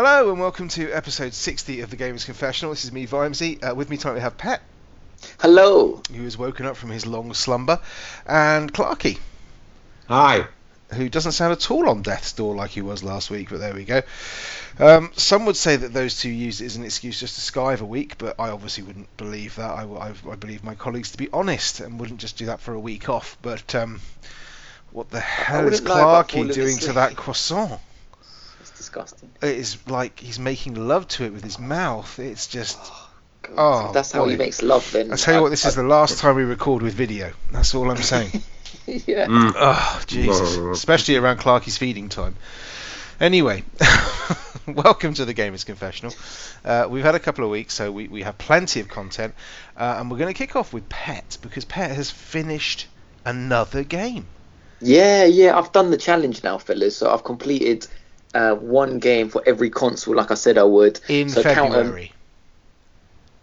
Hello 0.00 0.30
and 0.30 0.38
welcome 0.38 0.68
to 0.68 0.92
episode 0.92 1.34
60 1.34 1.80
of 1.80 1.90
the 1.90 1.96
Gamers 1.96 2.24
Confessional. 2.24 2.70
This 2.70 2.84
is 2.84 2.92
me, 2.92 3.04
Vimesy. 3.04 3.60
Uh, 3.60 3.74
with 3.74 3.90
me 3.90 3.96
tonight 3.96 4.14
we 4.14 4.20
have 4.20 4.38
Pet, 4.38 4.62
Hello. 5.40 6.00
who 6.14 6.22
has 6.22 6.38
woken 6.38 6.66
up 6.66 6.76
from 6.76 6.90
his 6.90 7.04
long 7.04 7.34
slumber, 7.34 7.80
and 8.24 8.72
Clarky, 8.72 9.18
Hi. 10.06 10.46
who 10.92 11.08
doesn't 11.08 11.32
sound 11.32 11.50
at 11.50 11.68
all 11.72 11.88
on 11.88 12.02
death's 12.02 12.32
door 12.32 12.54
like 12.54 12.70
he 12.70 12.80
was 12.80 13.02
last 13.02 13.28
week, 13.28 13.50
but 13.50 13.58
there 13.58 13.74
we 13.74 13.84
go. 13.84 14.02
Um, 14.78 15.10
some 15.16 15.46
would 15.46 15.56
say 15.56 15.74
that 15.74 15.92
those 15.92 16.20
two 16.20 16.30
used 16.30 16.60
it 16.60 16.66
as 16.66 16.76
an 16.76 16.84
excuse 16.84 17.18
just 17.18 17.34
to 17.34 17.40
skive 17.40 17.80
a 17.80 17.84
week, 17.84 18.18
but 18.18 18.38
I 18.38 18.50
obviously 18.50 18.84
wouldn't 18.84 19.16
believe 19.16 19.56
that. 19.56 19.72
I, 19.72 19.82
I, 19.82 20.12
I 20.30 20.36
believe 20.36 20.62
my 20.62 20.76
colleagues 20.76 21.10
to 21.10 21.18
be 21.18 21.28
honest 21.32 21.80
and 21.80 21.98
wouldn't 21.98 22.20
just 22.20 22.38
do 22.38 22.46
that 22.46 22.60
for 22.60 22.72
a 22.72 22.78
week 22.78 23.08
off. 23.08 23.36
But 23.42 23.74
um, 23.74 24.00
what 24.92 25.10
the 25.10 25.18
hell 25.18 25.66
is 25.66 25.80
wouldn't 25.80 25.88
lie 25.88 26.00
about 26.02 26.28
Clarky 26.28 26.54
doing 26.54 26.78
to 26.78 26.92
that 26.92 27.16
croissant? 27.16 27.80
It's 28.78 28.86
disgusting. 28.86 29.28
It 29.42 29.56
is 29.56 29.76
like 29.88 30.20
he's 30.20 30.38
making 30.38 30.76
love 30.76 31.08
to 31.08 31.24
it 31.24 31.32
with 31.32 31.42
his 31.42 31.58
mouth. 31.58 32.16
It's 32.20 32.46
just. 32.46 32.78
God, 33.42 33.54
Oh, 33.56 33.92
that's 33.92 34.12
how 34.12 34.26
he 34.26 34.36
makes 34.36 34.62
love. 34.62 34.88
Then 34.92 35.12
I 35.12 35.16
tell 35.16 35.34
you 35.34 35.42
what, 35.42 35.50
this 35.50 35.64
is 35.64 35.74
the 35.74 35.82
last 35.82 36.18
time 36.18 36.36
we 36.36 36.44
record 36.44 36.82
with 36.82 36.94
video. 36.94 37.32
That's 37.50 37.74
all 37.74 37.90
I'm 37.90 37.96
saying. 37.96 38.30
Yeah. 38.86 39.26
Mm. 39.26 39.52
oh, 39.54 40.02
Jesus. 40.06 40.56
Especially 40.56 41.16
around 41.16 41.38
Clarky's 41.38 41.76
feeding 41.76 42.08
time. 42.08 42.36
Anyway, 43.20 43.64
welcome 44.66 45.12
to 45.14 45.24
the 45.26 45.34
Gamers 45.34 45.64
Confessional. 45.66 46.14
Uh, 46.64 46.86
we've 46.88 47.04
had 47.04 47.14
a 47.14 47.18
couple 47.18 47.44
of 47.44 47.50
weeks, 47.50 47.74
so 47.74 47.90
we, 47.92 48.08
we 48.08 48.22
have 48.22 48.38
plenty 48.38 48.80
of 48.80 48.88
content. 48.88 49.34
Uh, 49.76 49.96
and 49.98 50.10
we're 50.10 50.18
going 50.18 50.32
to 50.32 50.38
kick 50.38 50.56
off 50.56 50.72
with 50.72 50.88
Pet, 50.88 51.36
because 51.42 51.64
Pet 51.66 51.90
has 51.90 52.10
finished 52.10 52.86
another 53.24 53.84
game. 53.84 54.26
Yeah, 54.80 55.24
yeah. 55.24 55.58
I've 55.58 55.72
done 55.72 55.90
the 55.90 55.98
challenge 55.98 56.42
now, 56.44 56.56
fellas. 56.58 56.96
So 56.96 57.12
I've 57.12 57.24
completed 57.24 57.86
uh, 58.34 58.54
one 58.54 58.98
game 58.98 59.28
for 59.30 59.42
every 59.46 59.70
console, 59.70 60.14
like 60.16 60.30
I 60.30 60.34
said 60.34 60.58
I 60.58 60.62
would. 60.64 61.00
In 61.08 61.28
So 61.30 61.42
count 61.42 61.74
'em. 61.74 61.84
February. 61.84 62.12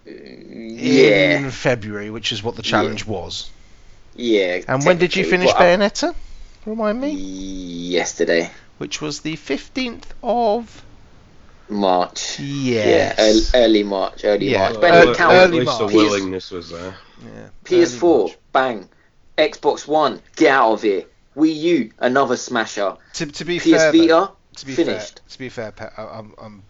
Yeah, 0.05 1.37
In 1.39 1.51
February, 1.51 2.09
which 2.11 2.31
is 2.31 2.43
what 2.43 2.55
the 2.55 2.61
challenge 2.61 3.05
was. 3.05 3.49
yeah. 4.15 4.61
And 4.67 4.85
when 4.85 4.97
did 4.97 5.15
you 5.15 5.25
finish 5.25 5.51
but 5.51 5.61
I- 5.61 5.75
Bayonetta? 5.77 6.13
Remind 6.65 6.99
me. 7.01 7.11
Yesterday, 7.11 8.49
Which 8.77 9.01
was 9.01 9.21
the 9.21 9.35
15th 9.37 10.03
of. 10.21 10.83
March. 11.69 12.39
Yes. 12.39 13.15
Yeah, 13.17 13.25
early, 13.25 13.65
early 13.65 13.83
March, 13.83 14.21
early 14.23 14.51
Yeah, 14.51 14.59
March. 14.59 14.75
uh, 14.75 14.79
But 14.81 14.91
early- 14.93 15.11
it 15.11 15.17
count. 15.17 15.33
at 15.33 15.43
early 15.49 15.59
least 15.61 15.79
the 15.79 15.85
willingness 15.87 16.51
was 16.51 16.69
there. 16.69 16.95
Yeah, 17.23 17.47
PS4, 17.63 18.19
March. 18.27 18.37
bang. 18.51 18.89
Xbox 19.37 19.87
One, 19.87 20.21
get 20.35 20.51
out 20.51 20.73
of 20.73 20.81
here. 20.83 21.05
Wii 21.35 21.55
U, 21.55 21.91
another 21.99 22.37
smasher. 22.37 22.95
To, 23.13 23.25
to 23.25 23.45
be 23.45 23.59
PS 23.59 23.65
fair, 23.71 23.91
though, 23.91 23.97
Vita, 23.99 24.31
to 24.55 24.65
be 24.65 24.73
finished. 24.75 25.19
fair, 25.19 25.29
to 25.29 25.39
be 25.39 25.49
fair, 25.49 25.71
Pat, 25.71 25.93
I, 25.97 26.03
I'm, 26.03 26.33
I'm, 26.37 26.63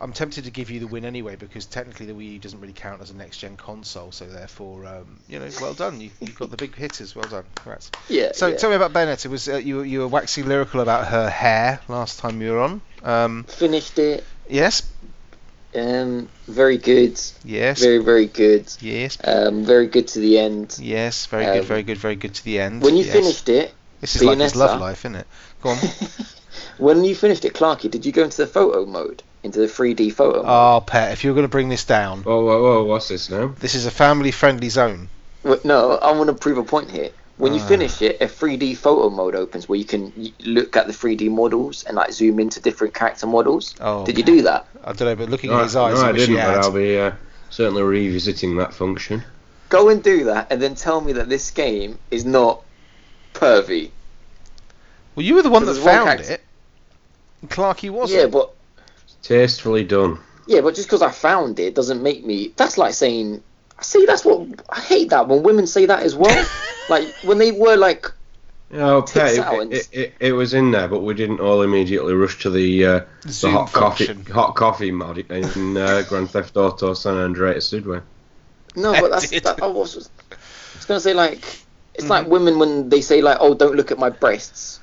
I'm 0.00 0.12
tempted 0.12 0.44
to 0.44 0.50
give 0.50 0.70
you 0.70 0.78
the 0.80 0.86
win 0.86 1.04
anyway 1.04 1.34
because 1.36 1.66
technically 1.66 2.06
the 2.06 2.12
Wii 2.12 2.34
U 2.34 2.38
doesn't 2.38 2.60
really 2.60 2.72
count 2.72 3.02
as 3.02 3.10
a 3.10 3.16
next-gen 3.16 3.56
console, 3.56 4.12
so 4.12 4.26
therefore, 4.26 4.86
um, 4.86 5.18
you 5.28 5.38
know, 5.40 5.48
well 5.60 5.74
done. 5.74 6.00
You, 6.00 6.10
you've 6.20 6.38
got 6.38 6.50
the 6.50 6.56
big 6.56 6.74
hitters. 6.76 7.16
Well 7.16 7.28
done. 7.28 7.44
Congrats. 7.56 7.90
Yeah. 8.08 8.30
So 8.32 8.46
yeah. 8.46 8.56
tell 8.56 8.70
me 8.70 8.76
about 8.76 8.92
Bayonetta. 8.92 9.26
Was 9.28 9.48
uh, 9.48 9.56
you 9.56 9.76
were- 9.78 9.84
you 9.84 9.98
were 10.00 10.08
waxing 10.08 10.46
lyrical 10.46 10.80
about 10.80 11.08
her 11.08 11.28
hair 11.28 11.80
last 11.88 12.20
time 12.20 12.40
you 12.40 12.52
were 12.52 12.60
on? 12.60 12.80
Um, 13.02 13.44
finished 13.44 13.98
it. 13.98 14.24
yes, 14.48 14.82
Um, 15.74 16.28
very 16.46 16.78
good. 16.78 17.20
yes, 17.44 17.80
Very, 17.80 17.98
very 17.98 18.26
good. 18.26 18.72
yes, 18.80 19.18
Um, 19.22 19.64
very 19.64 19.86
good 19.88 20.06
to 20.08 20.20
the 20.20 20.38
end. 20.38 20.76
yes. 20.80 21.26
Very 21.26 21.44
good, 21.44 21.60
Um, 21.60 21.66
very 21.66 21.82
good, 21.82 21.98
very 21.98 22.16
good 22.16 22.34
to 22.34 22.44
the 22.44 22.60
end. 22.60 22.82
When 22.82 22.96
you 22.96 23.04
yes. 23.04 23.12
finished 23.12 23.48
it, 23.48 23.74
this 24.00 24.14
is 24.16 24.22
like 24.22 24.38
his 24.38 24.54
love 24.56 24.80
life, 24.80 25.00
isn't 25.00 25.16
it? 25.16 25.26
Go 25.60 25.70
on. 25.70 25.78
when 26.78 27.04
you 27.04 27.14
finished 27.14 27.44
it, 27.44 27.54
Clarky, 27.54 27.90
did 27.90 28.06
you 28.06 28.12
go 28.12 28.24
into 28.24 28.36
the 28.38 28.46
photo 28.46 28.86
mode, 28.86 29.22
into 29.42 29.60
the 29.60 29.66
3D 29.66 30.12
photo? 30.12 30.38
mode? 30.42 30.46
Oh, 30.48 30.84
Pet, 30.86 31.12
if 31.12 31.24
you're 31.24 31.34
going 31.34 31.44
to 31.44 31.48
bring 31.50 31.68
this 31.68 31.84
down, 31.84 32.22
Whoa, 32.22 32.44
whoa, 32.44 32.62
whoa, 32.62 32.84
what's 32.84 33.08
this 33.08 33.28
now? 33.30 33.48
this 33.60 33.74
is 33.74 33.86
a 33.86 33.90
family-friendly 33.90 34.68
zone. 34.68 35.08
Wait, 35.44 35.64
no, 35.64 35.92
I 35.98 36.12
want 36.12 36.28
to 36.28 36.34
prove 36.34 36.58
a 36.58 36.64
point 36.64 36.90
here. 36.90 37.10
When 37.36 37.54
you 37.54 37.60
Ah. 37.60 37.66
finish 37.68 38.02
it, 38.02 38.20
a 38.20 38.26
3D 38.26 38.74
photo 38.76 39.10
mode 39.10 39.36
opens 39.36 39.68
where 39.68 39.78
you 39.78 39.84
can 39.84 40.12
y- 40.16 40.32
look 40.44 40.76
at 40.76 40.88
the 40.88 40.92
3D 40.92 41.28
models 41.30 41.84
and 41.84 41.96
like 41.96 42.12
zoom 42.12 42.40
into 42.40 42.60
different 42.60 42.94
character 42.94 43.28
models. 43.28 43.76
Oh, 43.80 44.04
Did 44.04 44.18
you 44.18 44.24
do 44.24 44.42
that? 44.42 44.66
I 44.82 44.92
don't 44.92 45.06
know, 45.06 45.14
but 45.14 45.28
looking 45.30 45.50
No, 45.50 45.58
at 45.60 45.64
his 45.64 45.76
eyes, 45.76 45.94
no, 45.94 46.00
I 46.04 46.08
I 46.08 46.12
wish 46.12 46.22
he 46.22 46.26
didn't, 46.34 46.44
but 46.44 46.54
had. 46.56 46.64
I'll 46.64 46.72
be 46.72 46.98
uh, 46.98 47.12
certainly 47.50 47.82
revisiting 47.82 48.56
that 48.56 48.74
function. 48.74 49.22
Go 49.68 49.88
and 49.88 50.02
do 50.02 50.24
that, 50.24 50.48
and 50.50 50.60
then 50.60 50.74
tell 50.74 51.00
me 51.00 51.12
that 51.12 51.28
this 51.28 51.52
game 51.52 52.00
is 52.10 52.24
not 52.24 52.62
pervy. 53.34 53.90
Well, 55.14 55.24
you 55.24 55.34
were 55.36 55.42
the 55.42 55.50
one 55.50 55.62
that 55.64 55.66
Because 55.72 55.84
there's 55.84 55.86
one 55.86 56.06
found 56.06 56.18
character- 56.18 56.32
it. 56.34 56.44
And 57.42 57.50
Clarky 57.50 57.90
wasn't. 57.90 58.20
Yeah, 58.20 58.26
but 58.26 58.54
Tastefully 59.22 59.84
done. 59.84 60.18
Yeah, 60.46 60.62
but 60.62 60.74
just 60.74 60.88
because 60.88 61.02
I 61.02 61.10
found 61.10 61.58
it 61.60 61.74
doesn't 61.74 62.02
make 62.02 62.24
me. 62.24 62.52
That's 62.56 62.78
like 62.78 62.94
saying. 62.94 63.42
See, 63.80 64.06
that's 64.06 64.24
what 64.24 64.48
I 64.70 64.80
hate 64.80 65.10
that 65.10 65.28
when 65.28 65.42
women 65.42 65.66
say 65.66 65.86
that 65.86 66.02
as 66.02 66.16
well. 66.16 66.46
like 66.88 67.06
when 67.22 67.38
they 67.38 67.52
were 67.52 67.76
like, 67.76 68.10
Tits 68.70 69.12
Pet, 69.12 69.38
out 69.38 69.60
it, 69.60 69.72
it, 69.72 69.88
it, 69.92 70.14
it 70.20 70.32
was 70.32 70.54
in 70.54 70.70
there, 70.70 70.88
but 70.88 71.00
we 71.00 71.14
didn't 71.14 71.40
all 71.40 71.62
immediately 71.62 72.14
rush 72.14 72.38
to 72.42 72.50
the 72.50 72.84
uh, 72.84 73.00
the 73.22 73.50
hot 73.50 73.70
function. 73.70 74.24
coffee 74.24 74.32
hot 74.32 74.54
coffee 74.54 74.90
mod 74.90 75.18
in 75.18 75.76
uh, 75.76 76.02
Grand 76.08 76.30
Theft 76.30 76.56
Auto 76.56 76.94
San 76.94 77.16
Andreas, 77.16 77.70
did 77.70 77.86
we? 77.86 77.98
no, 78.76 78.92
but 79.00 79.10
that's. 79.10 79.30
That, 79.30 79.62
I 79.62 79.66
was, 79.66 80.10
I 80.30 80.36
was 80.76 80.84
gonna 80.86 81.00
say 81.00 81.14
like, 81.14 81.44
it's 81.94 82.08
like 82.08 82.26
women 82.26 82.58
when 82.58 82.88
they 82.88 83.00
say 83.00 83.22
like, 83.22 83.38
oh, 83.40 83.54
don't 83.54 83.74
look 83.74 83.90
at 83.90 83.98
my 83.98 84.10
breasts, 84.10 84.80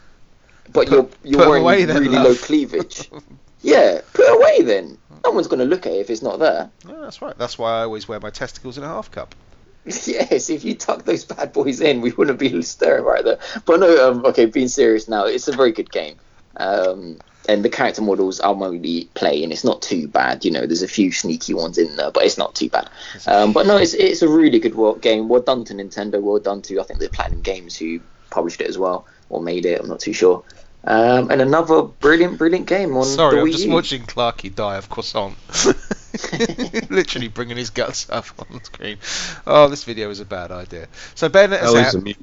but 0.71 0.87
Put- 0.87 0.91
you're 0.91 1.09
you're 1.23 1.39
wearing 1.47 1.63
away 1.63 1.85
then, 1.85 2.01
really 2.03 2.15
love. 2.15 2.25
low 2.25 2.35
cleavage. 2.35 3.09
yeah, 3.61 4.01
put 4.13 4.27
away 4.27 4.61
then. 4.61 4.97
No 5.23 5.31
one's 5.31 5.47
gonna 5.47 5.65
look 5.65 5.85
at 5.85 5.93
it 5.93 5.99
if 5.99 6.09
it's 6.09 6.21
not 6.21 6.39
there. 6.39 6.69
Yeah, 6.87 6.99
that's 7.01 7.21
right. 7.21 7.37
That's 7.37 7.57
why 7.57 7.79
I 7.79 7.83
always 7.83 8.07
wear 8.07 8.19
my 8.19 8.29
testicles 8.29 8.77
in 8.77 8.83
a 8.83 8.87
half 8.87 9.11
cup. 9.11 9.33
yes, 9.85 10.49
if 10.49 10.63
you 10.63 10.75
tuck 10.75 11.03
those 11.03 11.23
bad 11.25 11.53
boys 11.53 11.79
in, 11.79 12.01
we 12.01 12.11
wouldn't 12.11 12.39
be 12.39 12.61
staring 12.63 13.05
right 13.05 13.23
there. 13.23 13.39
But 13.65 13.79
no, 13.79 14.09
um, 14.09 14.25
okay, 14.25 14.45
being 14.45 14.67
serious 14.67 15.07
now, 15.07 15.25
it's 15.25 15.47
a 15.47 15.51
very 15.55 15.71
good 15.71 15.91
game. 15.91 16.15
Um, 16.57 17.19
and 17.47 17.63
the 17.63 17.69
character 17.69 18.01
models 18.01 18.41
I'm 18.43 18.63
only 18.63 19.05
playing. 19.13 19.51
It's 19.51 19.63
not 19.63 19.83
too 19.83 20.07
bad, 20.07 20.43
you 20.43 20.49
know. 20.49 20.65
There's 20.65 20.81
a 20.81 20.87
few 20.87 21.11
sneaky 21.11 21.53
ones 21.53 21.77
in 21.77 21.95
there, 21.95 22.09
but 22.09 22.23
it's 22.25 22.37
not 22.37 22.55
too 22.55 22.69
bad. 22.69 22.89
Um, 23.27 23.53
but 23.53 23.67
no, 23.67 23.77
it's 23.77 23.93
it's 23.93 24.23
a 24.23 24.27
really 24.27 24.59
good 24.59 24.75
game. 25.01 25.27
Well 25.27 25.41
done 25.41 25.63
to 25.65 25.73
Nintendo. 25.75 26.19
Well 26.21 26.39
done 26.39 26.63
to 26.63 26.79
I 26.79 26.83
think 26.83 26.99
the 26.99 27.09
Platinum 27.09 27.41
Games 27.41 27.77
who 27.77 27.99
published 28.31 28.61
it 28.61 28.67
as 28.67 28.77
well 28.77 29.05
or 29.29 29.41
made 29.41 29.65
it. 29.65 29.79
I'm 29.81 29.87
not 29.87 29.99
too 29.99 30.13
sure. 30.13 30.43
Um, 30.87 31.31
and 31.31 31.41
another 31.41 31.81
brilliant, 31.83 32.37
brilliant 32.37 32.67
game 32.67 32.95
on 32.95 33.05
Sorry, 33.05 33.35
the 33.37 33.41
I'm 33.41 33.47
Wii 33.47 33.51
just 33.53 33.65
U. 33.65 33.71
watching 33.73 34.03
Clarky 34.03 34.53
die 34.53 34.77
of 34.77 34.89
croissant. 34.89 35.35
Literally 36.89 37.27
bringing 37.27 37.57
his 37.57 37.69
guts 37.71 38.09
up 38.09 38.25
on 38.39 38.63
screen. 38.63 38.97
Oh, 39.45 39.67
this 39.67 39.83
video 39.83 40.09
is 40.09 40.19
a 40.19 40.25
bad 40.25 40.51
idea. 40.51 40.87
So 41.15 41.27
Bayonetta's 41.29 41.73
At 41.73 41.73
least 41.73 41.87
out. 41.89 41.95
a 41.95 42.01
mute. 42.01 42.17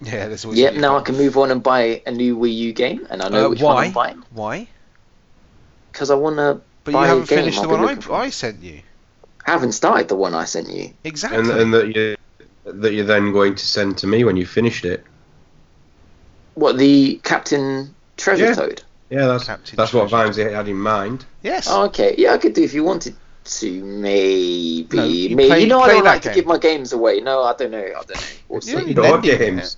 Yeah, 0.00 0.28
there's 0.28 0.44
always. 0.44 0.58
Yep. 0.58 0.74
a 0.74 0.78
Now 0.78 0.96
I 0.96 1.02
can 1.02 1.16
move 1.16 1.36
on 1.38 1.50
and 1.50 1.62
buy 1.62 2.02
a 2.06 2.10
new 2.10 2.36
Wii 2.36 2.54
U 2.56 2.72
game, 2.72 3.06
and 3.10 3.22
I 3.22 3.28
know 3.28 3.46
Uh, 3.46 3.50
which 3.50 3.60
why? 3.60 3.74
one 3.74 3.84
I'm 3.86 3.92
buying 3.92 4.22
Why? 4.32 4.68
because 5.92 6.10
I 6.10 6.14
want 6.16 6.36
to 6.36 6.60
But 6.82 6.90
you 6.90 6.96
Buy 6.96 7.04
a 7.04 7.08
haven't 7.08 7.28
game, 7.28 7.38
finished 7.38 7.58
I'll 7.60 7.68
the 7.68 7.76
one 7.76 8.02
I. 8.10 8.14
I 8.14 8.30
sent 8.30 8.62
you. 8.62 8.80
I 9.46 9.50
haven't 9.52 9.72
started 9.72 10.08
the 10.08 10.16
one 10.16 10.34
I 10.34 10.44
sent 10.44 10.68
you. 10.70 10.92
Exactly. 11.04 11.38
And, 11.38 11.50
and 11.50 11.74
that 11.74 11.94
you 11.94 12.16
that 12.64 12.92
you're 12.94 13.04
then 13.04 13.32
going 13.32 13.54
to 13.54 13.64
send 13.66 13.98
to 13.98 14.06
me 14.06 14.24
when 14.24 14.36
you 14.36 14.46
finished 14.46 14.84
it. 14.84 15.04
What 16.54 16.78
the 16.78 17.20
Captain 17.24 17.94
Treasure 18.16 18.46
Yeah. 18.46 18.54
Toad? 18.54 18.82
Yeah, 19.10 19.26
that's 19.26 19.44
Captain 19.44 19.76
that's 19.76 19.92
what 19.92 20.08
Treasure. 20.08 20.30
Vimesy 20.44 20.52
had 20.52 20.68
in 20.68 20.76
mind. 20.78 21.24
yes. 21.42 21.68
Oh, 21.70 21.84
okay, 21.86 22.14
yeah, 22.18 22.32
I 22.32 22.38
could 22.38 22.54
do 22.54 22.62
if 22.62 22.74
you 22.74 22.84
wanted 22.84 23.14
to. 23.44 23.84
Maybe, 23.84 24.96
No, 24.96 25.04
you 25.04 25.36
maybe. 25.36 25.48
play- 25.48 25.60
you 25.60 25.66
know, 25.66 25.80
I 25.80 25.88
don't 25.88 26.04
like 26.04 26.22
game. 26.22 26.32
to 26.32 26.34
give 26.40 26.46
my 26.46 26.58
games 26.58 26.92
away. 26.92 27.20
No, 27.20 27.42
I 27.42 27.54
don't 27.54 27.70
know. 27.70 27.78
I 27.78 27.90
don't 27.90 28.10
know. 28.10 28.16
We'll 28.48 28.60
Yeah, 28.64 28.80
see. 28.80 28.86
you 28.88 28.94
Your 28.94 29.02
lending 29.02 29.38
games. 29.38 29.76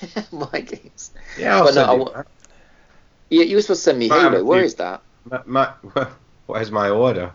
my 0.32 0.60
games. 0.60 1.10
Yeah, 1.38 1.56
I'll 1.58 1.64
But 1.66 1.74
no, 1.74 2.04
send 2.06 2.16
I 2.16 2.22
Yeah, 3.28 3.42
you 3.44 3.56
were 3.56 3.62
supposed 3.62 3.80
to 3.80 3.84
send 3.84 3.98
me 3.98 4.08
Fine, 4.08 4.32
Halo. 4.32 4.44
Where 4.44 4.60
you- 4.60 4.64
is 4.66 4.74
that? 4.76 5.02
Ma- 5.24 5.42
ma- 5.46 5.74
where's 6.46 6.70
my 6.70 6.88
order? 6.88 7.32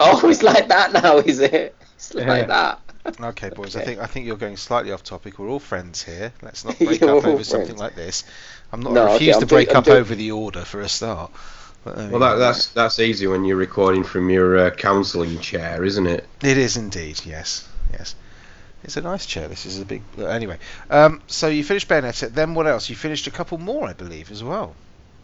Oh, 0.00 0.20
it's 0.28 0.42
like 0.42 0.68
that 0.68 0.92
now, 0.92 1.18
is 1.18 1.40
it? 1.40 1.74
It's 1.96 2.12
Yeah. 2.14 2.26
like 2.28 2.48
that. 2.48 2.80
Okay, 3.20 3.50
boys. 3.50 3.74
I 3.74 3.82
think 3.84 4.00
I 4.00 4.06
think 4.06 4.26
you're 4.26 4.36
going 4.36 4.56
slightly 4.56 4.92
off 4.92 5.02
topic. 5.02 5.38
We're 5.38 5.48
all 5.48 5.58
friends 5.58 6.02
here. 6.02 6.32
Let's 6.40 6.64
not 6.64 6.78
break 6.78 7.02
up 7.02 7.08
all 7.24 7.26
over 7.26 7.42
something 7.44 7.76
like 7.76 7.94
this. 7.96 8.24
I'm 8.72 8.80
not. 8.80 8.92
No, 8.92 9.02
I 9.02 9.04
okay, 9.06 9.12
refuse 9.14 9.34
I'm 9.36 9.40
to 9.40 9.46
break 9.46 9.68
joking- 9.68 9.76
I'm 9.76 9.80
up 9.80 9.84
joking. 9.86 10.00
over 10.00 10.14
the 10.14 10.30
order 10.32 10.64
for 10.64 10.80
a 10.80 10.88
start. 10.88 11.32
But 11.84 11.96
there 11.96 12.10
Well, 12.10 12.20
that, 12.20 12.36
that's 12.36 12.68
that's 12.68 13.00
easy 13.00 13.26
when 13.26 13.44
you're 13.44 13.56
recording 13.56 14.04
from 14.04 14.30
your 14.30 14.56
uh, 14.56 14.70
counselling 14.70 15.40
chair, 15.40 15.82
isn't 15.84 16.06
it? 16.06 16.26
It 16.42 16.56
is 16.58 16.76
indeed, 16.76 17.20
yes, 17.24 17.68
yes. 17.92 18.14
It's 18.84 18.96
a 18.96 19.00
nice 19.00 19.26
chair. 19.26 19.48
This 19.48 19.66
is 19.66 19.80
a 19.80 19.84
big. 19.84 20.02
Anyway, 20.18 20.58
um, 20.90 21.22
so 21.26 21.48
you 21.48 21.64
finished 21.64 21.88
Bayonetta. 21.88 22.32
Then 22.32 22.54
what 22.54 22.68
else? 22.68 22.88
You 22.88 22.94
finished 22.96 23.26
a 23.26 23.32
couple 23.32 23.58
more, 23.58 23.88
I 23.88 23.94
believe, 23.94 24.30
as 24.30 24.44
well. 24.44 24.74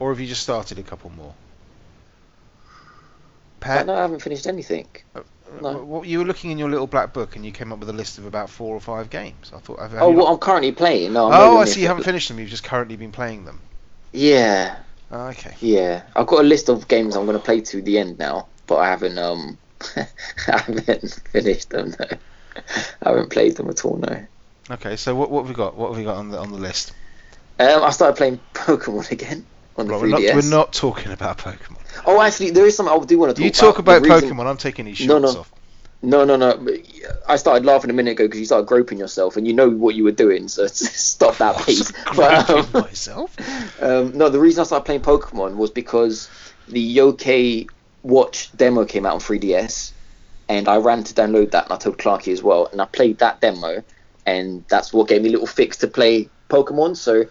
Or 0.00 0.10
have 0.12 0.20
you 0.20 0.26
just 0.26 0.42
started 0.42 0.78
a 0.80 0.82
couple 0.82 1.10
more? 1.10 1.34
Pat, 3.60 3.86
no, 3.86 3.94
I 3.94 4.02
haven't 4.02 4.20
finished 4.22 4.46
anything. 4.46 4.86
No. 5.60 5.78
what, 5.84 6.06
you 6.06 6.18
were 6.18 6.24
looking 6.24 6.50
in 6.50 6.58
your 6.58 6.70
little 6.70 6.86
black 6.86 7.12
book 7.12 7.36
and 7.36 7.44
you 7.44 7.52
came 7.52 7.72
up 7.72 7.78
with 7.78 7.88
a 7.88 7.92
list 7.92 8.18
of 8.18 8.26
about 8.26 8.50
four 8.50 8.74
or 8.74 8.80
five 8.80 9.10
games. 9.10 9.52
I 9.54 9.58
thought. 9.58 9.78
Have, 9.80 9.92
have 9.92 10.02
Oh, 10.02 10.10
what 10.10 10.24
not- 10.24 10.32
I'm 10.32 10.38
currently 10.38 10.72
playing. 10.72 11.12
No, 11.12 11.26
I'm 11.30 11.40
oh, 11.40 11.58
I 11.58 11.64
see. 11.64 11.82
You 11.82 11.88
haven't 11.88 12.04
finished 12.04 12.28
them. 12.28 12.38
You've 12.38 12.50
just 12.50 12.64
currently 12.64 12.96
been 12.96 13.12
playing 13.12 13.44
them. 13.44 13.60
Yeah. 14.12 14.76
Oh, 15.10 15.28
okay. 15.28 15.54
Yeah, 15.60 16.02
I've 16.14 16.26
got 16.26 16.40
a 16.40 16.42
list 16.42 16.68
of 16.68 16.86
games 16.88 17.16
I'm 17.16 17.24
going 17.24 17.38
to 17.38 17.44
play 17.44 17.60
to 17.62 17.80
the 17.80 17.98
end 17.98 18.18
now, 18.18 18.48
but 18.66 18.76
I 18.76 18.88
haven't 18.88 19.18
um 19.18 19.56
I 19.96 20.06
haven't 20.46 21.20
finished 21.32 21.70
them. 21.70 21.94
No. 21.98 22.06
I 23.02 23.08
haven't 23.10 23.30
played 23.30 23.56
them 23.56 23.70
at 23.70 23.84
all. 23.84 23.96
No. 23.96 24.26
Okay. 24.70 24.96
So 24.96 25.14
what 25.14 25.30
what 25.30 25.42
have 25.42 25.48
we 25.48 25.54
got? 25.54 25.76
What 25.76 25.88
have 25.88 25.96
we 25.96 26.04
got 26.04 26.16
on 26.16 26.30
the 26.30 26.38
on 26.38 26.52
the 26.52 26.58
list? 26.58 26.92
Um, 27.60 27.82
I 27.82 27.90
started 27.90 28.16
playing 28.16 28.38
Pokemon 28.54 29.10
again 29.10 29.44
on 29.78 29.86
the 29.86 29.92
Right, 29.92 30.02
we're 30.02 30.08
not 30.08 30.20
we're 30.44 30.50
not 30.50 30.72
talking 30.72 31.12
about 31.12 31.38
Pokemon. 31.38 31.78
Oh, 32.06 32.20
actually, 32.20 32.50
there 32.50 32.66
is 32.66 32.76
something 32.76 32.94
I 32.94 33.04
do 33.04 33.18
want 33.18 33.30
to 33.30 33.34
talk 33.34 33.44
You 33.44 33.50
about. 33.50 33.54
talk 33.60 33.78
about 33.78 34.02
reason- 34.02 34.30
Pokemon. 34.36 34.46
I'm 34.46 34.56
taking 34.56 34.84
these 34.86 34.98
shots 34.98 35.08
No, 35.08 35.18
no. 35.18 35.28
off. 35.40 35.52
No, 36.00 36.24
no, 36.24 36.36
no. 36.36 36.64
I 37.28 37.34
started 37.36 37.64
laughing 37.66 37.90
a 37.90 37.92
minute 37.92 38.12
ago 38.12 38.24
because 38.26 38.38
you 38.38 38.46
started 38.46 38.68
groping 38.68 38.98
yourself, 38.98 39.36
and 39.36 39.46
you 39.48 39.52
know 39.52 39.68
what 39.68 39.96
you 39.96 40.04
were 40.04 40.12
doing, 40.12 40.46
so 40.46 40.66
stop 40.72 41.36
that, 41.38 41.56
please. 41.56 41.92
But, 42.16 42.48
um, 42.50 42.66
myself. 42.82 43.34
Um, 43.80 44.16
no, 44.18 44.28
the 44.28 44.40
reason 44.40 44.60
I 44.60 44.64
started 44.64 44.84
playing 44.84 45.02
Pokemon 45.02 45.54
was 45.56 45.70
because 45.70 46.28
the 46.66 46.96
Yokai 46.96 47.68
Watch 48.02 48.50
demo 48.56 48.84
came 48.84 49.06
out 49.06 49.14
on 49.14 49.20
3DS, 49.20 49.92
and 50.48 50.68
I 50.68 50.76
ran 50.78 51.04
to 51.04 51.14
download 51.14 51.50
that, 51.52 51.64
and 51.64 51.72
I 51.72 51.76
told 51.76 51.98
Clarky 51.98 52.32
as 52.32 52.42
well, 52.42 52.66
and 52.72 52.80
I 52.80 52.84
played 52.86 53.18
that 53.18 53.40
demo, 53.40 53.82
and 54.26 54.64
that's 54.68 54.92
what 54.92 55.06
gave 55.08 55.22
me 55.22 55.28
a 55.28 55.32
little 55.32 55.46
fix 55.46 55.76
to 55.78 55.86
play 55.88 56.28
Pokemon. 56.48 56.96
So 56.96 57.24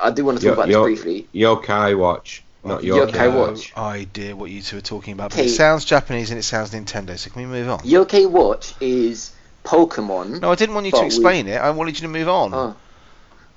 I 0.00 0.10
do 0.10 0.24
want 0.24 0.38
to 0.40 0.44
talk 0.44 0.56
Yo- 0.56 0.62
about 0.62 0.68
yo- 0.68 0.88
this 0.88 1.02
briefly. 1.02 1.28
Yokai 1.34 1.96
Watch, 1.98 2.42
not 2.64 2.82
Yokai 2.82 3.10
Yokai 3.10 3.32
no 3.32 3.38
Watch. 3.40 3.72
idea 3.76 4.34
what 4.36 4.50
you 4.50 4.62
two 4.62 4.78
are 4.78 4.80
talking 4.82 5.12
about, 5.14 5.30
but 5.30 5.38
Okay. 5.40 5.46
it 5.48 5.50
sounds 5.54 5.84
Japanese 5.84 6.30
and 6.30 6.38
it 6.38 6.42
sounds 6.44 6.70
Nintendo. 6.70 7.18
So 7.18 7.30
can 7.30 7.42
we 7.42 7.46
move 7.48 7.68
on? 7.68 7.80
Yokai 7.80 8.28
Watch 8.30 8.74
is 8.80 9.30
Pokemon. 9.64 10.40
No, 10.40 10.52
I 10.52 10.54
didn't 10.54 10.74
want 10.74 10.86
you 10.86 10.92
to 10.92 10.96
But 10.98 11.00
we- 11.02 11.06
explain 11.06 11.48
it. 11.48 11.56
I 11.60 11.70
wanted 11.70 11.96
you 11.96 12.02
to 12.02 12.08
move 12.12 12.28
on. 12.28 12.54
Oh. 12.54 12.76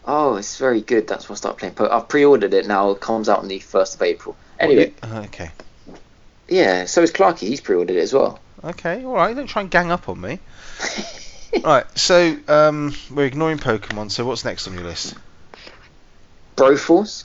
Oh, 0.05 0.35
it's 0.37 0.57
very 0.57 0.81
good. 0.81 1.07
That's 1.07 1.29
why 1.29 1.33
I 1.33 1.37
started 1.37 1.57
playing. 1.59 1.75
Po- 1.75 1.89
I've 1.89 2.07
pre-ordered 2.07 2.53
it 2.53 2.65
now. 2.67 2.89
It 2.91 2.99
comes 2.99 3.29
out 3.29 3.39
on 3.39 3.47
the 3.47 3.59
first 3.59 3.95
of 3.95 4.01
April. 4.01 4.35
Anyway, 4.59 4.93
Uh, 5.03 5.21
Okay. 5.25 5.51
yeah. 6.47 6.85
So 6.85 7.03
is 7.03 7.11
Clarky. 7.11 7.47
He's 7.47 7.61
pre-ordered 7.61 7.95
it 7.95 7.99
as 7.99 8.13
well. 8.13 8.39
Okay. 8.63 9.03
All 9.05 9.13
right. 9.13 9.35
Don't 9.35 9.45
try 9.47 9.61
and 9.61 9.69
gang 9.71 9.91
up 9.91 10.09
on 10.09 10.19
me. 10.19 10.39
Right. 11.63 11.85
So 11.97 12.37
um, 12.47 12.93
we're 13.09 13.25
ignoring 13.25 13.57
Pokemon. 13.57 14.11
So 14.11 14.23
what's 14.23 14.45
next 14.45 14.67
on 14.67 14.75
your 14.75 14.83
list? 14.83 15.15
Broforce. 16.59 17.23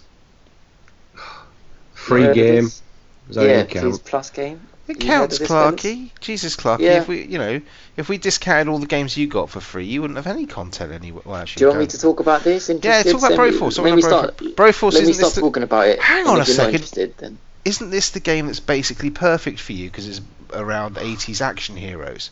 free 1.93 2.23
Heard 2.23 2.35
game. 2.35 2.65
this? 2.65 2.83
That 3.31 3.47
yeah, 3.47 3.61
even 3.63 3.67
count? 3.69 3.93
PS 3.95 3.99
Plus 4.11 4.31
game. 4.31 4.61
It 4.87 5.03
You 5.03 5.09
counts, 5.09 5.37
of 5.37 5.39
this, 5.41 5.49
fellas? 5.49 5.81
Clarky. 5.81 6.11
Jesus, 6.21 6.57
Clarky. 6.57 6.81
Yeah. 6.81 6.99
If 7.01 7.09
we, 7.09 7.25
you 7.25 7.39
know, 7.39 7.63
if 7.97 8.11
we 8.11 8.19
discounted 8.19 8.69
all 8.69 8.79
the 8.79 8.87
games 8.87 9.17
you 9.17 9.27
got 9.27 9.49
for 9.49 9.61
free, 9.61 9.87
you 9.87 10.03
wouldn't 10.03 10.19
have 10.19 10.27
any 10.27 10.45
content 10.45 10.93
anyway. 10.93 11.23
Well, 11.25 11.37
actually, 11.37 11.61
Do 11.61 11.65
you 11.65 11.69
want 11.69 11.79
me 11.81 11.85
don't. 11.87 11.91
to 11.93 11.99
talk 12.01 12.21
about 12.21 12.45
this? 12.45 12.69
Yeah, 12.69 13.03
talk 13.03 13.15
about 13.15 13.21
Send 13.21 13.31
me- 13.31 13.37
Broforce. 13.51 13.77
Talk 13.77 13.85
Let 13.87 13.95
me 13.95 14.03
start. 14.03 14.37
Broforce. 14.37 14.55
Broforce 14.55 14.93
Let 14.93 15.05
me 15.05 15.11
isn't 15.11 15.15
start 15.15 15.29
this 15.31 15.35
the, 15.37 15.41
talking 15.41 15.63
about 15.63 15.87
it. 15.89 16.01
Hang 16.03 16.27
on 16.27 16.41
a 16.41 16.45
second. 16.45 16.83
then 17.17 17.39
isn't 17.65 17.89
this 17.89 18.11
the 18.11 18.21
game 18.21 18.45
that's 18.47 18.61
basically 18.61 19.09
perfect 19.09 19.59
for 19.59 19.73
you 19.73 19.89
because 19.91 20.07
it's 20.07 20.21
around 20.53 20.97
80s 20.97 21.41
action 21.41 21.77
heroes? 21.77 22.31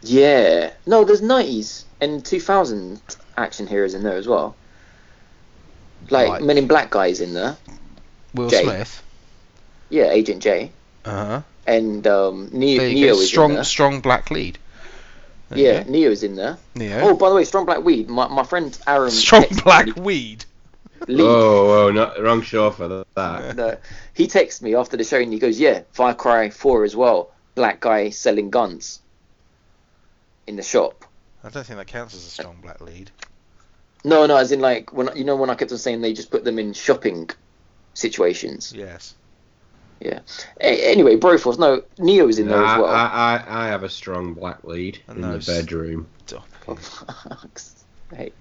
yeah. 0.00 0.70
No, 0.86 1.04
there's 1.04 1.20
90s 1.20 1.84
and 2.00 2.24
2000 2.24 2.98
action 3.36 3.66
heroes 3.66 3.92
in 3.92 4.02
there 4.02 4.16
as 4.16 4.26
well. 4.26 4.56
Like 6.10 6.28
Like- 6.28 6.42
Men 6.42 6.58
in 6.58 6.66
Black 6.66 6.90
guys 6.90 7.20
in 7.20 7.34
there. 7.34 7.56
Will 8.34 8.50
Jay. 8.50 8.62
Smith. 8.62 9.02
Yeah, 9.90 10.10
Agent 10.10 10.42
J. 10.42 10.70
Uh 11.04 11.10
huh. 11.26 11.42
And 11.66 12.06
um, 12.06 12.48
Neo, 12.52 12.80
There 12.80 12.88
you 12.88 12.94
Neo 12.94 13.14
go. 13.14 13.20
is 13.20 13.28
Strong, 13.28 13.50
in 13.50 13.54
there. 13.56 13.64
strong 13.64 14.00
black 14.00 14.30
lead. 14.30 14.58
There 15.50 15.58
Yeah, 15.58 15.82
go. 15.84 15.90
Neo's 15.90 16.22
in 16.22 16.34
there. 16.36 16.58
Neo. 16.74 17.00
Oh, 17.00 17.14
by 17.16 17.28
the 17.28 17.34
way, 17.36 17.44
Strong 17.44 17.66
Black 17.66 17.82
Weed. 17.84 18.08
My, 18.08 18.28
my 18.28 18.42
friend 18.42 18.76
Aaron. 18.86 19.10
strong 19.10 19.44
black 19.62 19.86
me- 19.86 20.02
weed. 20.02 20.44
Lead. 21.06 21.20
Oh, 21.24 21.86
oh, 21.86 21.90
not 21.90 22.20
wrong 22.20 22.40
show 22.42 22.70
for 22.70 23.04
that. 23.14 23.54
No, 23.56 23.76
he 24.14 24.26
texts 24.26 24.62
me 24.62 24.74
after 24.74 24.96
the 24.96 25.04
show 25.04 25.18
and 25.20 25.32
he 25.32 25.38
goes, 25.38 25.60
"Yeah, 25.60 25.82
Far 25.92 26.14
Cry 26.14 26.48
4 26.50 26.84
as 26.84 26.96
well. 26.96 27.30
Black 27.54 27.80
guy 27.80 28.08
selling 28.10 28.48
guns 28.50 29.00
in 30.46 30.56
the 30.56 30.62
shop." 30.62 31.04
I 31.44 31.50
don't 31.50 31.64
think 31.66 31.78
that 31.78 31.86
counts 31.86 32.14
as 32.14 32.24
a 32.26 32.30
strong 32.30 32.56
black 32.62 32.80
lead. 32.80 33.10
No, 34.04 34.26
no, 34.26 34.36
as 34.36 34.52
in 34.52 34.60
like 34.60 34.92
when 34.92 35.08
you 35.16 35.24
know 35.24 35.36
when 35.36 35.50
I 35.50 35.54
kept 35.54 35.72
on 35.72 35.78
saying 35.78 36.00
they 36.00 36.12
just 36.12 36.30
put 36.30 36.44
them 36.44 36.58
in 36.58 36.72
shopping 36.72 37.30
situations. 37.94 38.72
Yes. 38.72 39.14
A- 40.60 40.90
anyway, 40.90 41.16
Broforce. 41.16 41.58
No, 41.58 41.82
Neo's 41.98 42.38
in 42.38 42.48
there 42.48 42.58
Nah, 42.58 42.74
as 42.74 42.80
well. 42.80 42.90
I, 42.92 43.06
I, 43.46 43.64
I 43.64 43.68
have 43.68 43.82
a 43.82 43.88
strong 43.88 44.34
black 44.34 44.64
lead 44.64 45.02
And 45.08 45.18
in 45.18 45.30
the 45.30 45.38
bedroom. 45.38 46.10
Stop 46.26 46.46
For 46.64 46.72
it. 46.74 46.78
fuck's 46.80 47.84
sake. 48.12 48.34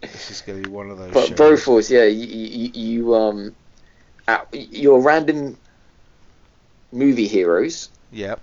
This 0.00 0.30
is 0.30 0.40
going 0.42 0.62
to 0.62 0.68
be 0.68 0.74
one 0.74 0.90
of 0.90 0.98
those 0.98 1.12
But 1.12 1.28
shows. 1.28 1.38
Broforce, 1.38 1.90
yeah, 1.90 2.04
you, 2.04 2.26
you, 2.26 2.70
you 2.74 3.14
um, 3.14 3.56
you're 4.52 5.00
random 5.00 5.58
movie 6.92 7.26
heroes. 7.26 7.90
Yep. 8.12 8.40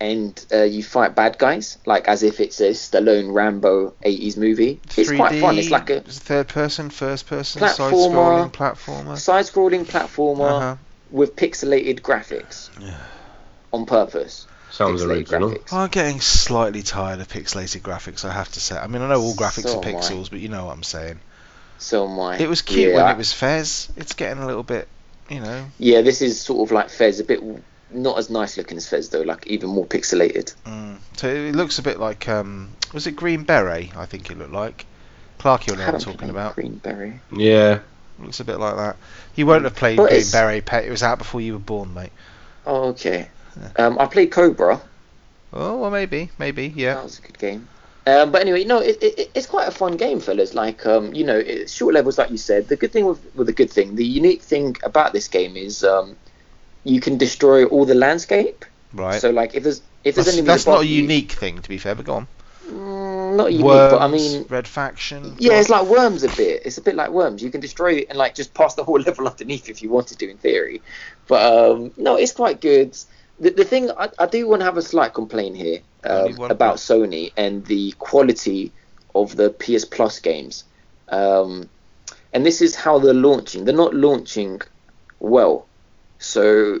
And 0.00 0.44
uh, 0.52 0.62
you 0.62 0.82
fight 0.82 1.14
bad 1.14 1.36
guys, 1.38 1.76
like 1.84 2.08
as 2.08 2.22
if 2.22 2.40
it's 2.40 2.60
a 2.60 2.70
Stallone 2.70 3.34
Rambo 3.34 3.94
80s 4.04 4.36
movie. 4.38 4.80
It's 4.96 5.10
quite 5.12 5.40
fun. 5.40 5.58
It's 5.58 5.70
like 5.70 5.90
a 5.90 6.00
third 6.00 6.48
person, 6.48 6.88
first 6.90 7.26
person, 7.26 7.60
Platformer. 7.60 7.74
side-scrolling 7.76 8.52
platformer. 8.52 9.18
side-scrolling 9.18 9.84
platformer 9.84 10.50
Uh-huh. 10.50 10.76
with 11.10 11.36
pixelated 11.36 12.00
graphics 12.00 12.70
Yeah. 12.80 12.96
on 13.72 13.84
purpose. 13.86 14.46
Sounds 14.70 15.02
Pixelated 15.02 15.08
original. 15.10 15.50
graphics. 15.50 15.72
I'm 15.72 15.88
getting 15.90 16.20
slightly 16.20 16.82
tired 16.82 17.20
of 17.20 17.28
pixelated 17.28 17.82
graphics. 17.82 18.24
I 18.24 18.32
have 18.32 18.50
to 18.52 18.60
say. 18.60 18.78
I 18.78 18.86
mean, 18.86 19.02
I 19.02 19.08
know 19.08 19.20
all 19.20 19.34
graphics 19.34 19.64
So 19.68 19.80
are 19.80 19.84
am 19.84 19.96
I. 19.96 19.98
pixels, 20.00 20.30
but 20.30 20.38
you 20.40 20.48
know 20.48 20.64
what 20.66 20.72
I'm 20.74 20.82
saying. 20.84 21.18
So 21.78 22.06
my 22.06 22.36
It 22.38 22.48
was 22.48 22.62
cute 22.62 22.90
yeah, 22.90 22.94
when 22.94 23.04
I- 23.04 23.12
it 23.12 23.18
was 23.18 23.32
Fez. 23.32 23.88
It's 23.96 24.12
getting 24.14 24.42
a 24.42 24.46
little 24.46 24.62
bit, 24.62 24.86
you 25.28 25.40
know. 25.40 25.66
Yeah, 25.78 26.02
this 26.02 26.22
is 26.22 26.40
sort 26.40 26.68
of 26.68 26.72
like 26.72 26.88
Fez, 26.88 27.18
a 27.20 27.24
bit 27.24 27.42
not 27.92 28.18
as 28.18 28.30
nice 28.30 28.56
looking 28.56 28.76
as 28.76 28.88
Fez 28.88 29.08
though, 29.10 29.22
like 29.22 29.46
even 29.46 29.70
more 29.70 29.86
pixelated. 29.86 30.54
Mm. 30.64 30.98
So 31.16 31.28
it 31.28 31.54
looks 31.54 31.78
a 31.78 31.82
bit 31.82 31.98
like 31.98 32.28
um, 32.28 32.70
was 32.92 33.06
it 33.06 33.12
Green 33.16 33.44
Beret? 33.44 33.96
I 33.96 34.06
think 34.06 34.30
it 34.30 34.38
looked 34.38 34.52
like. 34.52 34.86
Clark, 35.38 35.66
you're 35.66 35.76
know 35.76 35.82
what 35.82 35.88
I'm 35.88 36.00
Haven't 36.00 36.12
talking 36.12 36.30
about. 36.30 36.54
Green 36.54 36.76
Beret. 36.76 37.14
Yeah. 37.34 37.80
Looks 38.18 38.40
a 38.40 38.44
bit 38.44 38.58
like 38.58 38.76
that. 38.76 38.96
You 39.34 39.46
won't 39.46 39.64
have 39.64 39.74
played 39.74 39.96
But 39.96 40.08
Green 40.10 40.16
it's- 40.16 40.32
Beret, 40.32 40.66
Pet. 40.66 40.84
It 40.84 40.90
was 40.90 41.02
out 41.02 41.16
before 41.18 41.40
you 41.40 41.54
were 41.54 41.58
born, 41.58 41.94
mate. 41.94 42.12
Oh, 42.66 42.88
okay. 42.88 43.28
Um, 43.76 43.98
I 43.98 44.04
played 44.06 44.30
Cobra. 44.30 44.80
Oh, 45.52 45.78
well, 45.78 45.90
maybe, 45.90 46.30
maybe, 46.38 46.68
yeah. 46.76 46.94
That 46.94 47.04
was 47.04 47.18
a 47.18 47.22
good 47.22 47.38
game. 47.38 47.68
Um, 48.06 48.30
but 48.32 48.42
anyway, 48.42 48.64
no, 48.64 48.78
it, 48.80 49.02
it, 49.02 49.30
it's 49.34 49.46
quite 49.46 49.66
a 49.68 49.70
fun 49.70 49.96
game, 49.96 50.20
fellas. 50.20 50.54
Like, 50.54 50.84
um, 50.86 51.12
you 51.14 51.24
know, 51.24 51.36
it's 51.38 51.72
short 51.72 51.94
levels, 51.94 52.18
like 52.18 52.30
you 52.30 52.36
said. 52.36 52.68
The 52.68 52.76
good 52.76 52.92
thing 52.92 53.06
with, 53.06 53.20
with 53.34 53.46
the 53.46 53.52
good 53.52 53.70
thing, 53.70 53.96
the 53.96 54.04
unique 54.04 54.42
thing 54.42 54.76
about 54.82 55.12
this 55.12 55.26
game 55.28 55.56
is 55.56 55.82
um, 55.84 56.16
you 56.84 57.00
can 57.00 57.18
destroy 57.18 57.64
all 57.66 57.84
the 57.84 57.94
landscape. 57.94 58.64
Right. 58.92 59.20
So, 59.20 59.30
like, 59.30 59.54
if 59.54 59.62
there's 59.62 59.82
if 60.04 60.14
there's 60.14 60.26
that's 60.26 60.40
that's 60.42 60.66
not 60.66 60.82
a 60.82 60.86
you- 60.86 61.02
unique 61.02 61.32
thing, 61.32 61.60
to 61.62 61.68
be 61.68 61.78
fair. 61.78 61.94
But 61.94 62.06
go 62.06 62.14
on. 62.14 62.26
Mm, 62.66 63.36
not 63.36 63.52
unique, 63.52 63.66
Worms, 63.66 63.92
but 63.92 64.02
I 64.02 64.08
mean, 64.08 64.46
Red 64.48 64.68
Faction. 64.68 65.34
yeah, 65.38 65.58
it's 65.58 65.68
like 65.68 65.86
worms 65.86 66.22
a 66.22 66.28
bit. 66.28 66.62
It's 66.64 66.78
a 66.78 66.82
bit 66.82 66.94
like 66.94 67.10
worms. 67.10 67.42
You 67.42 67.50
can 67.50 67.60
destroy 67.60 67.94
it 67.94 68.06
and 68.08 68.18
like 68.18 68.34
just 68.34 68.54
pass 68.54 68.74
the 68.74 68.84
whole 68.84 69.00
level 69.08 69.26
underneath 69.26 69.68
if 69.68 69.82
you 69.82 69.90
wanted 69.90 70.18
to, 70.18 70.30
in 70.30 70.38
theory. 70.38 70.82
But 71.26 71.52
um, 71.52 71.92
no, 71.96 72.16
it's 72.16 72.32
quite 72.32 72.60
good. 72.60 72.96
The, 73.40 73.50
the 73.50 73.64
thing 73.64 73.90
I, 73.90 74.10
I 74.18 74.26
do 74.26 74.46
want 74.46 74.60
to 74.60 74.66
have 74.66 74.76
a 74.76 74.82
slight 74.82 75.14
complaint 75.14 75.56
here 75.56 75.80
um, 76.04 76.38
about. 76.42 76.76
Sony 76.76 77.32
and 77.36 77.64
the 77.66 77.92
quality 77.92 78.72
of 79.14 79.34
the 79.36 79.50
PS 79.50 79.84
Plus 79.84 80.18
games. 80.20 80.64
Um, 81.08 81.68
and 82.32 82.46
this 82.46 82.62
is 82.62 82.74
how 82.76 82.98
they're 82.98 83.14
launching. 83.14 83.64
They're 83.64 83.74
not 83.74 83.94
launching 83.94 84.60
well. 85.18 85.66
So 86.20 86.78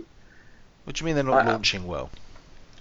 What 0.84 0.94
do 0.96 1.00
you 1.02 1.06
mean 1.06 1.14
they're 1.16 1.24
not 1.24 1.46
I- 1.46 1.50
launching 1.50 1.86
well? 1.86 2.10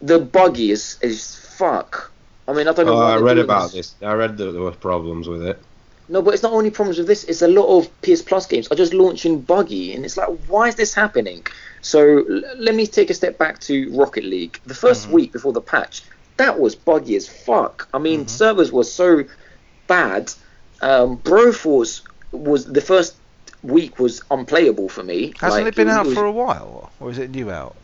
the 0.01 0.19
buggy 0.19 0.71
is 0.71 0.97
is 1.01 1.35
fuck. 1.35 2.11
I 2.47 2.53
mean, 2.53 2.67
I 2.67 2.73
don't 2.73 2.85
know. 2.85 2.93
Oh, 2.93 2.97
why 2.97 3.13
I 3.13 3.17
read 3.17 3.33
doing 3.35 3.43
about 3.45 3.71
this. 3.73 3.95
I 4.01 4.13
read 4.13 4.37
that 4.37 4.51
there 4.51 4.61
were 4.61 4.71
problems 4.71 5.27
with 5.27 5.43
it. 5.45 5.59
No, 6.07 6.21
but 6.23 6.33
it's 6.33 6.41
not 6.41 6.53
only 6.53 6.71
problems 6.71 6.97
with 6.97 7.05
this. 7.07 7.23
It's 7.25 7.41
a 7.43 7.47
lot 7.47 7.67
of 7.77 8.01
PS 8.01 8.21
Plus 8.23 8.47
games 8.47 8.67
are 8.71 8.75
just 8.75 8.93
launching 8.93 9.41
buggy, 9.41 9.93
and 9.93 10.03
it's 10.05 10.17
like, 10.17 10.29
why 10.47 10.67
is 10.69 10.75
this 10.75 10.93
happening? 10.95 11.45
So 11.81 11.99
l- 12.25 12.41
let 12.57 12.73
me 12.75 12.87
take 12.87 13.09
a 13.11 13.13
step 13.13 13.37
back 13.37 13.59
to 13.61 13.91
Rocket 13.91 14.23
League. 14.23 14.59
The 14.65 14.73
1st 14.73 15.09
Mhm. 15.09 15.11
week 15.11 15.31
before 15.33 15.53
the 15.53 15.61
patch, 15.61 16.01
that 16.37 16.59
was 16.59 16.73
buggy 16.75 17.15
as 17.15 17.27
fuck. 17.27 17.87
I 17.93 17.99
mean, 17.99 18.25
Mhm. 18.25 18.29
servers 18.29 18.71
were 18.71 18.85
so 18.85 19.23
bad. 19.87 20.33
Um, 20.81 21.17
Broforce 21.17 22.01
was 22.31 22.65
the 22.65 22.81
first 22.81 23.15
week 23.63 23.99
was 23.99 24.21
unplayable 24.31 24.89
for 24.89 25.03
me. 25.03 25.33
Hasn't 25.39 25.63
Like, 25.65 25.73
it 25.73 25.75
been 25.75 25.87
was- 25.87 25.95
out 25.97 26.05
was- 26.05 26.15
for 26.15 26.25
a 26.25 26.31
while, 26.31 26.91
or 26.99 27.09
is 27.11 27.17
it 27.17 27.31
new 27.31 27.51
out? 27.51 27.75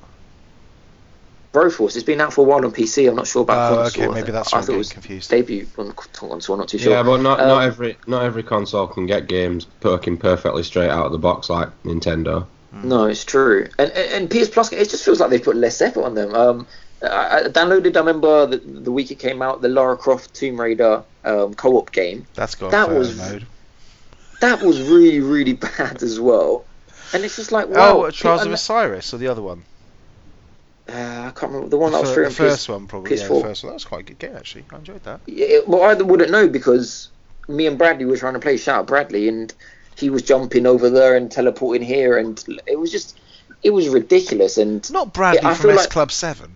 Broforce? 1.54 1.96
It's 1.96 2.04
been 2.04 2.20
out 2.20 2.34
for 2.34 2.42
a 2.42 2.44
while 2.44 2.66
on 2.66 2.72
PC. 2.72 3.08
I'm 3.08 3.16
not 3.16 3.28
sure 3.28 3.44
about 3.44 3.72
Oh, 3.72 3.76
console. 3.84 4.04
okay, 4.04 4.14
maybe 4.14 4.32
that's 4.34 4.52
I 4.52 4.58
why 4.58 4.60
I'm 4.60 4.66
thought 4.66 4.74
it 4.74 4.78
was 4.78 4.92
confused. 4.92 5.30
debut 5.30 5.66
on 5.78 5.92
console. 5.94 6.34
I'm 6.54 6.60
not 6.60 6.68
too 6.68 6.78
sure. 6.78 6.92
Yeah, 6.92 7.04
but 7.04 7.22
not 7.22 7.40
Um, 7.40 7.48
not 7.48 7.64
every 7.64 7.98
not 8.08 8.24
every 8.24 8.44
console 8.44 8.88
can 8.88 9.06
get 9.06 9.28
games 9.28 9.66
working 9.82 10.18
perfectly 10.18 10.64
straight 10.64 10.90
out 10.90 11.06
of 11.06 11.12
the 11.14 11.18
box 11.18 11.50
like 11.50 11.70
Nintendo. 11.86 12.46
No, 12.84 13.06
it's 13.06 13.24
true. 13.24 13.68
And, 13.80 13.90
and 13.92 14.12
and 14.14 14.30
PS 14.30 14.50
Plus, 14.50 14.74
it 14.74 14.90
just 14.90 15.06
feels 15.06 15.22
like 15.22 15.30
they've 15.30 15.42
put 15.42 15.56
less 15.56 15.80
effort 15.82 16.04
on 16.04 16.14
them. 16.16 16.36
Um, 16.36 16.68
I, 17.02 17.38
I 17.38 17.44
downloaded. 17.44 17.96
I 17.96 18.00
remember 18.00 18.46
the, 18.48 18.58
the 18.58 18.92
week 18.92 19.12
it 19.12 19.20
came 19.20 19.42
out, 19.42 19.62
the 19.62 19.70
Lara 19.70 19.96
Croft 19.96 20.34
Tomb 20.34 20.60
Raider 20.60 21.04
um, 21.24 21.54
co-op 21.54 21.90
game. 21.94 22.28
That's 22.34 22.56
got 22.56 22.72
That 22.72 22.90
was- 22.92 23.16
mode. 23.18 23.46
That 24.46 24.62
was 24.62 24.82
really, 24.82 25.20
really 25.20 25.54
bad 25.78 26.04
as 26.04 26.20
well. 26.20 26.66
and 27.14 27.24
it's 27.24 27.36
just 27.36 27.52
like 27.52 27.68
wow. 27.68 28.06
oh, 28.06 28.12
Trials 28.12 28.46
of 28.46 28.52
Osiris 28.52 29.14
or 29.14 29.18
the 29.18 29.28
other 29.28 29.42
one? 29.42 29.64
uh, 30.88 30.92
I 30.94 31.32
can't 31.32 31.52
remember 31.52 31.70
the 31.70 31.78
one 31.78 31.92
that 31.94 31.98
the 31.98 32.02
was 32.04 32.10
fir- 32.14 32.16
through 32.16 32.24
the 32.24 32.28
on 32.30 32.32
PS 32.34 32.38
first 32.38 32.70
one, 32.70 32.88
probably. 32.88 33.18
Yeah, 33.18 33.28
the 33.28 33.42
first 33.42 33.64
one. 33.64 33.70
That 33.72 33.74
was 33.76 33.86
quite 33.86 34.02
a 34.02 34.04
good 34.04 34.20
game 34.20 34.36
actually. 34.36 34.66
I 34.72 34.76
enjoyed 34.78 35.04
that. 35.04 35.20
Yeah, 35.26 35.60
well, 35.68 35.84
I 35.84 35.94
wouldn't 35.96 36.30
know 36.32 36.48
because 36.48 37.10
me 37.48 37.66
and 37.68 37.78
Bradley 37.78 38.06
were 38.06 38.18
trying 38.18 38.34
to 38.34 38.40
play 38.40 38.58
Shout 38.58 38.80
Out 38.82 38.88
Bradley, 38.88 39.28
and 39.28 39.52
he 39.98 40.10
was 40.10 40.22
jumping 40.22 40.66
over 40.68 40.90
there 40.90 41.16
and 41.16 41.32
teleporting 41.32 41.82
here, 41.86 42.18
and 42.18 42.44
it 42.68 42.78
was 42.78 42.92
just, 42.92 43.20
it 43.64 43.72
was 43.72 43.88
ridiculous. 43.90 44.58
And 44.58 44.90
not 44.92 45.12
Bradley 45.14 45.42
I 45.50 45.54
from 45.56 45.72
S 45.72 45.78
like- 45.78 45.90
Club 45.90 46.12
Seven. 46.12 46.56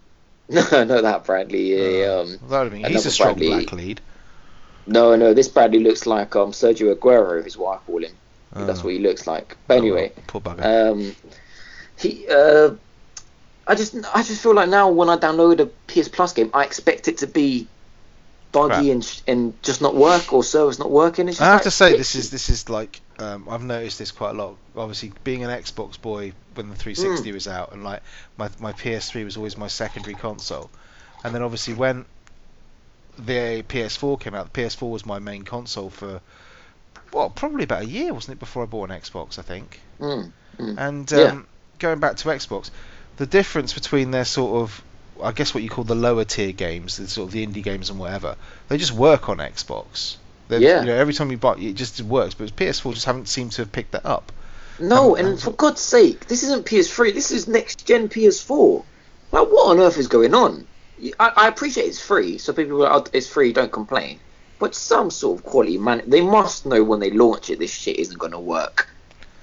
no, 0.48 0.62
no, 0.84 1.02
that 1.02 1.24
Bradley. 1.24 1.74
Yeah, 1.74 2.06
Oh, 2.06 2.20
um, 2.22 2.28
that 2.30 2.40
would 2.62 2.72
have 2.72 2.82
been. 2.82 2.90
He's 2.90 3.04
a 3.04 3.10
strong 3.10 3.34
Bradley. 3.34 3.48
black 3.64 3.72
lead. 3.72 4.00
No, 4.88 5.14
no, 5.16 5.34
this 5.34 5.48
Bradley 5.48 5.80
looks 5.80 6.06
like 6.06 6.34
um 6.36 6.52
Sergio 6.52 6.94
Aguero, 6.94 7.44
is 7.46 7.56
what 7.56 7.76
I 7.78 7.78
call 7.86 8.02
him. 8.04 8.12
That's 8.52 8.80
Oh. 8.80 8.84
what 8.84 8.94
he 8.94 8.98
looks 8.98 9.26
like. 9.26 9.56
But 9.66 9.76
anyway, 9.78 10.12
Oh, 10.16 10.20
poor 10.26 10.40
bugger. 10.40 10.64
um, 10.92 11.14
he, 11.98 12.26
uh, 12.28 12.70
I 13.66 13.74
just, 13.74 13.94
I 14.14 14.22
just 14.22 14.42
feel 14.42 14.54
like 14.54 14.68
now 14.70 14.88
when 14.90 15.08
I 15.10 15.16
download 15.16 15.60
a 15.60 15.66
PS 15.66 16.08
Plus 16.08 16.32
game, 16.32 16.50
I 16.54 16.64
expect 16.64 17.08
it 17.08 17.18
to 17.18 17.26
be 17.26 17.68
buggy 18.50 18.90
and 18.90 19.04
sh- 19.04 19.20
and 19.28 19.62
just 19.62 19.82
not 19.82 19.94
work 19.94 20.32
or 20.32 20.42
service 20.42 20.78
not 20.78 20.90
working. 20.90 21.28
I 21.28 21.32
have 21.32 21.40
like, 21.56 21.62
to 21.64 21.70
say 21.70 21.96
this 21.96 22.14
is 22.14 22.30
this 22.30 22.48
is 22.48 22.70
like 22.70 23.00
um, 23.18 23.46
I've 23.48 23.62
noticed 23.62 23.98
this 23.98 24.10
quite 24.10 24.30
a 24.30 24.32
lot. 24.32 24.56
Obviously, 24.74 25.12
being 25.22 25.44
an 25.44 25.50
Xbox 25.50 26.00
boy 26.00 26.32
when 26.54 26.70
the 26.70 26.74
360 26.74 27.30
was 27.32 27.46
out, 27.46 27.72
and 27.72 27.84
like 27.84 28.02
my 28.38 28.48
my 28.58 28.72
PS3 28.72 29.24
was 29.24 29.36
always 29.36 29.58
my 29.58 29.68
secondary 29.68 30.14
console, 30.14 30.70
and 31.22 31.34
then 31.34 31.42
obviously 31.42 31.74
when 31.74 32.06
the 33.18 33.62
PS4 33.68 34.20
came 34.20 34.34
out, 34.34 34.52
the 34.52 34.60
PS4 34.62 34.90
was 34.90 35.04
my 35.06 35.18
main 35.18 35.42
console 35.42 35.90
for 35.90 36.20
well 37.12 37.30
probably 37.30 37.64
about 37.64 37.82
a 37.82 37.86
year, 37.86 38.12
wasn't 38.14 38.36
it, 38.36 38.38
before 38.40 38.62
I 38.62 38.66
bought 38.66 38.90
an 38.90 38.98
Xbox? 39.00 39.38
I 39.38 39.42
think. 39.42 39.80
Mm, 40.00 40.32
mm. 40.58 40.74
And 40.78 41.12
um, 41.12 41.18
Yeah. 41.18 41.40
going 41.78 42.00
back 42.00 42.16
to 42.18 42.28
Xbox, 42.28 42.70
the 43.16 43.26
difference 43.26 43.72
between 43.72 44.10
their 44.10 44.24
sort 44.24 44.62
of, 44.62 44.82
I 45.22 45.32
guess 45.32 45.52
what 45.54 45.62
you 45.62 45.70
call 45.70 45.84
the 45.84 45.94
lower 45.94 46.24
tier 46.24 46.52
games, 46.52 46.96
the 46.98 47.08
sort 47.08 47.28
of 47.28 47.32
the 47.32 47.46
indie 47.46 47.62
games 47.62 47.90
and 47.90 47.98
whatever, 47.98 48.36
they 48.68 48.76
just 48.78 48.92
work 48.92 49.28
on 49.28 49.38
Xbox. 49.38 50.16
They're- 50.48 50.60
Yeah. 50.60 50.80
You 50.80 50.86
know, 50.86 50.94
every 50.96 51.14
time 51.14 51.30
you 51.30 51.36
buy, 51.38 51.54
it 51.56 51.72
just 51.74 52.00
works. 52.02 52.34
But 52.34 52.54
PS4 52.56 52.94
just 52.94 53.06
haven't 53.06 53.28
seemed 53.28 53.52
to 53.52 53.62
have 53.62 53.72
picked 53.72 53.92
that 53.92 54.06
up. 54.06 54.32
No, 54.80 55.14
Um, 55.16 55.18
and 55.24 55.28
um, 55.34 55.36
for 55.38 55.50
God's 55.50 55.80
sake, 55.80 56.28
this 56.28 56.42
isn't 56.44 56.64
PS3. 56.66 57.12
This 57.12 57.30
is 57.32 57.48
next 57.48 57.84
gen 57.86 58.08
PS4. 58.08 58.84
Like, 59.32 59.48
what 59.48 59.70
on 59.70 59.80
earth 59.80 59.98
is 59.98 60.06
going 60.06 60.34
on? 60.34 60.66
I, 61.18 61.32
I 61.36 61.48
appreciate 61.48 61.84
it's 61.84 62.00
free, 62.00 62.38
so 62.38 62.52
people 62.52 62.84
are, 62.84 63.04
it's 63.12 63.28
free, 63.28 63.52
don't 63.52 63.72
complain. 63.72 64.20
But 64.58 64.74
some 64.74 65.10
sort 65.10 65.38
of 65.38 65.44
quality 65.44 65.78
man, 65.78 66.02
they 66.06 66.20
must 66.20 66.66
know 66.66 66.82
when 66.82 67.00
they 67.00 67.10
launch 67.10 67.50
it, 67.50 67.58
this 67.58 67.72
shit 67.72 67.98
isn't 67.98 68.18
going 68.18 68.32
to 68.32 68.40
work. 68.40 68.88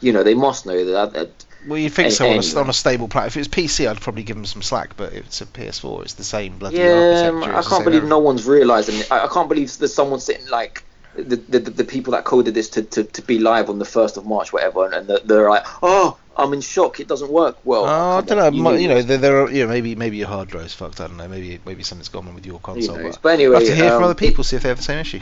You 0.01 0.11
know, 0.11 0.23
they 0.23 0.33
must 0.33 0.65
know 0.65 0.83
that. 0.83 1.13
that 1.13 1.45
Well, 1.67 1.79
you'd 1.79 1.93
think 1.93 2.11
so 2.11 2.25
on 2.25 2.31
a, 2.31 2.35
anyway. 2.39 2.61
on 2.61 2.69
a 2.69 2.73
stable 2.73 3.07
platform. 3.07 3.27
If 3.27 3.37
it 3.37 3.39
was 3.39 3.47
PC, 3.47 3.89
I'd 3.89 4.01
probably 4.01 4.23
give 4.23 4.35
them 4.35 4.45
some 4.45 4.61
slack. 4.61 4.97
But 4.97 5.13
if 5.13 5.25
it's 5.27 5.41
a 5.41 5.45
PS4, 5.45 6.01
it's 6.01 6.13
the 6.15 6.25
same 6.25 6.57
bloody 6.57 6.77
yeah. 6.77 7.31
I 7.45 7.61
can't 7.61 7.85
believe 7.85 8.03
no 8.03 8.19
one's 8.19 8.45
realizing 8.45 8.99
it. 8.99 9.11
I, 9.11 9.23
I 9.23 9.27
can't 9.27 9.47
believe 9.47 9.75
there's 9.77 9.93
someone 9.93 10.19
sitting 10.19 10.47
like 10.49 10.83
the, 11.15 11.37
the, 11.37 11.59
the, 11.59 11.71
the 11.71 11.83
people 11.85 12.11
that 12.11 12.25
coded 12.25 12.53
this 12.53 12.69
to, 12.71 12.83
to, 12.83 13.03
to 13.05 13.21
be 13.21 13.39
live 13.39 13.69
on 13.69 13.79
the 13.79 13.85
first 13.85 14.17
of 14.17 14.25
March, 14.25 14.51
whatever, 14.51 14.85
and, 14.85 14.93
and 14.93 15.07
they're, 15.07 15.19
they're 15.19 15.49
like, 15.49 15.65
oh, 15.81 16.17
I'm 16.37 16.53
in 16.53 16.61
shock. 16.61 16.99
It 16.99 17.07
doesn't 17.07 17.31
work. 17.31 17.57
Well, 17.63 17.85
Oh, 17.85 18.17
I 18.17 18.21
don't 18.21 18.37
know. 18.37 18.73
You, 18.73 18.77
you 18.81 18.87
know, 18.87 19.01
there, 19.01 19.17
there 19.17 19.41
are, 19.41 19.49
you 19.51 19.63
know, 19.63 19.69
maybe 19.69 19.95
maybe 19.95 20.17
your 20.17 20.27
hard 20.27 20.49
drive's 20.49 20.73
fucked. 20.73 20.99
I 21.01 21.07
don't 21.07 21.17
know. 21.17 21.27
Maybe 21.27 21.59
maybe 21.65 21.83
something's 21.83 22.09
gone 22.09 22.25
wrong 22.25 22.35
with 22.35 22.45
your 22.45 22.59
console. 22.59 22.97
But 23.01 23.19
But 23.21 23.29
anyway, 23.35 23.55
have 23.55 23.65
to 23.65 23.75
hear 23.75 23.89
from 23.89 23.97
um, 23.97 24.03
other 24.03 24.15
people, 24.15 24.43
see 24.43 24.55
if 24.55 24.63
they 24.63 24.69
have 24.69 24.77
the 24.77 24.83
same 24.83 24.99
issue. 24.99 25.21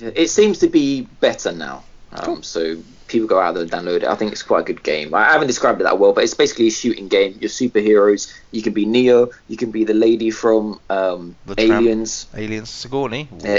It, 0.00 0.16
it 0.16 0.28
seems 0.30 0.58
to 0.58 0.68
be 0.68 1.02
better 1.20 1.52
now. 1.52 1.84
Um, 2.12 2.24
Cool. 2.24 2.42
So 2.42 2.78
people 3.08 3.26
go 3.28 3.38
out 3.40 3.52
there 3.54 3.62
and 3.64 3.70
download 3.72 3.96
it. 3.96 4.04
I 4.04 4.14
think 4.14 4.32
it's 4.32 4.42
quite 4.42 4.60
a 4.60 4.64
good 4.64 4.82
game. 4.82 5.14
I 5.14 5.24
haven't 5.32 5.46
described 5.46 5.80
it 5.80 5.84
that 5.84 5.98
well, 5.98 6.12
but 6.12 6.24
it's 6.24 6.34
basically 6.34 6.68
a 6.68 6.70
shooting 6.70 7.08
game. 7.08 7.36
You're 7.40 7.50
superheroes. 7.50 8.32
You 8.50 8.62
can 8.62 8.72
be 8.72 8.86
Neo. 8.86 9.30
You 9.48 9.56
can 9.56 9.70
be 9.70 9.84
the 9.84 9.94
lady 9.94 10.30
from 10.30 10.80
um, 10.88 11.36
The 11.46 11.54
Tramp. 11.56 11.72
Aliens. 11.82 12.26
Aliens, 12.34 12.70
Sigourney, 12.70 13.28
Uh, 13.44 13.58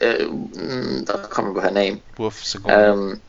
uh, 0.00 0.04
mm, 0.04 1.08
I 1.08 1.12
can't 1.14 1.38
remember 1.38 1.60
her 1.62 1.70
name. 1.70 2.02
Wolf, 2.18 2.42
Sigourney. 2.44 3.20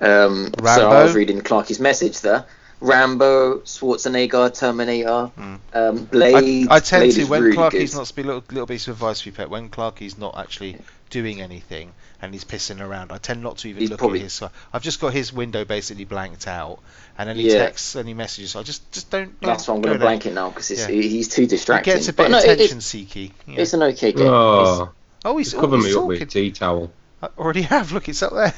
Um, 0.00 0.52
so 0.62 0.90
I 0.90 1.02
was 1.04 1.14
reading 1.14 1.40
Clarky's 1.40 1.80
message 1.80 2.20
there. 2.20 2.44
Rambo, 2.80 3.58
Schwarzenegger, 3.60 4.56
Terminator, 4.56 5.32
Mm. 5.36 5.58
um, 5.74 6.04
Blade. 6.04 6.68
I, 6.70 6.76
I 6.76 6.80
tend 6.80 7.02
Blade 7.12 7.14
to 7.16 7.24
when 7.24 7.42
really 7.42 7.56
Clarky's 7.56 7.90
good. 7.92 7.98
not 7.98 8.14
be 8.14 8.22
little 8.22 8.44
little 8.50 8.66
piece 8.68 8.86
of 8.86 8.94
advice 8.94 9.20
for 9.22 9.30
you, 9.30 9.32
pet. 9.34 9.50
When 9.50 9.68
Clarky's 9.68 10.16
not 10.16 10.38
actually 10.38 10.76
doing 11.10 11.40
anything 11.40 11.92
and 12.22 12.32
he's 12.32 12.44
pissing 12.44 12.80
around, 12.80 13.10
I 13.10 13.18
tend 13.18 13.42
not 13.42 13.58
to 13.58 13.68
even 13.68 13.80
He's 13.80 13.90
look 13.90 13.98
probably- 13.98 14.20
at 14.20 14.24
his. 14.24 14.40
I've 14.72 14.82
just 14.82 15.00
got 15.00 15.12
his 15.12 15.32
window 15.32 15.64
basically 15.64 16.04
blanked 16.04 16.46
out, 16.46 16.78
and 17.18 17.28
any 17.28 17.42
Yeah. 17.48 17.58
texts, 17.58 17.96
any 17.96 18.14
messages. 18.14 18.54
I 18.54 18.62
just 18.62 18.88
just 18.92 19.10
don't. 19.10 19.40
don't 19.40 19.50
That's 19.50 19.66
why 19.66 19.74
I'm 19.74 19.80
going 19.80 19.94
to 19.94 19.98
there. 19.98 20.06
blank 20.06 20.26
it 20.26 20.34
now 20.34 20.50
because 20.50 20.70
Yeah. 20.70 20.86
he's 20.86 21.26
too 21.28 21.42
He 21.42 21.48
gets 21.48 21.66
a 22.08 22.12
But 22.12 22.24
bit 22.24 22.30
no, 22.30 22.38
of 22.38 22.44
it- 22.44 22.50
attention 22.50 22.76
it's, 22.78 22.86
seeky. 22.86 23.32
Yeah. 23.48 23.60
it's 23.62 23.72
an 23.74 23.82
okay 23.82 24.12
game. 24.12 24.20
It's- 24.26 24.32
Oh, 24.32 24.90
oh, 25.24 25.36
he's, 25.36 25.52
cover 25.52 25.74
oh, 25.74 25.78
me 25.80 25.86
he's 25.86 25.96
up 25.96 26.02
talking. 26.02 26.20
with 26.20 26.30
tea 26.30 26.52
towel. 26.52 26.92
I 27.20 27.28
already 27.36 27.62
have. 27.74 27.90
Look, 27.90 28.08
it's 28.08 28.22
up 28.22 28.32
there. 28.34 28.54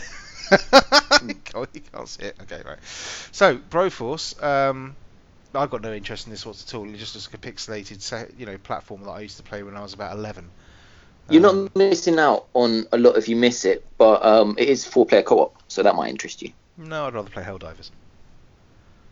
oh, 1.54 1.66
you 1.72 1.80
can't 1.80 2.08
see 2.08 2.22
it. 2.24 2.36
Okay, 2.42 2.62
right. 2.64 2.78
So, 3.32 3.58
Broforce. 3.58 4.40
Um, 4.42 4.96
I've 5.54 5.70
got 5.70 5.82
no 5.82 5.92
interest 5.92 6.26
in 6.26 6.30
this 6.30 6.46
what's 6.46 6.62
at 6.62 6.74
all. 6.74 6.88
It 6.88 6.96
just 6.96 7.16
a 7.34 7.38
pixelated, 7.38 8.38
you 8.38 8.46
know, 8.46 8.56
platform 8.58 9.02
that 9.04 9.10
I 9.10 9.20
used 9.20 9.36
to 9.38 9.42
play 9.42 9.62
when 9.62 9.76
I 9.76 9.82
was 9.82 9.94
about 9.94 10.16
eleven. 10.16 10.48
You're 11.28 11.44
Um, 11.46 11.64
not 11.64 11.76
missing 11.76 12.18
out 12.18 12.46
on 12.54 12.86
a 12.92 12.98
lot 12.98 13.16
if 13.16 13.28
you 13.28 13.36
miss 13.36 13.64
it, 13.64 13.84
but 13.98 14.24
um, 14.24 14.54
it 14.58 14.68
is 14.68 14.84
four 14.84 15.06
player 15.06 15.22
co 15.22 15.40
op, 15.40 15.56
so 15.68 15.82
that 15.82 15.94
might 15.94 16.08
interest 16.10 16.42
you. 16.42 16.52
No, 16.76 17.06
I'd 17.06 17.14
rather 17.14 17.30
play 17.30 17.42
Helldivers. 17.42 17.90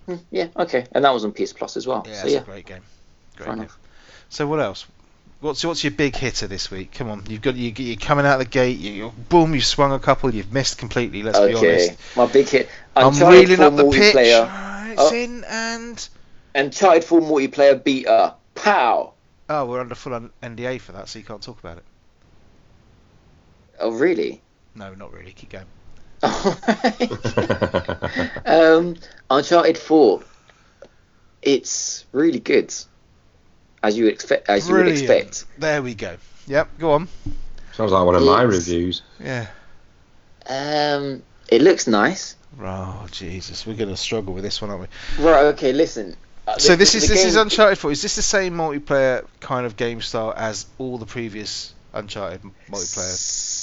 Hmm, 0.07 0.17
yeah, 0.31 0.49
okay. 0.57 0.87
And 0.93 1.05
that 1.05 1.11
was 1.13 1.25
on 1.25 1.33
PS 1.33 1.53
Plus 1.53 1.77
as 1.77 1.87
well. 1.87 2.05
Yeah, 2.07 2.15
so 2.15 2.27
it's 2.27 2.35
yeah. 2.35 2.41
a 2.41 2.45
great 2.45 2.67
game. 2.67 2.83
Great 3.37 3.47
Fair 3.47 3.55
game. 3.55 3.63
enough. 3.65 3.79
So 4.31 4.47
what 4.47 4.61
else? 4.61 4.87
What's 5.41 5.65
what's 5.65 5.85
your 5.85 5.93
big 5.93 6.17
hitter 6.17 6.49
this 6.49 6.69
week? 6.71 6.93
Come 6.93 7.11
on, 7.11 7.25
you've 7.29 7.43
got 7.43 7.55
you 7.55 7.73
you're 7.77 7.97
coming 7.97 8.27
out 8.27 8.41
of 8.41 8.47
the 8.47 8.51
gate. 8.51 8.79
You 8.79 9.13
boom, 9.29 9.55
you've 9.55 9.65
swung 9.65 9.93
a 9.93 9.99
couple. 10.01 10.35
You've 10.35 10.53
missed 10.53 10.79
completely. 10.79 11.23
Let's 11.23 11.39
be 11.39 11.55
Okay, 11.55 11.85
honest. 11.87 12.17
my 12.17 12.27
big 12.27 12.49
hit. 12.49 12.69
I'm 12.97 13.13
Uncharted 13.13 13.49
reeling 13.49 13.57
4 13.59 13.67
up 13.67 13.77
the 13.77 13.85
pitch. 13.91 14.15
It's 14.17 15.01
Oh. 15.01 15.15
in 15.15 15.45
and 15.45 16.09
Uncharted 16.57 17.05
4 17.05 17.21
multiplayer 17.21 17.83
beta. 17.83 18.35
Pow! 18.57 19.13
oh, 19.51 19.65
we're 19.67 19.81
under 19.81 19.95
full 19.95 20.29
NDA 20.43 20.81
for 20.81 20.91
that, 20.93 21.09
so 21.09 21.21
you 21.21 21.25
can't 21.25 21.41
talk 21.41 21.61
about 21.61 21.79
it. 21.79 21.85
Oh, 23.79 23.93
really? 23.93 24.43
No, 24.75 24.93
not 24.95 25.13
really. 25.13 25.31
Keep 25.33 25.51
going. 25.51 25.65
um, 28.45 28.97
Uncharted 29.31 29.79
4. 29.79 30.21
It's 31.43 32.05
really 32.11 32.41
good, 32.41 32.75
as 33.83 33.97
you 33.97 34.07
expect. 34.07 34.49
As 34.49 34.69
you 34.69 34.75
would 34.75 34.89
expect. 34.89 35.45
There 35.59 35.83
we 35.83 35.95
go. 35.95 36.17
Yep, 36.47 36.79
go 36.79 36.93
on. 36.93 37.09
Sounds 37.73 37.93
like 37.93 38.05
one 38.05 38.15
of 38.15 38.23
my 38.23 38.43
reviews. 38.43 39.03
Yeah. 39.21 39.47
Um, 40.49 41.23
it 41.49 41.63
looks 41.63 41.87
nice. 41.87 42.35
Oh 42.61 43.07
Jesus, 43.11 43.67
we're 43.67 43.77
gonna 43.77 43.97
struggle 43.97 44.35
with 44.35 44.43
this 44.43 44.61
one, 44.61 44.71
aren't 44.71 44.89
we? 45.19 45.25
Right. 45.25 45.45
Okay. 45.47 45.73
Listen. 45.73 46.17
Uh, 46.47 46.57
So 46.59 46.73
the- 46.73 46.77
this 46.79 46.95
is 46.95 47.07
this 47.09 47.25
is 47.25 47.37
Uncharted 47.37 47.79
4. 47.79 47.93
Is 47.93 48.03
this 48.03 48.17
the 48.17 48.23
same 48.23 48.55
multiplayer 48.55 49.27
kind 49.41 49.67
of 49.67 49.77
game 49.77 50.01
style 50.01 50.33
as 50.37 50.67
all 50.79 50.99
the 50.99 51.07
previous 51.07 51.75
Uncharted 51.93 52.41
multiplayer? 52.71 53.17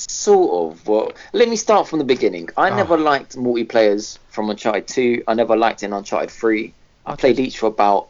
Sort 0.07 0.71
of. 0.77 0.87
Well, 0.87 1.11
let 1.33 1.49
me 1.49 1.55
start 1.55 1.87
from 1.87 1.99
the 1.99 2.05
beginning. 2.05 2.49
I 2.55 2.69
Oh. 2.69 2.75
never 2.75 2.97
liked 2.97 3.35
multiplayers 3.35 4.17
from 4.29 4.49
Uncharted 4.49 4.87
2. 4.87 5.23
I 5.27 5.33
never 5.33 5.57
liked 5.57 5.83
in 5.83 5.91
Uncharted 5.93 6.29
3. 6.31 6.73
I 7.05 7.13
Okay. 7.13 7.21
played 7.21 7.39
each 7.39 7.57
for 7.59 7.67
about 7.67 8.07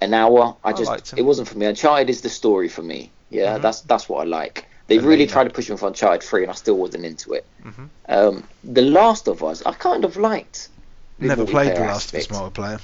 an 0.00 0.14
hour. 0.14 0.56
I 0.64 0.70
I 0.70 0.72
just 0.72 1.12
'em. 1.12 1.18
it 1.18 1.22
wasn't 1.22 1.48
for 1.48 1.56
me. 1.58 1.66
Uncharted 1.66 2.10
is 2.10 2.20
the 2.20 2.28
story 2.28 2.68
for 2.68 2.82
me. 2.82 3.10
Yeah, 3.30 3.58
Mhm. 3.58 3.62
that's 3.62 3.80
that's 3.82 4.08
what 4.08 4.20
I 4.20 4.24
like. 4.24 4.66
They 4.88 4.98
And 4.98 5.06
really 5.06 5.26
tried 5.26 5.44
to 5.44 5.50
push 5.50 5.68
me 5.68 5.76
for 5.76 5.88
Uncharted 5.88 6.22
3, 6.22 6.42
and 6.42 6.50
I 6.50 6.54
still 6.54 6.76
wasn't 6.76 7.04
into 7.04 7.32
it. 7.32 7.44
Mhm. 7.64 7.88
Um, 8.08 8.44
the 8.62 8.82
Last 8.82 9.26
of 9.26 9.42
Us, 9.42 9.62
I 9.66 9.72
kind 9.72 10.04
of 10.04 10.16
liked. 10.16 10.68
Never 11.18 11.44
played 11.44 11.70
the 11.74 11.80
multiplayer 11.80 11.86
Last 11.88 12.12
of 12.12 12.20
Us 12.20 12.30
aspect. 12.30 12.54
multiplayer. 12.54 12.80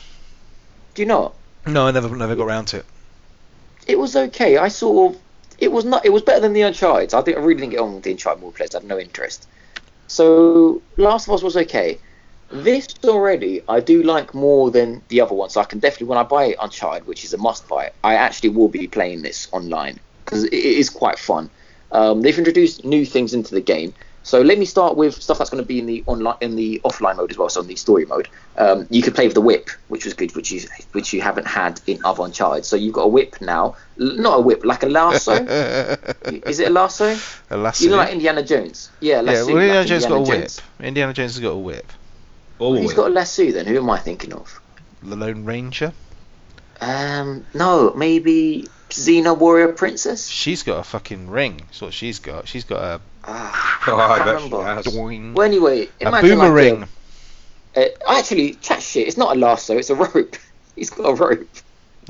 Do 0.94 1.02
you 1.02 1.06
not? 1.06 1.34
No, 1.66 1.86
I 1.86 1.90
never 1.92 2.08
never 2.16 2.34
got 2.34 2.44
around 2.44 2.64
to 2.66 2.78
it. 2.78 2.86
It 3.86 3.98
was 3.98 4.16
okay. 4.16 4.56
I 4.58 4.68
sort 4.68 5.14
of. 5.14 5.20
It 5.58 5.70
was 5.70 5.84
not. 5.84 6.04
It 6.04 6.10
was 6.12 6.22
better 6.22 6.40
than 6.40 6.54
the 6.54 6.62
Uncharted. 6.62 7.14
I 7.14 7.22
think 7.22 7.36
I 7.36 7.40
really 7.40 7.60
didn't 7.60 7.70
get 7.72 7.80
on 7.80 7.94
with 7.94 8.02
the 8.02 8.10
Uncharted 8.10 8.42
multiplayers. 8.42 8.74
I 8.74 8.78
had 8.78 8.84
no 8.84 8.98
interest. 8.98 9.46
So 10.08 10.82
Last 10.96 11.28
of 11.28 11.34
Us 11.34 11.42
was 11.42 11.56
okay. 11.56 11.98
This 12.52 12.86
already 13.04 13.62
I 13.66 13.80
do 13.80 14.02
like 14.02 14.34
more 14.34 14.70
than 14.70 15.02
the 15.08 15.20
other 15.22 15.34
ones. 15.34 15.54
So 15.54 15.60
I 15.60 15.64
can 15.64 15.78
definitely 15.78 16.08
when 16.08 16.18
I 16.18 16.22
buy 16.22 16.54
Uncharted, 16.60 17.06
which 17.06 17.24
is 17.24 17.32
a 17.32 17.38
must 17.38 17.66
buy, 17.66 17.92
I 18.04 18.14
actually 18.14 18.50
will 18.50 18.68
be 18.68 18.86
playing 18.86 19.22
this 19.22 19.48
online 19.52 19.98
because 20.24 20.44
it 20.44 20.52
is 20.52 20.90
quite 20.90 21.18
fun. 21.18 21.50
Um, 21.92 22.22
they've 22.22 22.36
introduced 22.36 22.84
new 22.84 23.04
things 23.04 23.34
into 23.34 23.54
the 23.54 23.60
game. 23.60 23.94
So 24.24 24.40
let 24.40 24.58
me 24.58 24.64
start 24.64 24.96
with 24.96 25.20
stuff 25.20 25.38
that's 25.38 25.50
going 25.50 25.62
to 25.62 25.66
be 25.66 25.80
in 25.80 25.86
the 25.86 26.04
online 26.06 26.36
in 26.40 26.54
the 26.54 26.80
offline 26.84 27.16
mode 27.16 27.30
as 27.30 27.38
well. 27.38 27.48
So 27.48 27.60
in 27.60 27.66
the 27.66 27.74
story 27.74 28.04
mode, 28.04 28.28
um, 28.56 28.86
you 28.88 29.02
could 29.02 29.14
play 29.14 29.26
with 29.26 29.34
the 29.34 29.40
whip, 29.40 29.68
which 29.88 30.04
was 30.04 30.14
good, 30.14 30.34
which 30.36 30.52
you 30.52 30.60
which 30.92 31.12
you 31.12 31.20
haven't 31.20 31.46
had 31.46 31.80
in 31.86 32.04
other 32.04 32.22
Uncharted. 32.22 32.64
So 32.64 32.76
you've 32.76 32.94
got 32.94 33.02
a 33.02 33.08
whip 33.08 33.40
now, 33.40 33.76
L- 34.00 34.16
not 34.16 34.38
a 34.38 34.42
whip, 34.42 34.64
like 34.64 34.84
a 34.84 34.88
lasso. 34.88 35.32
Is 36.46 36.60
it 36.60 36.68
a 36.68 36.70
lasso? 36.70 37.18
a 37.50 37.56
lasso. 37.56 37.84
You 37.84 37.90
know, 37.90 37.96
like 37.96 38.12
Indiana 38.12 38.44
Jones. 38.44 38.90
Yeah, 39.00 39.16
yeah, 39.16 39.20
lasso. 39.22 39.46
well, 39.46 39.56
Indiana 39.56 39.78
like 39.80 39.88
Jones 39.88 40.06
got 40.06 40.14
a 40.14 40.20
whip. 40.20 40.50
Indiana 40.80 41.12
Jones 41.12 41.34
has 41.34 41.40
got 41.40 41.50
a 41.50 41.56
whip. 41.56 41.92
All 42.62 42.76
Who's 42.76 42.88
with. 42.88 42.96
got 42.96 43.10
a 43.10 43.14
lasso 43.14 43.50
then? 43.50 43.66
Who 43.66 43.76
am 43.76 43.90
I 43.90 43.98
thinking 43.98 44.32
of? 44.32 44.60
The 45.02 45.16
Lone 45.16 45.44
Ranger. 45.44 45.92
Um, 46.80 47.44
no, 47.54 47.92
maybe 47.94 48.66
Xena 48.90 49.36
Warrior 49.36 49.72
Princess. 49.72 50.28
She's 50.28 50.62
got 50.62 50.78
a 50.78 50.82
fucking 50.82 51.28
ring. 51.28 51.58
That's 51.66 51.80
what 51.80 51.92
she's 51.94 52.18
got. 52.18 52.48
She's 52.48 52.64
got 52.64 52.82
a. 52.82 53.00
Ah, 53.24 53.80
Oh, 53.88 53.96
I 53.96 54.14
I 54.14 54.18
bet 54.18 54.26
she 54.26 54.32
remember. 54.44 54.56
a 54.58 54.74
has. 54.76 54.84
doing. 54.86 55.34
Well, 55.34 55.46
anyway, 55.46 55.88
a 56.00 56.08
imagine 56.08 56.38
like 56.38 56.48
boomerang. 56.48 56.82
a- 56.82 56.88
uh, 57.74 58.18
actually, 58.18 58.54
chat 58.54 58.82
shit. 58.82 59.08
It's 59.08 59.16
not 59.16 59.36
a 59.36 59.38
lasso. 59.38 59.76
It's 59.78 59.90
a 59.90 59.94
rope. 59.94 60.36
He's 60.76 60.90
got 60.90 61.04
a 61.08 61.14
rope. 61.14 61.48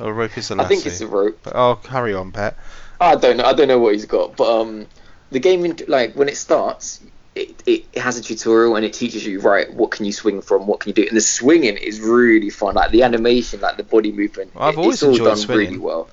oh, 0.01 0.07
a 0.07 0.13
rope 0.13 0.37
is 0.37 0.51
a 0.51 0.55
I 0.55 0.57
lasso. 0.59 0.67
I 0.67 0.69
think 0.69 0.87
it's 0.87 1.01
a 1.01 1.07
rope. 1.07 1.39
But, 1.43 1.55
oh, 1.57 1.77
carry 1.77 2.15
on, 2.15 2.33
pet. 2.33 2.57
I 3.01 3.17
don't 3.17 3.37
know. 3.37 3.45
I 3.45 3.53
don't 3.53 3.69
know 3.69 3.79
what 3.79 3.95
he's 3.95 4.07
got, 4.07 4.37
but 4.37 4.61
um, 4.61 4.87
the 5.31 5.41
game 5.41 5.77
like 5.89 6.15
when 6.15 6.29
it 6.29 6.37
starts, 6.37 7.01
it, 7.35 7.63
it, 7.67 7.99
has 7.99 8.19
a 8.19 8.23
tutorial 8.23 8.77
and 8.77 8.85
it 8.85 8.93
teaches 8.93 9.25
you 9.25 9.41
right 9.41 9.73
what 9.73 9.91
can 9.91 10.05
you 10.05 10.13
swing 10.13 10.43
from, 10.43 10.67
what 10.67 10.81
can 10.81 10.91
you 10.91 10.95
do, 10.95 11.07
and 11.09 11.17
the 11.17 11.21
swinging 11.23 11.77
is 11.77 12.01
really 12.01 12.51
fun. 12.51 12.75
Like 12.75 12.91
the 12.91 13.03
animation, 13.05 13.61
like 13.61 13.77
the 13.77 13.85
body 13.85 14.13
movement. 14.13 14.53
I've 14.57 14.75
it- 14.75 14.79
always 14.79 14.95
it's 14.97 15.03
all 15.05 15.11
enjoyed 15.11 15.27
done 15.29 15.37
swinging. 15.37 15.67
really 15.69 15.79
well. 15.79 16.11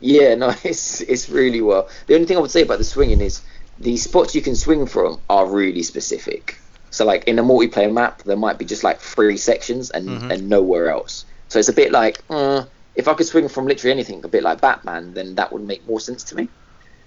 Yeah, 0.00 0.34
no, 0.36 0.48
it's 0.64 1.00
it's 1.02 1.28
really 1.28 1.60
well. 1.60 1.88
The 2.06 2.14
only 2.14 2.26
thing 2.26 2.36
I 2.36 2.40
would 2.40 2.50
say 2.50 2.62
about 2.62 2.78
the 2.78 2.84
swinging 2.84 3.20
is 3.20 3.42
the 3.78 3.96
spots 3.96 4.34
you 4.34 4.42
can 4.42 4.56
swing 4.56 4.86
from 4.86 5.20
are 5.28 5.46
really 5.46 5.82
specific. 5.82 6.58
So 6.90 7.04
like 7.04 7.24
in 7.24 7.38
a 7.38 7.42
multiplayer 7.42 7.92
map, 7.92 8.22
there 8.22 8.36
might 8.36 8.58
be 8.58 8.64
just 8.64 8.82
like 8.84 9.00
three 9.00 9.36
sections 9.36 9.90
and 9.90 10.08
Mhm. 10.08 10.32
and 10.32 10.48
nowhere 10.48 10.88
else. 10.90 11.24
So 11.48 11.58
it's 11.58 11.68
a 11.68 11.72
bit 11.74 11.92
like 11.92 12.18
uh, 12.30 12.64
if 12.94 13.06
I 13.08 13.14
could 13.14 13.26
swing 13.26 13.48
from 13.48 13.66
literally 13.66 13.92
anything, 13.92 14.24
a 14.24 14.28
bit 14.28 14.42
like 14.42 14.60
Batman, 14.62 15.12
then 15.14 15.34
that 15.34 15.52
would 15.52 15.62
make 15.62 15.86
more 15.86 16.00
sense 16.00 16.24
to 16.24 16.34
me. 16.36 16.48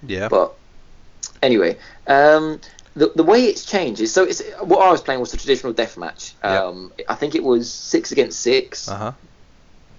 Yeah. 0.05 0.27
But 0.29 0.53
anyway, 1.41 1.77
um, 2.07 2.59
the 2.95 3.11
the 3.15 3.23
way 3.23 3.43
it's 3.45 3.63
changed 3.65 4.01
is 4.01 4.13
so 4.13 4.23
it's 4.23 4.41
what 4.61 4.85
I 4.85 4.91
was 4.91 5.01
playing 5.01 5.19
was 5.21 5.31
the 5.31 5.37
traditional 5.37 5.73
death 5.73 5.97
match. 5.97 6.35
Um, 6.43 6.91
I 7.07 7.15
think 7.15 7.35
it 7.35 7.43
was 7.43 7.71
six 7.73 8.11
against 8.11 8.39
six, 8.41 8.87
Uh 8.89 8.95
huh. 8.97 9.11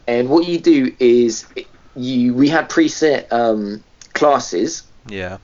and 0.07 0.29
what 0.29 0.47
you 0.47 0.59
do 0.59 0.95
is 0.99 1.47
you 1.95 2.35
we 2.35 2.49
had 2.49 2.69
preset 2.69 3.33
um, 3.33 3.83
classes, 4.15 4.83
Yeah. 5.09 5.39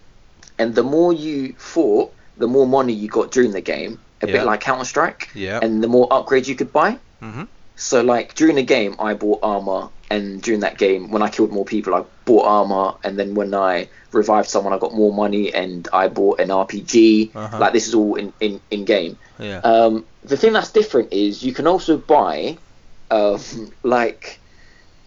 and 0.59 0.75
the 0.75 0.83
more 0.83 1.13
you 1.13 1.55
fought, 1.59 2.15
the 2.37 2.47
more 2.49 2.67
money 2.67 2.93
you 2.93 3.09
got 3.09 3.31
during 3.33 3.53
the 3.53 3.61
game. 3.61 4.01
A 4.23 4.27
Yeah. 4.27 4.33
bit 4.33 4.45
like 4.47 4.61
Counter 4.61 4.85
Strike, 4.85 5.29
Yeah. 5.35 5.61
and 5.63 5.83
the 5.83 5.89
more 5.89 6.09
upgrades 6.09 6.49
you 6.49 6.57
could 6.57 6.73
buy. 6.73 6.99
Mhm. 7.23 7.47
So 7.77 8.03
like 8.03 8.35
during 8.35 8.57
the 8.57 8.65
game, 8.65 8.97
I 8.99 9.15
bought 9.15 9.39
armor, 9.43 9.91
and 10.11 10.43
during 10.43 10.61
that 10.61 10.77
game, 10.79 11.11
when 11.13 11.23
I 11.23 11.29
killed 11.29 11.53
more 11.53 11.65
people, 11.65 11.95
I 11.95 12.03
bought 12.25 12.45
armor, 12.45 12.95
and 13.05 13.17
then 13.19 13.35
when 13.35 13.55
I 13.55 13.89
revived 14.13 14.49
someone, 14.49 14.73
I 14.73 14.79
got 14.79 14.95
more 14.95 15.13
money, 15.13 15.53
and 15.53 15.87
I 15.93 16.09
bought 16.09 16.41
an 16.41 16.49
RPG. 16.49 17.35
Uh-huh. 17.35 17.59
Like 17.59 17.73
this 17.73 17.89
is 17.89 17.95
all 17.95 18.15
in 18.17 18.33
in 18.41 18.61
in 18.71 18.85
game. 18.85 19.19
Yeah. 19.39 19.59
Um, 19.59 20.05
the 20.25 20.37
thing 20.37 20.53
that's 20.53 20.71
different 20.73 21.13
is 21.13 21.43
you 21.43 21.53
can 21.53 21.67
also 21.67 21.97
buy, 21.97 22.59
um, 23.11 23.41
like 23.83 24.41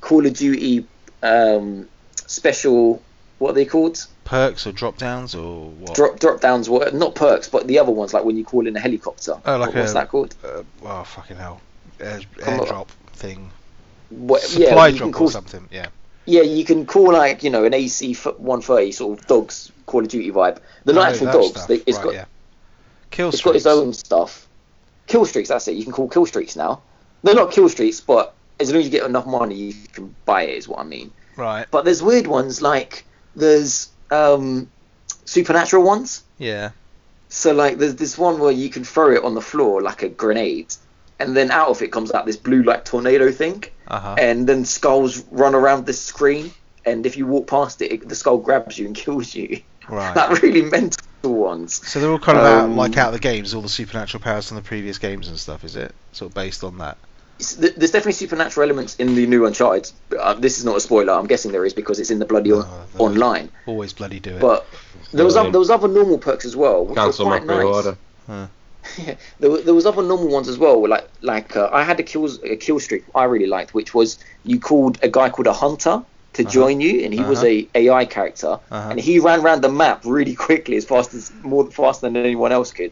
Call 0.02 0.26
of 0.26 0.34
Duty 0.34 0.86
um, 1.24 1.88
special. 2.28 3.02
What 3.40 3.52
are 3.52 3.54
they 3.54 3.66
called? 3.66 4.06
Perks 4.24 4.68
or 4.68 4.72
drop 4.72 4.98
downs 4.98 5.34
or 5.36 5.70
what? 5.72 5.96
Drop 5.96 6.20
drop 6.20 6.42
downs. 6.42 6.70
What? 6.70 6.94
Not 6.94 7.16
perks, 7.16 7.50
but 7.50 7.68
the 7.68 7.80
other 7.80 7.92
ones, 7.92 8.14
like 8.14 8.24
when 8.24 8.38
you 8.38 8.46
call 8.46 8.68
in 8.68 8.76
a 8.76 8.80
helicopter. 8.80 9.34
Oh, 9.46 9.58
like 9.58 9.70
What- 9.70 9.76
what's 9.76 9.92
a- 9.92 9.96
that 9.96 10.10
called? 10.10 10.36
Uh, 10.44 10.64
oh 10.84 11.04
fucking 11.04 11.38
hell. 11.38 11.60
Air, 12.00 12.22
airdrop 12.38 12.88
thing. 13.14 13.52
What, 14.10 14.42
Supply 14.42 14.90
can 14.92 14.98
drop 14.98 15.12
call 15.14 15.28
or 15.28 15.32
something. 15.32 15.68
Yeah. 15.72 15.88
Yeah, 16.26 16.42
you 16.42 16.64
can 16.66 16.86
call 16.86 17.12
like 17.14 17.44
you 17.44 17.50
know 17.50 17.64
an 17.66 17.74
AC 17.74 18.14
130 18.14 18.92
sort 18.92 19.20
of 19.20 19.28
dogs 19.28 19.72
Call 19.86 20.02
of 20.02 20.08
Duty 20.08 20.32
vibe. 20.32 20.60
Not 20.86 20.98
Oh, 20.98 21.02
actual 21.02 21.32
dogs. 21.32 21.48
stuff. 21.50 21.68
They, 21.68 21.76
it's 21.86 21.98
right, 21.98 22.04
got 22.04 22.14
yeah. 22.14 22.26
Kill 23.10 23.30
it's 23.30 23.42
got 23.42 23.56
its 23.56 23.66
own 23.66 23.94
stuff. 23.94 24.48
Kill 25.08 25.26
streaks. 25.26 25.50
That's 25.50 25.68
it. 25.68 25.76
You 25.76 25.84
can 25.84 25.92
call 25.94 26.08
kill 26.08 26.26
streaks 26.26 26.56
now. 26.56 26.82
They're 27.24 27.36
not 27.36 27.52
kill 27.52 27.68
streaks, 27.70 28.00
but 28.00 28.34
as 28.60 28.72
long 28.72 28.80
as 28.80 28.86
you 28.86 28.92
get 28.92 29.04
enough 29.06 29.26
money, 29.26 29.56
you 29.56 29.74
can 29.92 30.16
buy 30.26 30.44
it. 30.44 30.58
Is 30.58 30.68
what 30.68 30.80
I 30.80 30.84
mean. 30.84 31.12
Right. 31.36 31.66
But 31.72 31.86
there's 31.86 32.02
weird 32.04 32.28
ones 32.28 32.62
like 32.62 33.06
there's 33.36 33.90
um, 34.12 34.70
supernatural 35.26 35.84
ones. 35.84 36.24
Yeah. 36.38 36.72
So 37.30 37.54
like 37.54 37.78
there's 37.78 37.96
this 37.96 38.18
one 38.18 38.40
where 38.40 38.52
you 38.52 38.70
can 38.70 38.84
throw 38.84 39.12
it 39.12 39.24
on 39.24 39.34
the 39.36 39.42
floor 39.42 39.82
like 39.82 40.04
a 40.04 40.10
grenade, 40.10 40.74
and 41.20 41.36
then 41.36 41.52
out 41.52 41.70
of 41.70 41.82
it 41.82 41.92
comes 41.92 42.12
out 42.12 42.26
this 42.26 42.38
blue 42.38 42.64
like 42.64 42.86
tornado 42.86 43.32
thing, 43.32 43.64
Uh 43.92 44.00
huh. 44.00 44.16
and 44.18 44.48
then 44.48 44.64
skulls 44.66 45.24
run 45.32 45.54
around 45.54 45.86
the 45.86 45.94
screen, 45.94 46.52
and 46.86 47.06
if 47.06 47.18
you 47.18 47.28
walk 47.28 47.46
past 47.48 47.82
it, 47.82 47.92
it 47.92 48.08
the 48.10 48.16
skull 48.16 48.38
grabs 48.38 48.80
you 48.80 48.86
and 48.88 48.96
kills 49.04 49.36
you. 49.36 49.62
Right. 49.90 50.16
Like 50.16 50.42
really 50.42 50.62
mental 50.62 51.02
ones. 51.24 51.86
So 51.88 52.00
they're 52.00 52.10
all 52.12 52.20
kind 52.20 52.38
of 52.38 52.46
out, 52.46 52.64
Um, 52.66 52.78
like 52.78 52.96
out 52.98 53.08
of 53.08 53.14
the 53.14 53.20
games, 53.20 53.54
all 53.54 53.62
the 53.62 53.68
supernatural 53.70 54.24
powers 54.24 54.48
from 54.48 54.56
the 54.58 54.64
previous 54.64 54.98
games 54.98 55.28
and 55.28 55.38
stuff, 55.38 55.64
is 55.66 55.76
it? 55.76 55.94
Sort 56.14 56.32
of 56.32 56.36
based 56.36 56.64
on 56.64 56.78
that. 56.78 56.98
There's 57.58 57.92
definitely 57.92 58.12
supernatural 58.14 58.64
elements 58.70 58.96
in 58.98 59.16
the 59.16 59.26
new 59.26 59.46
Uncharted. 59.48 59.92
Uh, 60.18 60.36
this 60.36 60.60
is 60.60 60.64
not 60.66 60.78
a 60.78 60.80
spoiler. 60.80 61.12
I'm 61.14 61.26
guessing 61.28 61.52
there 61.52 61.66
is 61.66 61.74
because 61.74 62.00
it's 62.00 62.12
in 62.12 62.20
the 62.20 62.26
bloody 62.26 62.52
on- 62.52 62.66
Oh, 62.98 63.06
online. 63.06 63.50
Always 63.66 63.92
bloody 63.94 64.20
do 64.20 64.36
it. 64.36 64.40
But 64.40 64.66
there 65.12 65.26
was 65.26 65.36
Yeah. 65.36 65.50
there 65.50 65.60
was 65.60 65.72
other 65.72 65.88
normal 65.88 66.20
perks 66.20 66.46
as 66.46 66.56
well, 66.56 66.86
which 66.86 66.96
Cancel 66.96 67.26
were 67.26 67.32
my 67.32 67.38
quite 67.40 67.48
nice. 67.48 67.58
pre-order. 67.58 67.98
Yeah, 68.98 69.16
there, 69.40 69.62
there 69.64 69.74
was 69.74 69.86
other 69.86 70.02
normal 70.04 70.30
ones 70.30 70.48
as 70.48 70.58
well. 70.58 70.88
Like 70.88 71.10
like 71.22 71.56
uh, 71.56 71.70
I 71.72 71.84
had 71.84 72.00
a 72.00 72.04
kill 72.04 72.28
a 72.44 72.56
kill 72.58 72.80
streak 72.80 73.06
I 73.16 73.26
really 73.26 73.48
liked, 73.48 73.74
which 73.74 73.94
was 73.94 74.18
you 74.44 74.60
called 74.60 74.98
a 75.04 75.10
guy 75.10 75.30
called 75.30 75.48
a 75.48 75.54
hunter 75.54 76.04
to 76.34 76.46
Uh-huh. 76.46 76.46
join 76.46 76.82
you, 76.82 77.04
and 77.04 77.14
he 77.14 77.24
was 77.24 77.44
Uh-huh. 77.44 77.44
a 77.44 77.70
AI 77.76 78.06
character, 78.06 78.60
Uh-huh. 78.72 78.96
and 78.96 79.00
he 79.00 79.20
ran 79.20 79.42
around 79.42 79.62
the 79.64 79.70
map 79.70 80.04
really 80.06 80.36
quickly, 80.48 80.78
as 80.78 80.86
fast 80.86 81.14
as 81.14 81.32
more 81.42 81.70
faster 81.72 82.08
than 82.08 82.18
anyone 82.18 82.46
else 82.46 82.66
could. 82.66 82.92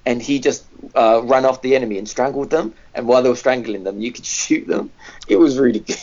And 0.00 0.14
he 0.16 0.34
just 0.34 0.62
uh, 0.90 1.20
ran 1.24 1.44
off 1.44 1.60
the 1.62 1.74
enemy 1.74 1.98
and 1.98 2.08
strangled 2.08 2.50
them. 2.50 2.74
And 2.94 3.06
while 3.08 3.22
they 3.22 3.28
were 3.28 3.36
strangling 3.36 3.82
them, 3.84 4.00
you 4.00 4.12
could 4.12 4.26
shoot 4.38 4.66
them. 4.68 4.92
It 5.28 5.36
was 5.36 5.58
really 5.58 5.80
good. 5.80 5.98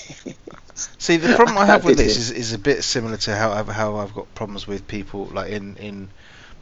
See, 0.97 1.17
the 1.17 1.29
problem 1.29 1.57
I 1.57 1.65
have 1.65 1.83
with 1.83 1.97
this 1.97 2.17
is, 2.17 2.31
is 2.31 2.53
a 2.53 2.57
bit 2.57 2.83
similar 2.83 3.17
to 3.17 3.35
how 3.35 3.51
I've, 3.51 3.67
how 3.67 3.97
I've 3.97 4.13
got 4.13 4.33
problems 4.33 4.67
with 4.67 4.87
people 4.87 5.25
like 5.25 5.51
in 5.51 5.75
in 5.77 6.11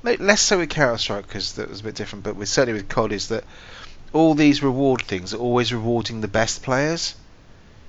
less 0.03 0.41
so 0.41 0.59
with 0.59 0.69
Counter 0.69 0.97
Strike 0.97 1.27
because 1.27 1.53
that 1.53 1.69
was 1.69 1.81
a 1.81 1.83
bit 1.83 1.95
different, 1.95 2.23
but 2.23 2.35
with 2.35 2.49
certainly 2.49 2.79
with 2.79 2.89
COD 2.89 3.13
is 3.13 3.27
that 3.29 3.43
all 4.13 4.33
these 4.35 4.61
reward 4.63 5.03
things 5.03 5.33
are 5.33 5.37
always 5.37 5.71
rewarding 5.73 6.21
the 6.21 6.27
best 6.27 6.63
players. 6.63 7.15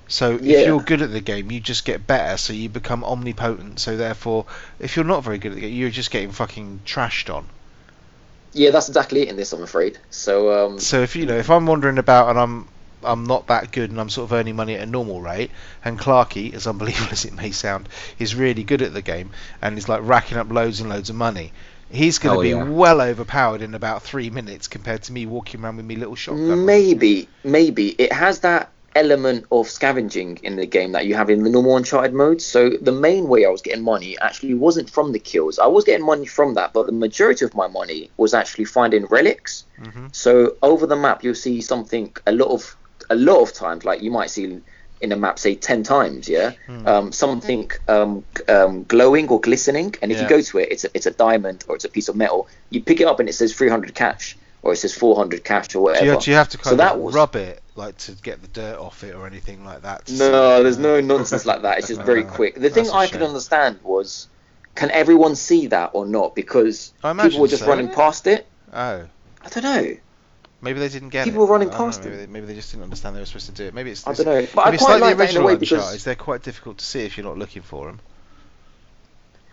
So 0.09 0.38
Yeah. 0.40 0.59
if 0.61 0.66
you're 0.66 0.81
good 0.81 1.03
at 1.03 1.11
the 1.12 1.20
game, 1.20 1.51
you 1.51 1.61
just 1.61 1.85
get 1.85 2.07
better, 2.07 2.37
so 2.37 2.53
you 2.53 2.68
become 2.68 3.03
omnipotent. 3.05 3.81
So 3.81 3.96
therefore, 3.96 4.46
if 4.79 4.96
you're 4.96 5.05
not 5.05 5.25
very 5.25 5.38
good 5.38 5.53
at 5.53 5.55
the 5.57 5.61
game, 5.62 5.75
you're 5.75 5.90
just 5.90 6.11
getting 6.11 6.33
fucking 6.33 6.83
trashed 6.85 7.33
on. 7.35 7.46
yeah, 8.53 8.70
that's 8.70 8.88
exactly 8.88 9.22
it 9.22 9.29
in 9.29 9.37
this, 9.37 9.53
I'm 9.53 9.62
afraid. 9.62 9.98
So 10.11 10.66
um, 10.66 10.79
So 10.79 11.03
if 11.03 11.16
you 11.16 11.25
know, 11.27 11.37
if 11.38 11.48
I'm 11.51 11.66
wandering 11.66 11.98
about 11.98 12.29
and 12.31 12.38
I'm 12.38 12.68
I'm 13.05 13.25
not 13.25 13.48
that 13.48 13.72
good 13.72 13.90
and 13.90 13.98
I'm 14.01 14.11
sort 14.11 14.27
of 14.31 14.33
earning 14.33 14.55
money 14.55 14.75
at 14.75 14.83
a 14.83 14.87
normal 14.87 15.20
rate, 15.22 15.51
and 15.85 15.98
Clarky, 15.98 16.53
as 16.55 16.66
unbelievable 16.66 17.09
as 17.12 17.25
it 17.25 17.33
may 17.33 17.51
sound, 17.51 17.88
is 18.18 18.35
really 18.35 18.62
good 18.64 18.83
at 18.83 18.92
the 18.92 19.03
game 19.03 19.31
and 19.62 19.77
is 19.79 19.88
like 19.88 20.03
racking 20.05 20.38
up 20.38 20.51
loads 20.51 20.81
and 20.81 20.90
loads 20.90 21.09
of 21.11 21.16
money, 21.16 21.53
he's 21.92 22.18
going 22.18 22.40
to 22.40 22.48
Hell 22.48 22.61
be 22.61 22.64
yeah. 22.64 22.70
well 22.70 23.00
overpowered 23.00 23.62
in 23.62 23.74
about 23.74 24.02
three 24.02 24.31
minutes 24.31 24.68
compared 24.68 25.02
to 25.05 25.12
me 25.12 25.26
walking 25.26 25.62
around 25.62 25.76
with 25.76 25.87
me 25.87 25.96
little 25.96 26.14
shotgun. 26.14 26.64
Maybe, 26.64 27.28
maybe 27.44 27.88
it 27.90 28.12
has 28.12 28.40
that 28.40 28.72
element 28.94 29.46
of 29.50 29.68
scavenging 29.68 30.38
in 30.42 30.57
the 30.57 30.66
game 30.66 30.92
that 30.92 31.07
you 31.07 31.14
have 31.14 31.31
in 31.31 31.42
the 31.42 31.50
normal 31.50 31.76
Uncharted 31.76 32.12
mode. 32.14 32.40
So 32.42 32.70
the 32.70 32.92
main 32.92 33.28
way 33.28 33.44
I 33.44 33.48
was 33.48 33.62
getting 33.62 33.83
money 33.85 34.18
actually 34.20 34.55
wasn't 34.55 34.90
from 34.90 35.12
the 35.12 35.18
kills. 35.18 35.59
I 35.59 35.66
was 35.66 35.85
getting 35.85 36.05
money 36.05 36.26
from 36.26 36.55
that, 36.55 36.72
but 36.72 36.87
the 36.87 36.92
majority 36.92 37.44
of 37.44 37.55
my 37.55 37.68
money 37.68 38.12
was 38.16 38.35
actually 38.35 38.66
finding 38.66 39.07
relics. 39.07 39.64
hmm 39.78 40.09
So 40.12 40.57
over 40.62 40.87
the 40.87 40.96
map, 40.96 41.24
you'll 41.24 41.35
see 41.35 41.61
something 41.61 42.14
a 42.26 42.33
lot 42.33 42.48
of 42.50 42.76
a 43.11 43.16
lot 43.16 43.42
of 43.42 43.52
times. 43.52 43.85
Like 43.85 44.02
you 44.02 44.11
might 44.11 44.31
see 44.31 44.61
in 45.02 45.12
a 45.12 45.16
map, 45.16 45.38
say 45.38 45.54
ten 45.54 45.82
times, 45.82 46.28
yeah, 46.28 46.52
Hmm. 46.66 46.86
um, 46.86 47.12
something 47.12 47.70
um, 47.88 48.24
um, 48.48 48.84
glowing 48.84 49.28
or 49.28 49.40
glistening, 49.40 49.94
and 50.00 50.10
if 50.12 50.16
Yeah. 50.18 50.22
you 50.24 50.28
go 50.28 50.40
to 50.40 50.58
it, 50.58 50.68
it's 50.72 50.84
a, 50.84 50.90
it's 50.94 51.06
a 51.06 51.10
diamond 51.10 51.64
or 51.68 51.74
it's 51.76 51.84
a 51.84 51.88
piece 51.88 52.08
of 52.08 52.16
metal. 52.16 52.48
You 52.70 52.80
pick 52.82 53.00
it 53.00 53.06
up 53.06 53.18
and 53.20 53.28
it 53.28 53.32
says 53.34 53.52
300 53.52 53.94
cash 53.94 54.36
or 54.62 54.72
it 54.72 54.76
says 54.76 54.94
400 54.94 55.42
cash 55.42 55.66
or 55.70 55.72
Do 55.72 55.80
whatever. 55.80 56.06
you, 56.06 56.20
do 56.20 56.30
you 56.30 56.36
have 56.36 56.48
to 56.50 56.56
kind 56.58 56.70
So 56.72 56.76
that 56.76 56.92
of 56.94 57.00
was- 57.00 57.14
rub 57.14 57.34
it 57.36 57.60
like 57.74 57.96
to 57.98 58.12
get 58.12 58.42
the 58.42 58.48
dirt 58.48 58.78
off 58.78 59.02
it 59.02 59.14
or 59.16 59.26
anything 59.26 59.64
like 59.64 59.82
that? 59.82 60.08
No, 60.10 60.62
there's 60.62 60.78
no 60.78 61.00
nonsense 61.00 61.44
like 61.46 61.62
that. 61.62 61.78
It's 61.78 61.88
just 61.88 62.02
very 62.02 62.22
quick. 62.38 62.54
The 62.54 62.70
thing 62.70 62.88
I 62.90 63.08
could 63.08 63.22
understand 63.22 63.80
was, 63.82 64.28
can 64.76 64.90
everyone 64.92 65.34
see 65.34 65.66
that 65.66 65.90
or 65.94 66.06
not? 66.06 66.34
Because 66.36 66.92
people 67.02 67.40
were 67.40 67.48
just 67.48 67.64
so. 67.64 67.68
running 67.68 67.88
past 67.88 68.26
it. 68.28 68.46
Oh, 68.72 69.02
I 69.44 69.48
don't 69.50 69.64
know. 69.64 69.96
Maybe 70.62 70.79
they 70.81 70.88
didn't 70.88 71.11
get 71.11 71.22
it. 71.27 71.31
People 71.31 71.44
it. 71.44 71.46
were 71.46 71.53
running 71.53 71.70
past 71.70 72.01
know, 72.05 72.11
maybe, 72.11 72.22
it. 72.22 72.27
they, 72.27 72.33
maybe 72.33 72.46
they 72.46 72.55
just 72.55 72.70
didn't 72.70 72.85
understand 72.85 73.14
they 73.14 73.20
were 73.20 73.27
supposed 73.27 73.46
to 73.46 73.53
do 73.53 73.64
it. 73.64 73.75
Maybe 73.75 73.90
it's 73.90 74.07
I 74.07 74.14
don't 74.14 74.27
know. 74.27 74.46
But 74.55 74.66
I 74.66 74.77
quite 74.77 75.01
like 75.01 75.01
the 75.01 75.07
that 75.07 75.12
in 75.12 75.20
original 75.20 75.44
way 75.46 75.53
Uncharted. 75.55 75.68
because 75.68 76.05
They're 76.05 76.14
quite 76.14 76.42
difficult 76.42 76.79
to 76.79 76.85
see 76.85 77.01
if 77.01 77.16
you're 77.18 77.27
not 77.27 77.37
looking 77.38 77.62
for 77.62 77.87
them. 77.87 78.01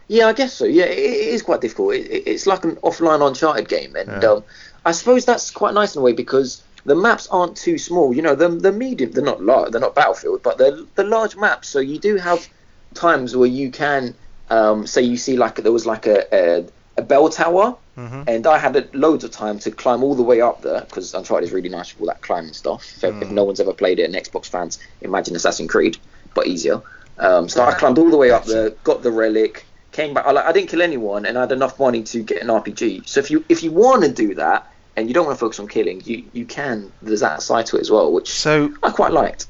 Yeah, 0.08 0.28
I 0.28 0.34
guess 0.34 0.54
so. 0.54 0.66
Yeah, 0.66 0.86
it, 0.86 0.98
it 0.98 1.28
is 1.34 1.42
quite 1.44 1.62
difficult. 1.62 1.94
It, 1.94 2.08
it, 2.10 2.24
it's 2.28 2.48
like 2.48 2.64
an 2.64 2.78
offline 2.78 3.26
Uncharted 3.26 3.68
game, 3.68 3.96
and 3.96 4.24
Yeah. 4.24 4.30
um, 4.30 4.44
I 4.86 4.92
suppose 4.92 5.26
that's 5.26 5.52
quite 5.52 5.74
nice 5.74 5.96
in 5.96 6.00
a 6.00 6.04
way 6.04 6.14
because 6.14 6.64
the 6.86 6.96
maps 6.96 7.28
aren't 7.30 7.56
too 7.58 7.78
small. 7.78 8.14
You 8.14 8.22
know, 8.22 8.34
the 8.36 8.50
the 8.50 8.72
medium, 8.72 9.12
they're 9.12 9.24
not 9.24 9.42
large, 9.44 9.72
they're 9.72 9.82
not 9.82 9.94
Battlefield, 9.96 10.42
but 10.42 10.58
they're 10.58 10.80
the 10.96 11.04
large 11.04 11.36
maps. 11.36 11.68
So 11.68 11.80
you 11.80 12.00
do 12.00 12.16
have 12.16 12.48
times 12.96 13.36
where 13.36 13.50
you 13.50 13.70
can 13.70 14.16
um, 14.50 14.88
say 14.88 15.02
you 15.04 15.18
see 15.18 15.38
like 15.38 15.56
there 15.58 15.72
was 15.72 15.86
like 15.86 16.08
a 16.08 16.26
a, 16.34 16.66
a 16.98 17.02
bell 17.04 17.30
tower, 17.30 17.76
Mhm. 18.00 18.24
and 18.28 18.48
I 18.48 18.58
had 18.58 18.96
loads 18.96 19.24
of 19.24 19.32
time 19.32 19.60
to 19.60 19.72
climb 19.72 20.04
all 20.04 20.16
the 20.16 20.24
way 20.24 20.40
up 20.42 20.62
there 20.62 20.82
because 20.82 21.14
Uncharted 21.14 21.48
is 21.48 21.54
really 21.54 21.70
nice 21.70 21.90
for 21.90 22.02
all 22.02 22.08
that 22.08 22.22
climbing 22.22 22.54
stuff. 22.54 22.82
If, 23.04 23.22
if 23.22 23.28
Mm. 23.30 23.32
no 23.32 23.44
one's 23.44 23.60
ever 23.60 23.74
played 23.74 24.00
it, 24.00 24.04
and 24.04 24.16
Xbox 24.16 24.46
fans, 24.46 24.80
imagine 25.02 25.36
Assassin's 25.36 25.70
Creed, 25.70 25.98
but 26.34 26.48
easier. 26.48 26.82
Um, 27.18 27.50
so 27.50 27.64
I 27.64 27.74
climbed 27.74 27.98
all 27.98 28.10
the 28.10 28.18
way 28.18 28.32
up 28.32 28.46
there, 28.46 28.70
got 28.86 29.04
the 29.04 29.12
relic, 29.12 29.66
came 29.92 30.14
back. 30.14 30.26
I, 30.26 30.32
like, 30.32 30.46
I 30.46 30.52
didn't 30.54 30.70
kill 30.70 30.82
anyone, 30.82 31.26
and 31.26 31.38
I 31.38 31.42
had 31.42 31.52
enough 31.52 31.78
money 31.80 32.04
to 32.04 32.24
get 32.24 32.42
an 32.42 32.50
RPG. 32.50 33.04
So 33.06 33.20
if 33.20 33.30
you 33.30 33.44
if 33.50 33.64
you 33.64 33.72
want 33.72 34.04
to 34.04 34.12
do 34.12 34.36
that 34.36 34.66
and 34.96 35.08
you 35.10 35.14
don't 35.14 35.26
want 35.26 35.38
to 35.38 35.40
focus 35.40 35.60
on 35.60 35.68
killing, 35.68 36.02
you 36.06 36.24
you 36.32 36.46
can. 36.46 36.94
There's 37.02 37.20
that 37.20 37.42
side 37.42 37.66
to 37.68 37.78
it 37.78 37.82
as 37.82 37.92
well, 37.92 38.12
which 38.14 38.30
So 38.32 38.72
I 38.84 38.92
quite 38.92 39.12
liked. 39.12 39.48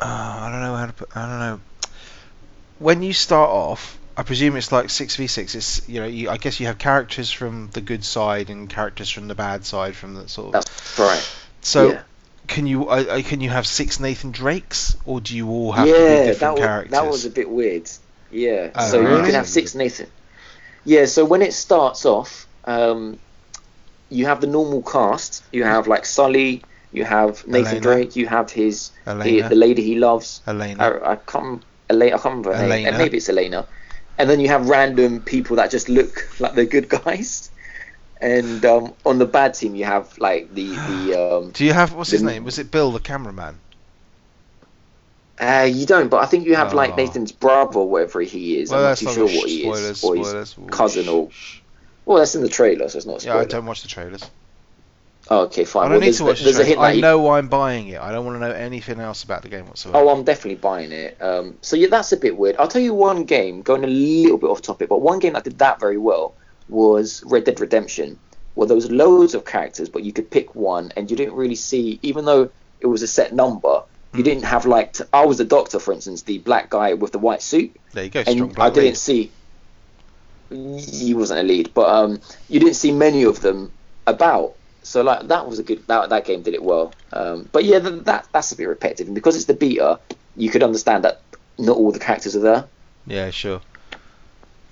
uh, 0.00 0.04
I 0.04 0.48
don't 0.50 0.60
know 0.60 0.74
how 0.74 0.86
to 0.86 0.92
put. 0.92 1.08
I 1.16 1.28
don't 1.28 1.38
know. 1.38 1.60
When 2.78 3.02
you 3.02 3.12
start 3.12 3.50
off, 3.50 3.95
I 4.16 4.22
presume 4.22 4.56
it's 4.56 4.72
like 4.72 4.88
six 4.90 5.16
v 5.16 5.26
six. 5.26 5.54
It's 5.54 5.86
you 5.88 6.00
know, 6.00 6.06
you, 6.06 6.30
I 6.30 6.38
guess 6.38 6.58
you 6.58 6.66
have 6.66 6.78
characters 6.78 7.30
from 7.30 7.68
the 7.72 7.80
good 7.80 8.04
side 8.04 8.48
and 8.48 8.68
characters 8.68 9.10
from 9.10 9.28
the 9.28 9.34
bad 9.34 9.64
side 9.64 9.94
from 9.94 10.14
the 10.14 10.28
sort 10.28 10.48
of. 10.48 10.52
That's 10.64 10.98
right. 10.98 11.38
so 11.60 11.90
yeah, 11.92 12.02
can 12.46 12.66
you 12.66 12.88
uh, 12.88 13.04
uh, 13.08 13.22
can 13.22 13.40
you 13.40 13.50
have 13.50 13.66
six 13.66 14.00
Nathan 14.00 14.30
Drakes 14.30 14.96
or 15.04 15.20
do 15.20 15.36
you 15.36 15.48
all 15.48 15.72
have 15.72 15.86
to 15.86 15.92
be 15.92 15.98
yeah, 15.98 16.08
that 16.08 16.26
different 16.26 16.54
was 16.54 16.62
characters? 16.62 16.92
that 16.92 17.06
was 17.06 17.24
a 17.26 17.30
bit 17.30 17.50
weird. 17.50 17.90
Yeah, 18.30 18.70
Oh, 18.74 18.88
so 18.88 19.00
you 19.00 19.22
can 19.24 19.34
have 19.34 19.46
six 19.48 19.74
Nathan. 19.74 20.08
Yeah, 20.84 21.04
so 21.06 21.24
when 21.24 21.42
it 21.42 21.52
starts 21.52 22.04
off, 22.04 22.46
um, 22.64 23.18
you 24.08 24.26
have 24.26 24.40
the 24.40 24.46
normal 24.46 24.82
cast. 24.82 25.44
You 25.52 25.64
have 25.64 25.86
like 25.86 26.06
Sully. 26.06 26.62
You 26.92 27.04
have 27.04 27.46
Nathan 27.46 27.66
Elena. 27.66 27.80
Drake. 27.80 28.16
You 28.16 28.26
have 28.26 28.50
his 28.50 28.90
Elena. 29.06 29.48
the 29.48 29.54
lady 29.54 29.82
he 29.82 29.96
loves. 29.96 30.40
Elena. 30.46 30.82
I, 30.82 31.12
I 31.12 31.16
can't. 31.16 31.62
Elena, 31.90 32.16
I 32.16 32.18
can't 32.18 32.46
remember. 32.46 32.52
Elena. 32.52 32.98
Maybe 32.98 33.18
it's 33.18 33.28
Elena. 33.28 33.66
And 34.18 34.28
then 34.30 34.40
you 34.40 34.48
have 34.48 34.68
random 34.68 35.20
people 35.20 35.56
that 35.56 35.70
just 35.70 35.88
look 35.88 36.28
like 36.40 36.54
they're 36.54 36.64
good 36.64 36.88
guys. 36.88 37.50
And 38.18 38.64
um, 38.64 38.94
on 39.04 39.18
the 39.18 39.26
bad 39.26 39.52
team, 39.52 39.74
you 39.74 39.84
have 39.84 40.16
like 40.16 40.54
the 40.54 40.70
the 40.70 41.14
um, 41.36 41.50
do 41.50 41.66
you 41.66 41.74
have 41.74 41.92
what's 41.92 42.10
his 42.10 42.22
name? 42.22 42.44
Was 42.44 42.58
it 42.58 42.70
Bill 42.70 42.90
the 42.90 42.98
cameraman? 42.98 43.58
uh, 45.38 45.68
you 45.70 45.84
don't, 45.84 46.08
but 46.08 46.22
I 46.22 46.26
think 46.26 46.46
you 46.46 46.56
have 46.56 46.72
Oh. 46.72 46.76
like 46.76 46.96
Nathan's 46.96 47.30
brother, 47.30 47.80
or 47.80 47.88
whatever 47.90 48.22
he 48.22 48.58
is. 48.58 48.70
Well, 48.70 48.80
I'm 48.80 48.86
not 48.86 48.96
too 48.96 49.12
sure 49.12 49.28
a- 49.28 49.36
what 49.36 49.48
he 49.50 49.60
spoilers, 49.62 49.80
is, 49.98 50.04
or 50.04 50.16
his 50.16 50.48
spoilers. 50.48 50.56
Cousin, 50.70 51.08
or 51.08 51.28
well, 52.06 52.18
that's 52.18 52.34
in 52.34 52.40
the 52.40 52.48
trailer, 52.48 52.88
so 52.88 52.96
it's 52.96 53.06
not 53.06 53.22
a 53.22 53.26
Yeah. 53.26 53.36
I 53.36 53.44
don't 53.44 53.66
watch 53.66 53.82
the 53.82 53.88
trailers. 53.88 54.22
Oh, 55.28 55.40
okay, 55.46 55.64
fine. 55.64 55.86
I 55.86 55.88
don't 55.88 55.98
well, 55.98 56.06
need 56.08 56.14
to 56.14 56.24
watch 56.24 56.40
the 56.40 56.76
a 56.76 56.80
I 56.80 57.00
know 57.00 57.30
I'm 57.32 57.48
buying 57.48 57.88
it. 57.88 58.00
I 58.00 58.12
don't 58.12 58.24
want 58.24 58.36
to 58.36 58.48
know 58.48 58.54
anything 58.54 59.00
else 59.00 59.24
about 59.24 59.42
the 59.42 59.48
game 59.48 59.66
whatsoever. 59.66 59.98
Oh, 59.98 60.08
I'm 60.08 60.22
definitely 60.22 60.56
buying 60.56 60.92
it. 60.92 61.20
Um, 61.20 61.58
so 61.62 61.74
yeah, 61.74 61.88
that's 61.88 62.12
a 62.12 62.16
bit 62.16 62.36
weird. 62.36 62.56
I'll 62.58 62.68
tell 62.68 62.82
you 62.82 62.94
one 62.94 63.24
game, 63.24 63.62
going 63.62 63.82
a 63.82 63.88
little 63.88 64.38
bit 64.38 64.48
off 64.48 64.62
topic, 64.62 64.88
but 64.88 65.00
one 65.00 65.18
game 65.18 65.32
that 65.32 65.42
did 65.44 65.58
that 65.58 65.80
very 65.80 65.98
well 65.98 66.36
was 66.68 67.24
Red 67.26 67.44
Dead 67.44 67.58
Redemption, 67.58 68.18
where 68.54 68.68
there 68.68 68.76
was 68.76 68.90
loads 68.90 69.34
of 69.34 69.44
characters, 69.44 69.88
but 69.88 70.04
you 70.04 70.12
could 70.12 70.30
pick 70.30 70.54
one, 70.54 70.92
and 70.96 71.10
you 71.10 71.16
didn't 71.16 71.34
really 71.34 71.54
see, 71.56 71.98
even 72.02 72.24
though 72.24 72.50
it 72.80 72.86
was 72.86 73.02
a 73.02 73.08
set 73.08 73.34
number, 73.34 73.82
you 74.12 74.20
Hmm. 74.20 74.22
didn't 74.22 74.44
have 74.44 74.64
like. 74.64 74.92
T- 74.92 75.04
I 75.12 75.26
was 75.26 75.38
the 75.38 75.44
doctor, 75.44 75.80
for 75.80 75.92
instance, 75.92 76.22
the 76.22 76.38
black 76.38 76.70
guy 76.70 76.94
with 76.94 77.10
the 77.10 77.18
white 77.18 77.42
suit, 77.42 77.76
there 77.94 78.04
you 78.04 78.10
go. 78.10 78.22
Strong 78.22 78.50
and 78.50 78.58
I 78.60 78.70
didn't 78.70 78.84
lead. 78.84 78.96
see. 78.96 79.32
He 80.50 81.12
wasn't 81.14 81.40
a 81.40 81.42
lead, 81.42 81.74
but 81.74 81.88
um, 81.88 82.20
you 82.48 82.60
didn't 82.60 82.76
see 82.76 82.92
many 82.92 83.24
of 83.24 83.40
them 83.40 83.72
about. 84.06 84.52
So 84.86 85.02
like 85.02 85.26
that 85.28 85.48
was 85.48 85.58
a 85.58 85.62
good 85.64 85.86
that 85.88 86.10
that 86.10 86.24
game 86.24 86.42
did 86.42 86.54
it 86.54 86.62
well. 86.62 86.94
Um, 87.12 87.48
but 87.50 87.64
yeah, 87.64 87.80
th- 87.80 88.04
that 88.04 88.28
that's 88.32 88.52
a 88.52 88.56
bit 88.56 88.68
repetitive, 88.68 89.08
and 89.08 89.14
because 89.14 89.34
it's 89.34 89.46
the 89.46 89.54
beta, 89.54 89.98
you 90.36 90.48
could 90.48 90.62
understand 90.62 91.04
that 91.04 91.22
not 91.58 91.76
all 91.76 91.90
the 91.90 91.98
characters 91.98 92.36
are 92.36 92.40
there. 92.40 92.64
Yeah, 93.06 93.30
sure. 93.30 93.60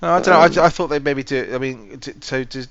No, 0.01 0.13
I 0.13 0.21
don't 0.21 0.27
know. 0.33 0.39
I, 0.39 0.45
Um, 0.45 0.65
I 0.67 0.69
thought 0.69 0.87
they'd 0.87 1.03
maybe 1.03 1.23
do. 1.23 1.51
I 1.53 1.57
mean, 1.57 2.01
so 2.21 2.43
does 2.45 2.67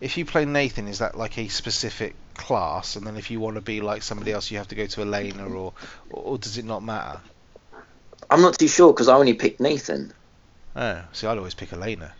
if 0.00 0.16
you 0.16 0.24
play 0.24 0.46
Nathan, 0.46 0.88
is 0.88 1.00
that 1.00 1.16
like 1.18 1.36
a 1.36 1.48
specific 1.48 2.14
class? 2.34 2.96
And 2.96 3.06
then 3.06 3.16
if 3.16 3.30
you 3.30 3.40
want 3.40 3.56
to 3.56 3.60
be 3.60 3.82
like 3.82 4.02
somebody 4.02 4.32
else, 4.32 4.50
you 4.50 4.56
have 4.56 4.68
to 4.68 4.74
go 4.74 4.86
to 4.86 5.02
Elena, 5.02 5.46
or 5.48 5.74
or 6.10 6.38
does 6.38 6.56
it 6.56 6.64
not 6.64 6.82
matter? 6.82 7.20
I'm 8.30 8.40
not 8.40 8.58
too 8.58 8.68
sure 8.68 8.92
because 8.92 9.08
I 9.08 9.16
only 9.16 9.34
picked 9.34 9.60
Nathan. 9.60 10.12
Oh, 10.76 11.02
see, 11.12 11.26
I'd 11.26 11.36
always 11.36 11.54
pick 11.54 11.72
Elena. 11.72 12.14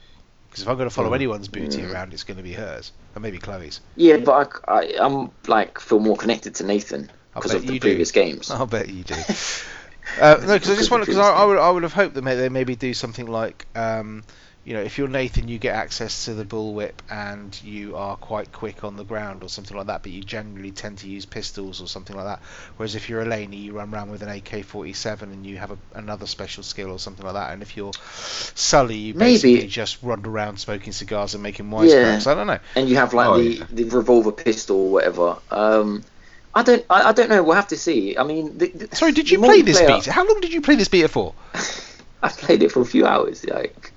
Because 0.51 0.63
if 0.63 0.69
I'm 0.69 0.77
going 0.77 0.89
to 0.89 0.95
follow 0.95 1.11
Mm. 1.11 1.15
anyone's 1.15 1.49
booty 1.49 1.83
Mm. 1.83 1.93
around, 1.93 2.13
it's 2.13 2.25
going 2.25 2.37
to 2.39 2.43
be 2.43 2.53
hers, 2.53 2.93
and 3.15 3.23
maybe 3.23 3.39
Chloe's. 3.39 3.81
Yeah, 3.97 4.17
but 4.19 4.61
I, 4.69 4.81
I 4.81 4.83
am 5.07 5.31
like 5.47 5.79
feel 5.81 6.01
more 6.01 6.17
connected 6.17 6.57
to 6.57 6.65
Nathan 6.65 7.11
because 7.35 7.55
of 7.55 7.63
the 7.67 7.73
you 7.75 7.81
do. 7.81 7.89
previous 7.89 8.11
games. 8.13 8.51
I'll 8.51 8.67
bet 8.67 8.89
you 8.89 9.05
do. 9.05 9.15
Uh, 10.21 10.39
no, 10.45 10.55
because 10.55 10.71
I 10.71 10.75
just 10.75 10.89
of 10.89 10.91
wanted 10.91 11.05
because 11.07 11.19
I, 11.19 11.31
I 11.31 11.45
would 11.45 11.59
I 11.59 11.71
would 11.71 11.83
have 11.85 11.93
hoped 11.93 12.15
that 12.15 12.23
may, 12.23 12.35
they 12.35 12.49
maybe 12.49 12.75
do 12.75 12.95
something 12.95 13.27
like 13.27 13.67
um, 13.77 14.25
you 14.65 14.75
know 14.75 14.83
if 14.83 14.99
you're 14.99 15.09
Nathan 15.09 15.49
you 15.49 15.59
get 15.59 15.75
access 15.75 16.27
to 16.27 16.35
the 16.35 16.45
bullwhip 16.45 16.93
and 17.11 17.59
you 17.65 17.97
are 17.97 18.17
quite 18.17 18.53
quick 18.53 18.85
on 18.85 18.97
the 18.97 19.05
ground 19.05 19.43
or 19.43 19.49
something 19.49 19.75
like 19.77 19.87
that, 19.87 20.03
but 20.03 20.13
you 20.13 20.23
generally 20.23 20.71
tend 20.71 20.99
to 20.99 21.09
use 21.09 21.25
pistols 21.25 21.81
or 21.81 21.87
something 21.89 22.15
like 22.15 22.27
that. 22.27 22.41
Whereas 22.77 22.95
if 22.95 23.09
you're 23.09 23.25
Eleni 23.25 23.63
you 23.63 23.73
run 23.73 23.93
around 23.95 24.11
with 24.11 24.23
an 24.23 24.29
AK-47 24.29 25.23
and 25.23 25.47
you 25.47 25.57
have 25.57 25.71
a, 25.71 25.79
another 25.95 26.27
special 26.27 26.63
skill 26.63 26.91
or 26.91 26.99
something 26.99 27.25
like 27.25 27.35
that. 27.35 27.53
And 27.53 27.63
if 27.63 27.77
you're 27.77 27.93
Sully 28.55 28.97
you 28.97 29.15
Maybe- 29.15 29.33
basically 29.35 29.67
just 29.67 30.03
run 30.03 30.25
around 30.27 30.59
smoking 30.59 30.93
cigars 30.93 31.35
and 31.35 31.43
making 31.43 31.71
wisecracks. 31.71 32.27
I 32.27 32.35
don't 32.35 32.47
know. 32.47 32.59
and 32.77 32.89
you 32.89 32.97
have 32.97 33.15
like 33.15 33.29
Oh, 33.29 33.39
the, 33.39 33.51
yeah. 33.55 33.65
the 33.71 33.85
revolver 33.85 34.33
pistol 34.33 34.77
or 34.77 34.91
whatever. 34.93 35.39
Um, 35.51 36.05
I 36.55 36.63
don't 36.65 36.85
I, 36.91 37.11
I 37.11 37.13
don't 37.13 37.31
know. 37.31 37.43
We'll 37.43 37.55
have 37.57 37.69
to 37.69 37.77
see. 37.79 38.19
I 38.19 38.25
mean, 38.25 38.59
the, 38.59 38.69
the, 38.69 38.97
Sorry, 38.97 39.13
did 39.13 39.31
you 39.31 39.39
play 39.39 39.63
this 39.63 39.81
multiplayer- 39.81 39.87
beta? 40.01 40.13
How 40.13 40.27
long 40.27 40.41
did 40.41 40.53
you 40.53 40.61
play 40.61 40.75
this 40.75 40.89
beta 40.89 41.09
for? 41.09 41.33
I 42.23 42.29
played 42.29 42.63
it 42.63 42.71
for 42.73 42.83
a 42.83 42.85
few 42.85 43.07
hours. 43.07 43.45
Like, 43.47 43.93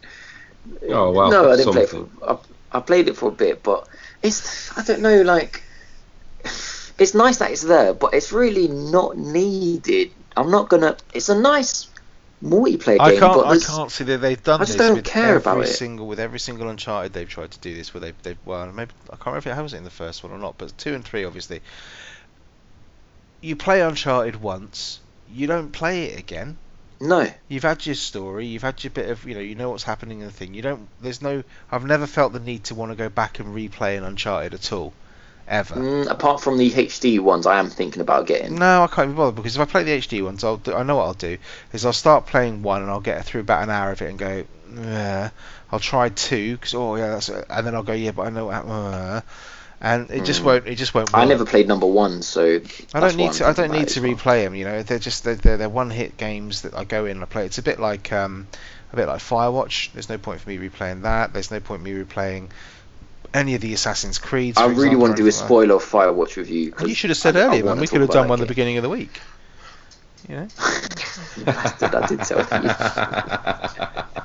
Oh, 0.89 1.11
wow, 1.11 1.29
No, 1.29 1.51
I 1.51 1.55
didn't 1.57 1.73
play 1.73 1.83
it 1.83 1.89
for. 1.89 2.07
I, 2.25 2.37
I 2.71 2.79
played 2.79 3.07
it 3.07 3.15
for 3.17 3.29
a 3.29 3.31
bit, 3.31 3.63
but 3.63 3.87
it's 4.21 4.75
I 4.77 4.83
don't 4.83 5.01
know. 5.01 5.21
Like, 5.21 5.63
it's 6.43 7.13
nice 7.13 7.37
that 7.37 7.51
it's 7.51 7.61
there, 7.63 7.93
but 7.93 8.13
it's 8.13 8.31
really 8.31 8.67
not 8.67 9.17
needed. 9.17 10.11
I'm 10.35 10.51
not 10.51 10.69
gonna. 10.69 10.97
It's 11.13 11.29
a 11.29 11.39
nice 11.39 11.87
multiplayer 12.43 12.99
I 12.99 13.11
game, 13.11 13.19
can't. 13.19 13.35
but 13.35 13.47
I 13.47 13.59
can't 13.59 13.91
see 13.91 14.03
that 14.03 14.17
they've 14.17 14.43
done 14.43 14.61
I 14.61 14.65
just 14.65 14.77
this 14.77 14.87
don't 14.87 14.95
with 14.97 15.05
care 15.05 15.35
every 15.35 15.37
about 15.37 15.59
it. 15.61 15.67
single 15.67 16.07
with 16.07 16.19
every 16.19 16.39
single 16.39 16.67
Uncharted 16.69 17.13
they've 17.13 17.29
tried 17.29 17.51
to 17.51 17.59
do 17.59 17.73
this. 17.73 17.93
Where 17.93 18.01
they 18.01 18.13
they've 18.23 18.37
well 18.45 18.65
maybe 18.71 18.91
I 19.07 19.15
can't 19.15 19.27
remember 19.27 19.49
if 19.49 19.57
it 19.57 19.61
was 19.61 19.73
in 19.73 19.83
the 19.83 19.89
first 19.89 20.23
one 20.23 20.31
or 20.31 20.37
not, 20.37 20.57
but 20.57 20.77
two 20.77 20.93
and 20.93 21.03
three 21.03 21.23
obviously. 21.23 21.61
You 23.41 23.55
play 23.57 23.81
Uncharted 23.81 24.41
once, 24.41 25.01
you 25.31 25.47
don't 25.47 25.71
play 25.71 26.05
it 26.05 26.19
again. 26.19 26.57
No. 27.03 27.29
You've 27.47 27.63
had 27.63 27.85
your 27.85 27.95
story, 27.95 28.47
you've 28.47 28.61
had 28.61 28.83
your 28.83 28.91
bit 28.91 29.09
of 29.09 29.25
you 29.25 29.35
know 29.35 29.41
you 29.41 29.55
know 29.55 29.69
what's 29.69 29.83
happening 29.83 30.21
in 30.21 30.25
the 30.25 30.31
thing. 30.31 30.53
You 30.53 30.61
don't. 30.61 30.87
There's 31.01 31.21
no. 31.21 31.43
I've 31.71 31.85
never 31.85 32.07
felt 32.07 32.33
the 32.33 32.39
need 32.39 32.65
to 32.65 32.75
want 32.75 32.91
to 32.91 32.95
go 32.95 33.09
back 33.09 33.39
and 33.39 33.55
replay 33.55 33.97
an 33.97 34.03
Uncharted 34.03 34.53
at 34.53 34.71
all, 34.71 34.93
ever. 35.47 35.75
Mm, 35.75 36.09
apart 36.09 36.41
from 36.41 36.57
the 36.57 36.71
HD 36.71 37.19
ones, 37.19 37.45
I 37.45 37.59
am 37.59 37.69
thinking 37.69 38.01
about 38.01 38.27
getting. 38.27 38.55
No, 38.55 38.83
I 38.83 38.87
can't 38.87 39.07
even 39.07 39.15
bother 39.15 39.35
because 39.35 39.55
if 39.55 39.61
I 39.61 39.65
play 39.65 39.83
the 39.83 39.99
HD 39.99 40.23
ones, 40.23 40.43
I'll 40.43 40.57
do, 40.57 40.73
I 40.73 40.83
know 40.83 40.95
what 40.95 41.05
I'll 41.05 41.13
do 41.13 41.37
is 41.73 41.85
I'll 41.85 41.93
start 41.93 42.25
playing 42.25 42.63
one 42.63 42.81
and 42.81 42.89
I'll 42.89 43.01
get 43.01 43.23
through 43.25 43.41
about 43.41 43.63
an 43.63 43.69
hour 43.69 43.91
of 43.91 44.01
it 44.01 44.09
and 44.09 44.17
go, 44.17 44.45
yeah. 44.75 45.29
I'll 45.73 45.79
try 45.79 46.09
two 46.09 46.55
because 46.55 46.75
oh 46.75 46.95
yeah, 46.97 47.09
that's 47.09 47.29
and 47.29 47.65
then 47.65 47.73
I'll 47.73 47.81
go 47.81 47.93
yeah, 47.93 48.11
but 48.11 48.27
I 48.27 48.29
know 48.29 48.45
what 48.45 48.53
uh, 48.53 49.21
and 49.83 50.09
it 50.09 50.23
just 50.23 50.41
Mm. 50.41 50.45
won't 50.45 50.67
it 50.67 50.75
just 50.75 50.93
won't. 50.95 51.11
Work. 51.11 51.21
I 51.21 51.25
never 51.25 51.45
played 51.45 51.67
number 51.67 51.85
one, 51.85 52.21
so 52.23 52.59
I 52.93 52.99
don't 53.01 53.15
need 53.17 53.33
to. 53.33 53.45
I 53.45 53.53
don't 53.53 53.71
need 53.71 53.89
to 53.89 54.01
replay 54.01 54.43
them. 54.45 54.55
You 54.55 54.63
know, 54.65 54.81
they're 54.81 54.97
just 54.97 55.23
they're, 55.25 55.35
they're, 55.35 55.57
they're 55.57 55.69
one-hit 55.69 56.17
games 56.17 56.61
that 56.61 56.73
I 56.73 56.85
go 56.85 57.05
in 57.05 57.11
and 57.17 57.21
I 57.21 57.25
play. 57.25 57.45
It's 57.45 57.57
a 57.57 57.63
bit 57.63 57.79
like 57.79 58.11
um, 58.13 58.47
a 58.91 58.95
bit 58.95 59.07
like 59.07 59.19
Firewatch. 59.19 59.91
There's 59.91 60.09
no 60.09 60.17
point 60.17 60.41
for 60.41 60.49
me 60.49 60.57
replaying 60.57 61.01
that. 61.03 61.33
There's 61.33 61.51
no 61.51 61.59
point 61.59 61.83
me 61.83 61.91
replaying 61.91 62.47
any 63.33 63.55
of 63.55 63.61
the 63.61 63.73
Assassin's 63.73 64.19
Creeds. 64.19 64.57
I 64.57 64.65
really 64.65 64.75
example, 64.77 64.99
want 65.01 65.17
to 65.17 65.21
do 65.21 65.25
a 65.25 65.27
like 65.27 65.33
spoiler 65.33 65.75
of 65.75 65.83
Firewatch 65.83 66.37
review. 66.37 66.73
You 66.85 66.95
should 66.95 67.09
have 67.09 67.17
said 67.17 67.35
I- 67.35 67.41
I 67.41 67.43
earlier, 67.47 67.63
man. 67.65 67.79
We 67.79 67.87
could 67.87 68.01
have 68.01 68.09
done 68.09 68.27
one 68.29 68.39
at 68.39 68.43
the 68.43 68.47
beginning 68.47 68.77
of 68.77 68.83
the 68.83 68.89
week. 68.89 69.19
You 70.27 70.35
know. 70.35 70.49
Bastard, 71.45 71.95
I 71.95 72.05
did 72.07 72.23
tell 72.23 72.47
you. 72.61 72.69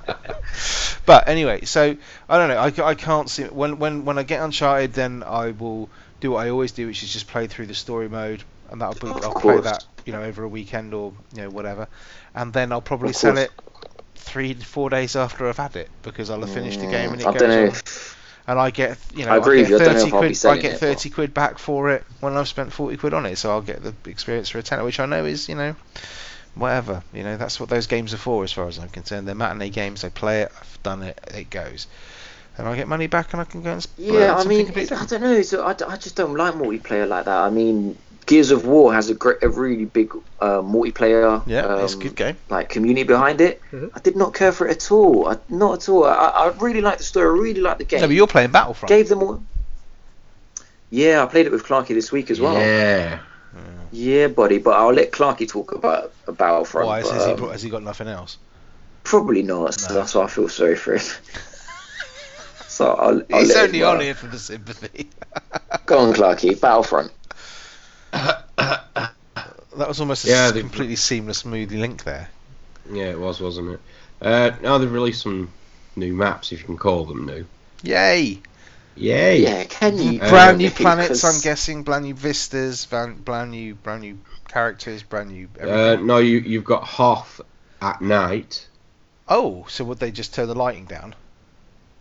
But 1.07 1.29
anyway, 1.29 1.65
so 1.65 1.97
I 2.29 2.39
don't 2.39 2.49
know. 2.49 2.59
I, 2.85 2.89
I 2.91 2.95
can't 2.95 3.29
see 3.31 3.45
when 3.45 3.79
when 3.79 4.05
when 4.05 4.19
I 4.19 4.23
get 4.23 4.43
Uncharted, 4.43 4.93
then 4.93 5.23
I 5.23 5.51
will 5.51 5.91
do 6.21 6.33
what 6.33 6.47
I 6.47 6.51
always 6.51 6.73
do, 6.73 6.87
which 6.87 7.03
is 7.03 7.13
just 7.13 7.27
play 7.29 7.47
through 7.47 7.67
the 7.67 7.75
story 7.75 8.09
mode, 8.09 8.45
and 8.69 8.81
that'll 8.81 8.95
be, 8.95 9.15
Of 9.15 9.21
I'll 9.23 9.33
play 9.33 9.61
that 9.61 9.85
you 10.05 10.13
know 10.13 10.23
over 10.23 10.43
a 10.45 10.49
weekend 10.49 10.95
or 10.95 11.15
you 11.35 11.43
know 11.43 11.51
whatever, 11.51 11.89
and 12.35 12.53
then 12.53 12.73
I'll 12.73 12.83
probably 12.83 13.13
sell 13.13 13.39
it 13.39 13.53
three 14.17 14.55
four 14.55 14.91
days 14.91 15.17
after 15.17 15.49
I've 15.49 15.59
had 15.59 15.77
it 15.77 15.91
because 16.03 16.31
I'll 16.31 16.41
have 16.41 16.51
finished 16.51 16.81
the 16.81 16.87
game 16.89 17.13
and 17.13 17.23
it 17.23 17.27
Mm, 17.27 17.31
I 17.31 17.33
goes 17.33 17.57
don't 17.57 17.73
know. 17.73 17.73
on, 17.73 17.81
and 18.49 18.59
I 18.59 18.71
get 18.71 18.99
you 19.15 19.27
know 19.27 19.33
I 19.33 19.37
agree 19.37 19.61
get 19.61 19.71
you, 19.71 19.77
I 19.77 19.85
don't 19.85 19.95
thirty 19.95 20.11
quid 20.11 20.47
I 20.47 20.57
get 20.59 20.79
thirty 20.79 21.11
quid 21.11 21.35
back 21.35 21.59
for 21.59 21.91
it 21.91 22.05
when 22.21 22.37
I've 22.37 22.49
spent 22.49 22.73
forty 22.73 22.97
quid 22.97 23.15
on 23.15 23.27
it, 23.27 23.37
so 23.37 23.51
I'll 23.51 23.61
get 23.61 23.83
the 23.83 23.95
experience 24.11 24.49
for 24.49 24.59
a 24.59 24.63
tenner, 24.63 24.83
which 24.83 24.99
I 24.99 25.07
know 25.07 25.25
is 25.25 25.49
you 25.49 25.55
know 25.55 25.77
whatever. 26.55 27.03
You 27.13 27.23
know, 27.23 27.37
that's 27.37 27.61
what 27.61 27.69
those 27.69 27.87
games 27.87 28.13
are 28.15 28.19
for, 28.19 28.43
as 28.45 28.53
far 28.53 28.67
as 28.67 28.79
I'm 28.79 28.89
concerned. 28.89 29.29
They're 29.29 29.35
matinee 29.35 29.71
games. 29.71 30.03
I 30.03 30.09
play 30.09 30.43
it. 30.43 30.53
I've 30.61 30.83
done 30.83 31.03
it. 31.03 31.19
It 31.35 31.51
goes. 31.51 31.87
And 32.57 32.67
I 32.67 32.75
get 32.75 32.89
money 32.89 33.07
back, 33.07 33.33
and 33.33 33.41
I 33.41 33.45
can 33.45 33.63
go 33.63 33.73
and 33.73 33.87
Yeah, 33.97 34.35
I 34.35 34.45
mean, 34.45 34.67
I 34.77 35.07
don't 35.07 35.21
know. 35.21 35.43
So 35.43 35.63
I, 35.65 35.71
I 35.71 35.97
just 35.97 36.17
don't 36.17 36.35
like 36.35 36.55
multiplayer 36.55 37.07
like 37.07 37.27
that. 37.27 37.39
I 37.39 37.51
mean, 37.51 37.97
Gears 38.29 38.51
of 38.51 38.67
War 38.67 38.93
has 38.93 39.09
a 39.09 39.15
great, 39.15 39.43
a 39.43 39.49
really 39.49 39.87
big 39.87 40.13
uh, 40.41 40.61
multiplayer. 40.61 41.43
Yeah, 41.47 41.83
it's 41.83 41.95
a 41.95 41.97
um, 41.97 42.03
good 42.03 42.15
game. 42.15 42.37
Like 42.51 42.69
community 42.69 43.05
behind 43.05 43.41
it. 43.41 43.61
Mhm. 43.73 43.91
I 43.95 44.01
did 44.01 44.17
not 44.17 44.35
care 44.35 44.53
for 44.53 44.69
it 44.69 44.77
at 44.77 44.93
all. 44.93 45.29
I, 45.29 45.39
not 45.49 45.83
at 45.83 45.89
all. 45.89 46.05
I, 46.05 46.13
I 46.13 46.49
really 46.61 46.83
like 46.83 46.99
the 46.99 47.05
story. 47.05 47.27
I 47.27 47.43
really 47.43 47.61
like 47.63 47.79
the 47.79 47.85
game. 47.85 48.03
No, 48.03 48.07
but 48.07 48.15
you're 48.15 48.27
playing 48.27 48.51
Battlefront. 48.51 48.91
Gave 48.91 49.09
them 49.09 49.23
all. 49.23 49.43
Yeah, 50.91 51.23
I 51.23 51.27
played 51.27 51.47
it 51.47 51.53
with 51.53 51.65
Clarky 51.65 51.89
this 51.89 52.13
week 52.13 52.31
as 52.31 52.39
well. 52.39 52.55
Yeah. 52.55 53.21
Yeah, 53.91 54.29
buddy. 54.29 54.59
But 54.59 54.75
I'll 54.77 54.93
let 54.93 55.11
Clarky 55.11 55.49
talk 55.49 55.73
about 55.73 56.13
a 56.27 56.33
Battlefront. 56.33 56.87
Why 56.87 57.03
but, 57.03 57.13
has 57.13 57.25
he, 57.25 57.33
um, 57.33 57.39
brought- 57.39 57.53
has 57.53 57.63
he 57.63 57.71
got 57.71 57.83
nothing 57.83 58.09
else? 58.09 58.37
Probably 59.05 59.43
not. 59.43 59.73
So 59.73 59.89
No. 59.89 60.01
that's 60.01 60.15
why 60.15 60.25
I 60.25 60.27
feel 60.27 60.51
sorry 60.51 60.77
for 60.77 60.97
him. 60.97 61.07
so 62.69 62.93
I'll, 62.93 63.23
I'll 63.33 63.41
He's 63.41 63.57
only 63.57 63.83
on 63.83 64.01
here 64.01 64.15
for 64.15 64.27
the 64.27 64.39
sympathy. 64.39 65.09
Go 65.87 65.99
on, 65.99 66.13
Clarky. 66.13 66.61
Battlefront. 66.61 67.11
that 68.13 69.13
was 69.77 70.01
almost 70.01 70.25
a 70.25 70.29
Yeah, 70.29 70.47
s- 70.47 70.53
they- 70.53 70.61
completely 70.61 70.97
seamless, 70.97 71.39
smooth 71.39 71.73
link 71.73 72.05
there. 72.05 72.29
Yeah, 72.91 73.11
it 73.11 73.21
was, 73.21 73.41
wasn't 73.41 73.73
it? 73.73 73.81
Uh, 74.21 74.51
now 74.63 74.79
they've 74.79 74.91
released 74.91 75.23
some 75.23 75.51
new 75.97 76.15
maps, 76.15 76.53
if 76.53 76.61
you 76.61 76.65
can 76.67 76.79
call 76.79 77.05
them 77.05 77.27
new. 77.27 77.45
Yay! 77.83 78.41
Yay! 78.97 79.43
Yeah, 79.43 79.65
can 79.65 79.97
you? 79.99 80.21
Uh, 80.21 80.29
brand 80.31 80.59
new 80.59 80.69
Because- 80.69 80.81
planets, 80.83 81.25
I'm 81.25 81.41
guessing. 81.41 81.83
Brand 81.85 82.05
new 82.05 82.15
vistas. 82.15 82.87
Brand, 82.87 83.25
brand 83.25 83.51
new, 83.53 83.75
brand 83.77 84.01
new 84.01 84.19
characters. 84.49 85.03
Brand 85.05 85.31
new. 85.31 85.49
Uh, 85.61 85.97
no, 86.01 86.19
you 86.19 86.39
you've 86.39 86.65
got 86.65 86.83
Hoth 86.85 87.41
at 87.81 88.01
night. 88.03 88.67
oh, 89.29 89.65
so 89.69 89.85
would 89.85 89.99
they 90.01 90.11
just 90.11 90.35
turn 90.35 90.49
the 90.49 90.55
lighting 90.55 90.87
down? 90.87 91.15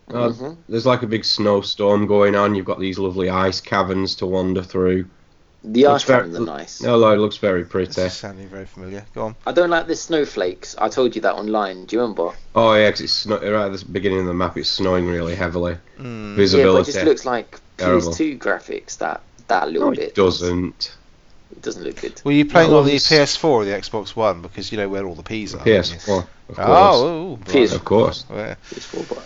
Uh, 0.08 0.30
Mhm. 0.30 0.56
There's 0.68 0.86
like 0.86 1.02
a 1.02 1.06
big 1.06 1.24
snowstorm 1.24 2.06
going 2.06 2.34
on. 2.34 2.54
You've 2.54 2.64
got 2.66 2.80
these 2.80 2.98
lovely 2.98 3.28
ice 3.28 3.60
caverns 3.60 4.16
to 4.16 4.26
wander 4.26 4.62
through. 4.62 5.04
The 5.64 5.82
Looks 5.84 6.02
ice 6.04 6.04
very- 6.04 6.18
caverns 6.20 6.36
are 6.36 6.44
nice. 6.58 6.82
No, 6.82 6.94
it 7.12 7.16
looks 7.18 7.36
very 7.38 7.62
This 7.64 7.70
pretty. 7.72 8.00
is 8.02 8.12
sounding 8.12 8.48
very 8.48 8.64
familiar. 8.66 9.04
Go 9.14 9.22
on. 9.26 9.36
I 9.46 9.52
don't 9.52 9.70
like 9.70 9.88
the 9.88 9.96
snowflakes. 9.96 10.76
I 10.78 10.88
told 10.88 11.16
you 11.16 11.22
that 11.22 11.34
online. 11.34 11.84
Do 11.86 11.96
you 11.96 12.00
remember? 12.02 12.30
Oh 12.54 12.74
yeah, 12.74 12.90
'cause 12.90 13.00
it's 13.00 13.12
snow- 13.12 13.40
right 13.40 13.66
at 13.66 13.72
the 13.78 13.84
beginning 13.90 14.20
of 14.20 14.26
the 14.26 14.34
map. 14.34 14.56
It's 14.56 14.68
snowing 14.68 15.06
really 15.08 15.34
heavily. 15.34 15.72
Mm. 15.74 15.76
Yeah, 15.76 16.04
but 16.04 16.04
it 16.32 16.36
Visibility. 16.36 16.92
just 16.92 17.04
looks 17.04 17.24
like 17.26 17.58
Terrible. 17.76 18.12
PS2 18.12 18.38
graphics. 18.38 18.98
That 18.98 19.20
that 19.48 19.68
little 19.70 19.90
no, 19.90 19.96
bit 19.96 20.08
it 20.10 20.14
doesn't. 20.14 20.94
It 21.50 21.62
doesn't 21.62 21.82
look 21.82 22.00
good. 22.00 22.20
Were 22.24 22.30
you 22.32 22.44
playing 22.44 22.70
No, 22.70 22.78
on 22.80 22.84
the 22.86 22.92
PS4 22.96 23.44
or 23.44 23.64
the 23.64 23.72
Xbox 23.72 24.10
One? 24.14 24.42
Because 24.42 24.70
you 24.70 24.78
know 24.78 24.88
where 24.88 25.04
all 25.06 25.14
the 25.16 25.22
P's 25.24 25.54
are. 25.54 25.64
PS4, 25.64 26.18
of 26.50 26.56
course. 26.56 26.58
Oh, 26.58 27.04
oh, 27.32 27.38
PS4. 27.46 27.74
Of 27.74 27.84
course. 27.84 28.22
blimey. 28.24 28.54
PS4, 28.70 29.08
but 29.08 29.24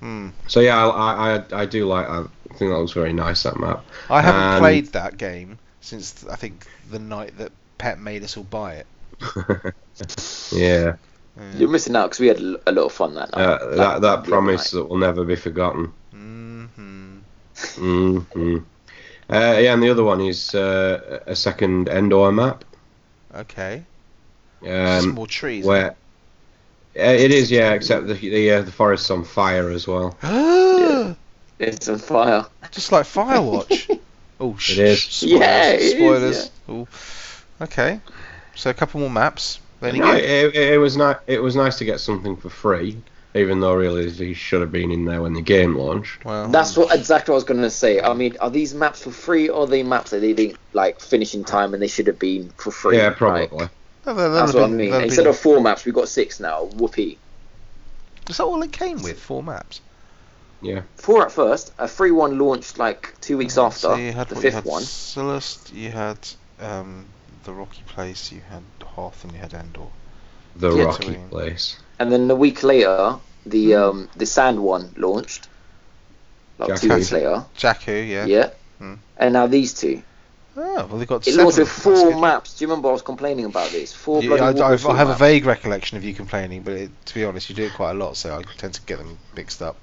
Hmm. 0.00 0.28
So 0.48 0.60
yeah, 0.60 0.86
I, 0.86 1.36
I 1.36 1.44
I 1.62 1.66
do 1.66 1.86
like. 1.86 2.08
I 2.08 2.24
think 2.56 2.70
that 2.72 2.78
was 2.80 2.92
very 2.92 3.12
nice 3.12 3.42
that 3.44 3.58
map. 3.60 3.84
I 4.08 4.20
haven't 4.22 4.40
And- 4.42 4.60
played 4.60 4.86
that 4.92 5.18
game 5.18 5.58
since 5.80 6.24
I 6.26 6.36
think 6.36 6.66
the 6.90 6.98
night 6.98 7.36
that 7.38 7.52
Pep 7.78 7.98
made 7.98 8.24
us 8.24 8.36
all 8.36 8.44
buy 8.44 8.74
it. 8.74 8.86
yeah, 10.52 10.94
Yeah. 11.36 11.52
you're 11.56 11.68
missing 11.68 11.94
out 11.96 12.06
because 12.06 12.20
we 12.20 12.28
had 12.28 12.38
a 12.40 12.72
lot 12.72 12.84
of 12.86 12.92
fun 12.92 13.14
that 13.14 13.30
night. 13.32 13.40
uh, 13.40 13.58
that 13.58 13.76
that, 13.76 14.00
the 14.00 14.08
other 14.08 14.28
promise 14.28 14.72
night. 14.72 14.80
that 14.80 14.88
will 14.88 14.98
never 14.98 15.24
be 15.24 15.36
forgotten. 15.36 15.92
Mm-hmm. 16.14 17.18
Mm-hmm. 17.54 18.56
Uh, 19.28 19.58
yeah, 19.60 19.72
and 19.74 19.82
the 19.82 19.90
other 19.90 20.02
one 20.04 20.20
is 20.20 20.54
uh, 20.54 21.20
a 21.26 21.36
second 21.36 21.88
Endor 21.88 22.32
map. 22.32 22.64
Okay. 23.34 23.84
Some 24.62 24.70
Um, 25.10 25.14
more 25.14 25.26
trees. 25.26 25.64
where 25.64 25.94
uh, 26.98 27.02
it 27.02 27.30
is, 27.30 27.50
yeah, 27.50 27.72
except 27.72 28.06
the 28.06 28.14
the, 28.14 28.50
uh, 28.50 28.62
the 28.62 28.72
forest's 28.72 29.10
on 29.10 29.24
fire 29.24 29.70
as 29.70 29.86
well. 29.86 30.16
It's 31.60 31.88
on 31.90 31.98
fire. 31.98 32.46
Just 32.70 32.90
like 32.90 33.04
Firewatch. 33.04 34.00
oh, 34.40 34.56
sh- 34.56 34.70
It 34.70 34.78
is. 34.78 35.02
Spoilers. 35.02 35.40
Yeah, 35.40 35.70
it 35.72 35.80
is, 35.82 35.90
spoilers. 35.92 36.50
Ooh. 36.70 36.88
Okay. 37.60 38.00
So 38.54 38.70
a 38.70 38.74
couple 38.74 39.00
more 39.00 39.10
maps. 39.10 39.60
Then 39.80 39.96
you 39.96 40.00
No, 40.02 40.14
it, 40.14 40.24
it, 40.24 40.56
it 40.56 40.78
was 40.78 40.96
nice. 40.96 41.16
It 41.26 41.42
was 41.42 41.56
nice 41.56 41.76
to 41.78 41.84
get 41.84 42.00
something 42.00 42.36
for 42.36 42.48
free, 42.48 43.02
even 43.34 43.60
though 43.60 43.74
really 43.74 44.10
he 44.10 44.32
should 44.32 44.62
have 44.62 44.72
been 44.72 44.90
in 44.90 45.04
there 45.04 45.20
when 45.20 45.34
the 45.34 45.42
game 45.42 45.76
launched. 45.76 46.24
Well, 46.24 46.48
That's 46.48 46.76
what 46.78 46.94
exactly 46.94 47.32
what 47.32 47.36
I 47.36 47.38
was 47.38 47.44
going 47.44 47.60
to 47.62 47.70
say. 47.70 48.00
I 48.00 48.14
mean, 48.14 48.36
are 48.40 48.50
these 48.50 48.74
maps 48.74 49.02
for 49.02 49.10
free 49.10 49.48
or 49.50 49.64
are 49.64 49.66
they 49.66 49.82
maps 49.82 50.12
that 50.12 50.20
they 50.20 50.32
didn't 50.32 50.58
like 50.72 51.00
finish 51.00 51.34
in 51.34 51.44
time 51.44 51.74
and 51.74 51.82
they 51.82 51.88
should 51.88 52.06
have 52.06 52.18
been 52.18 52.50
for 52.56 52.70
free? 52.70 52.96
yeah, 52.96 53.10
probably. 53.10 53.48
Oh, 53.52 53.68
they'll- 54.04 54.14
they'll 54.14 54.32
that's 54.32 54.52
have 54.52 54.60
what 54.60 54.70
I 54.70 54.72
mean. 54.72 54.92
Instead 54.94 55.22
been- 55.24 55.30
of 55.30 55.38
four 55.38 55.60
maps, 55.60 55.84
we've 55.84 55.94
got 55.94 56.08
six 56.08 56.40
now. 56.40 56.64
Whoopee. 56.64 57.18
Is 58.28 58.36
that 58.36 58.44
all 58.44 58.62
it 58.62 58.72
came 58.72 59.02
with? 59.02 59.18
Four 59.18 59.42
maps. 59.42 59.80
Yeah. 60.62 60.82
Four 60.96 61.24
at 61.24 61.32
first. 61.32 61.72
A 61.78 61.88
free 61.88 62.10
one 62.10 62.38
launched 62.38 62.78
like 62.78 63.14
two 63.20 63.36
weeks 63.38 63.56
after 63.58 63.78
So 63.80 63.94
you 63.94 64.12
had 64.12 64.28
the 64.28 64.34
what, 64.34 64.44
you 64.44 64.50
fifth 64.50 64.54
had 64.54 64.64
one. 64.64 64.82
Sullust, 64.82 65.72
you 65.74 65.90
had 65.90 66.18
um, 66.60 67.06
the 67.44 67.52
Rocky 67.52 67.82
Place, 67.86 68.30
you 68.30 68.42
had 68.50 68.62
Hoth, 68.84 69.24
and 69.24 69.32
you 69.32 69.38
had 69.38 69.54
Endor. 69.54 69.86
The 70.56 70.70
Yeah, 70.76 70.84
rocky 70.84 71.06
terrain. 71.06 71.28
place. 71.30 71.76
And 71.98 72.12
then 72.12 72.30
a 72.30 72.34
week 72.34 72.62
later, 72.62 73.16
the 73.46 73.72
Hmm. 73.72 73.82
um 73.82 74.08
the 74.16 74.26
sand 74.26 74.62
one 74.62 74.92
launched. 74.96 75.48
Like 76.58 76.78
two 76.78 76.92
weeks 76.94 77.10
later. 77.12 77.44
Jakku, 77.56 78.06
yeah. 78.08 78.26
Yeah. 78.26 78.50
Hmm. 78.78 78.94
And 79.16 79.32
now 79.32 79.46
these 79.46 79.72
two. 79.72 80.02
Oh, 80.62 80.86
well, 80.90 80.98
they 80.98 81.06
got 81.06 81.26
It 81.26 81.30
seven. 81.30 81.44
launched 81.44 81.58
with 81.58 81.68
four 81.70 81.94
good. 82.12 82.20
maps. 82.20 82.58
Do 82.58 82.64
you 82.64 82.68
remember 82.68 82.90
I 82.90 82.92
was 82.92 83.00
complaining 83.02 83.46
about 83.46 83.70
this? 83.70 83.94
Four 83.94 84.22
Yeah, 84.22 84.28
bloody 84.36 84.42
I, 84.42 84.66
I, 84.66 84.70
waterfall 84.70 84.92
I 84.92 84.96
have 84.98 85.08
a 85.08 85.14
vague 85.14 85.46
recollection 85.46 85.96
of 85.96 86.04
you 86.04 86.12
complaining, 86.12 86.62
but 86.62 86.74
it, 86.74 86.90
to 87.06 87.14
be 87.14 87.24
honest, 87.24 87.48
you 87.48 87.54
do 87.56 87.64
it 87.64 87.72
quite 87.72 87.92
a 87.92 87.94
lot, 87.94 88.16
so 88.16 88.36
I 88.38 88.42
tend 88.58 88.74
to 88.74 88.82
get 88.82 88.98
them 88.98 89.16
mixed 89.34 89.62
up. 89.62 89.76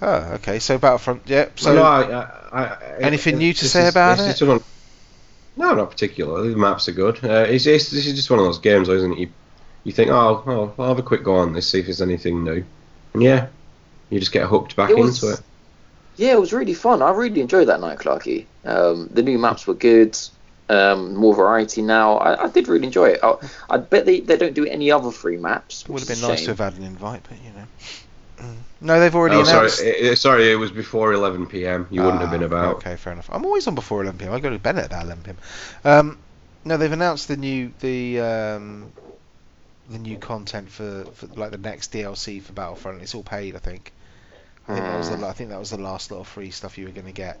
Oh, 0.00 0.34
okay. 0.34 0.60
So 0.60 0.78
Battlefront, 0.78 1.22
yeah. 1.26 1.46
So 1.56 1.70
So 1.70 1.74
no, 1.74 1.82
I, 1.82 2.02
I, 2.02 2.64
I, 2.64 2.96
Anything 3.00 3.38
new 3.38 3.52
to 3.52 3.68
say 3.68 3.82
is- 3.84 3.88
about 3.90 4.20
it? 4.20 4.26
just 4.36 4.42
one- 4.42 4.62
no, 5.56 5.74
not 5.74 5.90
particularly. 5.90 6.50
The 6.50 6.56
maps 6.56 6.88
are 6.88 6.92
good. 6.92 7.22
Uh, 7.24 7.44
it's, 7.48 7.66
it's, 7.66 7.90
this 7.90 8.06
is 8.06 8.14
just 8.14 8.30
one 8.30 8.38
of 8.38 8.44
those 8.46 8.58
games, 8.58 8.88
though, 8.88 8.94
isn't 8.94 9.12
it? 9.12 9.18
You, 9.18 9.28
you 9.84 9.92
think, 9.92 10.10
oh, 10.10 10.42
oh, 10.46 10.74
I'll 10.82 10.88
have 10.88 10.98
a 10.98 11.02
quick 11.02 11.24
go 11.24 11.34
on 11.36 11.52
this, 11.54 11.68
see 11.68 11.80
if 11.80 11.86
there's 11.86 12.00
anything 12.00 12.44
new, 12.44 12.64
and 13.14 13.22
yeah, 13.22 13.48
you 14.10 14.18
just 14.20 14.32
get 14.32 14.46
hooked 14.46 14.76
back 14.76 14.90
It 14.90 14.96
was- 14.96 15.22
into 15.22 15.34
it. 15.34 15.40
Yeah, 16.16 16.32
it 16.32 16.40
was 16.40 16.52
really 16.52 16.74
fun. 16.74 17.02
I 17.02 17.10
really 17.10 17.40
enjoyed 17.40 17.68
that 17.68 17.80
night, 17.80 17.98
Clarky. 17.98 18.44
Um, 18.64 19.08
the 19.12 19.22
new 19.22 19.38
maps 19.38 19.66
were 19.66 19.74
good. 19.74 20.18
Um, 20.68 21.14
more 21.14 21.34
variety 21.34 21.82
now. 21.82 22.16
I, 22.18 22.44
I 22.44 22.48
did 22.48 22.68
really 22.68 22.86
enjoy 22.86 23.10
it. 23.10 23.20
I, 23.22 23.34
I 23.68 23.76
bet 23.78 24.06
they, 24.06 24.20
they 24.20 24.36
don't 24.36 24.54
do 24.54 24.64
any 24.66 24.90
other 24.90 25.10
free 25.10 25.36
maps. 25.36 25.82
it 25.82 25.88
would 25.88 26.00
have 26.00 26.08
been 26.08 26.24
a 26.24 26.28
nice 26.28 26.44
to 26.44 26.50
have 26.50 26.58
had 26.60 26.74
an 26.78 26.84
invite, 26.84 27.22
but 27.28 27.38
you 27.42 27.50
know. 27.50 27.66
Mm. 28.38 28.56
No, 28.80 29.00
they've 29.00 29.14
already 29.14 29.36
Oh, 29.36 29.44
sorry, 29.44 29.58
announced. 29.58 29.82
it, 29.82 29.96
it- 30.12 30.18
sorry, 30.18 30.50
it 30.50 30.56
was 30.56 30.70
before 30.70 31.12
11 31.12 31.46
p.m. 31.46 31.86
You 31.90 32.02
wouldn't 32.02 32.22
have 32.22 32.30
been 32.30 32.42
Ah, 32.42 32.46
about. 32.46 32.76
Okay, 32.76 32.96
fair 32.96 33.12
enough. 33.12 33.28
I'm 33.32 33.44
always 33.44 33.66
on 33.66 33.74
before 33.74 34.02
11 34.02 34.18
pm. 34.18 34.32
I 34.32 34.40
go 34.40 34.50
to 34.50 34.58
bed 34.58 34.78
at 34.78 34.86
about 34.86 35.04
11 35.04 35.24
pm. 35.24 35.36
Um, 35.84 36.18
no, 36.64 36.76
they've 36.76 36.90
announced 36.92 37.28
the 37.28 37.36
new 37.36 37.72
the 37.80 38.20
um, 38.20 38.92
the 39.90 39.98
new 39.98 40.16
content 40.16 40.70
for, 40.70 41.04
for 41.14 41.26
like 41.38 41.50
the 41.50 41.58
next 41.58 41.92
DLC 41.92 42.40
for 42.40 42.52
Battlefront. 42.52 43.02
It's 43.02 43.14
all 43.14 43.22
paid, 43.24 43.56
I 43.56 43.58
think. 43.58 43.92
I 44.68 44.74
think 44.74 44.86
that 44.86 44.98
was 44.98 45.10
the 45.10 45.16
Hmm. 45.16 45.24
I 45.24 45.32
think 45.32 45.50
that 45.50 45.58
was 45.58 45.70
the 45.70 45.78
last 45.78 46.10
little 46.10 46.24
free 46.24 46.50
stuff 46.50 46.78
you 46.78 46.86
were 46.86 46.92
going 46.92 47.06
to 47.06 47.12
get. 47.12 47.40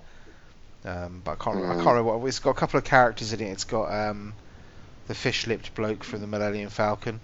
Um, 0.84 1.22
but 1.24 1.32
I 1.32 1.34
can't 1.36 1.56
remember, 1.56 1.72
I 1.72 1.76
Hmm. 1.78 1.84
can't 1.84 1.96
remember 1.96 2.18
what 2.18 2.26
it's 2.28 2.38
got. 2.40 2.50
A 2.50 2.54
couple 2.54 2.78
of 2.78 2.84
characters 2.84 3.32
in 3.32 3.40
it. 3.40 3.44
It's 3.50 3.64
got 3.64 3.92
um, 3.92 4.32
the 5.08 5.14
fish-lipped 5.14 5.74
bloke 5.74 6.02
from 6.04 6.20
the 6.20 6.26
Millennium 6.26 6.70
Falcon. 6.70 7.20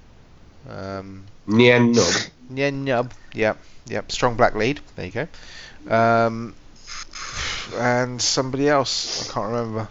Um, 0.71 1.25
Nien 1.47 1.93
Nub. 1.93 2.15
yeah, 2.55 2.71
nub. 2.71 3.13
Yep, 3.35 3.59
yep. 3.89 4.13
Strong 4.13 4.37
black 4.37 4.55
lead. 4.55 4.81
There 4.97 5.07
you 5.07 5.13
go. 5.13 5.93
Um, 5.95 6.55
and 7.77 8.21
somebody 8.21 8.69
else. 8.69 9.29
I 9.29 9.33
can't 9.33 9.47
remember. 9.47 9.89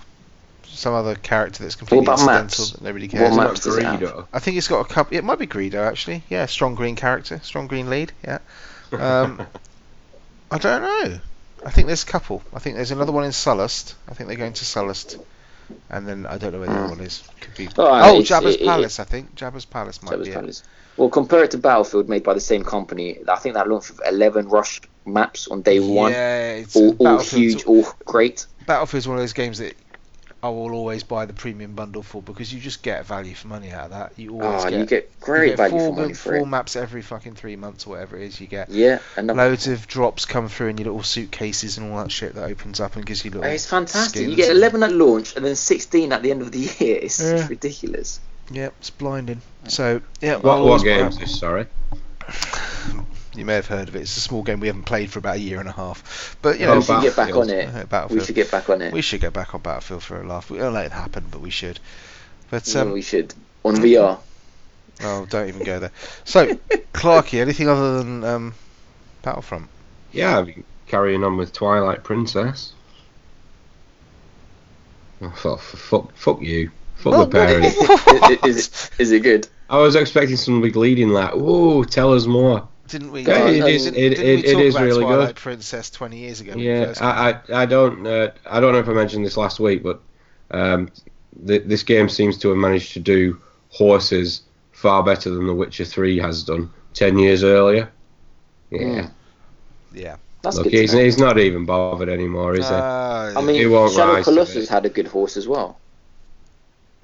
Some 0.65 0.93
other 0.93 1.15
character 1.15 1.63
that's 1.63 1.75
completely 1.75 2.05
about 2.05 2.19
incidental 2.19 2.65
maps? 2.65 2.71
that 2.71 2.81
nobody 2.83 3.07
cares. 3.07 3.33
about. 3.35 3.47
maps 3.47 3.59
does 3.61 3.77
it 3.77 3.83
have? 3.83 3.99
Greedo. 3.99 4.27
I 4.31 4.39
think 4.39 4.57
it's 4.57 4.67
got 4.67 4.81
a 4.81 4.85
couple. 4.93 5.17
It 5.17 5.23
might 5.23 5.39
be 5.39 5.47
Greedo 5.47 5.85
actually. 5.87 6.23
Yeah, 6.29 6.45
strong 6.45 6.75
green 6.75 6.95
character, 6.95 7.39
strong 7.43 7.65
green 7.67 7.89
lead. 7.89 8.11
Yeah. 8.23 8.39
Um, 8.91 9.41
I 10.51 10.57
don't 10.57 10.81
know. 10.81 11.19
I 11.65 11.71
think 11.71 11.87
there's 11.87 12.03
a 12.03 12.07
couple. 12.07 12.41
I 12.53 12.59
think 12.59 12.75
there's 12.75 12.91
another 12.91 13.11
one 13.11 13.23
in 13.25 13.31
Sullust. 13.31 13.95
I 14.09 14.13
think 14.13 14.27
they're 14.27 14.37
going 14.37 14.53
to 14.53 14.65
Sullust. 14.65 15.19
And 15.89 16.07
then 16.07 16.25
I 16.25 16.37
don't 16.37 16.53
know 16.53 16.59
where 16.59 16.69
the 16.69 16.75
other 16.75 16.89
one 16.95 17.01
is. 17.01 17.27
Could 17.41 17.55
be. 17.55 17.67
Oh, 17.77 18.15
Oh, 18.17 18.21
Jabba's 18.21 18.55
it- 18.55 18.61
it- 18.61 18.65
Palace. 18.67 18.99
I 18.99 19.03
think 19.03 19.35
Jabba's 19.35 19.65
Palace 19.65 20.01
might 20.01 20.13
Jabba's 20.13 20.27
be. 20.27 20.31
it. 20.31 20.35
Palace. 20.35 20.63
Well, 20.95 21.09
compare 21.09 21.43
it 21.43 21.51
to 21.51 21.57
Battlefield, 21.57 22.07
made 22.09 22.23
by 22.23 22.33
the 22.33 22.39
same 22.39 22.63
company. 22.63 23.19
I 23.27 23.35
think 23.35 23.55
that 23.55 23.67
launched 23.67 23.91
with 23.91 24.01
11 24.07 24.47
rush 24.47 24.81
maps 25.05 25.47
on 25.49 25.61
day 25.61 25.79
one. 25.79 26.11
Yeah, 26.11 26.53
it's 26.53 26.75
All, 26.75 26.95
all 26.99 27.19
huge, 27.19 27.65
all 27.65 27.85
great. 28.05 28.45
Battlefield's 28.65 29.07
one 29.07 29.17
of 29.17 29.21
those 29.21 29.33
games 29.33 29.57
that 29.59 29.75
I 30.43 30.49
will 30.49 30.71
always 30.71 31.03
buy 31.03 31.25
the 31.25 31.33
premium 31.33 31.73
bundle 31.73 32.03
for 32.03 32.21
because 32.21 32.53
you 32.53 32.59
just 32.59 32.83
get 32.83 33.05
value 33.07 33.33
for 33.33 33.47
money 33.47 33.71
out 33.71 33.85
of 33.85 33.89
that. 33.91 34.13
You 34.17 34.39
ah, 34.39 34.45
always 34.45 34.65
Oh, 34.65 34.69
get, 34.69 34.79
you 34.79 34.85
get 34.85 35.19
great 35.19 35.41
you 35.41 35.47
get 35.49 35.57
value 35.57 35.71
four, 35.79 35.95
for 35.95 36.01
money 36.01 36.13
for 36.13 36.29
four 36.29 36.35
it. 36.37 36.45
maps 36.45 36.75
every 36.75 37.01
fucking 37.01 37.33
three 37.33 37.55
months 37.55 37.87
or 37.87 37.91
whatever 37.91 38.17
it 38.17 38.23
is. 38.23 38.39
You 38.39 38.45
get 38.47 38.69
Yeah, 38.69 38.99
and 39.15 39.27
loads 39.27 39.67
of 39.67 39.87
drops 39.87 40.25
come 40.25 40.47
through 40.47 40.67
in 40.67 40.77
your 40.77 40.85
little 40.85 41.03
suitcases 41.03 41.77
and 41.79 41.91
all 41.91 42.03
that 42.03 42.11
shit 42.11 42.35
that 42.35 42.43
opens 42.43 42.79
up 42.79 42.95
and 42.95 43.05
gives 43.05 43.25
you 43.25 43.31
little. 43.31 43.45
it's 43.49 43.65
fantastic. 43.65 44.27
You 44.27 44.35
get 44.35 44.51
11 44.51 44.83
at 44.83 44.91
launch 44.91 45.35
and 45.35 45.43
then 45.43 45.55
16 45.55 46.11
at 46.11 46.21
the 46.21 46.29
end 46.31 46.41
of 46.43 46.51
the 46.51 46.59
year. 46.79 46.99
It's 47.01 47.19
Yeah. 47.19 47.37
just 47.37 47.49
ridiculous. 47.49 48.19
Yeah, 48.51 48.67
it's 48.79 48.91
blinding. 48.91 49.41
So 49.67 50.01
yeah, 50.21 50.35
What, 50.35 50.53
I'll 50.57 50.67
what 50.67 50.83
game 50.83 51.07
is 51.07 51.17
this? 51.17 51.39
Sorry. 51.39 51.65
You 53.37 53.45
may 53.45 53.53
have 53.53 53.67
heard 53.67 53.87
of 53.87 53.95
it. 53.95 54.01
It's 54.01 54.17
a 54.17 54.19
small 54.19 54.41
game 54.43 54.59
we 54.59 54.67
haven't 54.67 54.83
played 54.83 55.11
for 55.11 55.19
about 55.19 55.35
a 55.35 55.39
year 55.39 55.59
and 55.59 55.69
a 55.69 55.71
half. 55.71 56.35
But 56.41 56.59
you 56.59 56.65
Oh, 56.65 56.69
know, 56.73 56.79
we 56.79 56.85
should 56.85 57.01
get 57.03 57.15
back 57.15 57.35
on 57.35 57.49
it. 57.49 57.67
uh, 57.73 57.85
Battlefield. 57.85 58.19
We 58.19 58.25
should 58.25 58.35
get 58.35 58.51
back 58.51 58.69
on 58.69 58.81
it. 58.81 58.91
We 58.93 59.01
should 59.03 59.21
get 59.21 59.33
back 59.33 59.53
on 59.53 59.61
Battlefield 59.61 60.01
for 60.03 60.19
a 60.21 60.27
laugh. 60.27 60.49
We'll 60.49 60.71
let 60.71 60.87
it 60.87 60.91
happen, 60.91 61.25
but 61.29 61.39
we 61.41 61.51
should. 61.51 61.79
But 62.49 62.67
Yeah, 62.73 62.81
um, 62.81 62.91
we 62.93 63.01
should 63.03 63.33
on 63.63 63.75
VR. 63.75 64.19
oh, 65.03 65.25
don't 65.29 65.47
even 65.47 65.63
go 65.63 65.79
there. 65.79 65.91
So, 66.25 66.55
Clarky, 66.93 67.39
anything 67.41 67.69
other 67.69 67.99
than 67.99 68.23
um, 68.23 68.53
Battlefront? 69.21 69.67
Yeah, 70.11 70.39
I've 70.39 70.47
been 70.47 70.63
carrying 70.87 71.23
on 71.23 71.37
with 71.37 71.53
Twilight 71.53 72.03
Princess. 72.03 72.73
Oh, 75.21 75.29
fuck, 75.35 75.59
fuck, 75.59 76.15
fuck 76.15 76.41
you. 76.41 76.71
Fuck 76.95 77.11
Well, 77.11 77.25
the 77.25 77.31
parent. 77.31 77.75
what? 77.75 78.45
is, 78.45 78.67
it, 78.67 78.89
is 78.99 79.11
it 79.11 79.21
good? 79.21 79.47
I 79.69 79.77
was 79.77 79.95
expecting 79.95 80.37
some 80.37 80.61
big 80.61 80.75
leading 80.75 81.09
like, 81.09 81.33
whoa, 81.33 81.83
tell 81.83 82.13
us 82.13 82.25
more. 82.25 82.67
Didn't 82.87 83.11
we? 83.11 83.21
Yeah, 83.21 83.47
it 83.47 83.51
didn't- 83.61 83.93
didn't 83.93 83.95
it- 83.97 84.19
it- 84.19 84.45
it 84.45 84.53
talk 84.53 84.61
is 84.61 84.75
about 84.75 84.83
really 84.85 85.03
Twilight 85.03 85.27
good. 85.29 85.35
Princess 85.35 85.89
20 85.89 86.17
years 86.19 86.41
ago. 86.41 86.53
Yeah, 86.55 86.85
first 86.85 86.99
came 87.01 87.09
out? 87.09 87.17
I, 87.49 87.53
I, 87.55 87.61
I 87.63 87.65
don't, 87.65 88.07
uh, 88.07 88.31
I 88.45 88.59
don't 88.59 88.71
know 88.73 88.79
if 88.79 88.87
I 88.87 88.93
mentioned 88.93 89.25
this 89.25 89.35
last 89.37 89.59
week, 89.59 89.83
but 89.83 90.01
um, 90.51 90.89
th- 91.45 91.63
this 91.65 91.83
game 91.83 92.07
seems 92.09 92.37
to 92.39 92.49
have 92.49 92.57
managed 92.57 92.93
to 92.93 92.99
do 92.99 93.41
horses 93.69 94.41
far 94.71 95.03
better 95.03 95.29
than 95.29 95.47
The 95.47 95.53
Witcher 95.53 95.83
3 95.85 96.17
has 96.19 96.43
done 96.43 96.69
ten 96.93 97.17
years 97.17 97.43
earlier. 97.43 97.89
Yeah, 98.69 98.79
Mm. 98.79 99.11
yeah. 99.93 100.15
That's 100.43 100.57
look, 100.57 100.67
he's, 100.67 100.91
he's 100.93 101.17
not 101.17 101.37
even 101.39 101.65
bothered 101.65 102.09
anymore, 102.09 102.53
is 102.55 102.67
he? 102.67 102.73
Uh, 102.73 103.33
I 103.35 103.41
mean, 103.41 103.59
It 103.61 103.65
won't 103.65 103.91
Shadow 103.93 104.13
rise 104.13 104.25
to 104.25 104.31
Colossus 104.31 104.69
had 104.69 104.85
a 104.85 104.89
good 104.89 105.07
horse 105.07 105.35
as 105.35 105.47
well. 105.47 105.77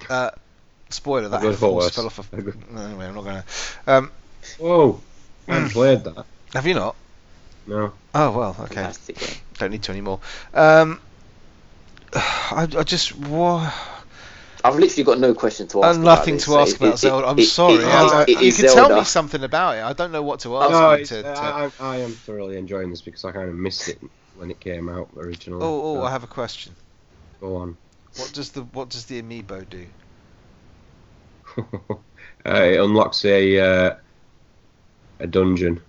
uh, 0.09 0.29
spoiler 0.89 1.29
that 1.29 1.41
good 1.41 1.55
horse 1.55 1.83
horse. 1.83 1.95
fell 1.95 2.05
off 2.05 2.33
a. 2.33 2.37
A 2.37 2.41
good- 2.41 2.57
Anyway, 2.77 3.05
I'm 3.07 3.15
not 3.15 3.23
gonna. 3.23 3.45
Um, 3.87 4.11
Whoa, 4.59 5.01
I 5.47 5.53
haven't 5.56 5.69
played 5.71 6.03
that. 6.06 6.25
have 6.53 6.65
you 6.67 6.73
not? 6.73 6.95
No. 7.67 7.93
Oh 8.13 8.32
well, 8.32 8.56
okay. 8.60 8.75
Fantastic 8.75 9.17
game. 9.17 9.36
Don't 9.58 9.71
need 9.71 9.84
to 9.84 9.91
anymore. 9.91 10.19
Um, 10.53 10.99
I, 12.13 12.67
I 12.77 12.84
just 12.84 13.15
wha- 13.17 13.71
I've 14.65 14.75
literally 14.75 15.03
got 15.03 15.19
no 15.19 15.34
question 15.34 15.67
to 15.69 15.84
ask. 15.84 15.97
I've 15.97 16.03
nothing 16.03 16.36
about 16.36 16.43
to 16.43 16.49
this. 16.51 16.58
ask 16.60 16.71
It- 16.71 16.77
about 16.77 16.93
it- 16.93 16.97
Zelda. 16.97 17.27
I'm 17.27 17.39
it- 17.39 17.43
sorry. 17.43 17.75
it- 17.75 17.86
I- 17.86 18.19
I- 18.19 18.21
it 18.23 18.29
you 18.29 18.47
is 18.47 18.58
can 18.58 18.65
tell 18.73 18.95
me 18.95 19.03
something 19.03 19.43
about 19.43 19.77
it. 19.77 19.84
I 19.84 19.93
don't 19.93 20.12
know 20.12 20.21
what 20.23 20.39
to 20.41 20.56
ask. 20.58 20.71
No, 20.71 20.93
you 20.93 21.06
to, 21.06 21.21
to... 21.23 21.27
I, 21.29 21.65
I 21.65 21.71
I 21.79 21.97
am 21.97 22.12
thoroughly 22.12 22.58
enjoying 22.58 22.89
this 22.89 23.01
because 23.01 23.25
I 23.25 23.32
kind 23.32 23.49
of 23.49 23.56
missed 23.56 23.89
it 23.89 23.99
when 24.38 24.51
it 24.51 24.60
came 24.60 24.89
out 24.89 25.10
originally. 25.17 25.63
Oh, 25.65 25.82
oh, 25.84 25.95
So, 25.95 26.03
I 26.03 26.12
have 26.12 26.23
a 26.23 26.27
question. 26.27 26.73
Go 27.41 27.58
on. 27.58 27.77
What 28.17 28.32
does 28.34 28.51
the 28.51 28.62
what 28.62 28.89
does 28.89 29.06
the 29.06 29.21
amiibo 29.21 29.69
do? 29.69 29.86
uh, 31.58 31.63
it 32.45 32.79
unlocks 32.79 33.25
a 33.25 33.60
uh, 33.60 33.95
a 35.23 35.27
dungeon, 35.27 35.81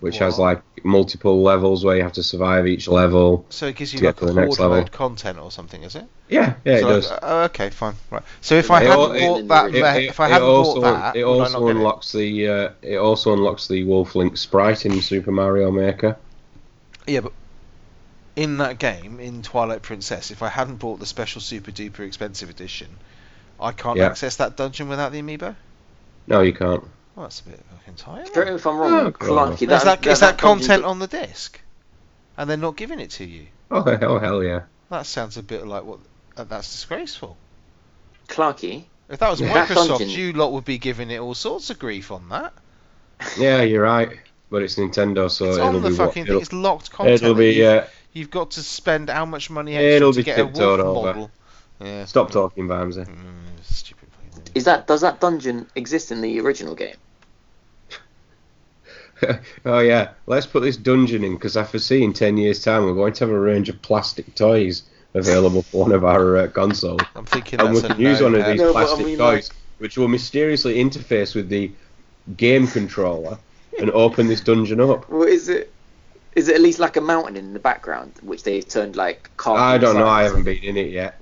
which 0.00 0.18
has 0.18 0.38
like 0.38 0.62
multiple 0.84 1.42
levels 1.42 1.84
where 1.84 1.96
you 1.96 2.02
have 2.02 2.12
to 2.12 2.22
survive 2.22 2.66
each 2.66 2.86
level. 2.86 3.44
So 3.48 3.66
it 3.66 3.76
gives 3.76 3.92
you 3.92 4.00
like 4.00 4.16
the 4.16 4.32
next 4.32 4.60
level. 4.60 4.84
content 4.84 5.38
or 5.38 5.50
something, 5.50 5.82
is 5.82 5.96
it? 5.96 6.04
Yeah, 6.28 6.54
yeah, 6.64 6.78
So 6.80 6.88
it 6.88 6.92
like- 6.92 7.02
does. 7.02 7.12
oh, 7.22 7.42
okay, 7.44 7.70
fine, 7.70 7.94
right. 8.10 8.22
So 8.42 8.54
if 8.56 8.70
I 8.70 8.82
It 8.82 8.86
hadn't 8.88 9.00
al- 9.00 9.12
it- 9.12 9.48
bought 9.48 9.72
that, 9.72 9.74
it- 9.74 10.08
if 10.10 10.20
I 10.20 10.28
hadn't 10.28 10.46
also, 10.48 10.80
bought 10.82 10.92
that, 10.92 11.16
it 11.16 11.22
also 11.24 11.52
not 11.52 11.58
get 11.60 11.66
it? 11.68 11.76
unlocks 11.76 12.12
the 12.12 12.48
uh, 12.48 12.70
it 12.82 12.96
also 12.98 13.32
unlocks 13.32 13.66
the 13.68 13.82
Wolf 13.84 14.14
Link 14.14 14.36
sprite 14.36 14.84
in 14.86 15.00
Super 15.00 15.32
Mario 15.32 15.70
Maker. 15.70 16.16
Yeah, 17.06 17.20
but 17.20 17.32
in 18.36 18.58
that 18.58 18.78
game, 18.78 19.18
in 19.18 19.42
Twilight 19.42 19.80
Princess, 19.82 20.30
if 20.30 20.42
I 20.42 20.48
hadn't 20.48 20.76
bought 20.76 20.98
the 21.00 21.06
special 21.06 21.40
super 21.40 21.70
duper 21.70 22.00
expensive 22.00 22.50
edition, 22.50 22.88
I 23.58 23.72
can't 23.72 23.96
Yeah. 23.96 24.06
access 24.06 24.36
that 24.36 24.56
dungeon 24.56 24.88
without 24.90 25.12
the 25.12 25.22
amiibo. 25.22 25.54
No, 26.26 26.42
you 26.42 26.52
can't. 26.52 26.84
Well, 27.16 27.24
that's 27.24 27.40
a 27.40 27.44
bit 27.44 27.60
fucking 27.78 27.94
tight. 27.94 28.32
Correct 28.32 28.50
me 28.50 28.56
if 28.56 28.66
I'm 28.66 28.76
wrong, 28.76 28.92
Oh, 29.06 29.10
Clunky. 29.10 29.62
Is 29.72 29.82
that, 29.84 30.06
is 30.06 30.20
that 30.20 30.36
content 30.38 30.68
dungeon- 30.68 30.84
on 30.84 30.98
the 30.98 31.06
disc? 31.06 31.58
And 32.36 32.48
they're 32.48 32.56
not 32.58 32.76
giving 32.76 33.00
it 33.00 33.10
to 33.12 33.24
you? 33.24 33.46
Oh 33.70 33.82
hell, 33.96 34.18
hell 34.18 34.42
yeah. 34.44 34.60
That 34.90 35.06
sounds 35.06 35.36
a 35.38 35.42
bit 35.42 35.66
like 35.66 35.84
what. 35.84 35.98
Uh, 36.36 36.44
that's 36.44 36.70
disgraceful. 36.70 37.36
Clunky? 38.28 38.84
If 39.08 39.18
that 39.20 39.30
was 39.30 39.40
Yeah. 39.40 39.54
That 39.54 39.68
Microsoft, 39.68 39.88
dungeon- 39.98 40.10
you 40.10 40.32
lot 40.34 40.52
would 40.52 40.64
be 40.66 40.76
giving 40.78 41.10
it 41.10 41.18
all 41.18 41.34
sorts 41.34 41.70
of 41.70 41.78
grief 41.78 42.12
on 42.12 42.28
that. 42.28 42.52
Yeah, 43.38 43.62
you're 43.62 43.82
right. 43.82 44.10
But 44.50 44.62
it's 44.62 44.76
Nintendo, 44.76 45.30
so 45.30 45.46
it's 45.46 45.56
it'll 45.56 45.68
on 45.68 45.74
the 45.76 45.80
be 45.80 45.88
what- 45.88 45.96
fucking 46.08 46.24
thing. 46.24 46.30
it'll, 46.32 46.42
It's 46.42 46.52
locked 46.52 46.90
content. 46.92 47.14
it'll 47.22 47.34
that 47.34 47.38
be. 47.40 47.52
you've, 47.54 47.66
Uh, 47.66 47.84
you've 48.12 48.30
got 48.30 48.50
to 48.52 48.62
spend 48.62 49.08
how 49.08 49.24
much 49.24 49.48
money 49.48 49.74
extra 49.74 49.96
It'll 49.96 50.12
to 50.12 50.16
be 50.18 50.22
get 50.22 50.38
a 50.38 50.44
wolf 50.44 50.54
tiptoed 50.54 50.80
over. 50.80 51.06
model. 51.06 51.30
Yeah. 51.80 52.04
stop 52.04 52.30
talking, 52.30 52.68
Vamsy. 52.68 53.06
Mm, 53.06 53.64
stupid 53.64 54.08
fucking. 54.12 54.42
Is 54.54 54.64
that 54.64 54.86
does 54.86 55.00
that 55.00 55.20
dungeon 55.20 55.66
exist 55.74 56.12
in 56.12 56.20
the 56.20 56.38
original 56.40 56.74
game? 56.74 56.96
oh 59.64 59.78
yeah, 59.78 60.10
let's 60.26 60.46
put 60.46 60.60
this 60.60 60.76
dungeon 60.76 61.24
in 61.24 61.34
because 61.34 61.56
I 61.56 61.64
foresee 61.64 62.02
in 62.02 62.12
ten 62.12 62.36
years' 62.36 62.62
time 62.62 62.84
we're 62.84 62.94
going 62.94 63.12
to 63.14 63.24
have 63.24 63.34
a 63.34 63.38
range 63.38 63.68
of 63.68 63.80
plastic 63.82 64.34
toys 64.34 64.82
available 65.14 65.62
for 65.62 65.82
one 65.82 65.92
of 65.92 66.04
our 66.04 66.36
uh, 66.36 66.48
consoles, 66.48 67.00
I'm 67.14 67.24
thinking 67.24 67.60
and 67.60 67.74
we 67.74 67.80
can 67.80 67.98
use 67.98 68.20
one 68.20 68.34
of 68.34 68.44
these 68.44 68.60
No, 68.60 68.72
but 68.72 68.80
I 68.80 68.84
plastic 68.84 69.06
mean, 69.06 69.18
toys, 69.18 69.50
which 69.78 69.96
will 69.96 70.08
mysteriously 70.08 70.76
interface 70.76 71.34
with 71.34 71.48
the 71.48 71.72
game 72.36 72.66
controller 72.66 73.38
and 73.78 73.90
open 73.90 74.26
this 74.26 74.40
dungeon 74.40 74.80
up. 74.80 75.08
Well, 75.10 75.22
is 75.22 75.48
it? 75.48 75.72
Is 76.34 76.48
it 76.48 76.56
at 76.56 76.60
least 76.60 76.78
like 76.78 76.98
a 76.98 77.00
mountain 77.00 77.36
in 77.36 77.54
the 77.54 77.58
background, 77.58 78.12
which 78.20 78.42
they've 78.42 78.66
turned 78.66 78.94
like 78.94 79.30
carved 79.38 79.60
I 79.60 79.78
don't 79.78 79.96
know. 79.96 80.06
I 80.06 80.24
haven't 80.24 80.44
been 80.44 80.62
in 80.62 80.76
it 80.76 80.90
yet. 80.90 81.18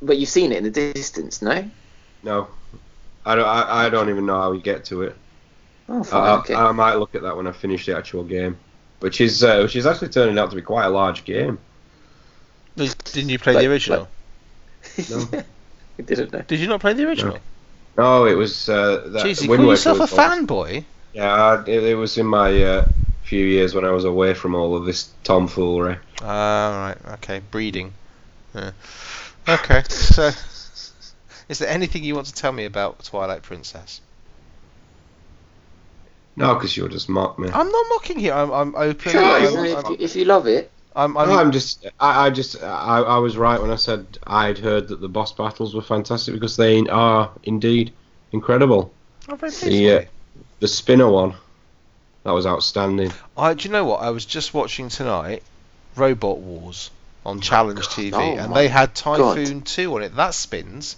But 0.00 0.16
you've 0.16 0.30
seen 0.30 0.52
it 0.52 0.58
in 0.58 0.64
the 0.64 0.70
distance, 0.70 1.42
no? 1.42 1.70
No, 2.22 2.48
I 3.26 3.34
don't. 3.34 3.46
I, 3.46 3.86
I 3.86 3.88
don't 3.90 4.08
even 4.08 4.24
know 4.24 4.40
how 4.40 4.50
we 4.50 4.62
get 4.62 4.86
to 4.86 5.02
it. 5.02 5.16
Oh, 5.88 6.00
I, 6.00 6.04
fine, 6.04 6.22
I- 6.22 6.34
okay. 6.38 6.54
I 6.54 6.72
might 6.72 6.94
look 6.94 7.14
at 7.14 7.22
that 7.22 7.36
when 7.36 7.46
I 7.46 7.52
finish 7.52 7.86
the 7.86 7.96
actual 7.96 8.24
game, 8.24 8.56
which 9.00 9.20
is 9.20 9.42
uh, 9.42 9.60
which 9.62 9.76
is 9.76 9.86
actually 9.86 10.08
turning 10.08 10.38
out 10.38 10.50
to 10.50 10.56
be 10.56 10.62
quite 10.62 10.84
a 10.86 10.90
large 10.90 11.24
game. 11.24 11.58
Didn't 12.76 13.28
you 13.30 13.38
play 13.38 13.54
Like- 13.54 13.62
the 13.64 13.70
original? 13.70 14.08
No. 15.10 15.28
I 15.98 16.02
didn't 16.02 16.32
know. 16.32 16.42
Did 16.42 16.60
you 16.60 16.68
not 16.68 16.80
play 16.80 16.92
the 16.92 17.06
original? 17.08 17.38
No, 17.96 18.26
it 18.26 18.34
was 18.34 18.68
uh, 18.68 19.08
that 19.08 19.26
Jeez, 19.26 19.42
you 19.42 19.50
Wind 19.50 19.62
call 19.62 19.70
yourself 19.72 19.98
a 19.98 20.00
was 20.02 20.12
fanboy? 20.12 20.84
Yeah, 21.12 21.32
I, 21.32 21.62
it, 21.62 21.82
it 21.82 21.94
was 21.96 22.16
in 22.16 22.26
my 22.26 22.62
uh, 22.62 22.86
few 23.24 23.44
years 23.44 23.74
when 23.74 23.84
I 23.84 23.90
was 23.90 24.04
away 24.04 24.34
from 24.34 24.54
all 24.54 24.76
of 24.76 24.84
this 24.84 25.10
tomfoolery. 25.24 25.96
Ah, 26.22 26.94
right. 27.04 27.14
Okay, 27.14 27.40
breeding. 27.50 27.92
Yeah. 28.54 28.70
Okay, 29.48 29.82
so 29.88 30.28
is 31.48 31.58
there 31.58 31.68
anything 31.68 32.04
you 32.04 32.14
want 32.14 32.28
to 32.28 32.34
tell 32.34 32.52
me 32.52 32.64
about 32.66 33.02
Twilight 33.04 33.42
Princess? 33.42 34.00
No, 36.38 36.54
because 36.54 36.76
you'll 36.76 36.88
just 36.88 37.08
mock 37.08 37.36
me. 37.38 37.48
I'm 37.48 37.68
not 37.68 37.86
mocking 37.90 38.20
you. 38.20 38.30
I'm, 38.32 38.52
I'm 38.52 38.74
open. 38.76 39.10
Sure, 39.10 39.20
I'm, 39.22 39.42
if, 39.42 39.84
I'm, 39.84 39.92
you, 39.92 39.96
if 39.98 40.14
you 40.14 40.24
love 40.24 40.46
it, 40.46 40.70
I'm, 40.94 41.16
I'm, 41.16 41.30
I'm 41.30 41.52
just, 41.52 41.84
I, 41.98 42.26
I 42.26 42.30
just, 42.30 42.62
I, 42.62 43.00
I 43.00 43.18
was 43.18 43.36
right 43.36 43.60
when 43.60 43.72
I 43.72 43.76
said 43.76 44.18
I'd 44.24 44.58
heard 44.58 44.86
that 44.88 45.00
the 45.00 45.08
boss 45.08 45.32
battles 45.32 45.74
were 45.74 45.82
fantastic 45.82 46.34
because 46.34 46.56
they 46.56 46.86
are 46.86 47.32
indeed 47.42 47.92
incredible. 48.30 48.94
I'm 49.28 49.36
very 49.36 49.50
pleased 49.50 49.64
The, 49.64 49.90
uh, 49.90 50.04
the 50.60 50.68
spinner 50.68 51.10
one, 51.10 51.34
that 52.22 52.30
was 52.30 52.46
outstanding. 52.46 53.12
I, 53.36 53.54
do 53.54 53.68
you 53.68 53.72
know 53.72 53.84
what? 53.84 54.00
I 54.00 54.10
was 54.10 54.24
just 54.24 54.54
watching 54.54 54.88
tonight 54.90 55.42
Robot 55.96 56.38
Wars 56.38 56.92
on 57.26 57.40
Challenge 57.40 57.80
TV, 57.80 58.12
Oh 58.14 58.36
and 58.38 58.54
they 58.54 58.68
had 58.68 58.94
God. 58.94 59.34
Typhoon 59.34 59.62
2 59.62 59.94
on 59.96 60.02
it. 60.04 60.14
That 60.14 60.34
spins. 60.34 60.96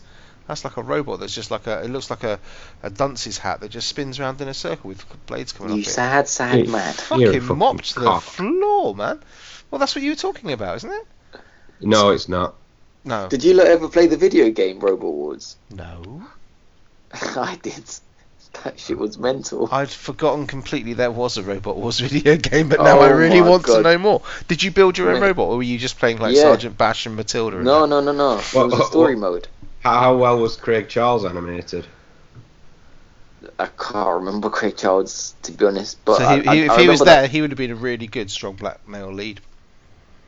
That's 0.50 0.64
like 0.64 0.76
a 0.78 0.82
robot 0.82 1.20
that's 1.20 1.32
just 1.32 1.52
like 1.52 1.68
a. 1.68 1.84
It 1.84 1.90
looks 1.90 2.10
like 2.10 2.24
a, 2.24 2.40
a 2.82 2.90
dunce's 2.90 3.38
hat 3.38 3.60
that 3.60 3.68
just 3.68 3.86
spins 3.86 4.18
around 4.18 4.40
in 4.40 4.48
a 4.48 4.52
circle 4.54 4.88
with 4.88 5.04
blades 5.26 5.52
coming 5.52 5.74
you 5.76 5.82
off 5.82 5.86
it. 5.86 5.90
sad, 5.92 6.26
sad 6.26 6.66
man. 6.68 6.92
You're 7.16 7.30
a 7.30 7.32
Fucking 7.34 7.40
fucking 7.42 7.56
mopped 7.58 7.94
to 7.94 8.00
the 8.00 8.18
floor, 8.18 8.96
man. 8.96 9.20
Well, 9.70 9.78
that's 9.78 9.94
what 9.94 10.02
you 10.02 10.10
were 10.10 10.16
talking 10.16 10.50
about, 10.50 10.74
isn't 10.78 10.90
it? 10.90 11.06
No, 11.80 12.10
it's 12.10 12.28
not. 12.28 12.56
No. 13.04 13.28
Did 13.28 13.44
you 13.44 13.60
ever 13.60 13.88
play 13.88 14.08
the 14.08 14.16
video 14.16 14.50
game 14.50 14.80
Robot 14.80 15.12
Wars? 15.12 15.54
No. 15.70 16.24
I 17.12 17.56
did. 17.62 17.84
That 18.64 18.80
shit 18.80 18.98
was 18.98 19.16
mental. 19.18 19.68
I'd 19.70 19.88
forgotten 19.88 20.48
completely 20.48 20.94
there 20.94 21.12
was 21.12 21.38
a 21.38 21.44
Robot 21.44 21.76
Wars 21.76 22.00
video 22.00 22.36
game, 22.36 22.68
but 22.68 22.80
now 22.82 22.98
I 22.98 23.08
Oh 23.08 23.14
really 23.16 23.40
my 23.40 23.48
want 23.50 23.66
to 23.66 23.82
know 23.82 23.98
more. 23.98 24.22
Did 24.48 24.64
you 24.64 24.72
build 24.72 24.98
your 24.98 25.10
own 25.10 25.20
Mate. 25.20 25.28
robot, 25.28 25.46
or 25.50 25.56
were 25.58 25.62
you 25.62 25.78
just 25.78 25.96
playing 26.00 26.18
like 26.18 26.34
Yeah. 26.34 26.42
Sergeant 26.42 26.76
Bash 26.76 27.06
and 27.06 27.14
Matilda? 27.14 27.58
and 27.58 27.64
No, 27.64 27.82
that? 27.82 27.86
no, 27.86 28.00
no, 28.00 28.10
no. 28.10 28.32
It 28.38 28.52
was 28.52 28.72
a 28.72 28.76
what- 28.76 28.86
story 28.88 29.14
mode. 29.14 29.46
How, 29.80 30.00
how 30.00 30.16
well 30.16 30.38
was 30.38 30.56
Craig 30.56 30.88
Charles 30.88 31.24
animated? 31.24 31.86
I 33.58 33.66
can't 33.66 34.20
remember 34.22 34.50
Craig 34.50 34.76
Charles 34.76 35.34
to 35.42 35.52
be 35.52 35.64
honest, 35.64 36.04
but 36.04 36.18
so 36.18 36.24
I, 36.24 36.40
he, 36.40 36.48
I, 36.48 36.54
he, 36.56 36.60
if 36.62 36.70
I 36.72 36.82
he 36.82 36.88
was 36.88 36.98
there, 37.00 37.22
that- 37.22 37.30
he 37.30 37.40
would 37.40 37.50
have 37.50 37.58
been 37.58 37.70
a 37.70 37.74
really 37.76 38.06
good, 38.06 38.30
strong 38.30 38.54
black 38.56 38.86
male 38.86 39.12
lead. 39.12 39.40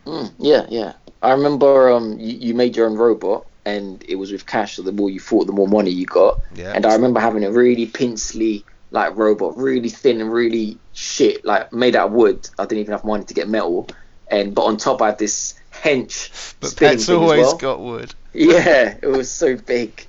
Mm, 0.07 0.33
yeah, 0.39 0.67
yeah. 0.69 0.95
I 1.23 1.33
remember 1.33 1.91
um, 1.93 2.19
you, 2.19 2.37
you 2.49 2.55
made 2.55 2.77
your 2.77 2.89
own 2.89 2.97
robot, 2.97 3.47
and 3.65 4.03
it 4.09 4.17
was 4.17 4.33
with 4.33 4.47
cash. 4.47 4.77
So 4.77 4.83
the 4.83 4.93
more 4.93 5.11
you 5.11 5.21
fought, 5.21 5.47
the 5.47 5.53
more 5.53 5.69
money 5.69 5.91
you 5.91 6.07
got. 6.07 6.41
Yeah. 6.55 6.73
And 6.75 6.85
I 6.87 6.95
remember 6.95 7.21
having 7.21 7.45
a 7.45 7.53
really 7.53 7.87
pincely 7.87 8.65
like 8.91 9.17
robot, 9.17 9.57
really 9.57 9.89
thin 9.89 10.21
and 10.21 10.33
really 10.33 10.79
shit, 10.93 11.45
like 11.45 11.73
made 11.73 11.95
out 11.95 12.09
of 12.09 12.13
wood. 12.15 12.49
I 12.59 12.65
didn't 12.65 12.81
even 12.81 12.93
have 12.93 13.05
money 13.05 13.25
to 13.25 13.35
get 13.35 13.49
metal. 13.49 13.89
And 14.29 14.55
but 14.55 14.65
on 14.65 14.77
top 14.79 15.01
I 15.03 15.07
had 15.09 15.19
this 15.19 15.55
hench 15.83 16.55
But 16.61 16.71
spinning 16.71 16.97
pets 16.99 17.09
always 17.09 17.47
well. 17.47 17.57
got 17.59 17.81
wood. 17.81 18.15
Yeah, 18.35 18.97
it 19.03 19.07
was 19.07 19.31
so 19.31 19.57
big, 19.57 20.07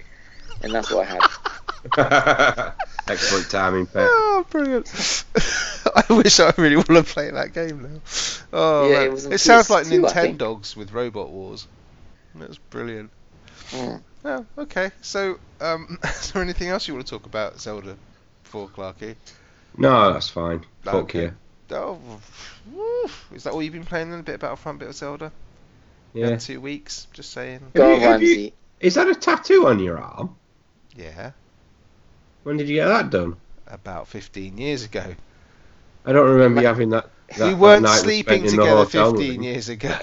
and 0.61 0.73
that's 0.73 0.89
what 0.89 1.05
I 1.07 1.11
had. 1.11 2.73
Excellent 3.07 3.49
timing, 3.49 3.85
Pet. 3.87 4.07
Oh, 4.09 4.45
brilliant! 4.49 5.25
I 5.93 6.05
wish 6.13 6.39
I 6.39 6.53
really 6.57 6.77
want 6.77 6.87
to 6.87 7.03
play 7.03 7.29
that 7.31 7.53
game 7.53 7.83
now. 7.83 7.99
Oh, 8.53 8.87
Yeah, 8.89 8.99
man. 8.99 9.05
it 9.07 9.11
was 9.11 9.25
on 9.27 9.37
sounds 9.37 9.69
like 9.69 9.85
PS2, 9.87 10.05
I 10.07 10.13
think. 10.13 10.39
Nintendogs 10.39 10.75
with 10.77 10.91
Robot 10.93 11.29
Wars. 11.31 11.67
That's 12.35 12.57
brilliant. 12.57 13.11
Mm. 13.71 14.01
Oh, 14.25 14.45
okay. 14.59 14.91
So, 15.01 15.37
um, 15.59 15.99
is 16.03 16.31
there 16.31 16.41
anything 16.41 16.69
else 16.69 16.87
you 16.87 16.93
want 16.93 17.05
to 17.05 17.09
talk 17.11 17.25
about 17.25 17.59
Zelda 17.59 17.97
for 18.43 18.69
Clarky? 18.69 19.15
No, 19.77 20.13
that's 20.13 20.29
fine. 20.29 20.63
Fuck 20.83 20.95
Okay. 20.95 21.23
you. 21.23 21.33
Oh, 21.71 22.21
is 23.33 23.43
that 23.43 23.51
all 23.53 23.61
you've 23.61 23.73
been 23.73 23.83
playing 23.85 24.11
then? 24.11 24.19
A 24.21 24.23
bit 24.23 24.35
of 24.35 24.41
Battlefront, 24.41 24.79
bit 24.79 24.87
of 24.89 24.95
Zelda? 24.95 25.31
Yeah. 26.13 26.29
Had 26.29 26.39
two 26.41 26.61
weeks, 26.61 27.07
just 27.13 27.31
saying. 27.31 27.59
Go 27.73 27.83
Have 27.83 27.93
on, 27.93 28.01
you- 28.21 28.27
Ramsey. 28.27 28.53
Is 28.79 28.95
that 28.95 29.07
a 29.07 29.15
tattoo 29.15 29.67
on 29.67 29.79
your 29.79 29.97
arm? 29.97 30.35
Yeah, 30.95 31.31
When 32.43 32.57
did 32.57 32.67
you 32.69 32.75
get 32.75 32.87
that 32.87 33.09
done? 33.09 33.37
about 33.65 34.07
15 34.07 34.57
years 34.57 34.83
ago. 34.83 35.15
I 36.05 36.11
don't 36.11 36.29
remember 36.29 36.61
you 36.61 36.67
having 36.67 36.89
that. 36.89 37.09
that 37.37 37.47
we 37.47 37.53
weren't 37.55 37.81
that 37.83 37.89
night 37.89 38.01
sleeping 38.01 38.47
spent 38.47 38.51
in 38.51 38.57
the 38.57 38.63
together 38.63 38.85
15 39.15 39.31
room. 39.35 39.43
years 39.43 39.69
ago. 39.69 39.97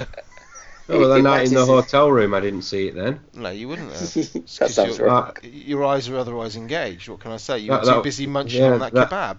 Oh, 0.88 0.98
well, 0.98 1.08
that 1.10 1.22
night 1.22 1.46
in 1.46 1.54
the 1.54 1.64
hotel 1.64 2.10
room, 2.10 2.34
I 2.34 2.40
didn't 2.40 2.62
see 2.62 2.88
it 2.88 2.96
then. 2.96 3.20
no, 3.34 3.50
you 3.50 3.68
wouldn't 3.68 3.90
uh, 3.92 3.94
have. 3.98 4.16
It's 4.16 4.74
sounds 4.74 4.98
you're- 4.98 5.08
right. 5.08 5.32
Your 5.44 5.84
eyes 5.84 6.08
are 6.08 6.16
otherwise 6.16 6.56
engaged. 6.56 7.08
What 7.08 7.20
can 7.20 7.30
I 7.30 7.36
say? 7.36 7.58
You 7.58 7.70
That- 7.70 7.80
were 7.82 7.86
too 7.86 7.94
that- 7.96 8.02
busy 8.02 8.26
munching 8.26 8.62
yeah, 8.62 8.72
on 8.72 8.78
that, 8.80 8.92
that- 8.94 9.10
kebab. 9.10 9.38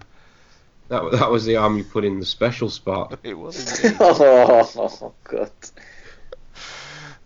That 0.88 1.10
that 1.12 1.30
was 1.30 1.44
the 1.44 1.56
arm 1.56 1.76
you 1.78 1.84
put 1.84 2.04
in 2.04 2.20
the 2.20 2.26
special 2.26 2.70
spot. 2.70 3.18
It 3.24 3.34
was 3.34 3.80
indeed. 3.84 3.96
oh 4.00 5.12
god. 5.24 5.50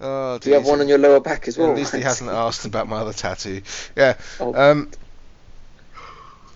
Oh, 0.00 0.38
Do 0.38 0.50
you 0.50 0.56
have 0.56 0.66
one 0.66 0.80
on 0.80 0.88
your 0.88 0.98
lower 0.98 1.20
back 1.20 1.48
as 1.48 1.58
well? 1.58 1.70
At 1.70 1.76
least 1.76 1.94
he 1.94 2.00
hasn't 2.00 2.30
asked 2.46 2.64
about 2.64 2.88
my 2.88 2.98
other 2.98 3.12
tattoo. 3.12 3.62
Yeah. 3.96 4.16
Oh. 4.40 4.54
Um. 4.54 4.90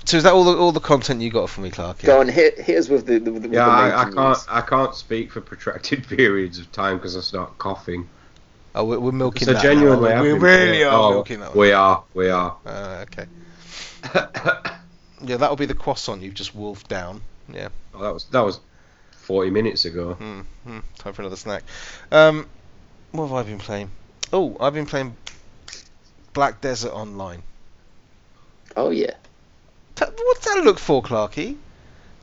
So 0.05 0.17
is 0.17 0.23
that 0.25 0.33
all 0.33 0.45
the 0.45 0.57
all 0.57 0.73
the 0.73 0.81
content 0.81 1.21
you 1.21 1.31
got 1.31 1.51
for 1.51 1.61
me, 1.61 1.71
Clark? 1.71 2.03
Go 2.03 2.21
on, 2.21 2.29
hit, 2.29 2.59
hit 2.59 2.79
us 2.79 2.89
with 2.89 3.07
the, 3.07 3.19
the, 3.19 3.33
with 3.33 3.45
Yeah, 3.45 3.65
the 3.65 3.71
I, 3.71 4.03
I 4.03 4.11
can't 4.11 4.39
I 4.49 4.61
can't 4.63 4.95
speak 4.95 5.31
for 5.31 5.41
protracted 5.41 6.07
periods 6.09 6.59
of 6.59 6.73
time 6.73 6.97
because 6.97 7.17
I 7.17 7.21
start 7.21 7.59
coughing. 7.59 8.09
Oh, 8.75 8.85
we're, 8.85 9.01
we're 9.01 9.13
milking 9.13 9.47
So 9.47 9.53
that. 9.53 9.63
genuinely, 9.63 10.15
we 10.21 10.33
really 10.33 10.85
are 10.85 10.93
oh, 10.93 11.11
milking 11.11 11.41
that. 11.41 11.51
One. 11.51 11.59
We 11.59 11.73
are, 11.73 12.05
we 12.15 12.31
are. 12.31 12.57
Uh, 12.65 13.05
okay. 13.09 13.27
Yeah, 15.23 15.37
that'll 15.37 15.57
be 15.57 15.67
the 15.67 15.75
croissant 15.75 16.23
you've 16.23 16.35
just 16.35 16.55
wolfed 16.55 16.89
down. 16.89 17.21
Yeah. 17.53 17.69
Oh, 17.95 18.03
that 18.03 18.15
was 18.15 18.25
that 18.27 18.41
was 18.41 18.61
forty 19.11 19.51
minutes 19.51 19.85
ago. 19.85 20.15
Hmm. 20.15 20.41
hmm. 20.65 20.79
Time 20.99 21.13
for 21.13 21.23
another 21.23 21.37
snack. 21.37 21.63
Um, 22.11 22.47
what 23.13 23.25
have 23.29 23.33
I 23.35 23.43
been 23.43 23.59
playing? 23.59 23.91
Oh, 24.33 24.57
I've 24.61 24.75
been 24.75 24.87
playing 24.87 25.17
Black 26.33 26.61
Desert 26.61 26.93
Online. 26.93 27.43
Oh 28.77 28.91
yeah. 28.91 29.15
What's 29.99 30.45
that 30.47 30.63
look 30.65 30.79
for, 30.79 31.03
Clarky? 31.03 31.57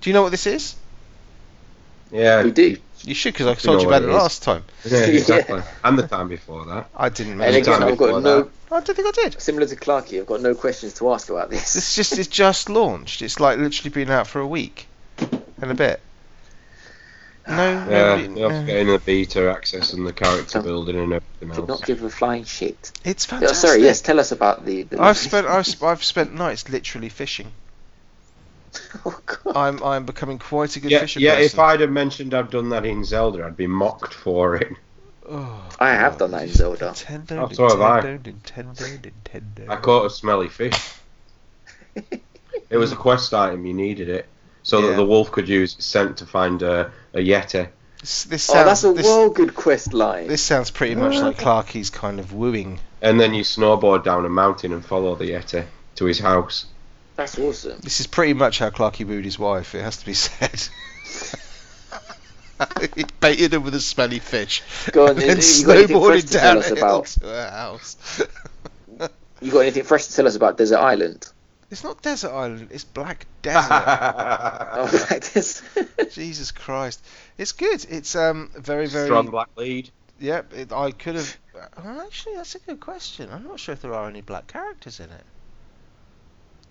Do 0.02 0.10
you 0.10 0.14
know 0.14 0.24
what 0.24 0.32
this 0.32 0.48
is? 0.48 0.76
Yeah, 2.12 2.44
We 2.44 2.52
do. 2.52 2.78
You 3.02 3.14
should, 3.14 3.34
because 3.34 3.48
I 3.48 3.52
You 3.52 3.56
told 3.58 3.78
know 3.78 3.82
you 3.84 3.88
about 3.90 4.02
it 4.04 4.06
it 4.06 4.10
is. 4.10 4.16
last 4.16 4.44
time. 4.44 4.64
yeah, 4.86 5.00
exactly. 5.00 5.62
And 5.84 6.00
the 6.00 6.08
time 6.08 6.28
before 6.30 6.66
that. 6.66 6.90
I 6.96 7.10
didn't 7.10 7.34
And 7.34 7.40
mention 7.40 7.62
again, 7.74 7.84
I've 7.84 7.98
got 7.98 8.24
no. 8.24 8.42
that. 8.44 8.50
I 8.72 8.80
don't 8.80 8.96
think 8.96 9.08
I 9.08 9.12
did. 9.12 9.40
Similar 9.42 9.68
to 9.68 9.76
Clarky, 9.76 10.20
I've 10.20 10.26
got 10.26 10.42
no 10.42 10.56
questions 10.56 10.94
to 10.96 11.12
ask 11.14 11.30
about 11.30 11.50
this. 11.50 11.74
This 11.74 11.96
just 11.96 12.18
it's 12.18 12.28
just 12.28 12.70
launched. 12.70 13.22
It's 13.22 13.40
like 13.40 13.60
literally 13.60 13.90
been 13.92 14.10
out 14.10 14.26
for 14.28 14.40
a 14.40 14.48
week 14.48 14.88
and 15.62 15.70
a 15.72 15.76
bit. 15.76 16.00
No, 17.48 17.56
Yeah, 17.56 17.86
nobody- 17.86 18.24
you 18.39 18.43
have 18.43 18.52
no. 18.52 18.60
to 18.60 18.66
get 18.66 18.78
in 18.78 18.88
the 18.88 19.00
beta 19.00 19.50
access 19.50 19.93
and 19.93 20.06
the 20.06 20.14
character 20.14 20.60
Um, 20.60 20.66
building 20.66 20.95
and 20.98 21.14
everything 21.14 21.50
else. 21.50 21.58
Did 21.58 21.68
not 21.68 21.86
give 21.86 22.04
a 22.04 22.10
flying 22.10 22.43
shit. 22.43 22.91
it's 23.06 23.26
Oh, 23.26 23.38
fantastic. 23.38 23.58
sorry, 23.70 23.84
yes, 23.84 24.02
tell 24.02 24.20
us 24.20 24.32
about 24.32 24.66
the. 24.66 24.84
the 24.84 25.02
I've 25.02 25.18
spent 25.30 25.48
I've, 25.48 25.82
I've 25.84 26.04
spent 26.04 26.34
nights 26.34 26.68
literally 26.70 27.10
fishing. 27.10 27.52
oh, 29.06 29.20
God. 29.26 29.56
I'm 29.56 29.82
I'm 29.84 30.06
becoming 30.06 30.39
quite 30.39 30.76
a 30.76 30.80
good 30.82 30.91
Yeah, 30.91 31.00
fisher 31.00 31.20
yeah. 31.22 31.36
person. 31.36 31.45
If 31.45 31.60
I'd 31.60 31.80
have 31.80 31.89
mentioned 31.91 32.34
I've 32.34 32.50
done 32.52 32.70
that 32.70 32.86
in 32.86 33.04
Zelda, 33.06 33.45
I'd 33.45 33.56
be 33.58 33.68
mocked 33.68 34.14
for 34.14 34.56
it. 34.56 34.72
Oh, 35.30 35.62
I 35.78 35.89
have 35.89 36.14
God. 36.14 36.20
done 36.20 36.32
that 36.32 36.43
in 36.43 36.54
Zelda. 36.54 36.91
Nintendo, 36.91 37.50
Oh, 37.52 37.54
so 37.54 37.68
have 37.68 37.82
I. 37.82 38.00
Nintendo, 38.02 38.41
Nintendo, 38.41 39.12
Nintendo. 39.26 39.70
I 39.70 39.76
caught 39.76 40.06
a 40.06 40.10
smelly 40.10 40.48
fish. 40.48 40.74
It 42.70 42.78
was 42.78 42.93
a 42.93 42.95
quest 42.95 43.34
item. 43.34 43.66
You 43.66 43.74
needed 43.74 44.08
it 44.08 44.26
so 44.68 44.80
Yeah. 44.82 44.88
that 44.88 44.95
the 44.97 45.05
wolf 45.05 45.32
could 45.32 45.47
use 45.47 45.76
its 45.76 45.86
scent 45.86 46.18
to 46.18 46.26
find 46.26 46.61
a, 46.61 46.91
a 47.13 47.20
yeti. 47.20 47.70
This, 48.01 48.26
this 48.26 48.49
Oh, 48.49 48.53
sounds 48.53 48.65
that's 48.68 48.84
a 48.84 48.91
this, 48.93 49.05
well 49.05 49.30
good 49.30 49.55
quest 49.55 49.93
line. 49.93 50.28
this 50.28 50.41
sounds 50.41 50.72
pretty 50.72 50.95
much 50.95 51.15
like 51.15 51.38
Clarky's 51.38 51.89
kind 51.89 52.20
of 52.20 52.34
wooing. 52.34 52.80
And 53.01 53.18
then 53.20 53.34
you 53.34 53.43
snowboard 53.43 54.03
down 54.03 54.26
a 54.26 54.30
mountain 54.30 54.74
and 54.74 54.84
follow 54.86 55.15
the 55.15 55.30
yeti 55.32 55.65
to 55.95 56.05
his 56.05 56.20
house. 56.20 56.65
That's 57.15 57.39
awesome. 57.39 57.80
This 57.82 58.01
is 58.01 58.07
pretty 58.07 58.34
much 58.34 58.59
how 58.59 58.70
Clarky 58.70 59.07
wooed 59.07 59.24
his 59.26 59.39
wife. 59.39 59.74
It 59.74 59.82
has 59.84 59.97
to 59.97 60.05
be 60.05 60.13
said. 60.13 60.61
he 62.95 63.05
baited 63.22 63.53
her 63.53 63.59
with 63.61 63.74
a 63.74 63.80
smelly 63.80 64.20
fish. 64.20 64.61
Go 64.91 65.05
on, 65.05 65.11
and 65.11 65.20
then 65.22 65.38
you 65.38 65.65
got 65.65 65.78
anything 65.78 66.01
fresh 66.03 66.24
snowboarded 66.24 66.32
down 66.34 66.57
us 66.57 66.70
a 66.70 66.74
about? 66.74 67.05
to 67.05 67.20
her 67.26 67.49
house. 67.51 68.22
You 69.39 69.51
got 69.51 69.59
anything 69.59 69.84
fresh 69.84 70.07
to 70.07 70.15
tell 70.15 70.26
us 70.26 70.36
about 70.36 70.57
Desert 70.57 70.80
Island? 70.80 71.28
It's 71.70 71.84
not 71.84 72.01
desert 72.01 72.32
island. 72.32 72.70
It's 72.72 72.84
black 72.84 73.26
desert. 73.41 73.70
Oh, 73.72 75.07
right, 75.11 75.22
this. 75.22 75.61
Jesus 76.11 76.51
Christ! 76.51 77.03
It's 77.38 77.51
good. 77.51 77.86
It's 77.89 78.15
um 78.15 78.49
very 78.55 78.88
very. 78.88 79.07
Strong 79.07 79.28
black 79.28 79.49
lead. 79.55 79.89
Yep. 80.20 80.53
It, 80.53 80.72
I 80.72 80.91
could 80.91 81.15
have. 81.15 81.38
Well, 81.84 82.01
actually, 82.01 82.36
that's 82.36 82.55
a 82.55 82.59
good 82.59 82.80
question. 82.80 83.30
I'm 83.32 83.43
not 83.43 83.59
sure 83.59 83.74
if 83.74 83.82
there 83.82 83.93
are 83.93 84.07
any 84.07 84.22
black 84.22 84.47
characters 84.47 84.99
in 84.99 85.09
it. 85.09 85.24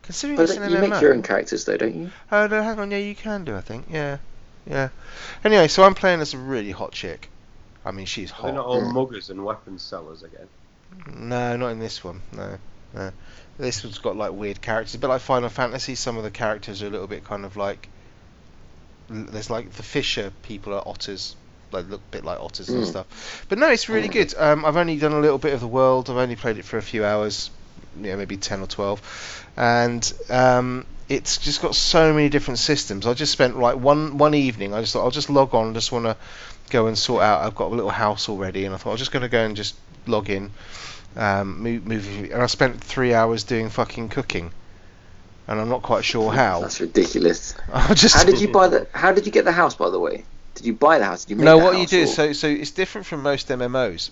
Considering 0.03 0.36
But 0.36 0.44
it's 0.44 0.57
an 0.57 0.70
you 0.70 0.76
MMO. 0.76 0.90
make 0.90 1.01
your 1.03 1.12
own 1.12 1.22
characters, 1.22 1.64
though, 1.64 1.76
don't 1.76 1.94
you? 1.94 2.11
Oh 2.30 2.47
no, 2.47 2.62
hang 2.62 2.78
on. 2.78 2.90
Yeah, 2.92 2.99
you 2.99 3.14
can 3.16 3.44
do. 3.44 3.57
I 3.57 3.61
think. 3.61 3.86
Yeah, 3.90 4.18
yeah. 4.64 4.90
Anyway, 5.44 5.66
so 5.68 5.82
I'm 5.82 5.94
playing 5.94 6.20
as 6.20 6.32
a 6.34 6.38
really 6.38 6.70
hot 6.70 6.92
chick. 6.92 7.28
I 7.84 7.90
mean, 7.90 8.07
she's 8.07 8.30
hot. 8.30 8.44
They're 8.47 8.55
not 8.55 8.66
all 8.66 8.92
muggers 8.92 9.30
and 9.30 9.44
weapons 9.44 9.82
sellers 9.82 10.22
again. 10.22 10.49
No, 11.12 11.57
not 11.57 11.68
in 11.68 11.80
this 11.80 12.03
one. 12.05 12.22
No, 12.32 12.57
no. 12.97 13.12
This 13.59 13.82
one's 13.84 13.99
got 13.99 14.16
like 14.16 14.32
weird 14.32 14.61
characters, 14.61 14.97
but 15.01 15.09
like 15.09 15.20
Final 15.22 15.49
Fantasy. 15.49 15.94
Some 15.94 16.16
of 16.16 16.24
the 16.24 16.30
characters 16.30 16.82
are 16.82 16.86
a 16.88 16.90
little 16.90 17.07
bit 17.07 17.24
kind 17.24 17.44
of 17.44 17.57
like. 17.57 17.88
There's 19.09 19.51
like 19.51 19.70
the 19.72 19.82
Fisher 19.82 20.32
people 20.42 20.74
are 20.74 20.82
otters, 20.86 21.36
like 21.72 21.88
look 21.88 22.01
a 22.01 22.11
bit 22.11 22.24
like 22.24 22.40
otters 22.40 22.68
and 22.68 22.82
Mm. 22.82 22.86
stuff. 22.86 23.47
But 23.49 23.59
no, 23.59 23.70
it's 23.70 23.88
really 23.88 24.09
good. 24.09 24.34
Um, 24.36 24.64
I've 24.64 24.76
only 24.76 24.97
done 24.99 25.12
a 25.12 25.20
little 25.20 25.38
bit 25.38 25.55
of 25.55 25.61
the 25.61 25.68
world. 25.68 26.11
I've 26.11 26.16
only 26.16 26.36
played 26.36 26.59
it 26.59 26.64
for 26.64 26.76
a 26.76 26.82
few 26.82 27.05
hours, 27.05 27.51
you 27.97 28.09
know, 28.11 28.16
maybe 28.16 28.36
ten 28.36 28.61
or 28.61 28.66
twelve, 28.66 29.01
and 29.57 30.12
um, 30.28 30.84
it's 31.09 31.38
just 31.38 31.62
got 31.62 31.76
so 31.76 32.12
many 32.12 32.28
different 32.28 32.59
systems. 32.59 33.07
I 33.07 33.14
just 33.14 33.30
spent 33.32 33.59
like 33.59 33.76
one 33.76 34.18
one 34.18 34.34
evening. 34.34 34.74
I 34.74 34.80
just 34.80 34.92
thought 34.92 35.05
I'll 35.05 35.11
just 35.12 35.30
log 35.30 35.55
on. 35.55 35.70
I 35.70 35.74
just 35.74 35.92
want 35.92 36.07
to 36.07 36.16
go 36.70 36.88
and 36.88 36.99
sort 36.99 37.22
out. 37.22 37.42
I've 37.42 37.55
got 37.55 37.70
a 37.70 37.74
little 37.74 37.90
house 37.90 38.28
already, 38.28 38.64
and 38.64 38.74
I 38.74 38.78
thought 38.78 38.90
I'm 38.90 38.97
just 38.97 39.12
going 39.12 39.22
to 39.22 39.28
go 39.28 39.44
and 39.44 39.57
just 39.57 39.76
log 40.09 40.28
in, 40.30 40.51
um, 41.17 41.62
move, 41.62 42.31
and 42.31 42.43
I 42.43 42.47
spent 42.47 42.83
three 42.83 43.14
hours 43.14 43.45
doing 43.45 43.71
fucking 43.71 44.11
cooking, 44.11 44.53
and 45.49 45.61
I'm 45.61 45.69
not 45.69 45.83
quite 45.83 46.05
sure 46.05 46.31
how. 46.31 46.61
That's 46.61 46.81
ridiculous. 46.81 47.55
I 47.73 47.95
just 47.95 48.14
How 48.14 48.25
did 48.25 48.41
you 48.41 48.49
buy 48.49 48.69
the? 48.69 48.87
How 48.95 49.12
did 49.12 49.27
you 49.27 49.33
get 49.33 49.45
the 49.45 49.53
house, 49.53 49.75
by 49.75 49.91
the 49.91 49.99
way? 49.99 50.25
Did 50.55 50.67
you 50.67 50.75
buy 50.75 50.99
the 50.99 51.05
house? 51.05 51.25
Did 51.25 51.31
you 51.31 51.37
make 51.37 51.45
no, 51.45 51.59
what 51.59 51.79
you 51.79 51.87
do 51.87 52.01
is 52.01 52.14
so 52.14 52.33
so 52.33 52.49
it's 52.49 52.71
different 52.71 53.07
from 53.07 53.23
most 53.23 53.49
MMOs, 53.49 54.11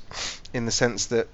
in 0.53 0.67
the 0.67 0.73
sense 0.73 1.07
that 1.07 1.29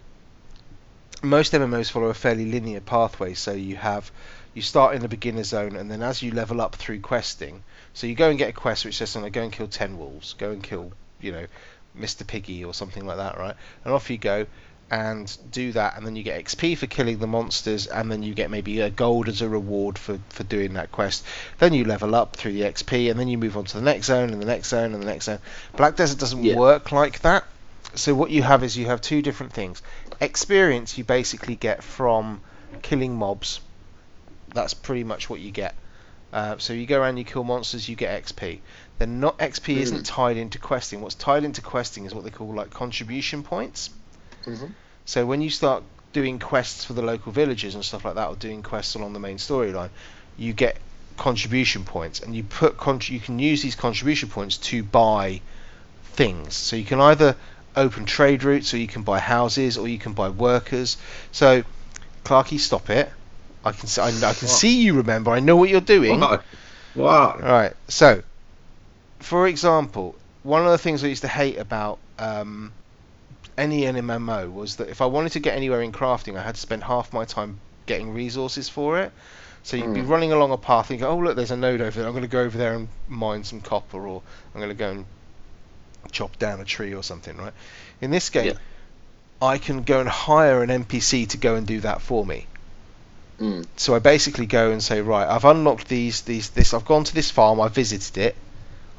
most 1.22 1.52
MMOs 1.52 1.90
follow 1.90 2.06
a 2.06 2.14
fairly 2.14 2.50
linear 2.50 2.80
pathway. 2.80 3.34
So 3.34 3.52
you 3.52 3.76
have 3.76 4.10
you 4.54 4.62
start 4.62 4.94
in 4.94 5.02
the 5.02 5.08
beginner 5.08 5.44
zone, 5.44 5.76
and 5.76 5.90
then 5.90 6.02
as 6.02 6.22
you 6.22 6.32
level 6.32 6.60
up 6.60 6.74
through 6.74 7.00
questing, 7.00 7.62
so 7.94 8.06
you 8.06 8.14
go 8.14 8.28
and 8.28 8.38
get 8.38 8.48
a 8.48 8.52
quest 8.52 8.84
which 8.84 8.96
says 8.96 9.10
something, 9.10 9.30
go 9.30 9.42
and 9.42 9.52
kill 9.52 9.68
ten 9.68 9.98
wolves, 9.98 10.34
go 10.34 10.50
and 10.50 10.62
kill 10.62 10.92
you 11.20 11.32
know 11.32 11.46
Mr. 11.98 12.26
Piggy 12.26 12.64
or 12.64 12.74
something 12.74 13.06
like 13.06 13.18
that, 13.18 13.38
right? 13.38 13.54
And 13.84 13.92
off 13.92 14.10
you 14.10 14.18
go. 14.18 14.46
And 14.92 15.36
do 15.52 15.70
that, 15.72 15.96
and 15.96 16.04
then 16.04 16.16
you 16.16 16.24
get 16.24 16.44
XP 16.44 16.76
for 16.76 16.88
killing 16.88 17.18
the 17.18 17.28
monsters, 17.28 17.86
and 17.86 18.10
then 18.10 18.24
you 18.24 18.34
get 18.34 18.50
maybe 18.50 18.80
a 18.80 18.90
gold 18.90 19.28
as 19.28 19.40
a 19.40 19.48
reward 19.48 19.96
for, 19.96 20.18
for 20.30 20.42
doing 20.42 20.72
that 20.74 20.90
quest. 20.90 21.24
Then 21.60 21.72
you 21.74 21.84
level 21.84 22.14
up 22.16 22.34
through 22.34 22.54
the 22.54 22.62
XP, 22.62 23.08
and 23.08 23.18
then 23.20 23.28
you 23.28 23.38
move 23.38 23.56
on 23.56 23.66
to 23.66 23.76
the 23.76 23.84
next 23.84 24.06
zone, 24.06 24.30
and 24.30 24.42
the 24.42 24.46
next 24.46 24.68
zone, 24.68 24.92
and 24.92 25.00
the 25.00 25.06
next 25.06 25.26
zone. 25.26 25.38
Black 25.76 25.94
Desert 25.94 26.18
doesn't 26.18 26.42
Yeah. 26.42 26.56
work 26.56 26.90
like 26.90 27.20
that. 27.20 27.44
So 27.94 28.14
what 28.16 28.30
you 28.32 28.42
have 28.42 28.64
is 28.64 28.76
you 28.76 28.86
have 28.86 29.00
two 29.00 29.22
different 29.22 29.52
things. 29.52 29.80
Experience 30.20 30.98
you 30.98 31.04
basically 31.04 31.54
get 31.54 31.84
from 31.84 32.40
killing 32.82 33.14
mobs. 33.14 33.60
That's 34.52 34.74
pretty 34.74 35.04
much 35.04 35.30
what 35.30 35.38
you 35.38 35.52
get. 35.52 35.76
Uh, 36.32 36.58
so 36.58 36.72
you 36.72 36.86
go 36.86 37.00
around, 37.00 37.16
you 37.16 37.24
kill 37.24 37.44
monsters, 37.44 37.88
you 37.88 37.94
get 37.96 38.24
XP. 38.24 38.58
Then 38.98 39.20
not 39.20 39.38
XP 39.38 39.76
Mhm. 39.76 39.80
isn't 39.82 40.06
tied 40.06 40.36
into 40.36 40.58
questing. 40.58 41.00
What's 41.00 41.14
tied 41.14 41.44
into 41.44 41.60
questing 41.62 42.06
is 42.06 42.14
what 42.14 42.24
they 42.24 42.30
call 42.30 42.52
like 42.54 42.70
contribution 42.70 43.44
points. 43.44 43.90
Mhm. 44.46 44.70
So 45.04 45.26
when 45.26 45.40
you 45.40 45.50
start 45.50 45.82
doing 46.12 46.38
quests 46.38 46.84
for 46.84 46.92
the 46.92 47.02
local 47.02 47.32
villages 47.32 47.74
and 47.74 47.84
stuff 47.84 48.04
like 48.04 48.14
that, 48.14 48.28
or 48.28 48.36
doing 48.36 48.62
quests 48.62 48.94
along 48.94 49.12
the 49.12 49.20
main 49.20 49.38
storyline, 49.38 49.90
you 50.36 50.52
get 50.52 50.76
contribution 51.16 51.84
points, 51.84 52.20
and 52.20 52.34
you 52.34 52.42
put 52.42 52.76
contr- 52.76 53.10
you 53.10 53.20
can 53.20 53.38
use 53.38 53.62
these 53.62 53.74
contribution 53.74 54.28
points 54.28 54.56
to 54.56 54.82
buy 54.82 55.40
things. 56.14 56.54
So 56.54 56.76
you 56.76 56.84
can 56.84 57.00
either 57.00 57.36
open 57.76 58.04
trade 58.04 58.42
routes, 58.42 58.74
or 58.74 58.78
you 58.78 58.88
can 58.88 59.02
buy 59.02 59.18
houses, 59.20 59.78
or 59.78 59.86
you 59.86 59.98
can 59.98 60.12
buy 60.12 60.28
workers. 60.28 60.96
So, 61.32 61.62
Clarky, 62.24 62.58
stop 62.58 62.90
it. 62.90 63.10
I 63.64 63.72
can 63.72 63.86
see, 63.88 64.00
I, 64.00 64.08
I 64.08 64.32
can 64.34 64.48
see 64.48 64.82
you 64.82 64.94
remember. 64.94 65.30
I 65.30 65.40
know 65.40 65.56
what 65.56 65.68
you're 65.68 65.80
doing. 65.80 66.18
What? 66.20 66.44
What? 66.94 67.42
Right. 67.42 67.72
So, 67.88 68.22
for 69.20 69.46
example, 69.46 70.16
one 70.42 70.64
of 70.64 70.70
the 70.70 70.78
things 70.78 71.04
I 71.04 71.08
used 71.08 71.22
to 71.22 71.28
hate 71.28 71.58
about 71.58 71.98
um, 72.18 72.72
any 73.58 73.82
MMO 73.82 74.52
was 74.52 74.76
that 74.76 74.88
if 74.88 75.00
I 75.00 75.06
wanted 75.06 75.32
to 75.32 75.40
get 75.40 75.56
anywhere 75.56 75.82
in 75.82 75.92
crafting, 75.92 76.36
I 76.38 76.42
had 76.42 76.54
to 76.54 76.60
spend 76.60 76.84
half 76.84 77.12
my 77.12 77.24
time 77.24 77.60
getting 77.86 78.12
resources 78.14 78.68
for 78.68 78.98
it. 79.00 79.12
So 79.62 79.76
you'd 79.76 79.92
be 79.94 80.00
Mm. 80.00 80.08
running 80.08 80.32
along 80.32 80.52
a 80.52 80.56
path 80.56 80.90
and 80.90 80.98
go, 80.98 81.10
oh 81.10 81.18
look, 81.18 81.36
there's 81.36 81.50
a 81.50 81.56
node 81.56 81.80
over 81.80 81.98
there. 81.98 82.06
I'm 82.06 82.12
going 82.14 82.22
to 82.22 82.28
go 82.28 82.40
over 82.40 82.56
there 82.56 82.74
and 82.74 82.88
mine 83.08 83.44
some 83.44 83.60
copper, 83.60 84.06
or 84.06 84.22
I'm 84.54 84.60
going 84.60 84.70
to 84.70 84.74
go 84.74 84.90
and 84.90 85.04
chop 86.12 86.38
down 86.38 86.60
a 86.60 86.64
tree 86.64 86.94
or 86.94 87.02
something, 87.02 87.36
right? 87.36 87.52
In 88.00 88.10
this 88.10 88.30
game, 88.30 88.46
Yeah. 88.46 88.52
I 89.42 89.58
can 89.58 89.82
go 89.82 90.00
and 90.00 90.08
hire 90.08 90.62
an 90.62 90.70
NPC 90.70 91.28
to 91.30 91.36
go 91.36 91.56
and 91.56 91.66
do 91.66 91.80
that 91.80 92.00
for 92.00 92.24
me. 92.24 92.46
Mm. 93.38 93.66
So 93.76 93.94
I 93.94 93.98
basically 93.98 94.46
go 94.46 94.70
and 94.70 94.82
say, 94.82 95.00
right, 95.02 95.26
I've 95.28 95.44
unlocked 95.44 95.88
these, 95.88 96.22
these, 96.22 96.50
this. 96.50 96.72
I've 96.74 96.84
gone 96.84 97.04
to 97.04 97.14
this 97.14 97.30
farm. 97.30 97.60
I've 97.60 97.74
visited 97.74 98.18
it. 98.18 98.36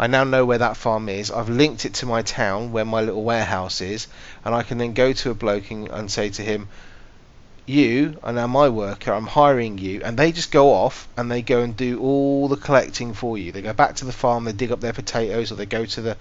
I 0.01 0.07
now 0.07 0.23
know 0.23 0.45
where 0.45 0.57
that 0.57 0.77
farm 0.77 1.09
is. 1.09 1.29
I've 1.29 1.47
linked 1.47 1.85
it 1.85 1.93
to 1.95 2.07
my 2.07 2.23
town 2.23 2.71
where 2.71 2.83
my 2.83 3.01
little 3.01 3.23
warehouse 3.23 3.81
is, 3.81 4.07
and 4.43 4.55
I 4.55 4.63
can 4.63 4.79
then 4.79 4.93
go 4.93 5.13
to 5.13 5.29
a 5.29 5.35
bloke 5.35 5.69
and, 5.69 5.87
and 5.89 6.11
say 6.11 6.31
to 6.31 6.41
him, 6.41 6.69
"You 7.65 8.17
are 8.23 8.33
now 8.33 8.47
my 8.47 8.69
worker. 8.69 9.13
I'm 9.13 9.27
hiring 9.27 9.77
you," 9.77 10.01
and 10.03 10.17
they 10.17 10.31
just 10.31 10.51
go 10.51 10.73
off 10.73 11.07
and 11.15 11.29
they 11.31 11.41
go 11.41 11.61
and 11.61 11.75
do 11.77 11.99
all 11.99 12.47
the 12.47 12.55
collecting 12.57 13.13
for 13.13 13.37
you. 13.37 13.51
They 13.51 13.61
go 13.61 13.73
back 13.73 13.95
to 13.97 14.05
the 14.05 14.11
farm. 14.11 14.45
They 14.45 14.51
dig 14.53 14.71
up 14.71 14.79
their 14.81 14.93
potatoes, 14.93 15.51
or 15.51 15.55
they 15.55 15.65
go 15.67 15.85
to 15.85 16.01
the 16.01 16.17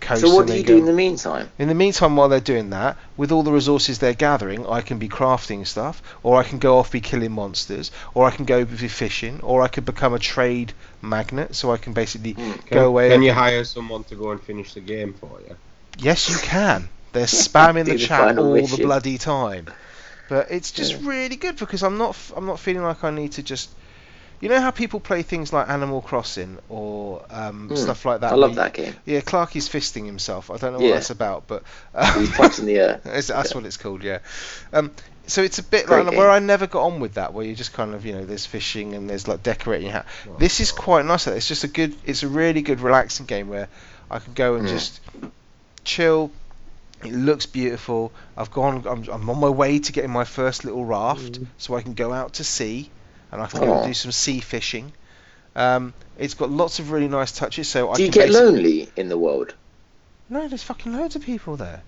coast. 0.00 0.20
So 0.22 0.34
what 0.34 0.46
do 0.46 0.54
you 0.54 0.62
go 0.62 0.74
do 0.74 0.78
in 0.78 0.84
the 0.86 0.92
meantime? 0.92 1.50
in 1.58 1.68
the 1.68 1.74
meantime, 1.74 2.16
while 2.16 2.28
they're 2.28 2.40
doing 2.40 2.70
that, 2.70 2.96
with 3.16 3.32
all 3.32 3.42
the 3.42 3.52
resources 3.52 3.98
they're 3.98 4.14
gathering, 4.14 4.66
I 4.66 4.80
can 4.80 4.98
be 4.98 5.08
crafting 5.08 5.66
stuff, 5.66 6.00
or 6.22 6.38
I 6.38 6.42
can 6.44 6.58
go 6.58 6.78
off 6.78 6.90
be 6.92 7.00
killing 7.00 7.32
monsters, 7.32 7.90
or 8.14 8.26
I 8.26 8.30
can 8.30 8.44
go 8.44 8.64
be 8.64 8.88
fishing, 8.88 9.40
or 9.42 9.62
I 9.62 9.68
could 9.68 9.84
become 9.84 10.14
a 10.14 10.18
trade 10.18 10.72
magnet, 11.02 11.54
so 11.54 11.70
I 11.72 11.76
can 11.76 11.92
basically 11.92 12.32
Hmm. 12.32 12.52
Can, 12.52 12.78
go 12.78 12.86
away. 12.86 13.08
can 13.08 13.14
and- 13.16 13.24
you 13.24 13.32
hire 13.32 13.64
someone 13.64 14.04
to 14.04 14.14
go 14.14 14.30
and 14.30 14.40
finish 14.42 14.72
the 14.74 14.80
game 14.80 15.14
for 15.20 15.38
you? 15.46 15.56
Yes, 15.98 16.28
you 16.30 16.36
can. 16.38 16.88
They're 17.12 17.24
spamming 17.26 17.84
the 17.86 17.92
the 17.96 17.98
chat 17.98 18.28
final 18.36 18.56
all 18.56 18.66
the 18.66 18.82
bloody 18.82 19.18
time, 19.18 19.66
but 20.28 20.50
it's 20.50 20.70
just 20.72 20.92
Yeah. 21.00 21.08
really 21.08 21.36
good 21.36 21.56
because 21.56 21.82
I'm 21.82 21.98
not 21.98 22.16
I'm 22.36 22.46
not 22.46 22.58
feeling 22.60 22.82
like 22.82 23.04
I 23.04 23.10
need 23.10 23.32
to 23.32 23.42
just. 23.42 23.70
You 24.40 24.48
know 24.48 24.60
how 24.60 24.70
people 24.70 25.00
play 25.00 25.22
things 25.22 25.52
like 25.52 25.68
Animal 25.68 26.00
Crossing 26.00 26.58
or 26.68 27.24
um, 27.28 27.70
Hmm. 27.70 27.74
stuff 27.74 28.04
like 28.04 28.20
that. 28.20 28.32
I 28.32 28.36
love 28.36 28.54
that 28.54 28.72
game. 28.72 28.94
Yeah, 29.04 29.20
Clarky's 29.20 29.68
fisting 29.68 30.06
himself. 30.06 30.48
I 30.52 30.58
don't 30.58 30.74
know 30.74 30.78
what 30.78 30.86
Yeah. 30.86 30.94
that's 30.94 31.10
about, 31.10 31.48
but 31.48 31.64
He's 32.16 32.30
punching 32.30 32.66
the 32.66 32.76
air. 32.78 33.00
That's 33.04 33.52
what 33.52 33.64
it's 33.64 33.76
called, 33.76 34.04
yeah. 34.04 34.18
Um, 34.72 34.92
so 35.26 35.42
it's 35.42 35.58
a 35.58 35.64
bit 35.64 35.86
Great 35.86 36.04
like 36.04 36.10
game. 36.10 36.18
where 36.20 36.30
I 36.30 36.38
never 36.38 36.68
got 36.68 36.84
on 36.84 37.00
with 37.00 37.14
that, 37.14 37.34
where 37.34 37.44
you 37.44 37.56
just 37.56 37.72
kind 37.72 37.94
of, 37.94 38.06
you 38.06 38.12
know, 38.12 38.24
there's 38.24 38.46
fishing 38.46 38.94
and 38.94 39.10
there's 39.10 39.26
like 39.26 39.42
decorating 39.42 39.86
your 39.86 39.94
house. 39.94 40.06
This 40.38 40.60
is 40.60 40.70
quite 40.70 41.04
nice. 41.04 41.26
It's 41.26 41.48
just 41.48 41.64
a 41.64 41.68
good, 41.68 41.96
it's 42.04 42.22
a 42.22 42.28
really 42.28 42.62
good 42.62 42.78
relaxing 42.78 43.26
game 43.26 43.48
where 43.48 43.66
I 44.08 44.20
can 44.20 44.34
go 44.34 44.54
and 44.54 44.66
Mm. 44.68 44.70
just 44.70 45.00
chill. 45.82 46.30
It 47.04 47.12
looks 47.12 47.46
beautiful. 47.46 48.12
I've 48.36 48.50
gone. 48.50 48.84
I'm, 48.86 49.08
I'm 49.08 49.30
on 49.30 49.38
my 49.38 49.48
way 49.48 49.78
to 49.78 49.92
getting 49.92 50.10
my 50.10 50.24
first 50.24 50.64
little 50.64 50.84
raft, 50.84 51.38
so 51.56 51.76
I 51.76 51.82
can 51.82 51.94
go 51.94 52.12
out 52.12 52.34
to 52.34 52.44
sea, 52.44 52.90
and 53.30 53.40
I 53.40 53.46
can 53.46 53.60
go 53.60 53.86
do 53.86 53.94
some 53.94 54.12
sea 54.12 54.40
fishing. 54.40 54.92
Um, 55.54 55.94
it's 56.18 56.34
got 56.34 56.50
lots 56.50 56.78
of 56.78 56.90
really 56.90 57.08
nice 57.08 57.32
touches. 57.32 57.68
So 57.68 57.90
I 57.90 57.96
Do 57.96 58.04
you 58.04 58.10
can 58.10 58.22
get 58.22 58.30
lonely 58.30 58.88
in 58.96 59.08
the 59.08 59.18
world? 59.18 59.54
No, 60.28 60.46
there's 60.48 60.62
fucking 60.62 60.92
loads 60.92 61.16
of 61.16 61.22
people 61.22 61.56
there. 61.56 61.82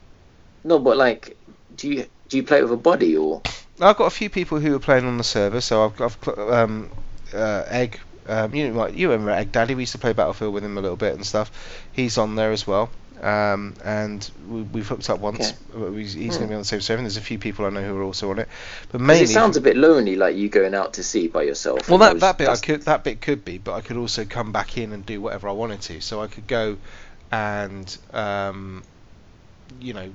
No, 0.65 0.79
but 0.79 0.97
like, 0.97 1.37
do 1.77 1.89
you 1.89 2.07
do 2.29 2.37
you 2.37 2.43
play 2.43 2.63
with 2.63 2.73
a 2.73 2.77
buddy 2.77 3.17
or? 3.17 3.43
I've 3.81 3.97
got 3.97 4.07
a 4.07 4.11
few 4.11 4.29
people 4.29 4.61
who 4.61 4.75
are 4.75 4.81
playing 4.81 5.07
on 5.07 5.17
the 5.17 5.25
server, 5.25 5.61
so 5.61 5.87
I've, 5.87 6.01
I've 6.01 6.39
um, 6.39 6.91
uh, 7.35 7.65
Egg. 7.67 7.99
Um, 8.29 8.55
you 8.55 8.71
know, 8.71 8.87
you 8.87 9.11
remember 9.11 9.33
Egg 9.33 9.53
Daddy? 9.53 9.75
We 9.75 9.83
used 9.83 9.93
to 9.93 9.99
play 9.99 10.13
Battlefield 10.13 10.53
with 10.53 10.65
him 10.65 10.77
a 10.77 10.81
little 10.81 10.97
bit 10.97 11.15
and 11.15 11.27
stuff. 11.27 11.51
He's 11.93 12.19
on 12.19 12.37
there 12.37 12.53
as 12.53 12.67
well, 12.67 12.91
um, 13.23 13.75
and 13.85 14.31
we, 14.49 14.62
we've 14.62 14.89
hooked 14.89 15.11
up 15.11 15.21
once. 15.21 15.55
Uh, 15.75 15.91
He's, 15.91 16.14
he's 16.14 16.37
going 16.39 16.47
to 16.47 16.47
Hmm. 16.47 16.51
be 16.51 16.55
on 16.55 16.61
the 16.61 16.64
same 16.64 16.81
server. 16.81 17.03
There's 17.03 17.16
a 17.16 17.21
few 17.21 17.39
people 17.39 17.64
I 17.66 17.71
know 17.71 17.83
who 17.83 17.97
are 17.99 18.03
also 18.03 18.31
on 18.31 18.39
it, 18.39 18.49
but 18.91 19.01
mainly. 19.01 19.25
it 19.25 19.29
sounds 19.29 19.57
a 19.57 19.61
bit 19.61 19.77
lonely, 19.77 20.16
like 20.16 20.37
you 20.37 20.49
going 20.49 20.75
out 20.75 20.95
to 20.95 21.03
sea 21.03 21.29
by 21.29 21.43
yourself. 21.43 21.89
well, 21.89 21.99
that, 21.99 22.21
that 22.21 22.39
bit 22.39 22.49
I 22.49 22.57
could 22.57 22.83
that 22.83 23.05
bit 23.05 23.21
could 23.21 23.45
be, 23.45 23.59
but 23.59 23.75
I 23.75 23.81
could 23.81 23.97
also 23.97 24.25
come 24.25 24.53
back 24.53 24.77
in 24.79 24.93
and 24.93 25.05
do 25.05 25.21
whatever 25.21 25.49
I 25.49 25.53
wanted 25.53 25.81
to. 25.83 26.01
So 26.01 26.21
I 26.23 26.27
could 26.27 26.47
go 26.47 26.77
and 27.33 27.97
um, 28.12 28.83
you 29.81 29.95
know 29.95 30.11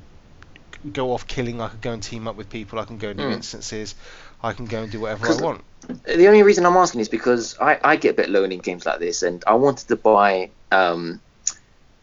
go 0.92 1.14
off 1.14 1.28
killing. 1.28 1.62
I 1.62 1.70
could 1.70 1.82
go 1.82 1.92
and 1.94 2.02
team 2.04 2.28
up 2.28 2.36
with 2.36 2.50
people. 2.50 2.80
I 2.80 2.86
can 2.86 2.98
go 2.98 3.10
and 3.10 3.18
do 3.20 3.26
Hmm. 3.26 3.32
instances. 3.32 3.96
I 4.44 4.54
can 4.54 4.66
go 4.66 4.84
and 4.84 4.92
do 4.92 5.00
whatever 5.00 5.30
I 5.30 5.34
want. 5.34 5.62
The 6.06 6.28
only 6.28 6.44
reason 6.44 6.66
I'm 6.66 6.78
asking 6.78 7.02
is 7.02 7.10
because 7.10 7.58
I, 7.60 7.80
I 7.84 7.96
get 7.96 8.12
a 8.12 8.14
bit 8.16 8.30
lonely 8.30 8.56
in 8.56 8.62
games 8.62 8.86
like 8.86 9.00
this, 9.00 9.24
and 9.24 9.44
I 9.46 9.56
wanted 9.56 9.88
to 9.90 9.96
buy 9.96 10.52
um, 10.72 11.22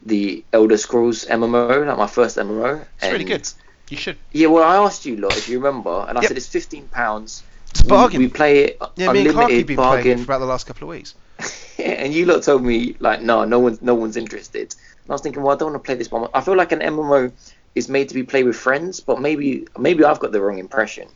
the 0.04 0.44
Elder 0.52 0.76
Scrolls 0.78 1.24
MMO, 1.26 1.84
like 1.86 1.98
my 1.98 2.06
first 2.06 2.38
MMO. 2.38 2.86
It's 2.96 3.04
really 3.04 3.24
good. 3.24 3.48
You 3.90 3.96
should. 3.96 4.16
Yeah, 4.32 4.48
well, 4.48 4.62
I 4.64 4.76
asked 4.76 5.04
you 5.04 5.16
lot 5.16 5.36
if 5.36 5.48
you 5.48 5.58
remember, 5.58 6.04
and 6.08 6.18
I 6.18 6.22
Yep. 6.22 6.28
said 6.28 6.36
it's 6.36 6.48
fifteen 6.48 6.88
pounds. 6.88 7.44
It's 7.70 7.80
a 7.80 7.84
bargain. 7.84 8.20
We, 8.20 8.26
we 8.26 8.28
play 8.28 8.64
it 8.64 8.78
yeah, 8.96 9.08
me 9.08 9.26
and 9.26 9.28
unlimited 9.28 9.66
been 9.66 9.82
playing 9.82 10.10
it 10.10 10.18
bargain, 10.18 10.18
for 10.18 10.24
about 10.24 10.38
the 10.40 10.46
last 10.46 10.66
couple 10.66 10.84
of 10.84 10.90
weeks. 10.90 11.14
and 11.78 12.12
you 12.12 12.26
lot 12.26 12.42
told 12.42 12.62
me 12.64 12.96
like, 13.00 13.22
no, 13.22 13.44
no 13.44 13.58
one's 13.58 13.82
no 13.82 13.94
one's 13.94 14.16
interested. 14.16 14.74
And 15.04 15.10
I 15.10 15.12
was 15.12 15.22
thinking, 15.22 15.42
well, 15.42 15.54
I 15.54 15.58
don't 15.58 15.72
want 15.72 15.84
to 15.84 15.86
play 15.86 15.94
this 15.96 16.10
one. 16.10 16.28
I 16.34 16.40
feel 16.40 16.56
like 16.56 16.72
an 16.72 16.82
MMO 16.82 17.32
is 17.74 17.88
made 17.88 18.08
to 18.08 18.14
be 18.14 18.22
played 18.22 18.46
with 18.46 18.56
friends, 18.56 19.00
but 19.00 19.20
maybe 19.20 19.66
maybe 19.78 20.04
I've 20.04 20.20
got 20.20 20.32
the 20.32 20.40
wrong 20.40 20.58
impression. 20.58 21.08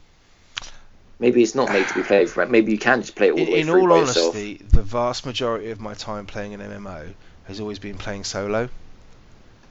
Maybe 1.19 1.43
it's 1.43 1.55
not 1.55 1.73
made 1.73 1.89
to 1.89 1.95
be 1.95 2.03
played 2.03 2.23
with 2.23 2.33
friends. 2.33 2.51
Maybe 2.51 2.73
you 2.73 2.79
can 2.79 3.01
just 3.01 3.17
play 3.17 3.29
it 3.29 3.33
all 3.33 3.39
In, 3.39 3.47
the 3.47 3.51
way 3.53 3.61
in 3.61 3.69
through 3.69 3.83
all 3.83 3.89
by 3.89 3.99
yourself. 3.99 4.35
honesty, 4.35 4.61
the 4.65 4.83
vast 4.83 5.27
majority 5.27 5.71
of 5.71 5.81
my 5.81 5.95
time 5.95 6.27
playing 6.27 6.55
an 6.55 6.61
MMO 6.61 7.15
has 7.47 7.61
always 7.61 7.79
been 7.79 7.99
playing 7.99 8.25
solo. 8.25 8.69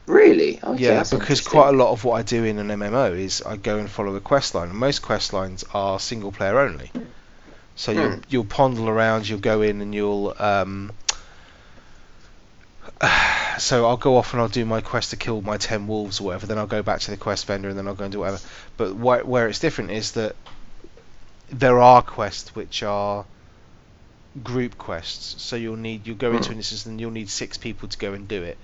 Really? 0.08 0.60
Okay, 0.64 0.84
yeah, 0.84 1.04
because 1.10 1.42
quite 1.42 1.70
a 1.70 1.78
lot 1.78 1.92
of 1.92 2.04
what 2.04 2.16
I 2.16 2.24
do 2.24 2.44
in 2.44 2.60
an 2.60 2.72
MMO 2.72 3.12
is 3.14 3.42
I 3.42 3.56
go 3.58 3.78
and 3.78 3.90
follow 3.90 4.16
a 4.16 4.22
quest 4.22 4.56
line, 4.56 4.70
and 4.70 4.78
most 4.78 5.02
quest 5.02 5.34
lines 5.34 5.64
are 5.74 6.00
single 6.00 6.32
player 6.32 6.60
only. 6.60 6.92
So 7.76 7.92
you'll 7.92 8.14
Hmm. 8.14 8.20
you'll 8.30 8.46
pondle 8.46 8.90
around, 8.90 9.28
you'll 9.28 9.40
go 9.40 9.62
in 9.62 9.82
and 9.82 9.94
you'll 9.96 10.36
um. 10.40 10.94
So 13.58 13.86
I'll 13.88 13.96
go 13.98 14.18
off 14.18 14.34
and 14.34 14.42
I'll 14.42 14.50
do 14.50 14.66
my 14.66 14.82
quest 14.82 15.12
to 15.12 15.16
kill 15.16 15.42
my 15.42 15.58
ten 15.58 15.88
wolves 15.88 16.20
or 16.20 16.26
whatever. 16.26 16.46
Then 16.46 16.58
I'll 16.58 16.68
go 16.68 16.84
back 16.84 17.00
to 17.02 17.12
the 17.12 17.18
quest 17.18 17.46
vendor 17.48 17.70
and 17.70 17.78
then 17.78 17.88
I'll 17.88 17.96
go 17.96 18.04
and 18.04 18.12
do 18.12 18.20
whatever. 18.20 18.42
But 18.76 18.94
wh- 18.96 19.26
where 19.28 19.48
it's 19.48 19.60
different 19.60 19.92
is 19.92 20.12
that 20.12 20.36
there 21.50 21.80
are 21.80 22.02
quests 22.02 22.54
which 22.56 22.84
are 22.84 23.26
group 24.44 24.78
quests. 24.78 25.42
So 25.42 25.56
you'll 25.56 25.78
need 25.78 26.06
you'll 26.08 26.18
go 26.18 26.32
into 26.32 26.48
Hmm. 26.48 26.54
an 26.54 26.58
instance 26.60 26.86
and 26.86 27.00
you'll 27.00 27.12
need 27.12 27.30
six 27.30 27.58
people 27.58 27.88
to 27.90 27.98
go 27.98 28.14
and 28.14 28.28
do 28.28 28.44
it. 28.44 28.58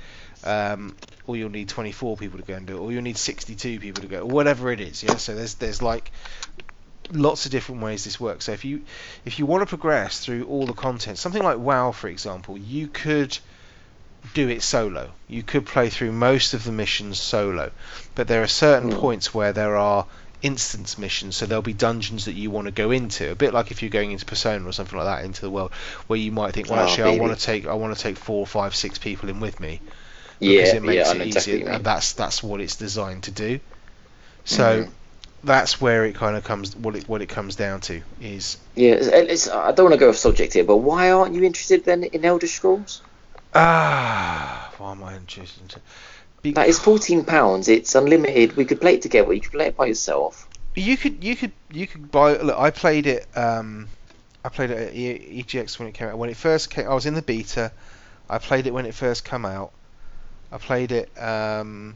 Um, 0.43 0.95
or 1.27 1.37
you'll 1.37 1.49
need 1.49 1.69
24 1.69 2.17
people 2.17 2.39
to 2.39 2.45
go 2.45 2.55
and 2.55 2.65
do 2.65 2.77
it, 2.77 2.79
or 2.79 2.91
you'll 2.91 3.03
need 3.03 3.17
62 3.17 3.79
people 3.79 4.01
to 4.01 4.07
go, 4.07 4.21
or 4.21 4.25
whatever 4.25 4.71
it 4.71 4.81
is. 4.81 5.03
Yeah. 5.03 5.17
So 5.17 5.35
there's 5.35 5.55
there's 5.55 5.81
like 5.81 6.11
lots 7.13 7.45
of 7.45 7.51
different 7.51 7.81
ways 7.81 8.03
this 8.05 8.19
works. 8.19 8.45
So 8.45 8.53
if 8.53 8.65
you 8.65 8.81
if 9.25 9.37
you 9.39 9.45
want 9.45 9.61
to 9.61 9.67
progress 9.67 10.19
through 10.19 10.45
all 10.45 10.65
the 10.65 10.73
content, 10.73 11.17
something 11.19 11.43
like 11.43 11.57
WoW, 11.59 11.91
for 11.91 12.07
example, 12.07 12.57
you 12.57 12.87
could 12.87 13.37
do 14.33 14.49
it 14.49 14.61
solo. 14.63 15.11
You 15.27 15.43
could 15.43 15.65
play 15.65 15.89
through 15.89 16.11
most 16.11 16.53
of 16.53 16.63
the 16.63 16.71
missions 16.71 17.19
solo, 17.19 17.71
but 18.15 18.27
there 18.27 18.41
are 18.43 18.47
certain 18.47 18.91
Hmm. 18.91 18.99
points 18.99 19.33
where 19.33 19.53
there 19.53 19.75
are 19.75 20.05
instance 20.41 20.97
missions 20.97 21.35
so 21.35 21.45
there'll 21.45 21.61
be 21.61 21.73
dungeons 21.73 22.25
that 22.25 22.33
you 22.33 22.49
want 22.51 22.65
to 22.65 22.71
go 22.71 22.91
into 22.91 23.31
a 23.31 23.35
bit 23.35 23.53
like 23.53 23.71
if 23.71 23.81
you're 23.81 23.89
going 23.91 24.11
into 24.11 24.25
persona 24.25 24.67
or 24.67 24.71
something 24.71 24.97
like 24.97 25.05
that 25.07 25.25
into 25.25 25.41
the 25.41 25.49
world 25.51 25.71
where 26.07 26.19
you 26.19 26.31
might 26.31 26.53
think 26.53 26.67
well 26.67 26.79
Oh, 26.79 26.81
actually 26.81 27.03
i 27.03 27.09
want 27.09 27.37
to 27.37 27.45
take 27.45 27.67
i 27.67 27.73
want 27.73 27.95
to 27.95 28.01
take 28.01 28.17
four 28.17 28.45
five 28.47 28.75
six 28.75 28.97
people 28.97 29.29
in 29.29 29.39
with 29.39 29.59
me 29.59 29.81
because 30.45 30.73
yeah, 30.73 30.73
it 30.73 30.81
makes 30.83 31.13
yeah, 31.13 31.15
it 31.15 31.21
easier, 31.21 31.55
exactly 31.55 31.59
what 31.59 31.65
you 31.65 31.71
mean. 31.71 31.77
and 31.77 31.85
that's 31.85 32.13
that's 32.13 32.43
what 32.43 32.61
it's 32.61 32.75
designed 32.77 33.23
to 33.23 33.31
do. 33.31 33.59
So 34.45 34.85
Mhm. 34.85 34.93
that's 35.43 35.81
where 35.81 36.05
it 36.05 36.15
kind 36.15 36.37
of 36.37 36.43
comes 36.43 36.75
what 36.75 36.95
it 36.95 37.07
what 37.09 37.21
it 37.21 37.27
comes 37.27 37.55
down 37.55 37.81
to 37.81 38.03
is 38.19 38.57
Yeah, 38.75 38.93
it's, 38.95 39.07
it's, 39.07 39.47
I 39.49 39.71
don't 39.71 39.85
want 39.85 39.93
to 39.93 39.99
go 39.99 40.09
off 40.09 40.17
subject 40.17 40.53
here, 40.53 40.63
but 40.65 40.77
why 40.77 41.09
aren't 41.11 41.35
you 41.35 41.43
interested 41.43 41.85
then 41.85 42.03
in 42.03 42.25
Elder 42.25 42.47
Scrolls? 42.47 43.03
ah 43.53 44.73
why 44.77 44.91
am 44.91 45.03
I 45.03 45.15
interested? 45.15 45.81
Be- 46.41 46.53
Like, 46.53 46.73
fourteen 46.73 47.23
pounds. 47.23 47.67
It's 47.67 47.93
unlimited. 47.95 48.55
We 48.55 48.65
could 48.65 48.81
play 48.81 48.95
it 48.95 49.01
together. 49.01 49.31
You 49.33 49.41
could 49.41 49.51
play 49.51 49.67
it 49.67 49.77
by 49.77 49.85
yourself. 49.87 50.47
you 50.75 50.97
could 50.97 51.23
you 51.23 51.35
could 51.35 51.51
you 51.71 51.85
could 51.87 52.11
buy 52.11 52.37
look 52.37 52.57
I 52.57 52.71
played 52.71 53.05
it 53.05 53.27
um 53.37 53.87
I 54.43 54.49
played 54.49 54.71
it 54.71 54.77
at 54.87 54.95
E- 54.95 55.43
EGX 55.43 55.77
when 55.77 55.87
it 55.89 55.93
came 55.93 56.07
out 56.07 56.17
when 56.17 56.29
it 56.29 56.37
first 56.37 56.69
came 56.69 56.87
I 56.87 56.93
was 56.93 57.05
in 57.05 57.13
the 57.13 57.21
beta 57.21 57.71
I 58.29 58.37
played 58.37 58.67
it 58.67 58.73
when 58.73 58.85
it 58.85 58.95
first 58.95 59.25
came 59.25 59.45
out 59.45 59.71
I 60.51 60.57
played 60.57 60.91
it 60.91 61.09
um 61.21 61.95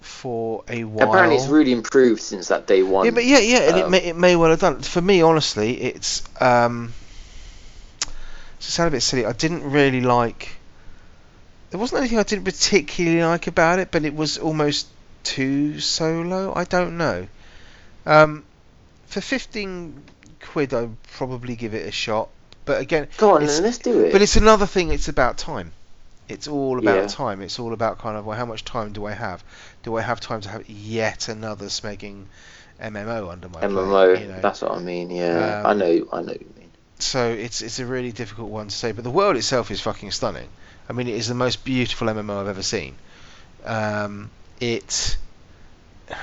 for 0.00 0.64
a 0.68 0.82
while 0.84 1.08
Apparently, 1.08 1.36
it's 1.36 1.46
really 1.46 1.72
improved 1.72 2.20
since 2.20 2.48
that 2.48 2.66
day 2.66 2.82
one. 2.82 3.04
Yeah, 3.04 3.12
but 3.12 3.24
yeah, 3.24 3.38
yeah, 3.38 3.68
and 3.68 3.78
it 3.78 3.84
Um, 3.84 3.90
may 3.90 3.98
it 3.98 4.16
may 4.16 4.34
well 4.36 4.50
have 4.50 4.60
done. 4.60 4.80
For 4.82 5.00
me, 5.00 5.22
honestly, 5.22 5.80
it's 5.80 6.22
um, 6.40 6.92
to 8.08 8.70
sound 8.70 8.88
a 8.88 8.90
bit 8.90 9.02
silly. 9.02 9.24
I 9.24 9.32
didn't 9.32 9.62
really 9.70 10.00
like. 10.00 10.56
There 11.72 11.80
wasn't 11.80 12.00
anything 12.00 12.18
I 12.18 12.22
didn't 12.22 12.44
particularly 12.44 13.22
like 13.24 13.46
about 13.46 13.78
it, 13.78 13.90
but 13.90 14.04
it 14.04 14.14
was 14.14 14.36
almost 14.36 14.86
too 15.24 15.80
solo. 15.80 16.52
I 16.54 16.64
don't 16.64 16.98
know. 16.98 17.26
Um, 18.04 18.44
for 19.06 19.22
15 19.22 20.02
quid, 20.42 20.74
I'd 20.74 21.02
probably 21.14 21.56
give 21.56 21.72
it 21.74 21.86
a 21.88 21.90
shot. 21.90 22.28
But 22.66 22.80
again, 22.82 23.08
Go 23.16 23.34
on, 23.36 23.46
then 23.46 23.62
let's 23.62 23.78
do 23.78 24.04
it. 24.04 24.12
but 24.12 24.20
it's 24.20 24.36
another 24.36 24.66
thing. 24.66 24.90
It's 24.90 25.08
about 25.08 25.38
time. 25.38 25.72
It's 26.28 26.46
all 26.46 26.78
about 26.78 26.96
Yeah. 26.96 27.06
time. 27.06 27.40
It's 27.40 27.58
all 27.58 27.72
about 27.72 27.98
kind 27.98 28.16
of 28.18 28.26
well, 28.26 28.36
how 28.36 28.44
much 28.46 28.64
time 28.64 28.92
do 28.92 29.06
I 29.06 29.12
have? 29.12 29.42
Do 29.82 29.96
I 29.96 30.02
have 30.02 30.20
time 30.20 30.42
to 30.42 30.48
have 30.50 30.68
yet 30.68 31.28
another 31.28 31.66
smegging 31.66 32.26
MMO 32.80 33.30
under 33.30 33.48
my 33.48 33.60
MMO. 33.62 33.88
plate? 33.88 34.22
You 34.22 34.28
know? 34.28 34.40
That's 34.42 34.60
what 34.60 34.72
I 34.72 34.78
mean. 34.78 35.10
Yeah, 35.10 35.60
Um, 35.60 35.66
I 35.66 35.72
know. 35.72 36.06
I 36.12 36.20
know 36.20 36.26
what 36.32 36.40
you 36.40 36.52
mean. 36.58 36.70
So 36.98 37.28
it's 37.30 37.62
it's 37.62 37.78
a 37.78 37.86
really 37.86 38.12
difficult 38.12 38.50
one 38.50 38.68
to 38.68 38.74
say. 38.76 38.92
But 38.92 39.04
the 39.04 39.10
world 39.10 39.36
itself 39.36 39.70
is 39.70 39.80
fucking 39.80 40.10
stunning. 40.12 40.48
I 40.88 40.92
mean, 40.92 41.08
it 41.08 41.14
is 41.14 41.28
the 41.28 41.34
most 41.34 41.64
beautiful 41.64 42.08
MMO 42.08 42.40
I've 42.40 42.48
ever 42.48 42.62
seen. 42.62 42.96
Um, 43.64 44.30
it 44.60 45.16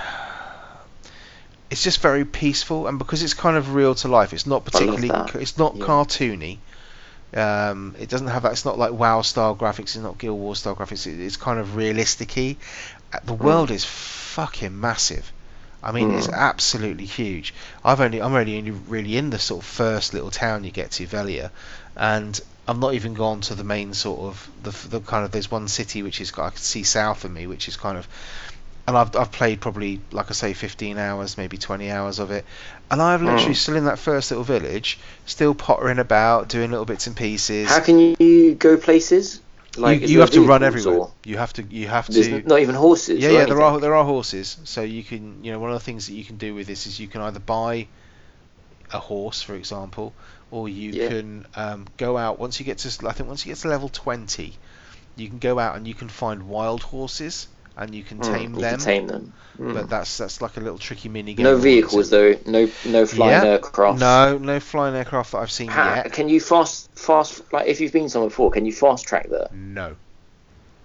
it's 1.69 1.83
just 1.83 2.01
very 2.01 2.25
peaceful, 2.25 2.87
and 2.87 2.97
because 2.97 3.21
it's 3.21 3.33
kind 3.33 3.55
of 3.57 3.73
real 3.75 3.95
to 3.95 4.07
life, 4.07 4.33
it's 4.33 4.47
not 4.47 4.65
particularly. 4.65 5.09
It's 5.35 5.57
not 5.57 5.75
Yeah. 5.75 5.85
cartoony. 5.85 6.57
Um, 7.35 7.95
it 7.99 8.09
doesn't 8.09 8.27
have 8.27 8.41
that. 8.43 8.53
It's 8.53 8.65
not 8.65 8.79
like 8.79 8.91
WoW 8.91 9.21
style 9.21 9.55
graphics. 9.55 9.95
It's 9.95 9.97
not 9.97 10.17
Guild 10.17 10.39
Wars 10.39 10.59
style 10.59 10.75
graphics. 10.75 11.05
It, 11.05 11.19
it's 11.19 11.37
kind 11.37 11.59
of 11.59 11.75
realistic-y. 11.75 12.57
Uh, 13.13 13.19
The 13.23 13.33
world 13.33 13.69
is 13.69 13.85
fucking 13.85 14.79
massive. 14.79 15.31
I 15.83 15.91
mean, 15.91 16.11
it's 16.11 16.27
Mm. 16.27 16.33
absolutely 16.33 17.05
huge. 17.05 17.53
I've 17.85 18.01
only 18.01 18.19
I'm 18.21 18.33
only 18.33 18.57
only 18.57 18.71
really 18.71 19.15
in 19.15 19.29
the 19.29 19.39
sort 19.39 19.63
of 19.63 19.69
first 19.69 20.13
little 20.13 20.31
town 20.31 20.63
you 20.63 20.71
get 20.71 20.91
to, 20.91 21.05
Velia, 21.05 21.51
and 21.95 22.39
I've 22.69 22.77
not 22.77 22.93
even 22.93 23.15
gone 23.15 23.41
to 23.41 23.55
the 23.55 23.63
main 23.63 23.95
sort 23.95 24.19
of 24.19 24.49
the 24.61 24.71
the 24.89 24.99
kind 24.99 25.25
of 25.25 25.31
there's 25.31 25.49
one 25.49 25.67
city 25.67 26.03
which 26.03 26.21
is 26.21 26.31
I 26.37 26.49
can 26.49 26.57
see 26.57 26.83
south 26.83 27.25
of 27.25 27.31
me, 27.31 27.47
which 27.47 27.67
is 27.67 27.75
kind 27.75 27.97
of, 27.97 28.07
and 28.87 28.95
I've 28.95 29.15
I've 29.15 29.31
played 29.31 29.59
probably 29.59 29.99
like 30.11 30.27
I 30.29 30.33
say 30.33 30.53
15 30.53 30.99
hours, 30.99 31.35
maybe 31.35 31.57
20 31.57 31.89
hours 31.89 32.19
of 32.19 32.29
it, 32.29 32.45
and 32.91 33.01
I've 33.01 33.23
literally 33.23 33.55
Mm. 33.55 33.57
still 33.57 33.75
in 33.75 33.85
that 33.85 33.97
first 33.97 34.29
little 34.29 34.43
village, 34.43 34.99
still 35.25 35.55
pottering 35.55 35.97
about, 35.97 36.47
doing 36.47 36.69
little 36.69 36.85
bits 36.85 37.07
and 37.07 37.15
pieces. 37.15 37.69
How 37.69 37.79
can 37.79 38.15
you 38.19 38.53
go 38.53 38.77
places? 38.77 39.41
you 39.77 39.93
you 40.13 40.19
have 40.19 40.31
to 40.31 40.41
run 40.41 40.61
everywhere. 40.61 40.95
or 40.95 41.11
You 41.25 41.37
have 41.37 41.53
to 41.53 41.63
you 41.63 41.87
have 41.87 42.07
There's 42.07 42.27
to 42.27 42.43
not 42.47 42.59
even 42.59 42.75
horses. 42.75 43.19
yeah, 43.19 43.29
yeah, 43.29 43.45
there 43.45 43.61
are 43.61 43.79
there 43.79 43.95
are 43.95 44.05
horses. 44.05 44.57
So 44.65 44.83
you 44.83 45.03
can, 45.03 45.43
you 45.43 45.51
know, 45.51 45.59
one 45.59 45.71
of 45.71 45.79
the 45.79 45.85
things 45.85 46.05
that 46.07 46.13
you 46.13 46.23
can 46.23 46.37
do 46.37 46.53
with 46.53 46.67
this 46.67 46.85
is 46.85 46.99
you 46.99 47.07
can 47.07 47.21
either 47.21 47.39
buy 47.39 47.87
a 48.91 48.99
horse, 48.99 49.41
for 49.41 49.55
example, 49.55 50.13
or 50.51 50.69
you 50.69 50.93
Yeah. 50.93 51.07
can 51.09 51.45
um, 51.55 51.87
go 51.97 52.17
out 52.17 52.39
once 52.39 52.59
you 52.59 52.65
get 52.65 52.79
to, 52.79 53.07
I 53.07 53.11
think 53.13 53.29
once 53.29 53.45
you 53.45 53.51
get 53.51 53.59
to 53.59 53.67
level 53.67 53.89
twenty, 53.89 54.53
you 55.15 55.27
can 55.27 55.39
go 55.39 55.59
out 55.59 55.75
and 55.75 55.87
you 55.87 55.93
can 55.93 56.09
find 56.09 56.47
wild 56.47 56.81
horses 56.83 57.47
and 57.77 57.93
you 57.95 58.03
can 58.03 58.19
Mm, 58.19 58.31
tame 58.31 58.53
you 58.53 58.59
them. 58.61 58.77
Can 58.77 58.85
tame 58.85 59.07
them. 59.07 59.33
Mm. 59.57 59.73
But 59.73 59.89
that's 59.89 60.17
that's 60.17 60.41
like 60.41 60.57
a 60.57 60.59
little 60.59 60.77
tricky 60.79 61.09
mini 61.09 61.33
game. 61.33 61.45
no 61.45 61.57
vehicles 61.57 62.09
though. 62.09 62.35
No 62.45 62.69
no 62.85 63.05
flying 63.05 63.43
Yeah. 63.43 63.45
aircraft. 63.45 63.99
No, 63.99 64.37
no 64.37 64.59
flying 64.59 64.95
aircraft 64.95 65.31
that 65.31 65.39
I've 65.39 65.51
seen 65.51 65.69
How, 65.69 65.93
yet. 65.93 66.11
can 66.11 66.29
you 66.29 66.39
fast 66.39 66.89
fast 66.95 67.41
like 67.53 67.67
if 67.67 67.81
you've 67.81 67.93
been 67.93 68.09
somewhere 68.09 68.29
before? 68.29 68.51
Can 68.51 68.65
you 68.65 68.71
fast 68.73 69.05
track 69.05 69.29
there? 69.29 69.49
No. 69.53 69.95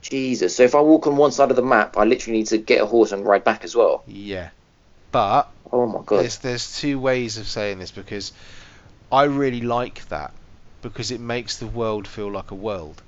Jesus. 0.03 0.57
So 0.57 0.63
if 0.65 0.75
I 0.75 0.81
walk 0.81 1.07
on 1.07 1.17
one 1.17 1.33
side 1.33 1.51
of 1.51 1.57
the 1.57 1.63
map, 1.63 1.97
I 1.97 2.05
literally 2.05 2.39
need 2.39 2.47
to 2.49 2.59
get 2.59 2.83
a 2.83 2.87
horse 2.87 3.13
and 3.13 3.25
ride 3.25 3.45
back 3.45 3.65
as 3.65 3.75
well. 3.75 4.05
Yeah. 4.07 4.51
But 5.13 5.49
Oh 5.73 5.87
my 5.87 6.01
god. 6.05 6.21
There's 6.21 6.39
there's 6.39 6.79
two 6.79 6.99
ways 6.99 7.39
of 7.39 7.49
saying 7.49 7.79
this 7.79 7.91
because 7.91 8.33
I 9.11 9.25
really 9.25 9.61
like 9.63 10.07
that 10.09 10.35
because 10.83 11.11
it 11.11 11.21
makes 11.21 11.57
the 11.59 11.67
world 11.67 12.07
feel 12.07 12.31
like 12.31 12.51
a 12.51 12.55
world. 12.55 13.03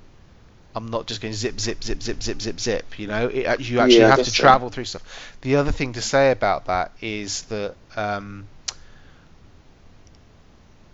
I'm 0.75 0.89
not 0.89 1.07
just 1.07 1.21
going 1.21 1.35
zip 1.35 1.61
zip 1.61 1.83
zip 1.85 2.03
zip 2.03 2.23
zip 2.23 2.41
zip 2.43 2.61
zip. 2.61 2.99
You 2.99 3.07
know, 3.09 3.29
it, 3.29 3.61
you 3.61 3.81
actually 3.81 4.05
Yeah, 4.05 4.11
have 4.11 4.23
to 4.23 4.31
guess 4.31 4.35
so. 4.35 4.59
travel 4.59 4.71
through 4.71 4.85
stuff. 4.87 5.37
The 5.43 5.57
other 5.57 5.73
thing 5.73 5.93
to 5.95 6.03
say 6.03 6.31
about 6.31 6.67
that 6.67 6.93
is 7.01 7.43
that 7.45 7.77
um, 7.97 8.49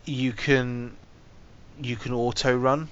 you 0.05 0.33
can 0.33 0.97
you 1.77 1.97
can 1.97 2.13
auto 2.13 2.57
run. 2.57 2.89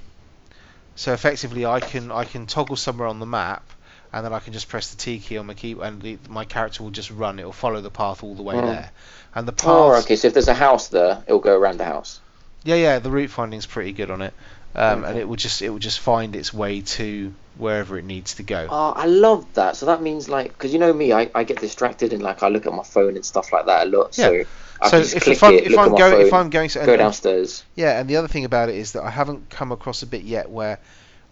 So 0.95 1.13
effectively, 1.13 1.65
I 1.67 1.81
can 1.81 2.11
I 2.11 2.25
can 2.25 2.47
toggle 2.47 2.77
somewhere 2.77 3.09
on 3.09 3.19
the 3.21 3.27
map, 3.27 3.73
and 4.13 4.25
then 4.25 4.33
I 4.33 4.41
can 4.41 4.53
just 4.53 4.69
press 4.69 4.91
the 4.91 4.97
T 4.97 5.19
key 5.19 5.39
on 5.39 5.47
my 5.47 5.55
key, 5.55 5.77
and 5.81 6.01
the, 6.03 6.19
my 6.29 6.45
character 6.45 6.83
will 6.83 6.91
just 6.91 7.11
run. 7.11 7.39
It 7.39 7.45
will 7.45 7.53
follow 7.53 7.81
the 7.81 7.91
path 7.91 8.23
all 8.25 8.35
the 8.35 8.43
way 8.43 8.57
Mm. 8.57 8.67
there. 8.67 8.91
And 9.35 9.47
the 9.47 9.53
path, 9.53 9.69
Oh, 9.69 9.93
okay. 10.01 10.17
So 10.17 10.29
if 10.29 10.35
there's 10.35 10.49
a 10.49 10.55
house 10.55 10.89
there, 10.89 11.23
it'll 11.27 11.39
go 11.41 11.57
around 11.57 11.79
the 11.79 11.85
house. 11.85 12.21
yeah, 12.65 12.75
yeah, 12.77 12.99
the 12.99 13.11
route 13.11 13.31
finding's 13.31 13.67
pretty 13.67 13.93
good 13.93 14.11
on 14.11 14.23
it, 14.23 14.35
um, 14.75 15.05
and 15.05 15.19
it 15.19 15.29
will 15.29 15.37
just 15.37 15.63
it 15.63 15.71
will 15.71 15.79
just 15.79 16.01
find 16.01 16.35
its 16.37 16.53
way 16.53 16.81
to 16.83 17.33
wherever 17.57 17.99
it 17.99 18.05
needs 18.05 18.35
to 18.35 18.43
go. 18.43 18.67
Oh, 18.71 18.93
I 18.97 19.07
love 19.07 19.47
that. 19.55 19.77
So 19.77 19.87
that 19.87 20.03
means 20.03 20.29
like, 20.29 20.49
because 20.53 20.73
you 20.73 20.79
know 20.79 20.93
me, 20.93 21.13
I, 21.13 21.31
I 21.35 21.45
get 21.45 21.61
distracted 21.61 22.13
and 22.13 22.23
like 22.23 22.43
I 22.43 22.49
look 22.49 22.67
at 22.67 22.73
my 22.73 22.83
phone 22.85 23.17
and 23.17 23.25
stuff 23.25 23.53
like 23.53 23.67
that 23.67 23.87
a 23.87 23.91
lot. 23.91 24.15
So 24.15 24.45
I 24.81 24.89
so 24.89 25.01
just 25.01 25.17
if, 25.17 25.29
if 25.29 25.43
I'm 25.43 25.55
it, 25.55 25.65
if 25.65 25.79
I'm 25.79 25.87
at 25.87 25.93
my 25.93 25.99
going 25.99 26.27
if 26.27 26.33
I'm 26.33 26.51
going 26.51 26.69
to 26.71 26.87
go 26.87 26.97
downstairs. 26.97 27.65
Yeah, 27.77 28.01
and 28.01 28.09
the 28.09 28.17
other 28.17 28.29
thing 28.29 28.45
about 28.45 28.69
it 28.71 28.77
is 28.77 28.93
that 28.93 29.03
I 29.03 29.11
haven't 29.11 29.51
come 29.51 29.73
across 29.73 30.03
a 30.03 30.07
bit 30.07 30.23
yet 30.23 30.49
where 30.51 30.79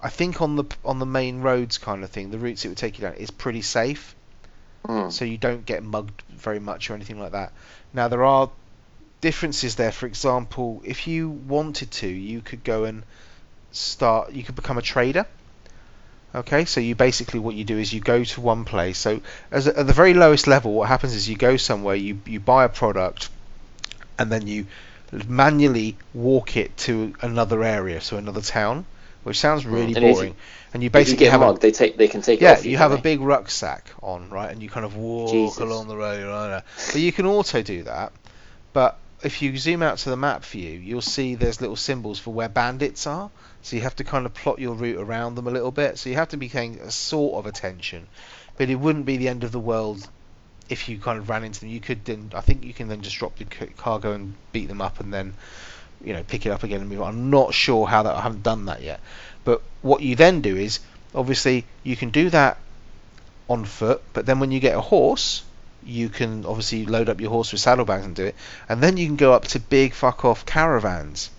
I 0.00 0.10
think 0.10 0.40
on 0.40 0.56
the 0.56 0.64
on 0.84 0.98
the 0.98 1.06
main 1.06 1.40
roads 1.40 1.78
kind 1.78 2.04
of 2.04 2.10
thing, 2.10 2.30
the 2.30 2.38
routes 2.38 2.64
it 2.64 2.68
would 2.68 2.78
take 2.78 2.98
you 2.98 3.02
down 3.02 3.14
is 3.14 3.30
pretty 3.30 3.62
safe, 3.62 4.14
Mm. 4.86 5.12
so 5.12 5.24
you 5.24 5.36
don't 5.38 5.66
get 5.66 5.82
mugged 5.82 6.22
very 6.30 6.60
much 6.60 6.88
or 6.88 6.94
anything 6.94 7.18
like 7.18 7.32
that. 7.32 7.52
Now 7.92 8.08
there 8.08 8.24
are 8.24 8.50
differences 9.20 9.74
there. 9.74 9.90
For 9.92 10.06
example, 10.06 10.80
if 10.84 11.06
you 11.08 11.28
wanted 11.28 11.90
to, 11.90 12.06
you 12.06 12.40
could 12.40 12.62
go 12.62 12.84
and 12.84 13.02
start. 13.72 14.32
You 14.32 14.44
could 14.44 14.54
become 14.54 14.78
a 14.78 14.82
trader. 14.82 15.26
Okay, 16.34 16.64
so 16.66 16.80
you 16.80 16.94
basically 16.94 17.40
what 17.40 17.54
you 17.54 17.64
do 17.64 17.78
is 17.78 17.92
you 17.92 18.00
go 18.00 18.22
to 18.22 18.40
one 18.40 18.64
place. 18.64 18.98
So 18.98 19.20
as 19.50 19.66
a, 19.66 19.78
at 19.78 19.86
the 19.86 19.92
very 19.94 20.14
lowest 20.14 20.46
level, 20.46 20.72
what 20.74 20.88
happens 20.88 21.14
is 21.14 21.28
you 21.28 21.36
go 21.36 21.56
somewhere, 21.56 21.96
you 21.96 22.20
you 22.26 22.38
buy 22.38 22.64
a 22.64 22.68
product, 22.68 23.30
and 24.18 24.30
then 24.30 24.46
you 24.46 24.66
manually 25.26 25.96
walk 26.14 26.56
it 26.56 26.76
to 26.76 27.14
another 27.22 27.64
area, 27.64 28.00
so 28.00 28.18
another 28.18 28.42
town, 28.42 28.84
which 29.28 29.38
sounds 29.38 29.64
mm. 29.64 29.72
really 29.72 29.94
And 29.94 30.04
you- 30.06 30.14
boring. 30.14 30.36
and 30.74 30.82
you 30.82 30.86
you 30.86 30.90
basically 30.90 31.26
get 31.26 31.32
have 31.32 31.42
a, 31.42 31.58
they 31.58 31.70
take 31.70 31.96
they 31.96 32.08
can 32.08 32.22
take 32.22 32.40
it 32.40 32.44
yeah, 32.44 32.52
off 32.52 32.64
you 32.64 32.76
have 32.76 32.92
a 32.92 32.98
big 32.98 33.20
rucksack 33.20 33.90
on, 34.02 34.30
right, 34.30 34.50
and 34.50 34.62
you 34.62 34.68
kind 34.68 34.84
of 34.84 34.96
walk 34.96 35.30
Jesus. 35.30 35.58
along 35.58 35.88
the 35.88 35.96
road. 35.96 36.26
Right, 36.26 36.62
but 36.92 37.00
you 37.00 37.12
can 37.12 37.26
also 37.26 37.62
do 37.62 37.84
that. 37.84 38.12
But 38.72 38.98
if 39.22 39.42
you 39.42 39.56
zoom 39.56 39.82
out 39.82 39.98
to 39.98 40.10
the 40.10 40.16
map 40.16 40.44
view, 40.44 40.70
you'll 40.70 41.00
see 41.00 41.34
there's 41.34 41.60
little 41.60 41.76
symbols 41.76 42.18
for 42.18 42.32
where 42.32 42.48
bandits 42.48 43.06
are. 43.06 43.30
So 43.62 43.76
you 43.76 43.82
have 43.82 43.96
to 43.96 44.04
kind 44.04 44.26
of 44.26 44.34
plot 44.34 44.58
your 44.58 44.74
route 44.74 44.98
around 44.98 45.34
them 45.34 45.48
a 45.48 45.50
little 45.50 45.72
bit. 45.72 45.98
So 45.98 46.10
you 46.10 46.16
have 46.16 46.28
to 46.28 46.36
be 46.36 46.48
paying 46.48 46.78
a 46.80 46.90
sort 46.90 47.34
of 47.34 47.46
attention. 47.46 48.06
But 48.56 48.70
it 48.70 48.76
wouldn't 48.76 49.06
be 49.06 49.16
the 49.16 49.28
end 49.28 49.44
of 49.44 49.52
the 49.52 49.60
world 49.60 50.08
if 50.68 50.88
you 50.88 50.98
kind 50.98 51.18
of 51.18 51.28
ran 51.28 51.44
into 51.44 51.60
them. 51.60 51.68
You 51.70 51.80
could 51.80 52.04
then, 52.04 52.30
I 52.34 52.40
think 52.40 52.64
you 52.64 52.72
can 52.72 52.88
then 52.88 53.02
just 53.02 53.16
drop 53.16 53.36
the 53.36 53.44
cargo 53.44 54.12
and 54.12 54.34
beat 54.52 54.68
them 54.68 54.80
up 54.80 55.00
and 55.00 55.12
then, 55.12 55.34
you 56.04 56.12
know, 56.12 56.22
pick 56.22 56.46
it 56.46 56.50
up 56.50 56.62
again 56.62 56.80
and 56.80 56.88
move 56.88 57.02
on. 57.02 57.08
I'm 57.08 57.30
not 57.30 57.54
sure 57.54 57.86
how 57.86 58.02
that. 58.02 58.14
I 58.14 58.20
haven't 58.20 58.42
done 58.42 58.66
that 58.66 58.82
yet. 58.82 59.00
But 59.44 59.62
what 59.82 60.02
you 60.02 60.16
then 60.16 60.40
do 60.40 60.56
is, 60.56 60.80
obviously, 61.14 61.64
you 61.82 61.96
can 61.96 62.10
do 62.10 62.30
that 62.30 62.58
on 63.48 63.64
foot. 63.64 64.02
But 64.12 64.26
then 64.26 64.40
when 64.40 64.50
you 64.50 64.60
get 64.60 64.76
a 64.76 64.80
horse, 64.80 65.42
you 65.84 66.08
can 66.08 66.44
obviously 66.44 66.86
load 66.86 67.08
up 67.08 67.20
your 67.20 67.30
horse 67.30 67.52
with 67.52 67.60
saddlebags 67.60 68.04
and 68.04 68.14
do 68.14 68.26
it. 68.26 68.34
And 68.68 68.82
then 68.82 68.96
you 68.96 69.06
can 69.06 69.16
go 69.16 69.32
up 69.32 69.46
to 69.48 69.60
big 69.60 69.94
fuck 69.94 70.24
off 70.24 70.44
caravans. 70.44 71.30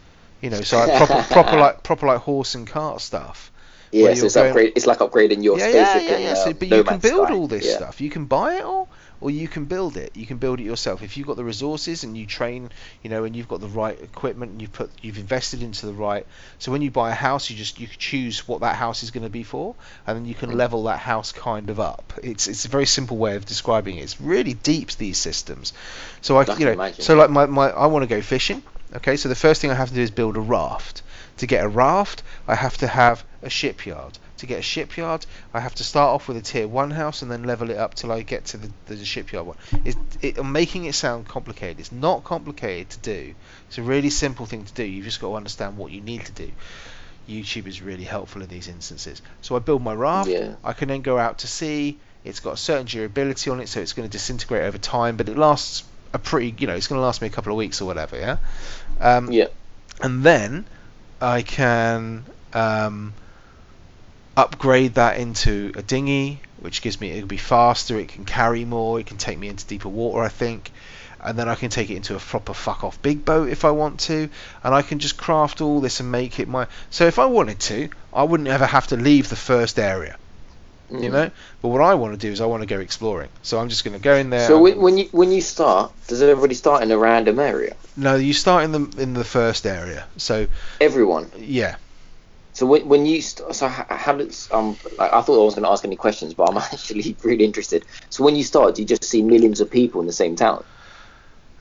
You 0.42 0.50
know, 0.50 0.62
so 0.62 0.80
like 0.80 0.98
proper, 0.98 1.24
proper 1.34 1.58
like 1.58 1.84
proper 1.84 2.08
like 2.08 2.20
horse 2.22 2.56
and 2.56 2.66
cart 2.66 3.02
stuff. 3.02 3.52
Yeah, 3.92 4.14
so 4.14 4.26
it's 4.26 4.36
going- 4.36 4.50
upgrade. 4.50 4.74
It's 4.76 4.86
like 4.86 5.00
upgrading 5.00 5.44
your 5.44 5.58
yeah, 5.58 5.70
spaceship 5.70 6.04
yeah, 6.04 6.18
yeah, 6.18 6.28
yeah. 6.30 6.34
So, 6.36 6.52
um, 6.52 6.56
but 6.60 6.70
No 6.70 6.78
you 6.78 6.84
can 6.84 7.00
build 7.00 7.30
all 7.32 7.48
this 7.48 7.66
yeah. 7.66 7.76
stuff. 7.76 8.02
You 8.02 8.10
can 8.10 8.26
buy 8.26 8.56
it 8.56 8.64
all, 8.64 8.88
or 9.22 9.32
you 9.32 9.48
can 9.48 9.66
build 9.66 9.98
it. 9.98 10.16
You 10.16 10.26
can 10.26 10.38
build 10.38 10.60
it 10.60 10.64
yourself 10.64 11.04
if 11.04 11.18
you've 11.18 11.28
got 11.28 11.38
the 11.38 11.44
resources 11.44 12.04
and 12.04 12.18
you 12.18 12.26
train, 12.26 12.70
you 13.04 13.10
know, 13.10 13.24
and 13.24 13.36
you've 13.36 13.48
got 13.48 13.62
the 13.62 13.68
right 13.68 14.00
equipment 14.02 14.52
and 14.52 14.62
you 14.62 14.68
put 14.68 14.90
you've 15.02 15.18
invested 15.18 15.64
into 15.64 15.86
the 15.86 15.94
right. 15.94 16.26
So 16.58 16.72
when 16.72 16.82
you 16.82 16.92
buy 16.92 17.12
a 17.12 17.16
house, 17.16 17.50
you 17.50 17.56
just 17.56 17.80
you 17.80 17.88
choose 17.88 18.48
what 18.48 18.62
that 18.62 18.76
house 18.76 19.04
is 19.04 19.12
going 19.12 19.24
to 19.24 19.30
be 19.30 19.44
for, 19.44 19.76
and 20.06 20.18
then 20.18 20.26
you 20.26 20.36
can 20.36 20.52
level 20.52 20.84
that 20.84 21.00
house 21.00 21.32
kind 21.32 21.70
of 21.70 21.80
up. 21.80 22.14
It's 22.24 22.48
it's 22.48 22.66
a 22.66 22.70
very 22.70 22.86
simple 22.86 23.18
way 23.18 23.36
of 23.36 23.46
describing 23.46 23.98
it. 23.98 24.02
It's 24.04 24.20
really 24.20 24.54
deep 24.54 24.90
these 24.98 25.18
systems. 25.18 25.74
So 26.22 26.38
I, 26.38 26.46
I 26.46 26.58
you 26.58 26.66
know, 26.66 26.72
imagine. 26.72 27.04
so 27.04 27.16
like 27.16 27.30
my, 27.30 27.46
my 27.46 27.70
I 27.70 27.88
want 27.88 28.04
to 28.04 28.08
go 28.08 28.22
fishing. 28.22 28.64
Okay, 28.96 29.18
so 29.18 29.30
the 29.30 29.36
first 29.36 29.62
thing 29.62 29.70
I 29.70 29.76
have 29.76 29.90
to 29.90 29.96
do 29.96 30.02
is 30.02 30.10
build 30.10 30.36
a 30.36 30.42
raft. 30.42 31.04
To 31.38 31.48
get 31.48 31.64
a 31.64 31.68
raft, 31.68 32.24
I 32.48 32.56
have 32.56 32.78
to 32.78 32.88
have 32.88 33.24
a 33.42 33.50
shipyard. 33.50 34.18
To 34.40 34.46
get 34.46 34.60
a 34.60 34.62
shipyard, 34.62 35.26
I 35.54 35.60
have 35.60 35.76
to 35.76 35.84
start 35.84 36.10
off 36.10 36.28
with 36.28 36.38
a 36.38 36.42
tier 36.42 36.68
one 36.68 36.92
house 36.92 37.22
and 37.22 37.30
then 37.30 37.44
level 37.44 37.70
it 37.72 37.78
up 37.78 37.94
till 37.94 38.12
I 38.12 38.22
get 38.22 38.46
to 38.46 38.58
the, 38.58 38.72
the 38.86 39.04
shipyard 39.04 39.48
one. 39.48 39.58
It, 39.84 39.98
it, 40.22 40.38
I'm 40.38 40.52
making 40.52 40.86
it 40.86 40.96
sound 40.96 41.28
complicated. 41.28 41.80
It's 41.80 41.92
not 41.92 42.24
complicated 42.24 42.90
to 42.92 43.00
do. 43.00 43.36
It's 43.68 43.78
a 43.78 43.84
really 43.84 44.10
simple 44.10 44.46
thing 44.46 44.64
to 44.64 44.74
do. 44.74 44.84
You've 44.84 45.04
just 45.04 45.20
got 45.20 45.28
to 45.30 45.36
understand 45.36 45.78
what 45.78 45.92
you 45.92 46.00
need 46.00 46.26
to 46.26 46.32
do. 46.32 46.52
YouTube 47.28 47.68
is 47.68 47.82
really 47.82 48.06
helpful 48.06 48.42
in 48.42 48.48
these 48.48 48.68
instances. 48.70 49.22
So 49.42 49.56
I 49.56 49.60
build 49.60 49.84
my 49.84 49.94
raft. 49.94 50.30
Yeah. 50.30 50.56
I 50.64 50.74
can 50.74 50.88
then 50.88 51.02
go 51.02 51.18
out 51.18 51.40
to 51.40 51.48
sea. 51.48 52.00
It's 52.24 52.40
got 52.40 52.54
a 52.54 52.58
certain 52.58 52.86
durability 52.86 53.50
on 53.50 53.60
it, 53.60 53.68
so 53.68 53.82
it's 53.82 53.94
going 53.94 54.08
to 54.08 54.12
disintegrate 54.12 54.64
over 54.64 54.78
time, 54.78 55.18
but 55.18 55.30
it 55.30 55.38
lasts 55.38 55.84
a 56.14 56.20
pretty, 56.20 56.56
you 56.58 56.68
know, 56.68 56.76
it's 56.76 56.88
going 56.88 57.00
to 57.00 57.04
last 57.06 57.22
me 57.22 57.28
a 57.28 57.32
couple 57.32 57.52
of 57.52 57.58
weeks 57.58 57.82
or 57.82 57.86
whatever, 57.86 58.18
yeah. 58.18 58.38
Um, 59.00 59.32
Yeah. 59.32 59.48
and 60.02 60.24
then 60.24 60.66
I 61.22 61.42
can 61.42 62.26
um, 62.54 63.14
upgrade 64.38 64.96
that 64.96 65.18
into 65.20 65.72
a 65.76 65.82
dinghy, 65.82 66.40
which 66.60 66.82
gives 66.82 67.00
me 67.02 67.12
it'll 67.12 67.28
be 67.28 67.38
faster, 67.38 67.98
it 68.00 68.10
can 68.10 68.26
carry 68.26 68.66
more, 68.66 69.00
it 69.00 69.06
can 69.06 69.18
take 69.18 69.38
me 69.38 69.48
into 69.50 69.66
deeper 69.66 69.90
water, 69.90 70.22
I 70.24 70.30
think. 70.30 70.72
And 71.22 71.38
then 71.38 71.50
I 71.50 71.56
can 71.56 71.70
take 71.70 71.90
it 71.90 71.96
into 71.98 72.16
a 72.16 72.20
proper 72.20 72.54
fuck 72.54 72.86
off 72.86 73.02
big 73.02 73.26
boat 73.26 73.50
if 73.50 73.66
I 73.66 73.72
want 73.72 74.00
to, 74.02 74.30
and 74.64 74.74
I 74.74 74.82
can 74.84 75.00
just 75.00 75.18
craft 75.18 75.60
all 75.60 75.82
this 75.82 76.00
and 76.00 76.10
make 76.12 76.40
it 76.40 76.48
my. 76.48 76.68
So 76.92 77.08
if 77.08 77.20
I 77.20 77.26
wanted 77.26 77.60
to, 77.62 77.90
I 78.14 78.24
wouldn't 78.24 78.48
ever 78.48 78.66
have 78.66 78.88
to 78.88 78.96
leave 78.96 79.28
the 79.30 79.36
first 79.36 79.78
area, 79.80 80.16
Mm. 80.90 81.04
you 81.04 81.10
know. 81.10 81.30
But 81.62 81.68
what 81.68 81.82
I 81.82 81.94
want 81.96 82.14
to 82.14 82.18
do 82.18 82.32
is 82.32 82.40
I 82.42 82.46
want 82.46 82.62
to 82.64 82.68
go 82.68 82.80
exploring. 82.80 83.30
So 83.44 83.60
I'm 83.60 83.68
just 83.70 83.84
going 83.84 83.96
to 83.98 84.02
go 84.02 84.16
in 84.16 84.30
there. 84.32 84.48
So 84.48 84.60
when, 84.62 84.80
when 84.82 84.98
you 84.98 85.06
when 85.12 85.32
you 85.32 85.42
start, 85.42 85.92
does 86.08 86.22
everybody 86.22 86.56
start 86.56 86.82
in 86.84 86.92
a 86.92 86.98
random 86.98 87.38
area? 87.38 87.76
no, 87.98 88.16
you 88.16 88.32
start 88.34 88.64
in 88.64 88.72
the 88.72 89.02
in 89.02 89.14
the 89.14 89.26
first 89.26 89.68
area. 89.68 90.06
So 90.18 90.48
Everyone. 90.80 91.30
yeah, 91.38 91.76
So 92.60 92.66
when, 92.66 92.90
when 92.90 93.06
you 93.06 93.22
st- 93.22 93.56
so 93.56 93.70
how, 93.70 94.18
does 94.18 94.50
um 94.52 94.78
like 94.98 95.14
I 95.14 95.22
thought 95.22 95.42
I 95.42 95.46
was 95.46 95.56
going 95.56 95.64
to 95.64 95.70
ask 95.70 95.86
any 95.86 95.96
questions, 95.96 96.34
but 96.34 96.50
I'm 96.50 96.58
actually 96.74 97.16
really 97.24 97.46
interested. 97.46 97.86
So 98.10 98.26
when 98.26 98.36
you 98.36 98.44
start, 98.44 98.76
do 98.76 98.82
you 98.82 98.88
just 98.88 99.06
see 99.06 99.22
millions 99.22 99.62
of 99.62 99.72
people 99.72 100.02
in 100.02 100.08
the 100.08 100.14
same 100.14 100.36
town? 100.36 100.66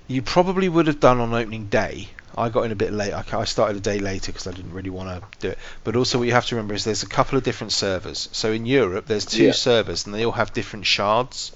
you 0.09 0.23
probably 0.23 0.69
would 0.69 0.89
have 0.89 0.99
done 0.99 1.21
on 1.21 1.33
opening 1.33 1.67
day. 1.67 2.09
I 2.37 2.49
got 2.49 2.63
in 2.63 2.73
a 2.73 2.77
bit 2.77 2.93
late. 2.93 3.13
I, 3.13 3.45
started 3.45 3.77
a 3.77 3.81
day 3.81 4.01
later 4.01 4.33
because 4.33 4.49
I 4.49 4.53
didn't 4.53 4.73
really 4.73 4.91
want 4.91 5.09
to 5.09 5.23
do 5.39 5.51
it. 5.51 5.59
But 5.85 5.95
also, 5.95 6.19
what 6.19 6.27
you 6.27 6.33
have 6.33 6.47
to 6.47 6.57
remember 6.57 6.75
is 6.75 6.83
there's 6.83 7.05
a 7.05 7.09
couple 7.09 7.39
of 7.39 7.45
different 7.45 7.73
servers. 7.73 8.29
So 8.33 8.51
in 8.51 8.67
Europe, 8.67 9.07
there's 9.07 9.27
two 9.27 9.45
Yeah. 9.45 9.53
servers, 9.53 10.07
and 10.07 10.15
they 10.15 10.25
all 10.25 10.33
have 10.33 10.53
different 10.53 10.87
shards, 10.87 11.53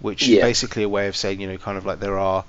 which 0.00 0.28
is 0.28 0.40
basically 0.40 0.82
a 0.82 0.88
way 0.88 1.06
of 1.06 1.16
saying, 1.16 1.40
you 1.40 1.46
know, 1.46 1.58
kind 1.58 1.78
of 1.78 1.86
like 1.86 2.00
there 2.00 2.18
are. 2.18 2.44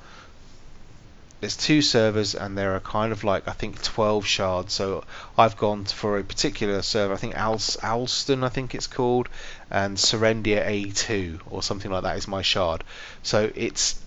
There's 1.39 1.55
two 1.55 1.81
servers, 1.81 2.33
and 2.33 2.57
there 2.57 2.75
are 2.75 2.79
kind 2.79 3.11
of 3.11 3.23
like 3.23 3.47
I 3.47 3.51
think 3.51 3.81
12 3.81 4.25
shards. 4.25 4.73
So 4.73 5.03
I've 5.37 5.55
gone 5.55 5.85
for 5.85 6.17
a 6.17 6.23
particular 6.23 6.81
server. 6.81 7.13
I 7.13 7.17
think 7.17 7.37
Als- 7.37 7.77
Alston, 7.77 8.43
I 8.43 8.49
think 8.49 8.73
it's 8.73 8.87
called, 8.87 9.29
and 9.69 9.97
Serendia 9.97 10.65
A2 10.65 11.39
or 11.49 11.61
something 11.61 11.91
like 11.91 12.03
that 12.03 12.17
is 12.17 12.27
my 12.27 12.41
shard. 12.41 12.83
So 13.21 13.51
it's 13.53 13.99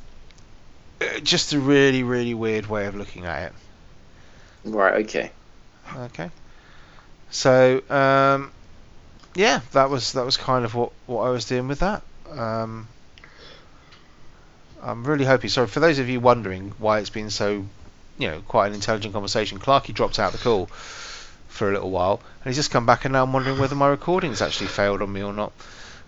uh, 1.01 1.21
just 1.21 1.53
a 1.53 1.61
really, 1.61 2.03
really 2.03 2.35
weird 2.35 2.67
way 2.67 2.87
of 2.87 2.97
looking 2.97 3.27
at 3.27 3.45
it. 3.45 3.53
Right. 4.65 5.05
Okay. 5.05 5.31
Okay. 5.97 6.31
So, 7.31 7.83
um, 7.89 8.51
yeah, 9.35 9.61
that 9.73 9.89
was 9.89 10.13
that 10.15 10.25
was 10.25 10.37
kind 10.37 10.65
of 10.65 10.75
what, 10.75 10.93
what 11.07 11.23
I 11.23 11.31
was 11.31 11.45
doing 11.45 11.69
with 11.69 11.79
that. 11.81 12.03
Um, 12.31 12.89
I'm 14.83 15.05
really 15.05 15.25
hoping. 15.25 15.51
Sorry 15.51 15.67
for 15.67 15.81
those 15.81 15.99
of 15.99 16.09
you 16.09 16.21
wondering 16.21 16.73
why 16.79 16.99
it's 16.99 17.11
been 17.11 17.31
so, 17.31 17.65
you 18.19 18.29
know, 18.29 18.41
quite 18.49 18.69
an 18.69 18.75
intelligent 18.75 19.13
conversation. 19.13 19.59
Clarky 19.59 19.93
dropped 19.95 20.19
out 20.19 20.33
the 20.33 20.39
call 20.39 20.67
for 21.49 21.69
a 21.69 21.73
little 21.73 21.91
while, 21.91 22.21
and 22.45 22.51
he's 22.51 22.57
just 22.57 22.71
come 22.71 22.87
back, 22.87 23.05
and 23.05 23.13
now 23.13 23.23
I'm 23.25 23.33
wondering 23.33 23.59
whether 23.59 23.75
my 23.75 23.89
recording's 23.89 24.41
actually 24.41 24.69
failed 24.69 25.03
on 25.03 25.13
me 25.13 25.23
or 25.23 25.33
not. 25.33 25.53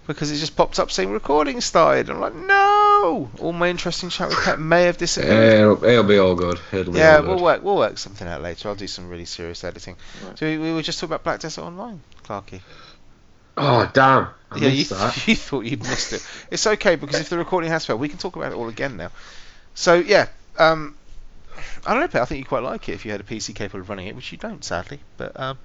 Because 0.04 0.32
it 0.32 0.38
just 0.38 0.56
popped 0.56 0.80
up 0.80 0.90
saying 0.90 1.12
recording 1.12 1.60
started. 1.60 2.10
I'm 2.10 2.18
like, 2.18 2.34
no! 2.34 3.30
All 3.38 3.52
my 3.52 3.68
interesting 3.68 4.08
chat 4.08 4.30
with 4.30 4.38
Pet 4.38 4.58
may 4.58 4.84
have 4.86 4.98
disappeared. 4.98 5.60
It'll, 5.60 5.84
it'll 5.84 6.02
be 6.02 6.18
all 6.18 6.34
good. 6.34 6.58
It'll 6.72 6.92
be 6.92 6.98
Yeah, 6.98 7.16
all 7.16 7.22
good. 7.22 7.28
we'll 7.28 7.42
work 7.44 7.62
we'll 7.62 7.76
work 7.76 7.98
something 7.98 8.26
out 8.26 8.42
later. 8.42 8.68
I'll 8.68 8.74
do 8.74 8.88
some 8.88 9.08
really 9.08 9.26
serious 9.26 9.62
editing. 9.62 9.94
Right. 10.26 10.36
So 10.36 10.46
we, 10.46 10.58
we 10.58 10.72
were 10.72 10.82
just 10.82 10.98
talking 10.98 11.10
about 11.14 11.22
Black 11.22 11.38
Desert 11.38 11.62
Online, 11.62 12.00
Clarky. 12.24 12.62
Oh 13.56 13.90
damn! 13.92 14.28
I 14.50 14.58
yeah, 14.58 14.68
you, 14.68 14.78
you 15.26 15.36
thought 15.36 15.64
you'd 15.64 15.82
missed 15.82 16.12
it. 16.12 16.26
It's 16.50 16.66
okay 16.66 16.96
because 16.96 17.20
if 17.20 17.28
the 17.28 17.38
recording 17.38 17.70
has 17.70 17.84
failed, 17.86 18.00
we 18.00 18.08
can 18.08 18.18
talk 18.18 18.36
about 18.36 18.52
it 18.52 18.54
all 18.54 18.68
again 18.68 18.96
now. 18.96 19.10
So 19.74 19.94
yeah, 19.94 20.28
um, 20.58 20.96
I 21.86 21.92
don't 21.92 22.00
know, 22.00 22.08
Pet. 22.08 22.22
I 22.22 22.24
think 22.24 22.38
you 22.38 22.44
quite 22.44 22.62
like 22.62 22.88
it 22.88 22.92
if 22.92 23.04
you 23.04 23.10
had 23.10 23.20
a 23.20 23.24
PC 23.24 23.54
capable 23.54 23.80
of 23.80 23.88
running 23.88 24.06
it, 24.06 24.16
which 24.16 24.32
you 24.32 24.38
don't, 24.38 24.64
sadly. 24.64 25.00
But 25.16 25.38
um, 25.38 25.58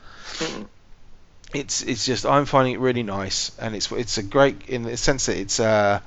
it's 1.54 1.82
it's 1.84 2.06
just 2.06 2.26
I'm 2.26 2.46
finding 2.46 2.74
it 2.74 2.80
really 2.80 3.04
nice, 3.04 3.52
and 3.60 3.76
it's 3.76 3.92
it's 3.92 4.18
a 4.18 4.24
great 4.24 4.68
in 4.70 4.84
the 4.84 4.98
sense 4.98 5.28
that 5.28 5.38
it's 5.38 5.60
uh. 5.60 6.00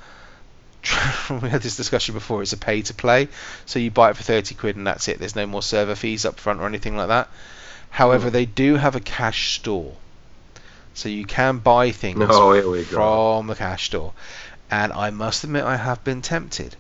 we 1.43 1.51
had 1.51 1.61
this 1.61 1.77
discussion 1.77 2.15
before. 2.15 2.41
It's 2.41 2.55
a 2.55 2.57
pay 2.57 2.81
to 2.81 2.95
play, 2.95 3.29
so 3.67 3.79
you 3.79 3.91
buy 3.91 4.09
it 4.11 4.17
for 4.17 4.23
thirty 4.23 4.55
quid 4.55 4.77
and 4.77 4.87
that's 4.87 5.09
it. 5.09 5.19
There's 5.19 5.37
no 5.37 5.47
more 5.47 5.63
server 5.63 5.95
fees 5.95 6.25
up 6.25 6.41
front 6.41 6.61
or 6.61 6.67
anything 6.67 6.97
like 6.97 7.09
that. 7.09 7.29
However, 7.91 8.29
Hmm. 8.29 8.33
they 8.33 8.47
do 8.47 8.77
have 8.77 8.97
a 8.97 9.01
cash 9.01 9.57
store, 9.59 9.95
so 11.01 11.09
you 11.09 11.25
can 11.25 11.59
buy 11.59 11.91
things 11.93 12.23
Oh, 12.29 12.53
here 12.53 12.69
we 12.69 12.85
go. 12.85 12.91
from 12.95 13.47
the 13.47 13.55
cash 13.55 13.87
store. 13.87 14.13
And 14.71 14.93
I 14.93 15.09
must 15.11 15.45
admit, 15.45 15.65
I 15.65 15.77
have 15.77 16.05
been 16.05 16.21
tempted, 16.21 16.77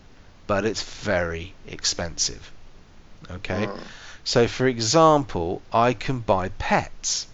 but 0.47 0.67
it's 0.67 0.83
very 0.83 1.55
expensive. 1.67 2.53
Okay, 3.31 3.67
Mm. 3.67 3.81
so 4.23 4.47
for 4.47 4.67
example, 4.67 5.63
I 5.73 5.95
can 5.95 6.19
buy 6.21 6.51
pets, 6.51 7.27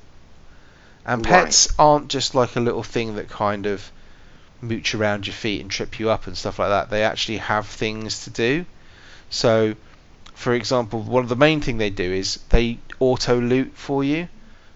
and 1.04 1.24
Right. 1.24 1.44
pets 1.44 1.68
aren't 1.76 2.08
just 2.08 2.34
like 2.36 2.54
a 2.54 2.60
little 2.60 2.84
thing 2.84 3.16
that 3.16 3.28
kind 3.28 3.66
of 3.66 3.90
mooch 4.60 4.94
around 4.94 5.26
your 5.26 5.34
feet 5.34 5.60
and 5.60 5.70
trip 5.70 5.98
you 5.98 6.08
up 6.10 6.28
and 6.28 6.38
stuff 6.38 6.60
like 6.60 6.68
that. 6.68 6.88
They 6.90 7.02
actually 7.02 7.38
have 7.38 7.66
things 7.66 8.24
to 8.24 8.30
do. 8.30 8.64
So, 9.28 9.74
for 10.34 10.54
example, 10.54 11.02
one 11.02 11.24
of 11.24 11.28
the 11.28 11.36
main 11.36 11.60
thing 11.60 11.78
they 11.78 11.90
do 11.90 12.12
is 12.12 12.38
they 12.50 12.78
auto 13.00 13.40
loot 13.40 13.72
for 13.74 14.04
you. 14.04 14.28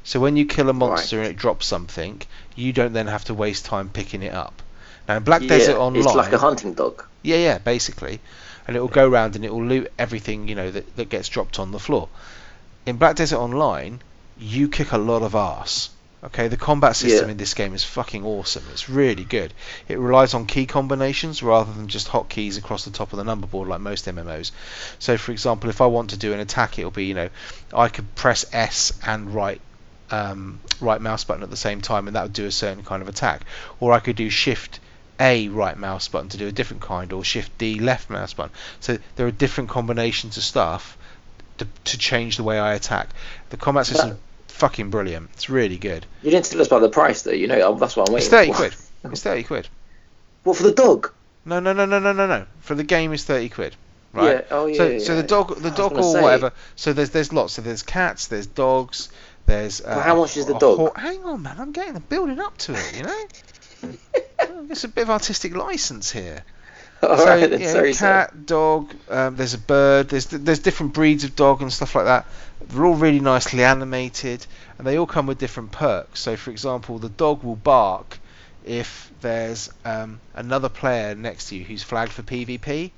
So 0.04 0.18
when 0.20 0.36
you 0.36 0.46
kill 0.46 0.68
a 0.68 0.72
monster 0.72 1.18
and 1.18 1.28
it 1.28 1.36
drops 1.36 1.66
something, 1.66 2.22
you 2.56 2.72
don't 2.72 2.92
then 2.92 3.06
have 3.06 3.24
to 3.26 3.34
waste 3.34 3.64
time 3.66 3.88
picking 3.90 4.22
it 4.22 4.32
up. 4.32 4.62
Now 5.06 5.16
in 5.16 5.22
Black 5.22 5.42
yeah, 5.42 5.48
Desert 5.48 5.76
Online, 5.76 6.04
it's 6.04 6.14
like 6.14 6.32
a 6.32 6.38
hunting 6.38 6.74
dog. 6.74 7.04
yeah, 7.22 7.36
yeah, 7.36 7.58
basically. 7.58 8.20
And 8.66 8.76
it 8.76 8.80
will 8.80 8.88
go 8.88 9.08
around 9.08 9.36
and 9.36 9.44
it 9.44 9.52
will 9.52 9.64
loot 9.64 9.92
everything, 9.98 10.48
you 10.48 10.54
know, 10.54 10.70
that, 10.70 10.96
that 10.96 11.08
gets 11.08 11.28
dropped 11.28 11.58
on 11.58 11.72
the 11.72 11.78
floor. 11.78 12.08
In 12.86 12.96
Black 12.96 13.16
Desert 13.16 13.38
Online, 13.38 14.00
you 14.38 14.68
kick 14.68 14.92
a 14.92 14.98
lot 14.98 15.22
of 15.22 15.34
ass. 15.34 15.90
Okay, 16.22 16.48
the 16.48 16.56
combat 16.56 16.96
system 16.96 17.26
Yeah. 17.28 17.32
in 17.32 17.36
this 17.38 17.54
game 17.54 17.74
is 17.74 17.82
fucking 17.82 18.24
awesome. 18.26 18.62
It's 18.72 18.90
really 18.90 19.24
good. 19.24 19.54
It 19.88 19.98
relies 19.98 20.34
on 20.34 20.44
key 20.44 20.66
combinations 20.66 21.42
rather 21.42 21.72
than 21.72 21.88
just 21.88 22.08
hotkeys 22.08 22.58
across 22.58 22.84
the 22.84 22.90
top 22.90 23.12
of 23.12 23.16
the 23.16 23.24
number 23.24 23.46
board 23.46 23.68
like 23.68 23.80
most 23.80 24.06
MMOs. 24.06 24.50
So, 24.98 25.16
for 25.16 25.32
example, 25.32 25.70
if 25.70 25.80
I 25.80 25.86
want 25.86 26.10
to 26.10 26.18
do 26.18 26.34
an 26.34 26.40
attack, 26.40 26.78
it'll 26.78 26.90
be, 26.90 27.06
you 27.06 27.14
know, 27.14 27.30
I 27.74 27.88
could 27.88 28.14
press 28.14 28.44
S 28.52 28.92
and 29.04 29.34
right 29.34 29.60
um, 30.10 30.60
right 30.80 31.00
mouse 31.00 31.24
button 31.24 31.42
at 31.42 31.50
the 31.50 31.56
same 31.56 31.80
time, 31.80 32.06
and 32.06 32.16
that 32.16 32.24
would 32.24 32.32
do 32.32 32.46
a 32.46 32.50
certain 32.52 32.84
kind 32.84 33.02
of 33.02 33.08
attack. 33.08 33.42
Or 33.78 33.92
I 33.92 34.00
could 34.00 34.16
do 34.16 34.30
Shift 34.30 34.80
A 35.18 35.48
right 35.48 35.76
mouse 35.76 36.08
button 36.08 36.28
to 36.30 36.36
do 36.36 36.48
a 36.48 36.52
different 36.52 36.82
kind, 36.82 37.12
or 37.12 37.24
Shift 37.24 37.56
D 37.58 37.78
left 37.80 38.10
mouse 38.10 38.34
button. 38.34 38.52
So 38.80 38.98
there 39.16 39.26
are 39.26 39.32
different 39.32 39.70
combinations 39.70 40.36
of 40.36 40.42
stuff 40.42 40.96
to, 41.58 41.66
to 41.84 41.98
change 41.98 42.36
the 42.36 42.42
way 42.42 42.58
I 42.58 42.74
attack. 42.74 43.10
The 43.50 43.56
combat 43.56 43.86
system 43.86 44.10
is 44.10 44.16
fucking 44.48 44.90
brilliant. 44.90 45.30
It's 45.34 45.48
really 45.48 45.78
good. 45.78 46.06
You 46.22 46.30
didn't 46.30 46.46
tell 46.46 46.60
us 46.60 46.66
about 46.66 46.80
the 46.80 46.88
price 46.88 47.22
though. 47.22 47.32
You 47.32 47.46
know 47.46 47.74
that's 47.76 47.96
what 47.96 48.08
I'm 48.08 48.14
waiting 48.14 48.26
It's 48.26 48.30
thirty 48.30 48.52
for. 48.52 48.56
quid. 48.56 48.74
It's 49.02 49.22
thirty 49.22 49.44
quid. 49.44 49.66
What 50.42 50.58
for 50.58 50.62
the 50.62 50.72
dog? 50.72 51.10
No, 51.46 51.58
no, 51.58 51.72
no, 51.72 51.86
no, 51.86 51.98
no, 51.98 52.12
no, 52.12 52.26
no. 52.26 52.46
For 52.60 52.74
the 52.74 52.84
game 52.84 53.14
is 53.14 53.24
thirty 53.24 53.48
quid. 53.48 53.74
Right. 54.12 54.32
Yeah. 54.32 54.42
Oh 54.50 54.66
yeah. 54.66 54.76
so, 54.76 54.86
yeah, 54.88 54.98
so 54.98 55.16
the 55.16 55.22
dog, 55.22 55.56
the 55.56 55.70
dog 55.70 55.92
or 55.92 56.02
say, 56.02 56.20
whatever. 56.20 56.52
So 56.76 56.92
there's 56.92 57.10
there's 57.10 57.32
lots. 57.32 57.54
So 57.54 57.62
there's 57.62 57.82
cats, 57.82 58.26
there's 58.26 58.46
dogs, 58.46 59.08
there's. 59.50 59.80
Uh, 59.80 60.00
how 60.00 60.16
much 60.16 60.36
is 60.36 60.46
the 60.46 60.58
dog? 60.58 60.78
ho- 60.78 60.92
hang 60.96 61.24
on, 61.24 61.42
man. 61.42 61.56
I'm 61.58 61.72
getting, 61.72 61.98
building 62.08 62.40
up 62.40 62.56
to 62.58 62.74
it. 62.74 62.96
You 62.96 63.02
know. 63.02 63.24
It's 64.70 64.84
a 64.84 64.88
bit 64.88 65.02
of 65.02 65.10
artistic 65.10 65.54
license 65.56 66.10
here. 66.12 66.44
All 67.02 67.16
so 67.16 67.24
right, 67.24 67.60
yeah, 67.60 67.72
sorry, 67.72 67.94
cat, 67.94 68.46
dog. 68.46 68.94
Um, 69.08 69.36
there's 69.36 69.54
a 69.54 69.58
bird. 69.58 70.08
There's 70.08 70.26
there's 70.26 70.58
different 70.58 70.92
breeds 70.92 71.24
of 71.24 71.34
dog 71.34 71.62
and 71.62 71.72
stuff 71.72 71.94
like 71.94 72.04
that. 72.04 72.26
They're 72.68 72.84
all 72.84 72.94
really 72.94 73.20
nicely 73.20 73.64
animated, 73.64 74.46
and 74.78 74.86
they 74.86 74.98
all 74.98 75.06
come 75.06 75.26
with 75.26 75.38
different 75.38 75.72
perks. 75.72 76.20
So, 76.20 76.36
for 76.36 76.50
example, 76.50 76.98
the 76.98 77.08
dog 77.08 77.42
will 77.42 77.56
bark 77.56 78.18
if 78.64 79.10
there's 79.20 79.70
um, 79.84 80.20
another 80.34 80.68
player 80.68 81.14
next 81.14 81.48
to 81.48 81.56
you 81.56 81.64
who's 81.64 81.82
flagged 81.82 82.12
for 82.12 82.22
PvP. 82.22 82.90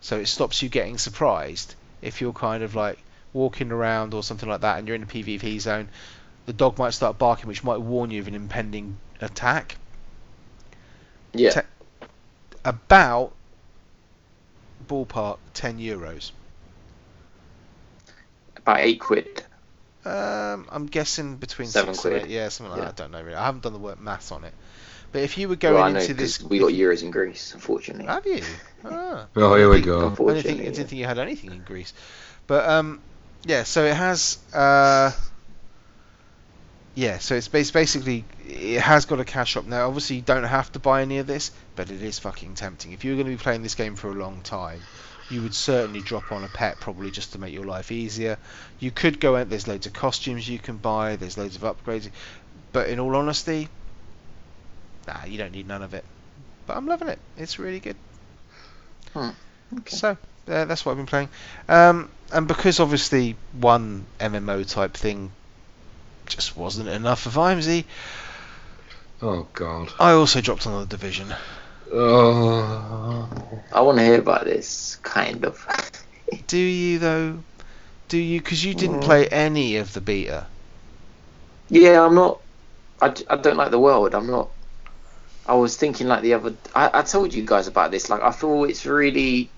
So 0.00 0.18
it 0.18 0.26
stops 0.26 0.62
you 0.62 0.68
getting 0.68 0.98
surprised 0.98 1.74
if 2.02 2.20
you're 2.20 2.32
kind 2.32 2.62
of 2.62 2.74
like 2.74 2.98
walking 3.36 3.70
around 3.70 4.14
or 4.14 4.22
something 4.22 4.48
like 4.48 4.62
that, 4.62 4.78
and 4.78 4.88
you're 4.88 4.94
in 4.96 5.02
a 5.02 5.06
PvP 5.06 5.60
zone. 5.60 5.88
The 6.46 6.52
dog 6.52 6.78
might 6.78 6.90
start 6.94 7.18
barking, 7.18 7.46
which 7.48 7.62
might 7.62 7.76
warn 7.80 8.10
you 8.10 8.20
of 8.20 8.28
an 8.28 8.34
impending 8.34 8.96
attack. 9.20 9.76
Yeah. 11.34 11.50
te- 11.50 12.06
About 12.64 13.32
ballpark 14.88 15.38
10 15.54 15.78
euros. 15.78 16.30
About 18.56 18.80
eight 18.80 19.00
quid. 19.00 19.42
Um, 20.04 20.66
I'm 20.70 20.86
guessing 20.86 21.36
between 21.36 21.68
Seven 21.68 21.94
six 21.94 22.04
and 22.04 22.14
quid. 22.14 22.24
eight. 22.24 22.30
Yeah, 22.30 22.48
something 22.48 22.70
like 22.70 22.78
Yeah. 22.78 22.84
that. 22.92 23.00
I 23.00 23.02
don't 23.04 23.10
know 23.12 23.22
really. 23.22 23.36
I 23.36 23.44
haven't 23.44 23.62
done 23.62 23.72
the 23.72 23.78
work 23.78 24.00
maths 24.00 24.32
on 24.32 24.44
it. 24.44 24.54
But 25.12 25.22
if 25.22 25.36
you 25.38 25.48
were 25.48 25.58
Well, 25.62 25.72
going 25.72 25.82
I 25.82 25.90
know 25.92 26.00
into 26.00 26.14
this, 26.14 26.38
because 26.38 26.50
we 26.50 26.58
got 26.58 26.72
euros 26.72 27.02
in 27.02 27.10
Greece, 27.10 27.54
unfortunately. 27.54 28.06
have 28.06 28.26
you? 28.26 28.42
Ah. 28.84 29.26
Oh, 29.34 29.54
here 29.56 29.68
we 29.68 29.78
I 29.78 29.80
go. 29.80 30.10
didn't 30.10 30.42
think, 30.42 30.60
I 30.60 30.64
didn't 30.64 30.88
think 30.88 30.92
you 31.00 31.06
had 31.06 31.18
anything 31.18 31.50
in 31.50 31.62
Greece. 31.64 31.92
But 32.46 32.68
um, 32.68 33.00
yeah. 33.46 33.62
So 33.62 33.84
it 33.84 33.94
has. 33.94 34.38
Uh, 34.52 35.12
yeah. 36.94 37.18
So 37.18 37.36
it's 37.36 37.48
bas- 37.48 37.70
basically 37.70 38.24
it 38.46 38.80
has 38.80 39.06
got 39.06 39.20
a 39.20 39.24
cash 39.24 39.52
shop 39.52 39.64
now. 39.64 39.86
Obviously, 39.86 40.16
you 40.16 40.22
don't 40.22 40.44
have 40.44 40.70
to 40.72 40.78
buy 40.78 41.02
any 41.02 41.18
of 41.18 41.26
this, 41.26 41.52
but 41.76 41.90
it 41.90 42.02
is 42.02 42.18
fucking 42.18 42.54
tempting. 42.54 42.92
If 42.92 43.04
you 43.04 43.12
were 43.12 43.22
going 43.22 43.32
to 43.32 43.36
be 43.38 43.42
playing 43.42 43.62
this 43.62 43.74
game 43.74 43.96
for 43.96 44.08
a 44.08 44.14
long 44.14 44.42
time, 44.42 44.80
you 45.30 45.42
would 45.42 45.54
certainly 45.54 46.00
drop 46.00 46.30
on 46.32 46.44
a 46.44 46.48
pet 46.48 46.78
probably 46.80 47.10
just 47.10 47.32
to 47.32 47.38
make 47.38 47.52
your 47.52 47.64
life 47.64 47.90
easier. 47.90 48.38
You 48.78 48.90
could 48.90 49.20
go 49.20 49.36
out. 49.36 49.48
There's 49.48 49.66
loads 49.68 49.86
of 49.86 49.92
costumes 49.92 50.48
you 50.48 50.58
can 50.58 50.76
buy. 50.76 51.16
There's 51.16 51.38
loads 51.38 51.56
of 51.56 51.62
upgrades. 51.62 52.10
but 52.72 52.88
in 52.88 53.00
all 53.00 53.14
honesty, 53.16 53.68
nah, 55.06 55.24
you 55.24 55.38
don't 55.38 55.52
need 55.52 55.66
none 55.66 55.82
of 55.82 55.94
it. 55.94 56.04
But 56.66 56.76
I'm 56.76 56.86
loving 56.86 57.08
it. 57.08 57.18
It's 57.36 57.58
really 57.58 57.80
good. 57.80 57.96
Hmm, 59.12 59.30
okay. 59.78 59.96
So 59.96 60.18
uh, 60.48 60.64
that's 60.64 60.84
what 60.84 60.92
I've 60.92 60.98
been 60.98 61.06
playing. 61.06 61.28
Um, 61.68 62.08
and 62.32 62.46
because 62.48 62.80
obviously 62.80 63.36
one 63.60 64.06
MMO 64.20 64.68
type 64.68 64.94
thing 64.94 65.30
just 66.26 66.56
wasn't 66.56 66.88
enough 66.88 67.22
for 67.22 67.30
Vimesy, 67.30 67.84
Oh 69.22 69.46
God. 69.54 69.90
I 69.98 70.12
also 70.12 70.40
dropped 70.40 70.66
another 70.66 70.86
division. 70.86 71.32
Oh. 71.92 73.28
I 73.72 73.80
want 73.80 73.98
to 73.98 74.04
hear 74.04 74.18
about 74.18 74.44
this, 74.44 74.96
kind 75.02 75.44
of. 75.44 75.66
Do 76.48 76.58
you 76.58 76.98
though? 76.98 77.38
Do 78.08 78.18
you? 78.18 78.40
Because 78.40 78.64
you 78.64 78.74
didn't 78.74 78.98
Mm. 78.98 79.04
play 79.04 79.26
any 79.28 79.76
of 79.76 79.92
the 79.94 80.00
beta. 80.00 80.46
Yeah, 81.68 82.04
I'm 82.04 82.14
not. 82.14 82.40
I, 83.00 83.14
I 83.28 83.36
don't 83.36 83.56
like 83.56 83.70
the 83.70 83.78
world. 83.78 84.14
I'm 84.14 84.30
not. 84.30 84.50
I 85.46 85.54
was 85.54 85.76
thinking 85.76 86.08
like 86.08 86.22
the 86.22 86.34
other. 86.34 86.54
I, 86.74 86.90
I 86.92 87.02
told 87.02 87.32
you 87.34 87.44
guys 87.44 87.68
about 87.68 87.90
this. 87.90 88.10
Like 88.10 88.22
I 88.22 88.32
feel 88.32 88.64
it's 88.64 88.84
really. 88.86 89.50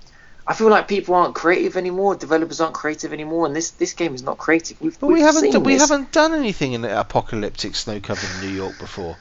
I 0.51 0.55
feel 0.55 0.71
like 0.71 0.89
people 0.89 1.15
aren't 1.15 1.35
creative 1.35 1.77
anymore. 1.77 2.15
Developers 2.17 2.59
aren't 2.61 2.73
creative 2.75 3.13
anymore, 3.13 3.45
and 3.47 3.55
this 3.55 3.71
this 3.73 3.93
game 3.93 4.15
is 4.15 4.23
not 4.23 4.39
creative. 4.39 4.81
We've, 4.81 4.99
But 4.99 5.09
we 5.09 5.15
we've 5.15 5.23
haven't. 5.23 5.43
seen 5.43 5.53
d- 5.53 5.59
We 5.59 5.75
this. 5.75 5.83
haven't 5.89 6.11
done 6.11 6.35
anything 6.35 6.73
in 6.73 6.85
apocalyptic 6.87 7.77
snow-covered 7.77 8.31
New 8.43 8.49
York 8.49 8.79
before. 8.79 9.19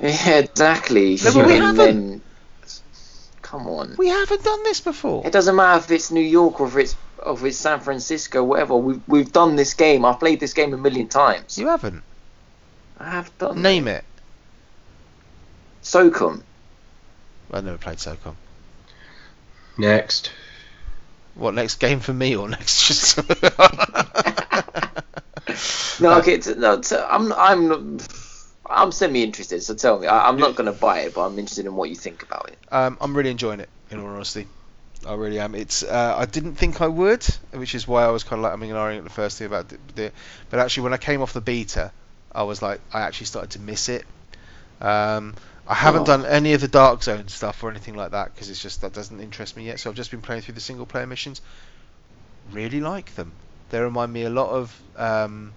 Yeah, 0.00 0.38
exactly. 0.40 1.16
No, 1.24 1.32
but 1.34 1.46
we 1.46 1.52
haven't. 1.54 1.76
then- 1.76 2.20
come 3.42 3.68
on. 3.68 3.94
We 3.96 4.08
haven't 4.08 4.42
done 4.42 4.64
this 4.64 4.80
before. 4.80 5.24
It 5.24 5.32
doesn't 5.32 5.54
matter 5.54 5.78
if 5.78 5.90
it's 5.92 6.10
New 6.10 6.20
York 6.20 6.58
or 6.60 6.66
if 6.66 6.76
it's 6.76 6.96
or 7.24 7.34
if 7.34 7.44
it's 7.44 7.56
San 7.56 7.78
Francisco, 7.78 8.42
whatever. 8.42 8.74
We've 8.76 9.00
we've 9.06 9.30
done 9.32 9.54
this 9.54 9.74
game. 9.74 10.04
I've 10.04 10.18
played 10.18 10.40
this 10.40 10.54
game 10.54 10.74
a 10.74 10.76
million 10.76 11.06
times. 11.06 11.56
You 11.56 11.68
haven't. 11.68 12.02
I 12.98 13.10
have 13.10 13.30
done. 13.38 13.62
Name 13.62 13.86
it. 13.86 14.04
Socom. 15.84 16.42
I've 17.52 17.64
never 17.64 17.78
played 17.78 17.98
SOCOM. 17.98 18.34
Next. 19.78 20.30
What 21.34 21.54
next 21.54 21.76
game 21.76 22.00
for 22.00 22.12
me 22.12 22.36
or 22.36 22.48
next 22.48 22.86
just? 22.86 23.20
No, 26.00 26.18
okay. 26.18 26.38
T- 26.38 26.54
no, 26.54 26.80
t- 26.80 26.96
I'm 26.96 27.32
I'm 27.32 27.98
I'm 28.66 28.92
semi 28.92 29.22
interested. 29.22 29.62
So 29.62 29.74
tell 29.74 29.98
me. 29.98 30.06
I, 30.06 30.28
I'm 30.28 30.38
not 30.38 30.56
going 30.56 30.72
to 30.72 30.78
buy 30.78 31.00
it, 31.00 31.14
but 31.14 31.26
I'm 31.26 31.38
interested 31.38 31.66
in 31.66 31.74
what 31.74 31.88
you 31.88 31.96
think 31.96 32.22
about 32.22 32.50
it. 32.50 32.58
Um, 32.70 32.98
I'm 33.00 33.16
really 33.16 33.30
enjoying 33.30 33.60
it, 33.60 33.68
in 33.90 34.00
all 34.00 34.08
honesty. 34.08 34.46
I 35.06 35.14
really 35.14 35.38
am. 35.38 35.54
It's. 35.54 35.82
Uh, 35.82 36.14
I 36.16 36.26
didn't 36.26 36.54
think 36.54 36.80
I 36.80 36.88
would, 36.88 37.24
which 37.52 37.74
is 37.74 37.86
why 37.86 38.04
I 38.04 38.10
was 38.10 38.24
kind 38.24 38.40
of 38.40 38.44
like 38.44 38.52
I'm 38.52 38.62
ignoring 38.62 38.98
it 38.98 39.04
the 39.04 39.10
first 39.10 39.38
thing 39.38 39.46
about 39.46 39.72
the. 39.94 40.12
But 40.50 40.60
actually, 40.60 40.84
when 40.84 40.94
I 40.94 40.98
came 40.98 41.20
off 41.20 41.32
the 41.32 41.40
beta, 41.40 41.92
I 42.32 42.44
was 42.44 42.62
like, 42.62 42.80
I 42.92 43.02
actually 43.02 43.26
started 43.26 43.50
to 43.52 43.60
miss 43.60 43.88
it. 43.88 44.04
Um, 44.80 45.34
I 45.66 45.74
haven't 45.74 46.02
Oh. 46.02 46.04
done 46.04 46.26
any 46.26 46.52
of 46.52 46.60
the 46.60 46.68
Dark 46.68 47.02
Zone 47.02 47.28
stuff 47.28 47.62
or 47.62 47.70
anything 47.70 47.94
like 47.94 48.10
that 48.10 48.34
because 48.34 48.50
it's 48.50 48.60
just 48.60 48.82
that 48.82 48.92
doesn't 48.92 49.20
interest 49.20 49.56
me 49.56 49.64
yet. 49.64 49.80
So 49.80 49.88
I've 49.90 49.96
just 49.96 50.10
been 50.10 50.20
playing 50.20 50.42
through 50.42 50.54
the 50.54 50.60
single 50.60 50.84
player 50.86 51.06
missions. 51.06 51.40
Really 52.52 52.80
like 52.80 53.14
them. 53.14 53.32
They 53.70 53.80
remind 53.80 54.12
me 54.12 54.24
a 54.24 54.30
lot 54.30 54.50
of 54.50 54.80
um, 54.96 55.52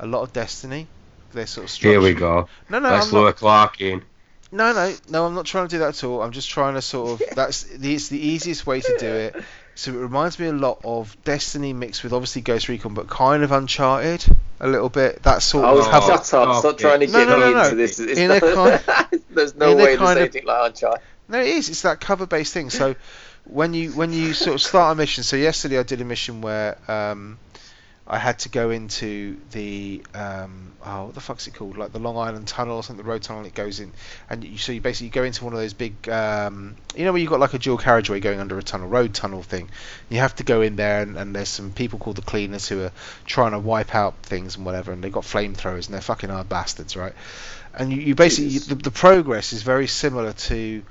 a 0.00 0.06
lot 0.06 0.22
of 0.22 0.32
Destiny. 0.32 0.86
They're 1.32 1.46
sort 1.46 1.68
of 1.68 1.74
Here 1.76 2.00
we 2.00 2.14
go. 2.14 2.48
No, 2.70 2.78
no, 2.78 2.88
Let's 2.90 3.12
lure 3.12 3.32
Clark 3.32 3.80
in. 3.80 4.02
no, 4.50 4.72
no, 4.72 4.94
no. 5.10 5.26
I'm 5.26 5.34
not 5.34 5.44
trying 5.46 5.68
to 5.68 5.70
do 5.74 5.78
that 5.80 5.88
at 5.88 6.04
all. 6.04 6.22
I'm 6.22 6.32
just 6.32 6.48
trying 6.48 6.74
to 6.74 6.82
sort 6.82 7.20
of. 7.20 7.28
That's 7.36 7.64
the, 7.64 7.94
it's 7.94 8.08
the 8.08 8.18
easiest 8.18 8.66
way 8.66 8.80
to 8.80 8.96
do 8.98 9.06
it. 9.12 9.36
So 9.76 9.90
it 9.92 9.96
reminds 9.96 10.38
me 10.38 10.46
a 10.46 10.52
lot 10.52 10.80
of 10.84 11.16
Destiny 11.24 11.72
mixed 11.72 12.04
with 12.04 12.12
obviously 12.12 12.42
Ghost 12.42 12.68
Recon, 12.68 12.94
but 12.94 13.08
kind 13.08 13.42
of 13.42 13.50
Uncharted 13.52 14.24
a 14.60 14.68
little 14.68 14.88
bit. 14.88 15.22
That 15.24 15.42
sort 15.42 15.64
Oh, 15.64 15.78
of. 15.80 15.86
how- 15.90 16.00
shut 16.00 16.34
up! 16.34 16.48
oh, 16.48 16.58
Stop 16.60 16.78
trying 16.78 17.00
to 17.00 17.06
No, 17.08 17.12
get 17.18 17.28
no, 17.28 17.34
me 17.36 17.40
no, 17.40 17.52
no. 17.52 17.62
into 17.64 17.76
this. 17.76 17.98
It's 17.98 18.18
In 18.18 18.30
a 18.30 18.38
not- 18.40 18.82
There's 19.30 19.54
no 19.56 19.70
in 19.72 19.76
way 19.78 19.84
there's 19.86 19.98
kind 19.98 20.18
of- 20.18 20.22
anything 20.22 20.46
like 20.46 20.70
Uncharted. 20.70 21.02
No, 21.28 21.40
it 21.40 21.48
is. 21.48 21.68
It's 21.70 21.82
that 21.82 22.00
cover-based 22.00 22.52
thing. 22.52 22.70
So 22.70 22.94
when 23.44 23.74
you 23.74 23.90
when 23.92 24.12
you 24.12 24.32
sort 24.34 24.54
of 24.56 24.62
start 24.62 24.92
a 24.92 24.94
mission. 24.94 25.24
So 25.24 25.36
yesterday 25.36 25.78
I 25.78 25.82
did 25.82 26.00
a 26.00 26.04
mission 26.04 26.40
where 26.40 26.76
um, 26.86 27.38
I 28.06 28.18
had 28.18 28.40
to 28.40 28.50
go 28.50 28.68
into 28.68 29.38
the 29.52 30.02
um, 30.14 30.72
oh 30.84 31.06
what 31.06 31.14
the 31.14 31.22
fuck's 31.22 31.46
it 31.46 31.54
called? 31.54 31.78
Like 31.78 31.92
the 31.92 31.98
Long 31.98 32.18
Island 32.18 32.46
Tunnel 32.46 32.76
or 32.76 32.82
something. 32.82 33.02
The 33.02 33.10
road 33.10 33.22
tunnel 33.22 33.46
it 33.46 33.54
goes 33.54 33.80
in, 33.80 33.92
and 34.28 34.44
you, 34.44 34.58
so 34.58 34.72
you 34.72 34.82
basically 34.82 35.08
go 35.08 35.22
into 35.22 35.42
one 35.42 35.54
of 35.54 35.58
those 35.58 35.72
big 35.72 36.06
um, 36.10 36.76
you 36.94 37.06
know 37.06 37.12
where 37.12 37.18
you 37.18 37.26
have 37.26 37.30
got 37.32 37.40
like 37.40 37.54
a 37.54 37.58
dual 37.58 37.78
carriageway 37.78 38.20
going 38.20 38.40
under 38.40 38.58
a 38.58 38.62
tunnel, 38.62 38.88
road 38.88 39.14
tunnel 39.14 39.42
thing. 39.42 39.70
You 40.10 40.18
have 40.18 40.34
to 40.36 40.44
go 40.44 40.60
in 40.60 40.76
there, 40.76 41.00
and, 41.00 41.16
and 41.16 41.34
there's 41.34 41.48
some 41.48 41.72
people 41.72 41.98
called 41.98 42.16
the 42.16 42.22
cleaners 42.22 42.68
who 42.68 42.82
are 42.82 42.92
trying 43.24 43.52
to 43.52 43.58
wipe 43.58 43.94
out 43.94 44.16
things 44.22 44.56
and 44.56 44.66
whatever, 44.66 44.92
and 44.92 45.02
they've 45.02 45.10
got 45.10 45.24
flamethrowers 45.24 45.86
and 45.86 45.94
they're 45.94 46.02
fucking 46.02 46.28
hard 46.28 46.48
bastards, 46.50 46.96
right? 46.96 47.14
And 47.72 47.90
you, 47.90 48.02
you 48.02 48.14
basically 48.14 48.58
the, 48.58 48.74
the 48.74 48.90
progress 48.90 49.54
is 49.54 49.62
very 49.62 49.86
similar 49.86 50.34
to 50.34 50.82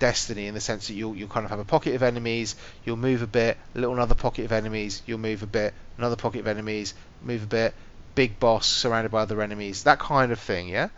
Destiny 0.00 0.48
in 0.48 0.54
the 0.54 0.60
sense 0.60 0.88
that 0.88 0.94
you'll 0.94 1.14
you'll 1.14 1.28
kind 1.28 1.44
of 1.44 1.50
have 1.50 1.60
a 1.60 1.64
pocket 1.64 1.94
of 1.94 2.02
enemies, 2.02 2.56
you'll 2.84 2.96
move 2.96 3.22
a 3.22 3.28
bit, 3.28 3.56
a 3.76 3.78
little 3.78 3.94
another 3.94 4.16
pocket 4.16 4.44
of 4.44 4.50
enemies, 4.50 5.02
you'll 5.06 5.18
move 5.18 5.44
a 5.44 5.46
bit, 5.46 5.72
another 5.98 6.16
pocket 6.16 6.40
of 6.40 6.48
enemies, 6.48 6.94
move 7.22 7.44
a 7.44 7.46
bit, 7.46 7.74
big 8.16 8.40
boss 8.40 8.66
surrounded 8.66 9.12
by 9.12 9.20
other 9.20 9.40
enemies, 9.40 9.84
that 9.84 10.00
kind 10.00 10.32
of 10.32 10.40
thing, 10.40 10.68
yeah. 10.68 10.88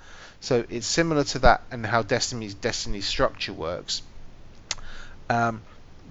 So 0.41 0.65
it's 0.71 0.87
similar 0.87 1.25
to 1.25 1.41
that 1.41 1.63
and 1.71 1.85
how 1.85 2.03
Destiny's 2.03 2.55
Destiny's 2.55 3.07
structure 3.07 3.53
works. 3.53 4.03
Um, 5.29 5.63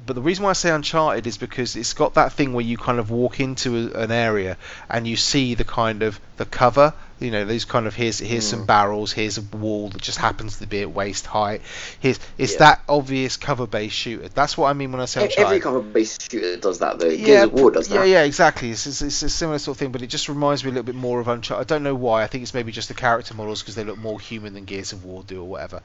but 0.06 0.14
the 0.14 0.22
reason 0.22 0.44
why 0.44 0.52
I 0.52 0.54
say 0.54 0.72
Uncharted 0.72 1.28
is 1.28 1.38
because 1.38 1.76
it's 1.76 1.94
got 1.94 2.16
that 2.16 2.34
thing 2.34 2.54
where 2.54 2.66
you 2.66 2.78
kind 2.78 3.00
of 3.00 3.12
walk 3.12 3.39
into 3.39 3.92
a, 3.94 4.04
an 4.04 4.12
area 4.12 4.58
and 4.89 5.08
you 5.08 5.16
see 5.16 5.56
the 5.56 5.64
kind 5.64 6.02
of 6.02 6.20
the 6.38 6.46
cover. 6.46 6.94
You 7.22 7.30
know, 7.32 7.45
these 7.45 7.65
kind 7.65 7.86
of 7.86 7.93
here's 7.95 8.17
here's 8.19 8.47
some 8.47 8.63
Mm. 8.63 8.67
barrels, 8.67 9.11
here's 9.11 9.38
a 9.38 9.41
wall 9.41 9.89
that 9.89 10.01
just 10.01 10.17
happens 10.17 10.57
to 10.57 10.65
be 10.67 10.82
at 10.82 10.91
waist 10.91 11.28
height. 11.28 11.61
Here's 11.99 12.19
it's 12.38 12.53
Yeah. 12.53 12.57
that 12.59 12.82
obvious 12.89 13.38
cover-based 13.38 13.95
shooter. 13.95 14.28
That's 14.30 14.57
what 14.57 14.69
I 14.69 14.74
mean 14.74 14.91
when 14.91 14.99
I 15.01 15.05
say. 15.05 15.30
Every 15.38 15.59
cover-based 15.59 16.32
shooter 16.32 16.57
does 16.57 16.80
that 16.80 16.97
though. 16.97 17.05
Yeah, 17.07 17.26
Gears 17.26 17.43
of 17.43 17.53
War 17.53 17.72
does 17.72 17.88
that. 17.89 17.95
yeah, 17.95 18.03
yeah, 18.05 18.24
exactly. 18.24 18.72
It's, 18.72 18.88
it's, 18.88 19.03
it's 19.03 19.22
a 19.22 19.30
similar 19.30 19.59
sort 19.59 19.76
of 19.76 19.80
thing, 19.80 19.91
but 19.91 20.01
it 20.01 20.07
just 20.07 20.30
reminds 20.30 20.63
me 20.63 20.72
a 20.72 20.74
little 20.74 20.84
bit 20.86 20.95
more 20.95 21.19
of 21.19 21.28
Uncharted. 21.28 21.61
I 21.63 21.67
don't 21.72 21.84
know 21.84 21.93
why. 21.95 22.24
I 22.24 22.28
think 22.28 22.41
it's 22.41 22.55
maybe 22.55 22.72
just 22.72 22.88
the 22.88 22.95
character 22.95 23.36
models 23.36 23.61
because 23.61 23.76
they 23.76 23.84
look 23.84 23.99
more 23.99 24.19
human 24.19 24.55
than 24.55 24.65
Gears 24.65 24.91
of 24.91 25.05
War 25.05 25.24
do 25.24 25.41
or 25.41 25.47
whatever. 25.47 25.82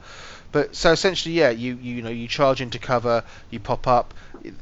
But 0.51 0.75
so 0.75 0.91
essentially, 0.91 1.35
yeah, 1.35 1.51
you 1.51 1.75
you 1.75 2.01
know 2.01 2.09
you 2.09 2.27
charge 2.27 2.61
into 2.61 2.79
cover, 2.79 3.23
you 3.51 3.59
pop 3.59 3.85
up. 3.87 4.13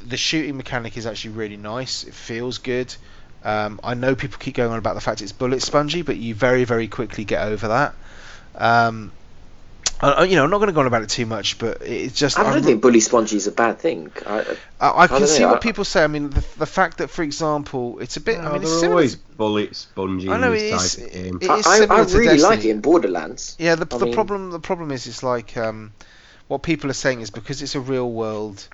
The 0.08 0.18
shooting 0.18 0.58
mechanic 0.58 0.98
is 0.98 1.06
actually 1.06 1.32
really 1.36 1.58
nice. 1.58 2.04
It 2.04 2.14
feels 2.14 2.58
good. 2.58 2.94
Um, 3.46 3.80
I 3.84 3.94
know 3.94 4.16
people 4.16 4.38
keep 4.40 4.56
going 4.56 4.72
on 4.72 4.78
about 4.80 4.96
the 4.96 5.02
fact 5.02 5.22
it's 5.22 5.32
bullet 5.32 5.62
spongy, 5.62 6.02
but 6.02 6.18
you 6.18 6.34
very 6.36 6.64
very 6.66 6.88
quickly 6.88 7.24
get 7.24 7.48
over 7.48 7.68
that. 7.70 7.94
Um, 8.56 9.12
I, 10.02 10.10
I- 10.12 10.24
you 10.26 10.36
know, 10.36 10.44
I'm 10.44 10.50
not 10.50 10.58
going 10.58 10.68
to 10.68 10.74
go 10.74 10.80
on 10.82 10.88
about 10.88 11.04
it 11.04 11.10
too 11.10 11.26
much, 11.26 11.58
but 11.60 11.82
it's 11.84 12.18
just 12.18 12.38
I 12.40 12.44
don't 12.44 12.54
I'm- 12.54 12.64
think 12.64 12.82
bully 12.82 13.00
spongy 13.00 13.38
is 13.38 13.48
a 13.48 13.52
bad 13.52 13.78
thing. 13.80 14.12
I, 14.26 14.58
I, 14.82 15.04
I 15.04 15.08
can 15.08 15.20
don't 15.20 15.28
see 15.28 15.42
know, 15.44 15.50
what 15.50 15.58
I- 15.58 15.60
people 15.60 15.86
say. 15.86 16.04
I 16.04 16.08
mean, 16.08 16.32
the, 16.32 16.44
the 16.58 16.66
fact 16.66 16.98
that, 16.98 17.10
for 17.10 17.22
example, 17.24 18.00
it's 18.00 18.18
a 18.18 18.20
bit. 18.22 18.40
I 18.40 18.52
mean, 18.54 18.64
it's 18.64 18.72
similar. 18.72 18.90
always 18.90 19.16
to- 19.16 19.22
bullet 19.38 19.76
spongy 19.76 20.28
I 20.30 20.38
know 20.38 20.52
in 20.52 20.58
it 20.60 20.72
this 20.72 20.84
is. 20.84 20.96
type 20.98 21.06
of 21.06 21.14
game. 21.14 21.40
It 21.42 21.50
I, 21.50 21.56
I, 21.56 22.02
I 22.02 22.06
to 22.06 22.18
really 22.18 22.40
like 22.40 22.66
it 22.66 22.72
in 22.72 22.82
Borderlands. 22.82 23.56
Yeah, 23.60 23.76
the, 23.76 23.86
the 23.86 24.06
mean- 24.06 24.14
problem 24.16 24.50
the 24.52 24.60
problem 24.60 24.92
is 24.92 25.06
it's 25.08 25.22
like 25.24 25.56
um, 25.56 25.94
what 26.48 26.62
people 26.64 26.90
are 26.90 26.94
saying 26.94 27.22
is 27.22 27.30
because 27.30 27.62
it's 27.62 27.76
a 27.76 27.80
real 27.80 28.12
world 28.12 28.68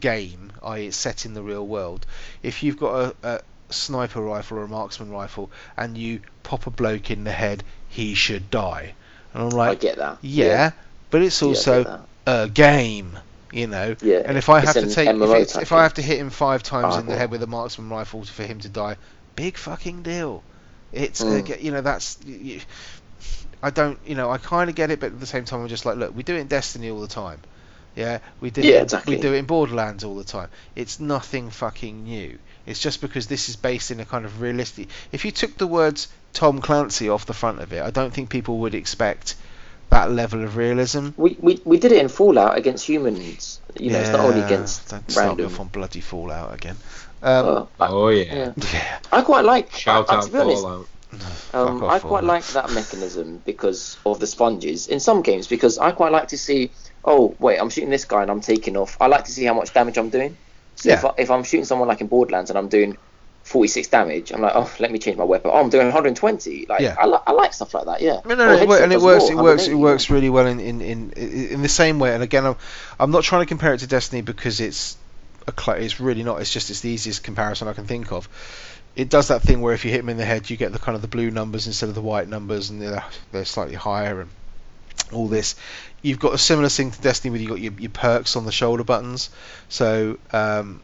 game, 0.00 0.52
i.e., 0.64 0.86
it's 0.86 0.96
set 0.96 1.26
in 1.26 1.34
the 1.34 1.42
real 1.42 1.66
world. 1.66 2.06
If 2.42 2.62
you've 2.64 2.76
got 2.78 2.94
a, 2.94 3.14
a 3.28 3.40
sniper 3.74 4.20
rifle 4.22 4.58
or 4.58 4.64
a 4.64 4.68
marksman 4.68 5.10
rifle 5.10 5.50
and 5.76 5.96
you 5.98 6.20
pop 6.42 6.66
a 6.66 6.70
bloke 6.70 7.10
in 7.10 7.24
the 7.24 7.32
head, 7.32 7.64
he 7.88 8.14
should 8.14 8.50
die. 8.50 8.94
And 9.32 9.42
I'm 9.42 9.54
I 9.64 9.72
like, 9.72 9.80
get 9.80 9.96
that. 9.98 10.18
yeah, 10.20 10.72
but 11.10 11.22
it's 11.22 11.42
also 11.42 11.84
that. 11.84 12.08
a 12.26 12.48
game, 12.48 13.18
you 13.52 13.66
know. 13.66 13.96
Yeah, 14.00 14.22
And 14.24 14.38
if 14.38 14.48
I 14.48 14.60
have 14.60 14.78
to 14.78 14.86
take, 14.86 15.14
if, 15.20 15.34
it's, 15.34 15.56
if 15.56 15.72
I 15.72 15.82
have 15.82 15.94
to 15.94 16.02
hit 16.02 16.18
him 16.18 16.30
five 16.30 16.62
times 16.62 16.96
Ah, 16.96 16.98
in 16.98 17.06
the 17.06 17.16
head 17.16 17.30
with 17.30 17.42
a 17.42 17.46
marksman 17.46 17.88
rifle 17.90 18.24
for 18.24 18.44
him 18.44 18.60
to 18.60 18.68
die, 18.68 18.96
big 19.36 19.56
fucking 19.56 20.02
deal. 20.02 20.44
It's 20.92 21.24
Mm. 21.24 21.44
ge- 21.44 21.60
you 21.60 21.72
know 21.72 21.80
that's 21.80 22.18
y- 22.24 22.40
y- 22.42 22.62
I 23.62 23.70
don't 23.70 23.98
you 24.06 24.14
know 24.14 24.30
I 24.30 24.38
kind 24.38 24.70
of 24.70 24.76
get 24.76 24.90
it, 24.90 25.00
but 25.00 25.12
at 25.12 25.20
the 25.20 25.26
same 25.26 25.44
time 25.44 25.60
I'm 25.62 25.68
just 25.68 25.84
like 25.84 25.96
look 25.96 26.14
we 26.14 26.22
do 26.22 26.36
it 26.36 26.40
in 26.40 26.46
Destiny 26.48 26.90
all 26.90 27.00
the 27.00 27.08
time. 27.08 27.42
Yeah, 27.94 28.20
we 28.40 28.50
did. 28.50 28.64
Yeah, 28.64 28.82
exactly. 28.82 29.16
We 29.16 29.20
do 29.20 29.32
it 29.34 29.38
in 29.38 29.46
Borderlands 29.46 30.04
all 30.04 30.16
the 30.16 30.24
time. 30.24 30.50
It's 30.74 30.98
nothing 31.00 31.50
fucking 31.50 32.04
new. 32.04 32.38
It's 32.66 32.80
just 32.80 33.00
because 33.00 33.26
this 33.26 33.48
is 33.48 33.56
based 33.56 33.90
in 33.90 34.00
a 34.00 34.04
kind 34.04 34.24
of 34.24 34.40
realistic. 34.40 34.88
If 35.12 35.24
you 35.24 35.30
took 35.30 35.56
the 35.58 35.66
words 35.66 36.08
Tom 36.32 36.60
Clancy 36.60 37.08
off 37.08 37.26
the 37.26 37.34
front 37.34 37.60
of 37.60 37.72
it, 37.72 37.82
I 37.82 37.90
don't 37.90 38.12
think 38.12 38.30
people 38.30 38.58
would 38.58 38.74
expect 38.74 39.36
that 39.90 40.10
level 40.10 40.42
of 40.42 40.56
realism. 40.56 41.10
We, 41.16 41.36
we 41.38 41.60
we 41.64 41.78
did 41.78 41.92
it 41.92 41.98
in 42.00 42.08
Fallout 42.08 42.56
against 42.56 42.86
humans. 42.86 43.60
You 43.78 43.90
know, 43.90 44.00
it's 44.00 44.10
not 44.10 44.20
only 44.20 44.40
against 44.40 44.88
don't 44.90 45.08
start 45.10 45.26
random. 45.28 45.46
off 45.46 45.60
on 45.60 45.68
bloody 45.68 46.00
Fallout 46.00 46.54
again. 46.54 46.76
Um, 47.22 47.46
Uh, 47.46 47.66
I, 47.80 47.88
Oh 47.88 48.08
yeah. 48.08 48.34
yeah. 48.34 48.52
yeah. 48.72 48.98
I 49.12 49.22
quite 49.22 49.44
like. 49.44 49.70
Shout 49.72 50.08
I, 50.08 50.14
I- 50.14 50.16
out 50.18 50.24
to 50.24 50.30
be 50.32 50.38
honest, 50.38 50.62
Fallout. 50.62 50.86
Um, 51.52 51.76
I 51.84 51.98
quite 51.98 52.02
Fallout. 52.02 52.24
like 52.24 52.46
that 52.48 52.72
mechanism 52.72 53.40
because 53.44 53.98
of 54.04 54.18
the 54.18 54.26
sponges 54.26 54.88
in 54.88 54.98
some 55.00 55.22
games. 55.22 55.46
Because 55.46 55.78
I 55.78 55.92
quite 55.92 56.10
like 56.10 56.28
to 56.28 56.38
see, 56.38 56.70
oh 57.04 57.36
wait, 57.38 57.58
I'm 57.58 57.70
shooting 57.70 57.90
this 57.90 58.04
guy 58.04 58.22
and 58.22 58.30
I'm 58.30 58.40
taking 58.40 58.76
off. 58.76 58.96
I 59.00 59.06
like 59.06 59.24
to 59.26 59.32
see 59.32 59.44
how 59.44 59.54
much 59.54 59.72
damage 59.72 59.96
I'm 59.98 60.08
doing. 60.10 60.36
So 60.76 60.90
if, 60.90 61.02
Yeah. 61.02 61.08
I, 61.10 61.14
if 61.22 61.30
I'm 61.30 61.42
shooting 61.44 61.64
someone 61.64 61.88
like 61.88 62.00
in 62.00 62.06
Borderlands 62.08 62.50
and 62.50 62.58
I'm 62.58 62.68
doing 62.68 62.96
46 63.44 63.88
damage. 63.88 64.32
I'm 64.32 64.40
like, 64.40 64.52
oh, 64.54 64.72
let 64.80 64.90
me 64.90 64.98
change 64.98 65.18
my 65.18 65.24
weapon. 65.24 65.50
Oh, 65.52 65.60
I'm 65.60 65.68
doing 65.68 65.84
120. 65.86 66.64
Like, 66.66 66.80
Yeah. 66.80 66.96
I, 66.98 67.06
li- 67.06 67.18
I 67.26 67.32
like 67.32 67.52
stuff 67.52 67.74
like 67.74 67.84
that. 67.84 68.00
Yeah. 68.00 68.20
No, 68.24 68.34
no, 68.36 68.46
no, 68.46 68.52
it 68.54 68.66
wor- 68.66 68.78
and 68.82 68.90
it 68.92 69.00
works. 69.02 69.24
more, 69.24 69.32
It 69.32 69.36
works. 69.42 69.68
It 69.68 69.74
works 69.74 70.08
really 70.10 70.30
well 70.30 70.46
in, 70.46 70.60
in, 70.60 70.80
in, 70.80 71.12
in 71.12 71.60
the 71.62 71.68
same 71.68 71.98
way. 71.98 72.14
And 72.14 72.22
again, 72.22 72.46
I'm, 72.46 72.56
I'm 72.98 73.10
not 73.10 73.22
trying 73.22 73.42
to 73.42 73.46
compare 73.46 73.74
it 73.74 73.80
to 73.80 73.86
Destiny 73.86 74.22
because 74.22 74.60
it's 74.60 74.96
a 75.46 75.52
cl- 75.60 75.76
it's 75.76 76.00
really 76.00 76.22
not. 76.22 76.40
It's 76.40 76.50
just 76.50 76.70
it's 76.70 76.80
the 76.80 76.88
easiest 76.88 77.22
comparison 77.22 77.68
I 77.68 77.74
can 77.74 77.84
think 77.86 78.12
of. 78.12 78.28
It 78.96 79.10
does 79.10 79.28
that 79.28 79.42
thing 79.42 79.60
where 79.60 79.74
if 79.74 79.84
you 79.84 79.90
hit 79.90 79.98
them 79.98 80.08
in 80.08 80.16
the 80.16 80.24
head, 80.24 80.48
you 80.48 80.56
get 80.56 80.72
the 80.72 80.78
kind 80.78 80.96
of 80.96 81.02
the 81.02 81.08
blue 81.08 81.30
numbers 81.30 81.66
instead 81.66 81.90
of 81.90 81.94
the 81.94 82.00
white 82.00 82.28
numbers, 82.28 82.70
and 82.70 82.80
they're 82.80 83.04
they're 83.30 83.44
slightly 83.44 83.74
higher 83.74 84.22
and 84.22 84.30
all 85.12 85.28
this. 85.28 85.54
You've 86.02 86.18
got 86.18 86.34
a 86.34 86.38
similar 86.38 86.68
thing 86.68 86.90
to 86.90 87.00
Destiny 87.00 87.30
where 87.30 87.40
you've 87.40 87.50
got 87.50 87.60
your, 87.60 87.72
your 87.78 87.90
perks 87.90 88.36
on 88.36 88.44
the 88.44 88.52
shoulder 88.52 88.84
buttons. 88.84 89.30
So 89.68 90.18
um, 90.32 90.80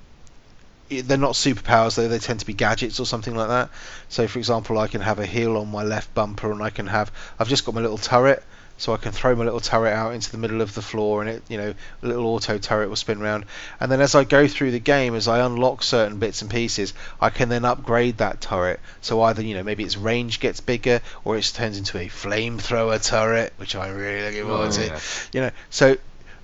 it- 0.88 1.06
they're 1.08 1.18
not 1.18 1.32
superpowers 1.34 1.94
though; 1.96 2.08
they 2.08 2.18
tend 2.18 2.40
to 2.40 2.46
be 2.46 2.52
gadgets 2.52 3.00
or 3.00 3.06
something 3.06 3.34
like 3.34 3.48
that. 3.48 3.70
So, 4.08 4.26
for 4.28 4.38
example, 4.38 4.78
I 4.78 4.88
can 4.88 5.00
have 5.00 5.18
a 5.18 5.26
heal 5.26 5.56
on 5.56 5.70
my 5.70 5.82
left 5.82 6.12
bumper, 6.14 6.50
and 6.52 6.62
I 6.62 6.70
can 6.70 6.86
have 6.86 7.10
I've 7.38 7.48
just 7.48 7.64
got 7.64 7.74
my 7.74 7.80
little 7.80 7.98
turret, 7.98 8.42
so 8.80 8.92
I 8.94 8.96
can 8.96 9.12
throw 9.12 9.34
my 9.36 9.44
little 9.44 9.60
turret 9.60 9.92
out 9.92 10.14
into 10.14 10.32
the 10.32 10.38
middle 10.38 10.60
of 10.62 10.74
the 10.74 10.82
floor, 10.82 11.20
and 11.20 11.30
it 11.30 11.42
you 11.48 11.56
know 11.58 11.74
a 12.02 12.06
little 12.06 12.26
auto 12.26 12.58
turret 12.58 12.88
will 12.88 12.96
spin 12.96 13.20
around. 13.22 13.44
And 13.78 13.92
then 13.92 14.00
as 14.00 14.14
I 14.14 14.24
go 14.24 14.48
through 14.48 14.70
the 14.72 14.80
game, 14.80 15.14
as 15.14 15.28
I 15.28 15.38
unlock 15.44 15.82
certain 15.82 16.18
bits 16.18 16.42
and 16.42 16.50
pieces, 16.50 16.94
I 17.20 17.30
can 17.30 17.48
then 17.50 17.64
upgrade 17.64 18.18
that 18.18 18.40
turret. 18.40 18.80
So 19.02 19.22
either 19.22 19.42
you 19.42 19.54
know 19.54 19.62
maybe 19.62 19.84
its 19.84 19.96
range 19.96 20.40
gets 20.40 20.60
bigger, 20.60 21.00
or 21.24 21.36
it 21.36 21.44
turns 21.54 21.78
into 21.78 21.98
a 21.98 22.08
flamethrower 22.08 23.04
turret, 23.06 23.52
which 23.58 23.76
I'm 23.76 23.94
really 23.94 24.22
looking 24.24 24.44
forward 24.44 24.68
Oh, 24.68 24.72
to 24.72 24.86
yeah. 24.86 25.00
you 25.32 25.40
know 25.42 25.50
so 25.68 25.96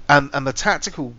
and 0.09 0.31
and 0.35 0.47
the 0.47 0.53
tactical 0.53 1.15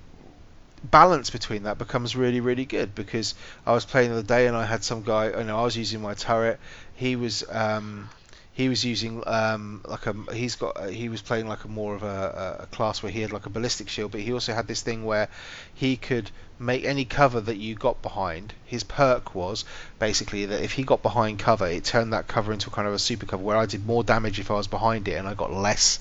balance 0.83 1.31
between 1.31 1.63
that 1.63 1.77
becomes 1.77 2.15
really 2.15 2.39
really 2.39 2.63
good 2.65 2.93
because 2.93 3.33
I 3.65 3.73
was 3.73 3.83
playing 3.83 4.11
the 4.11 4.17
other 4.19 4.27
day 4.27 4.47
and 4.47 4.55
I 4.55 4.63
had 4.65 4.83
some 4.83 5.01
guy 5.01 5.29
you 5.37 5.43
know 5.43 5.57
I 5.59 5.63
was 5.63 5.75
using 5.75 6.01
my 6.01 6.13
turret 6.13 6.59
he 6.95 7.15
was 7.15 7.43
um 7.49 8.09
he 8.57 8.69
was 8.69 8.83
using 8.83 9.21
um 9.27 9.81
like 9.85 10.07
a 10.07 10.15
he's 10.33 10.55
got 10.55 10.75
uh, 10.75 10.87
he 10.87 11.09
was 11.09 11.21
playing 11.21 11.47
like 11.47 11.63
a 11.63 11.67
more 11.67 11.93
of 11.93 12.01
a, 12.01 12.57
a 12.63 12.65
class 12.75 13.03
where 13.03 13.11
he 13.11 13.21
had 13.21 13.31
like 13.31 13.45
a 13.45 13.51
ballistic 13.51 13.87
shield 13.87 14.09
but 14.11 14.19
he 14.19 14.33
also 14.33 14.51
had 14.51 14.65
this 14.67 14.81
thing 14.81 15.05
where 15.05 15.29
he 15.75 15.95
could 15.95 16.31
make 16.57 16.83
any 16.83 17.05
cover 17.05 17.39
that 17.39 17.57
you 17.57 17.75
got 17.75 18.01
behind 18.01 18.51
his 18.65 18.83
perk 18.83 19.35
was 19.35 19.63
basically 19.99 20.47
that 20.47 20.63
if 20.63 20.71
he 20.71 20.81
got 20.81 21.03
behind 21.03 21.37
cover 21.37 21.67
it 21.67 21.83
turned 21.83 22.13
that 22.13 22.27
cover 22.27 22.51
into 22.51 22.67
kind 22.71 22.87
of 22.87 22.95
a 22.95 22.99
super 22.99 23.27
cover 23.27 23.43
where 23.43 23.57
I 23.57 23.67
did 23.67 23.85
more 23.85 24.03
damage 24.03 24.39
if 24.39 24.49
I 24.49 24.55
was 24.55 24.65
behind 24.65 25.07
it 25.07 25.13
and 25.13 25.27
I 25.27 25.35
got 25.35 25.53
less 25.53 25.99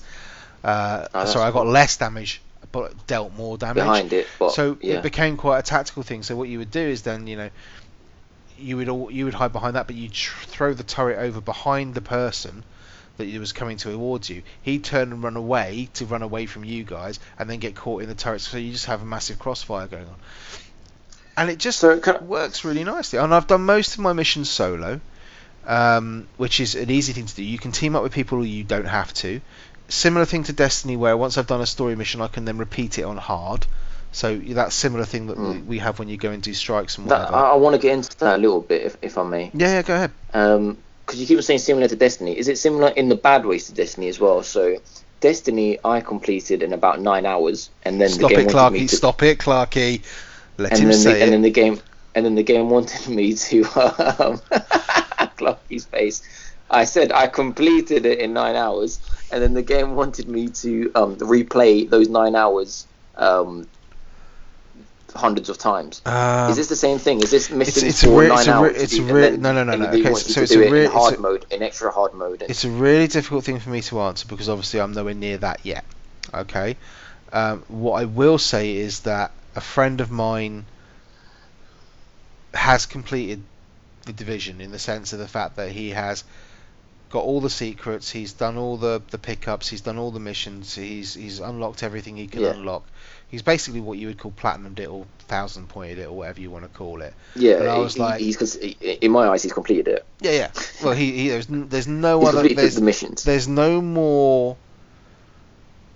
uh, 0.63 1.07
Oh, 1.13 1.25
sorry 1.25 1.45
I 1.45 1.51
got 1.51 1.61
cool. 1.61 1.71
less 1.71 1.97
damage 1.97 2.41
but 2.71 3.05
dealt 3.05 3.33
more 3.35 3.55
damage 3.59 3.83
behind 3.83 4.13
it. 4.13 4.25
But, 4.39 4.51
so 4.51 4.79
yeah. 4.81 4.95
it 4.95 5.03
became 5.03 5.37
quite 5.37 5.59
a 5.59 5.61
tactical 5.61 6.03
thing. 6.03 6.23
So 6.23 6.35
what 6.35 6.49
you 6.49 6.57
would 6.57 6.71
do 6.71 6.81
is 6.81 7.03
then 7.03 7.27
you 7.27 7.37
know 7.37 7.49
you 8.59 8.77
would 8.77 8.89
all, 8.89 9.11
you 9.11 9.25
would 9.25 9.33
hide 9.33 9.53
behind 9.53 9.75
that, 9.75 9.87
but 9.87 9.95
you 9.95 10.09
tr- 10.09 10.45
throw 10.45 10.73
the 10.73 10.83
turret 10.83 11.19
over 11.19 11.41
behind 11.41 11.95
the 11.95 12.01
person 12.01 12.63
that 13.17 13.39
was 13.39 13.51
coming 13.51 13.77
towards 13.77 14.29
you. 14.29 14.43
He'd 14.61 14.83
turn 14.83 15.11
and 15.11 15.23
run 15.23 15.35
away 15.35 15.89
to 15.95 16.05
run 16.05 16.21
away 16.21 16.45
from 16.45 16.63
you 16.63 16.83
guys, 16.83 17.19
and 17.37 17.49
then 17.49 17.59
get 17.59 17.75
caught 17.75 18.03
in 18.03 18.09
the 18.09 18.15
turret. 18.15 18.41
So 18.41 18.57
you 18.57 18.71
just 18.71 18.85
have 18.85 19.01
a 19.01 19.05
massive 19.05 19.39
crossfire 19.39 19.87
going 19.87 20.05
on, 20.05 20.15
and 21.35 21.49
it 21.49 21.57
just 21.57 21.79
So 21.79 21.99
can, 21.99 22.27
works 22.27 22.63
really 22.63 22.83
nicely. 22.83 23.19
And 23.19 23.33
I've 23.33 23.47
done 23.47 23.61
most 23.61 23.93
of 23.93 23.99
my 23.99 24.13
missions 24.13 24.49
solo, 24.49 24.99
um, 25.65 26.27
which 26.37 26.59
is 26.59 26.75
an 26.75 26.89
easy 26.89 27.13
thing 27.13 27.25
to 27.25 27.35
do. 27.35 27.43
You 27.43 27.57
can 27.57 27.71
team 27.71 27.95
up 27.95 28.03
with 28.03 28.13
people, 28.13 28.39
or 28.39 28.45
you 28.45 28.63
don't 28.63 28.85
have 28.85 29.13
to. 29.15 29.41
Similar 29.89 30.25
thing 30.25 30.43
to 30.43 30.53
Destiny, 30.53 30.97
where 30.97 31.15
once 31.15 31.37
I've 31.37 31.47
done 31.47 31.61
a 31.61 31.65
story 31.65 31.95
mission, 31.95 32.21
I 32.21 32.27
can 32.27 32.45
then 32.45 32.57
repeat 32.57 32.99
it 32.99 33.03
on 33.03 33.17
hard. 33.17 33.65
So 34.11 34.35
that 34.35 34.73
similar 34.73 35.05
thing 35.05 35.27
that 35.27 35.37
we- 35.37 35.43
Mm. 35.43 35.65
we 35.65 35.77
have 35.79 35.99
when 35.99 36.07
you 36.09 36.17
go 36.17 36.31
and 36.31 36.41
do 36.41 36.53
strikes 36.53 36.97
and 36.97 37.07
that, 37.09 37.19
whatever. 37.19 37.35
I, 37.37 37.51
I 37.51 37.55
want 37.55 37.75
to 37.75 37.81
get 37.81 37.93
into 37.93 38.17
that 38.19 38.35
a 38.35 38.41
little 38.41 38.61
bit, 38.61 38.83
if, 38.83 38.97
if 39.01 39.17
I 39.17 39.23
may. 39.23 39.51
yeah, 39.53 39.73
yeah, 39.73 39.81
go 39.81 39.95
ahead. 39.95 40.11
Um, 40.33 40.77
because 41.05 41.21
you 41.21 41.27
keep 41.27 41.41
saying 41.41 41.59
similar 41.59 41.87
to 41.87 41.95
Destiny. 41.95 42.37
Is 42.37 42.49
it 42.49 42.57
similar 42.57 42.89
in 42.89 43.07
the 43.07 43.15
bad 43.15 43.45
ways 43.45 43.67
to 43.67 43.73
Destiny 43.73 44.09
as 44.09 44.19
well? 44.19 44.43
So, 44.43 44.77
Destiny, 45.21 45.79
I 45.83 46.01
completed 46.01 46.63
in 46.63 46.73
about 46.73 46.99
nine 46.99 47.25
hours, 47.25 47.69
and 47.83 47.99
then 48.01 48.09
Stop 48.09 48.31
the 48.31 48.35
game 48.35 48.45
it, 48.47 48.53
wanted 48.53 48.71
me 48.73 48.79
Clarky. 48.81 48.89
to, 48.89 48.95
Stop 48.97 49.23
it, 49.23 49.37
Clarky. 49.39 50.01
Let 50.57 50.73
and 50.73 50.81
him 50.81 50.89
then 50.89 50.97
say 50.99 51.11
the, 51.11 51.17
it. 51.19 51.23
and 51.23 51.31
then 51.33 51.41
the 51.43 51.49
game, 51.49 51.79
and 52.13 52.25
then 52.25 52.35
the 52.35 52.43
game 52.43 52.69
wanted 52.69 53.07
me 53.07 53.35
to 53.35 53.61
um, 54.19 54.41
Clarky's 55.37 55.85
face. 55.85 56.21
I 56.69 56.83
said 56.83 57.11
I 57.13 57.27
completed 57.27 58.05
it 58.05 58.19
in 58.19 58.33
nine 58.33 58.55
hours, 58.57 58.99
and 59.31 59.41
then 59.41 59.53
the 59.53 59.61
game 59.61 59.95
wanted 59.95 60.27
me 60.27 60.49
to 60.49 60.91
um, 60.95 61.15
replay 61.17 61.89
those 61.89 62.09
nine 62.09 62.35
hours 62.35 62.85
um, 63.15 63.67
hundreds 65.15 65.49
of 65.49 65.57
times. 65.57 66.01
Um, 66.05 66.49
Is 66.51 66.57
this 66.57 66.67
the 66.67 66.75
same 66.75 66.99
thing? 66.99 67.21
Is 67.21 67.31
this 67.31 67.49
missing 67.49 67.87
it's 67.87 68.03
a 68.03 68.07
for 68.07 68.21
re- 68.21 68.27
nine 68.27 68.37
it's 68.39 68.47
a 68.47 68.61
re- 68.61 68.69
it's 68.75 68.95
do- 68.95 69.03
a 69.03 69.05
and 69.07 69.15
re- 69.15 69.21
then- 69.21 69.41
no, 69.41 69.51
no, 69.53 69.63
no, 69.63 69.75
no, 69.77 69.87
okay, 69.89 69.97
you 70.09 70.15
so 70.15 70.41
it's 70.41 70.51
a 70.55 70.61
it 70.61 70.71
re- 70.71 70.79
in 70.81 70.85
it's 70.85 70.93
a- 70.93 70.97
hard 70.97 71.19
mode, 71.19 71.45
in 71.49 71.61
extra 71.63 71.91
hard 71.91 72.13
mode. 72.13 72.43
It's 72.47 72.63
a 72.65 72.69
really 72.69 73.07
difficult 73.07 73.45
thing 73.45 73.59
for 73.59 73.69
me 73.69 73.81
to 73.83 74.01
answer 74.01 74.27
because 74.27 74.49
obviously 74.49 74.79
I'm 74.81 74.93
nowhere 74.93 75.13
near 75.13 75.37
that 75.37 75.61
yet. 75.65 75.85
Okay. 76.33 76.75
Um, 77.33 77.63
what 77.67 78.01
I 78.01 78.05
will 78.05 78.37
say 78.37 78.75
is 78.75 79.01
that 79.01 79.31
a 79.55 79.61
friend 79.61 80.01
of 80.01 80.11
mine 80.11 80.65
has 82.53 82.85
completed 82.85 83.41
the 84.05 84.13
division 84.13 84.61
in 84.61 84.71
the 84.71 84.79
sense 84.79 85.13
of 85.13 85.19
the 85.19 85.27
fact 85.27 85.57
that 85.57 85.71
he 85.71 85.89
has 85.91 86.23
got 87.09 87.23
all 87.23 87.39
the 87.41 87.49
secrets, 87.49 88.09
he's 88.09 88.33
done 88.33 88.57
all 88.57 88.77
the, 88.77 89.01
the 89.11 89.17
pickups, 89.17 89.67
he's 89.69 89.81
done 89.81 89.97
all 89.97 90.11
the 90.11 90.19
missions, 90.19 90.75
he's 90.75 91.13
he's 91.13 91.39
unlocked 91.39 91.83
everything 91.83 92.17
he 92.17 92.27
can 92.27 92.41
Yeah. 92.41 92.49
unlock. 92.51 92.83
He's 93.29 93.41
basically 93.41 93.81
what 93.81 93.97
you 93.97 94.07
would 94.07 94.17
call 94.17 94.31
platinumed 94.31 94.79
it 94.79 94.85
or 94.87 95.05
thousand 95.27 95.67
pointed 95.67 95.99
it 95.99 96.05
or 96.05 96.13
whatever 96.13 96.39
you 96.39 96.49
want 96.49 96.63
to 96.63 96.69
call 96.77 97.01
it. 97.01 97.13
Yeah, 97.35 97.55
And 97.59 97.67
I 97.69 97.77
was 97.77 97.95
he- 97.95 97.99
like- 98.01 98.19
he's 98.21 98.55
in 98.55 99.11
my 99.11 99.27
eyes, 99.27 99.43
he's 99.43 99.51
completed 99.51 99.87
it. 99.89 100.05
Yeah, 100.21 100.31
yeah. 100.31 100.51
Well, 100.83 100.93
he, 100.93 101.11
he 101.11 101.27
there's 101.29 101.47
there's 101.49 101.87
no 101.87 102.21
He's 102.21 102.29
other 102.29 102.47
there's 102.47 102.75
the 102.75 102.81
missions. 102.81 103.23
there's 103.23 103.47
no 103.47 103.81
more 103.81 104.55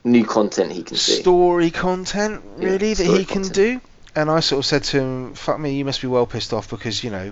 New 0.03 0.25
content 0.25 0.71
he 0.71 0.83
can 0.83 0.97
see. 0.97 1.21
story 1.21 1.69
content 1.71 2.41
Yeah, 2.59 2.65
really 2.71 2.93
that 2.95 3.03
story 3.03 3.19
he 3.19 3.25
can 3.25 3.43
do. 3.43 3.79
And 4.15 4.29
I 4.29 4.41
sort 4.41 4.59
of 4.59 4.65
said 4.65 4.83
to 4.85 4.99
him, 4.99 5.33
"Fuck 5.35 5.57
me, 5.59 5.73
you 5.77 5.85
must 5.85 6.01
be 6.01 6.07
well 6.07 6.25
pissed 6.25 6.51
off 6.51 6.69
because 6.69 7.01
you 7.03 7.11
know 7.11 7.31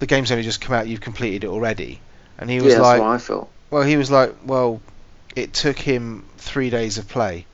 the 0.00 0.06
game's 0.06 0.30
only 0.30 0.42
just 0.44 0.60
come 0.60 0.74
out, 0.76 0.86
you've 0.86 1.00
completed 1.00 1.44
it 1.44 1.48
already." 1.48 2.00
And 2.38 2.50
he 2.50 2.56
yeah, 2.56 2.62
was 2.62 2.74
that's 2.74 2.82
like, 2.82 3.00
what 3.00 3.08
I 3.08 3.18
felt. 3.18 3.50
"Well, 3.70 3.82
he 3.82 3.96
was 3.96 4.10
like, 4.10 4.34
well, 4.44 4.82
it 5.34 5.54
took 5.54 5.78
him 5.78 6.24
three 6.36 6.68
days 6.68 6.98
of 6.98 7.08
play, 7.08 7.46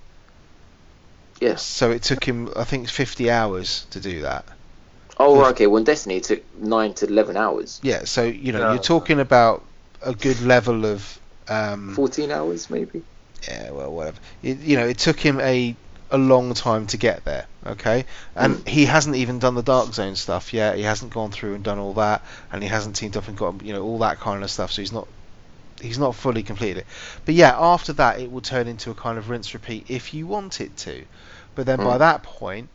Yes. 1.42 1.62
so 1.62 1.90
it 1.90 2.02
took 2.02 2.22
him, 2.24 2.50
I 2.56 2.64
think, 2.64 2.88
50 2.88 3.30
hours 3.30 3.86
to 3.90 4.00
do 4.00 4.22
that." 4.22 4.44
Oh, 5.18 5.40
If- 5.42 5.46
okay. 5.52 5.66
Well, 5.66 5.78
in 5.78 5.84
Destiny, 5.84 6.16
it 6.16 6.24
took 6.24 6.42
nine 6.58 6.94
to 6.94 7.06
eleven 7.06 7.36
hours. 7.36 7.80
Yeah, 7.82 8.04
so 8.04 8.22
you 8.24 8.52
know, 8.52 8.60
Yeah. 8.60 8.72
you're 8.74 8.82
talking 8.82 9.20
about 9.20 9.62
a 10.02 10.14
good 10.14 10.40
level 10.42 10.84
of. 10.86 11.18
Um, 11.48 11.94
Fourteen 11.94 12.30
hours, 12.30 12.70
maybe. 12.70 13.02
yeah, 13.46 13.70
well, 13.72 13.92
whatever. 13.92 14.18
It, 14.42 14.60
you 14.60 14.76
know, 14.76 14.86
it 14.86 14.98
took 14.98 15.18
him 15.20 15.40
a 15.40 15.76
a 16.10 16.18
long 16.18 16.52
time 16.54 16.86
to 16.88 16.96
get 16.96 17.24
there. 17.24 17.46
Okay, 17.66 18.04
and 18.34 18.66
he 18.66 18.84
hasn't 18.86 19.16
even 19.16 19.38
done 19.38 19.54
the 19.54 19.62
Dark 19.62 19.92
Zone 19.94 20.16
stuff 20.16 20.52
yet. 20.52 20.76
He 20.76 20.82
hasn't 20.82 21.12
gone 21.12 21.30
through 21.30 21.54
and 21.54 21.62
done 21.64 21.78
all 21.78 21.94
that, 21.94 22.22
and 22.52 22.62
he 22.62 22.68
hasn't 22.68 22.96
teamed 22.96 23.16
up 23.16 23.28
and 23.28 23.36
got 23.36 23.62
you 23.62 23.72
know 23.72 23.82
all 23.82 23.98
that 23.98 24.18
kind 24.20 24.42
of 24.42 24.50
stuff. 24.50 24.72
So 24.72 24.82
he's 24.82 24.92
not 24.92 25.06
he's 25.80 25.98
not 25.98 26.14
fully 26.14 26.42
completed 26.42 26.78
it. 26.78 26.86
But 27.24 27.34
yeah, 27.34 27.56
after 27.58 27.92
that, 27.94 28.20
it 28.20 28.30
will 28.30 28.40
turn 28.40 28.66
into 28.68 28.90
a 28.90 28.94
kind 28.94 29.18
of 29.18 29.30
rinse 29.30 29.54
repeat 29.54 29.86
if 29.88 30.12
you 30.14 30.26
want 30.26 30.60
it 30.60 30.76
to. 30.78 31.04
But 31.54 31.66
then 31.66 31.78
by 31.78 31.96
Mm. 31.96 31.98
that 32.00 32.22
point. 32.22 32.68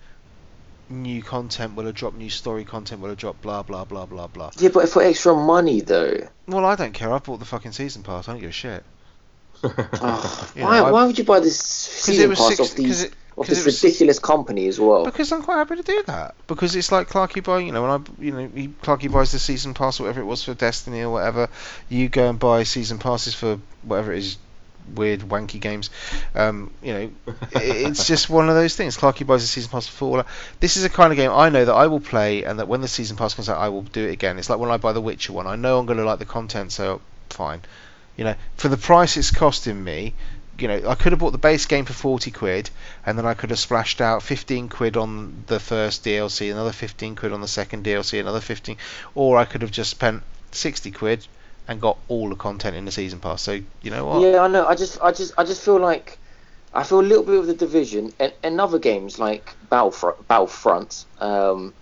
New 0.90 1.22
content 1.22 1.76
will 1.76 1.84
have 1.86 1.96
dropped, 1.96 2.16
new 2.16 2.30
story 2.30 2.64
content 2.64 3.02
will 3.02 3.10
have 3.10 3.18
dropped, 3.18 3.42
blah 3.42 3.62
blah 3.62 3.84
blah 3.84 4.06
blah 4.06 4.28
blah. 4.28 4.52
Yeah, 4.58 4.70
but 4.70 4.88
for 4.88 5.04
extra 5.04 5.36
money 5.36 5.82
though. 5.82 6.30
Well, 6.48 6.64
I 6.64 6.76
don't 6.78 6.94
care. 6.94 7.12
I 7.12 7.18
bought 7.18 7.40
the 7.40 7.46
fucking 7.46 7.74
season 7.74 8.04
pass. 8.04 8.30
I 8.30 8.32
don't 8.32 8.40
give 8.40 8.52
a 8.52 8.54
shit. 8.54 8.86
Oh, 9.64 10.52
why? 10.56 10.62
know, 10.80 10.86
I- 10.86 10.92
why 10.92 11.06
would 11.06 11.18
you 11.18 11.26
buy 11.26 11.42
this 11.42 11.60
season 11.60 12.30
was 12.30 12.40
pass 12.40 12.48
six. 12.56 12.60
off 12.62 12.74
these 12.78 13.04
it, 13.04 13.14
of 13.38 13.48
this 13.48 13.66
was- 13.66 13.84
ridiculous 13.84 14.20
company 14.20 14.68
as 14.68 14.80
well? 14.80 15.06
Because 15.06 15.32
I'm 15.32 15.44
quite 15.44 15.58
happy 15.58 15.76
to 15.76 15.84
do 15.84 16.04
that. 16.08 16.36
Because 16.48 16.76
it's 16.76 16.92
like 16.92 17.10
Clarky 17.10 17.44
buy, 17.44 17.60
you 17.60 17.72
know, 17.72 17.82
when 17.84 17.92
I, 17.92 18.00
you 18.20 18.32
know, 18.32 18.50
he, 18.54 18.68
Clarky 18.70 19.12
buys 19.12 19.32
the 19.32 19.40
season 19.40 19.74
pass 19.74 20.00
or 20.00 20.04
whatever 20.04 20.22
it 20.22 20.26
was 20.26 20.44
for 20.44 20.54
Destiny 20.54 21.02
or 21.02 21.12
whatever. 21.12 21.50
You 21.90 22.10
go 22.10 22.30
and 22.30 22.40
buy 22.40 22.64
season 22.64 22.98
passes 23.00 23.34
for 23.34 23.60
whatever 23.84 24.14
it 24.14 24.20
is, 24.20 24.38
weird 24.96 25.20
wanky 25.22 25.60
games. 25.60 25.90
Um, 26.34 26.72
you 26.82 26.94
know, 26.94 27.12
it's 27.52 28.08
just 28.08 28.30
one 28.30 28.50
of 28.50 28.56
those 28.56 28.76
things. 28.76 28.98
Clarky 28.98 29.26
buys 29.26 29.42
the 29.42 29.48
season 29.48 29.70
pass 29.70 29.88
for 29.88 29.98
Fallout. 29.98 30.28
This 30.60 30.78
is 30.78 30.84
a 30.84 30.90
kind 30.90 31.12
of 31.12 31.18
game 31.18 31.32
I 31.32 31.50
know 31.50 31.66
that 31.66 31.74
I 31.74 31.88
will 31.88 32.00
play, 32.00 32.44
and 32.44 32.60
that 32.60 32.68
when 32.68 32.82
the 32.82 32.88
season 32.88 33.18
pass 33.18 33.34
comes 33.34 33.50
out, 33.50 33.58
I 33.60 33.70
will 33.70 33.82
do 33.84 34.08
it 34.08 34.12
again. 34.12 34.40
It's 34.40 34.50
like 34.50 34.60
when 34.60 34.72
I 34.72 34.78
buy 34.78 34.94
the 34.94 35.02
Witcher 35.02 35.34
one. 35.34 35.48
I 35.48 35.56
know 35.56 35.80
I'm 35.80 35.86
going 35.86 36.00
to 36.00 36.06
like 36.06 36.20
the 36.20 36.26
content, 36.26 36.72
so 36.72 37.02
fine. 37.30 37.62
You 38.16 38.24
know, 38.24 38.36
for 38.56 38.68
the 38.68 38.78
price 38.78 39.16
it's 39.16 39.30
costing 39.30 39.84
me, 39.84 40.16
you 40.60 40.68
know, 40.68 40.90
I 40.90 40.96
could 40.96 41.12
have 41.12 41.20
bought 41.20 41.32
the 41.32 41.38
base 41.38 41.66
game 41.66 41.86
for 41.86 41.94
40 41.94 42.32
quid, 42.32 42.70
and 43.06 43.18
then 43.18 43.26
I 43.26 43.34
could 43.34 43.50
have 43.52 43.60
splashed 43.60 44.02
out 44.02 44.24
15 44.24 44.70
quid 44.70 44.98
on 44.98 45.44
the 45.48 45.60
first 45.60 46.04
DLC, 46.04 46.52
another 46.52 46.72
15 46.72 47.16
quid 47.16 47.32
on 47.32 47.42
the 47.42 47.48
second 47.48 47.86
DLC, 47.86 48.20
another 48.20 48.42
15, 48.42 48.78
or 49.16 49.38
I 49.38 49.46
could 49.46 49.62
have 49.62 49.72
just 49.72 49.92
spent 49.92 50.24
60 50.52 50.92
quid 50.92 51.28
and 51.68 51.82
got 51.82 51.98
all 52.08 52.30
the 52.30 52.36
content 52.36 52.76
in 52.76 52.86
the 52.86 52.92
season 52.92 53.20
pass. 53.20 53.42
So 53.42 53.60
you 53.82 53.92
know 53.92 54.06
what? 54.06 54.22
Yeah, 54.22 54.40
I 54.40 54.48
know. 54.48 54.66
I 54.66 54.76
just, 54.76 55.02
I 55.02 55.12
just, 55.12 55.34
I 55.38 55.44
just 55.44 55.64
feel 55.64 55.80
like 55.80 56.18
I 56.74 56.84
feel 56.84 57.00
a 57.00 57.02
little 57.02 57.24
bit 57.24 57.40
with 57.40 57.48
the 57.48 57.54
division 57.54 58.14
and, 58.20 58.34
and 58.44 58.62
other 58.62 58.80
games 58.80 59.20
like 59.20 59.54
Battlefront. 59.70 60.28
Battlefront 60.28 61.06
um, 61.20 61.74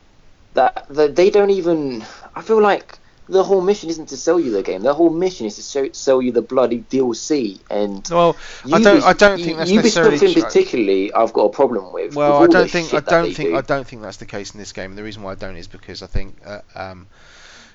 that, 0.53 0.87
that 0.89 1.15
they 1.15 1.29
don't 1.29 1.51
even. 1.51 2.03
I 2.35 2.41
feel 2.41 2.61
like 2.61 2.97
the 3.27 3.43
whole 3.43 3.61
mission 3.61 3.89
isn't 3.89 4.09
to 4.09 4.17
sell 4.17 4.39
you 4.39 4.51
the 4.51 4.63
game. 4.63 4.81
The 4.81 4.93
whole 4.93 5.09
mission 5.09 5.45
is 5.45 5.55
to 5.55 5.61
show, 5.61 5.91
sell 5.91 6.21
you 6.21 6.31
the 6.31 6.41
bloody 6.41 6.81
DLC. 6.81 7.59
And 7.69 8.07
Well, 8.09 8.35
I 8.71 8.81
don't. 8.81 9.03
I 9.03 9.13
don't 9.13 9.41
think 9.41 9.57
that's 9.57 9.71
Ubisoft 9.71 9.83
necessarily. 9.83 10.25
in 10.27 10.33
true. 10.33 10.41
particularly, 10.43 11.13
I've 11.13 11.33
got 11.33 11.43
a 11.45 11.49
problem 11.49 11.91
with. 11.91 12.15
Well, 12.15 12.41
with 12.41 12.49
I 12.49 12.59
don't 12.59 12.69
think. 12.69 12.93
I 12.93 12.99
don't 12.99 13.33
think. 13.33 13.49
do. 13.49 13.57
I 13.57 13.61
don't 13.61 13.87
think 13.87 14.01
that's 14.01 14.17
the 14.17 14.25
case 14.25 14.53
in 14.53 14.59
this 14.59 14.73
game. 14.73 14.91
And 14.91 14.97
the 14.97 15.03
reason 15.03 15.23
why 15.23 15.31
I 15.31 15.35
don't 15.35 15.55
is 15.55 15.67
because 15.67 16.03
I 16.03 16.07
think, 16.07 16.37
uh, 16.45 16.61
um, 16.75 17.07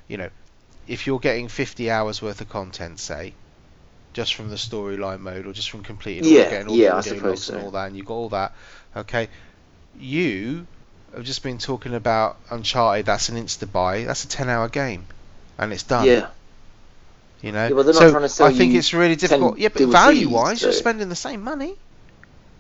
you 0.07 0.16
know, 0.16 0.30
if 0.86 1.07
you're 1.07 1.18
getting 1.18 1.48
50 1.48 1.90
hours 1.90 2.20
worth 2.20 2.40
of 2.40 2.48
content, 2.48 2.98
say, 2.98 3.34
just 4.12 4.34
from 4.34 4.51
the 4.51 4.57
storyline 4.57 5.20
mode 5.20 5.46
or 5.46 5.53
just 5.53 5.70
from 5.70 5.82
completing, 5.82 6.24
all, 6.24 6.30
Yeah, 6.30 6.51
getting 6.51 6.68
all 6.68 6.76
yeah, 6.76 6.96
the 6.96 7.03
daily 7.03 7.16
suppose 7.16 7.51
and 7.51 7.62
all 7.62 7.70
that, 7.72 7.86
and 7.86 7.96
you've 7.96 8.07
got 8.07 8.14
all 8.14 8.28
that, 8.30 8.53
okay, 8.96 9.28
you 9.98 10.66
have 11.14 11.24
just 11.24 11.42
been 11.42 11.59
talking 11.59 11.94
about 11.94 12.36
Uncharted. 12.51 13.07
That's 13.07 13.28
an 13.28 13.36
insta 13.36 13.70
buy. 13.70 14.05
That's 14.05 14.24
a 14.24 14.28
10-hour 14.28 14.68
game, 14.68 15.07
and 15.61 15.73
it's 15.73 15.85
done. 15.85 16.07
Yeah, 16.07 16.27
You 17.43 17.53
know. 17.53 17.69
Yeah, 17.69 17.75
but 17.75 17.83
they're 17.85 17.95
not 17.95 18.01
so 18.01 18.11
trying 18.11 18.23
to 18.23 18.29
sell 18.29 18.47
I 18.49 18.53
think 18.53 18.73
you 18.73 18.79
it's 18.79 18.93
really 18.95 19.17
difficult. 19.17 19.59
Yeah, 19.59 19.69
but 19.69 19.83
DLCs, 19.83 19.93
value-wise, 19.93 20.63
you're 20.63 20.73
spending 20.73 21.09
the 21.09 21.15
same 21.17 21.43
money. 21.43 21.75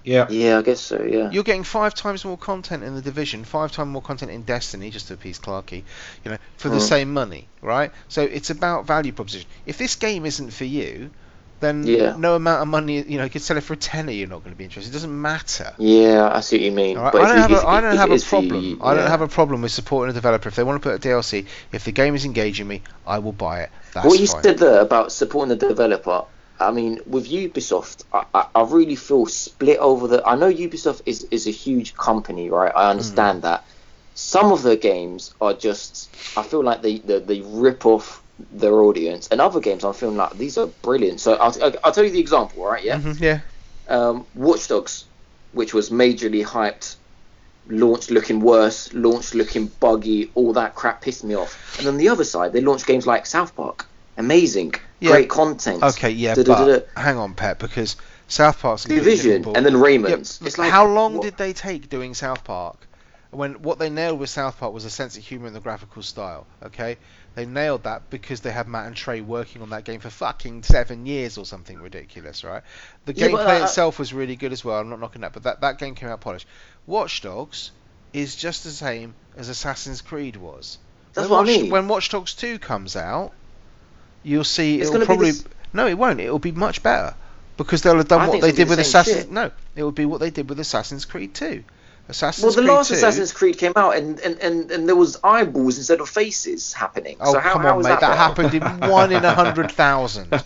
Yeah. 0.02 0.28
yeah, 0.30 0.58
I 0.58 0.62
guess 0.62 0.80
so. 0.80 1.02
Yeah. 1.02 1.30
You're 1.30 1.42
getting 1.44 1.62
five 1.64 1.94
times 1.94 2.24
more 2.24 2.38
content 2.38 2.82
in 2.84 2.94
the 2.94 3.02
division, 3.02 3.44
five 3.44 3.70
times 3.72 3.88
more 3.90 4.00
content 4.00 4.30
in 4.30 4.42
Destiny, 4.44 4.90
just 4.90 5.08
to 5.08 5.14
appease 5.14 5.38
Clarky, 5.38 5.84
you 6.24 6.30
know, 6.30 6.38
for 6.56 6.70
the 6.70 6.76
Mhm. 6.76 6.88
same 6.88 7.12
money, 7.12 7.48
right? 7.60 7.92
So 8.08 8.22
it's 8.22 8.48
about 8.48 8.86
value 8.86 9.12
proposition. 9.12 9.46
If 9.66 9.76
this 9.76 9.96
game 9.96 10.24
isn't 10.24 10.52
for 10.52 10.64
you, 10.64 11.10
then 11.60 11.84
Yeah. 11.86 12.14
no 12.16 12.34
amount 12.36 12.62
of 12.62 12.68
money, 12.68 13.02
you 13.02 13.18
know, 13.18 13.24
you 13.24 13.30
could 13.30 13.42
sell 13.42 13.56
it 13.56 13.62
for 13.62 13.74
a 13.74 13.76
tenner, 13.76 14.12
you're 14.12 14.28
not 14.28 14.42
going 14.42 14.52
to 14.52 14.58
be 14.58 14.64
interested. 14.64 14.90
It 14.90 14.94
doesn't 14.94 15.22
matter. 15.22 15.72
Yeah, 15.78 16.30
I 16.32 16.40
see 16.40 16.56
what 16.56 16.62
you 16.64 16.72
mean. 16.72 16.98
Right? 16.98 17.12
But 17.12 17.22
I 17.22 17.28
don't 17.28 17.38
have 17.38 17.52
a, 17.52 17.66
I 17.68 17.80
don't 17.80 17.96
have 17.96 18.10
a 18.10 18.18
problem. 18.18 18.64
you, 18.64 18.78
I 18.82 18.94
don't 18.94 19.04
yeah. 19.04 19.08
have 19.10 19.20
a 19.20 19.28
problem 19.28 19.62
with 19.62 19.72
supporting 19.72 20.10
a 20.10 20.14
developer 20.14 20.48
if 20.48 20.56
they 20.56 20.62
want 20.64 20.82
to 20.82 20.88
put 20.88 21.04
a 21.04 21.08
DLC. 21.08 21.46
If 21.72 21.84
the 21.84 21.92
game 21.92 22.14
is 22.14 22.24
engaging 22.24 22.66
me, 22.66 22.82
I 23.06 23.18
will 23.18 23.32
buy 23.32 23.60
it. 23.60 23.70
That's 23.92 24.06
what 24.06 24.18
you 24.18 24.26
fine. 24.26 24.42
said 24.42 24.58
there 24.58 24.80
about 24.80 25.12
supporting 25.12 25.56
the 25.56 25.68
developer, 25.68 26.24
I 26.58 26.70
mean, 26.72 27.00
with 27.06 27.28
Ubisoft, 27.28 28.04
I, 28.12 28.24
I, 28.34 28.46
I 28.54 28.62
really 28.64 28.96
feel 28.96 29.26
split 29.26 29.78
over 29.78 30.08
the. 30.08 30.22
I 30.26 30.36
know 30.36 30.52
Ubisoft 30.52 31.02
is, 31.06 31.24
is 31.30 31.46
a 31.46 31.50
huge 31.50 31.94
company, 31.94 32.50
right? 32.50 32.72
I 32.74 32.84
Mm. 32.86 32.90
understand 32.90 33.42
that. 33.42 33.64
Some 34.14 34.52
of 34.52 34.62
their 34.62 34.76
games 34.76 35.32
are 35.40 35.54
just. 35.54 36.10
I 36.36 36.42
feel 36.42 36.62
like 36.62 36.82
they, 36.82 36.98
they, 36.98 37.20
they 37.20 37.40
rip 37.40 37.86
off 37.86 38.22
their 38.52 38.74
audience, 38.82 39.28
and 39.28 39.40
other 39.40 39.60
games 39.60 39.84
I'm 39.84 39.94
feeling 39.94 40.16
like 40.16 40.36
these 40.36 40.58
are 40.58 40.66
brilliant. 40.66 41.20
So 41.20 41.34
I'll, 41.34 41.54
I'll, 41.84 41.92
tell 41.92 42.04
you 42.04 42.10
the 42.10 42.20
example, 42.20 42.64
right? 42.64 42.82
Yeah. 42.82 42.98
Mhm, 42.98 43.20
yeah. 43.20 43.40
um, 43.88 44.26
Watch 44.34 44.68
Dogs, 44.68 45.04
which 45.52 45.74
was 45.74 45.90
majorly 45.90 46.44
hyped, 46.44 46.96
launched 47.68 48.10
looking 48.10 48.40
worse, 48.40 48.92
launched 48.92 49.34
looking 49.34 49.66
buggy, 49.80 50.30
all 50.34 50.52
that 50.54 50.74
crap 50.74 51.02
pissed 51.02 51.24
me 51.24 51.34
off. 51.34 51.78
And 51.78 51.88
on 51.88 51.96
the 51.96 52.08
other 52.08 52.24
side, 52.24 52.52
they 52.52 52.60
launched 52.60 52.86
games 52.86 53.06
like 53.06 53.26
South 53.26 53.54
Park, 53.54 53.86
amazing, 54.16 54.74
Yeah. 55.00 55.10
great 55.10 55.28
content. 55.28 55.82
Okay, 55.82 56.10
yeah, 56.10 56.34
but 56.34 56.88
hang 56.96 57.16
on, 57.16 57.34
Pet, 57.34 57.58
because 57.58 57.96
South 58.28 58.60
Park's 58.60 58.84
Division, 58.84 59.44
and 59.56 59.66
then 59.66 59.74
Rayman's. 59.74 60.38
Yeah, 60.40 60.46
it's 60.46 60.58
like 60.58 60.70
how 60.70 60.86
long 60.86 61.14
what- 61.14 61.22
did 61.22 61.36
they 61.36 61.52
take 61.52 61.88
doing 61.88 62.14
South 62.14 62.44
Park? 62.44 62.76
When 63.32 63.62
what 63.62 63.78
they 63.78 63.90
nailed 63.90 64.18
with 64.18 64.28
South 64.30 64.58
Park 64.58 64.72
was 64.72 64.84
a 64.84 64.90
sense 64.90 65.16
of 65.16 65.22
humor 65.24 65.46
and 65.46 65.54
the 65.54 65.60
graphical 65.60 66.02
style. 66.02 66.46
Okay, 66.64 66.96
they 67.34 67.46
nailed 67.46 67.84
that 67.84 68.10
because 68.10 68.40
they 68.40 68.50
had 68.50 68.66
Matt 68.68 68.86
and 68.86 68.96
Trey 68.96 69.20
working 69.20 69.62
on 69.62 69.70
that 69.70 69.84
game 69.84 70.00
for 70.00 70.10
fucking 70.10 70.62
seven 70.64 71.06
years 71.06 71.38
or 71.38 71.44
something 71.46 71.80
ridiculous, 71.80 72.42
right? 72.44 72.62
The 73.06 73.12
Yeah, 73.14 73.28
gameplay 73.28 73.60
uh, 73.60 73.64
itself 73.64 73.98
was 73.98 74.12
really 74.12 74.36
good 74.36 74.52
as 74.52 74.64
well. 74.64 74.78
I'm 74.80 74.90
not 74.90 75.00
knocking 75.00 75.22
that, 75.22 75.32
but 75.32 75.44
that 75.44 75.60
that 75.60 75.78
game 75.78 75.94
came 75.94 76.08
out 76.08 76.20
polished. 76.20 76.46
Watch 76.86 77.22
Dogs 77.22 77.70
is 78.12 78.34
just 78.34 78.64
the 78.64 78.70
same 78.70 79.14
as 79.36 79.48
Assassin's 79.48 80.00
Creed 80.00 80.36
was. 80.36 80.78
That's 81.14 81.28
when 81.28 81.38
what 81.38 81.48
I 81.48 81.52
mean. 81.58 81.70
When 81.70 81.88
Watch 81.88 82.08
Dogs 82.08 82.34
2 82.34 82.58
comes 82.58 82.96
out, 82.96 83.32
you'll 84.22 84.44
see 84.44 84.80
It's 84.80 84.90
it'll 84.90 85.06
probably 85.06 85.30
this- 85.30 85.44
no, 85.72 85.86
it 85.86 85.94
won't. 85.96 86.20
It'll 86.20 86.38
be 86.40 86.52
much 86.52 86.82
better 86.82 87.14
because 87.56 87.82
they'll 87.82 87.96
have 87.96 88.08
done 88.08 88.22
I 88.22 88.28
what 88.28 88.40
they 88.40 88.52
did 88.52 88.66
the 88.66 88.70
with 88.70 88.78
Assassin's. 88.80 89.28
No, 89.30 89.52
it 89.76 89.84
would 89.84 89.94
be 89.94 90.04
what 90.04 90.18
they 90.18 90.30
did 90.30 90.48
with 90.48 90.58
Assassin's 90.58 91.04
Creed 91.04 91.34
2. 91.34 91.62
Assassin's 92.08 92.44
Well, 92.44 92.52
the 92.52 92.62
Creed 92.62 92.70
last 92.70 92.88
2. 92.88 92.94
Assassin's 92.94 93.32
Creed 93.32 93.58
came 93.58 93.72
out, 93.76 93.96
and, 93.96 94.18
and, 94.20 94.38
and, 94.40 94.70
and 94.70 94.88
there 94.88 94.96
was 94.96 95.18
eyeballs 95.22 95.78
instead 95.78 96.00
of 96.00 96.08
faces 96.08 96.72
happening. 96.72 97.16
Oh 97.20 97.32
so 97.32 97.38
how, 97.38 97.52
come 97.52 97.62
how 97.62 97.76
on, 97.76 97.82
mate! 97.82 97.88
that, 97.90 98.00
That, 98.00 98.16
happened 98.16 98.54
in 98.54 98.90
one 98.90 99.12
in 99.12 99.24
a 99.24 99.34
hundred 99.34 99.70
thousand. 99.72 100.30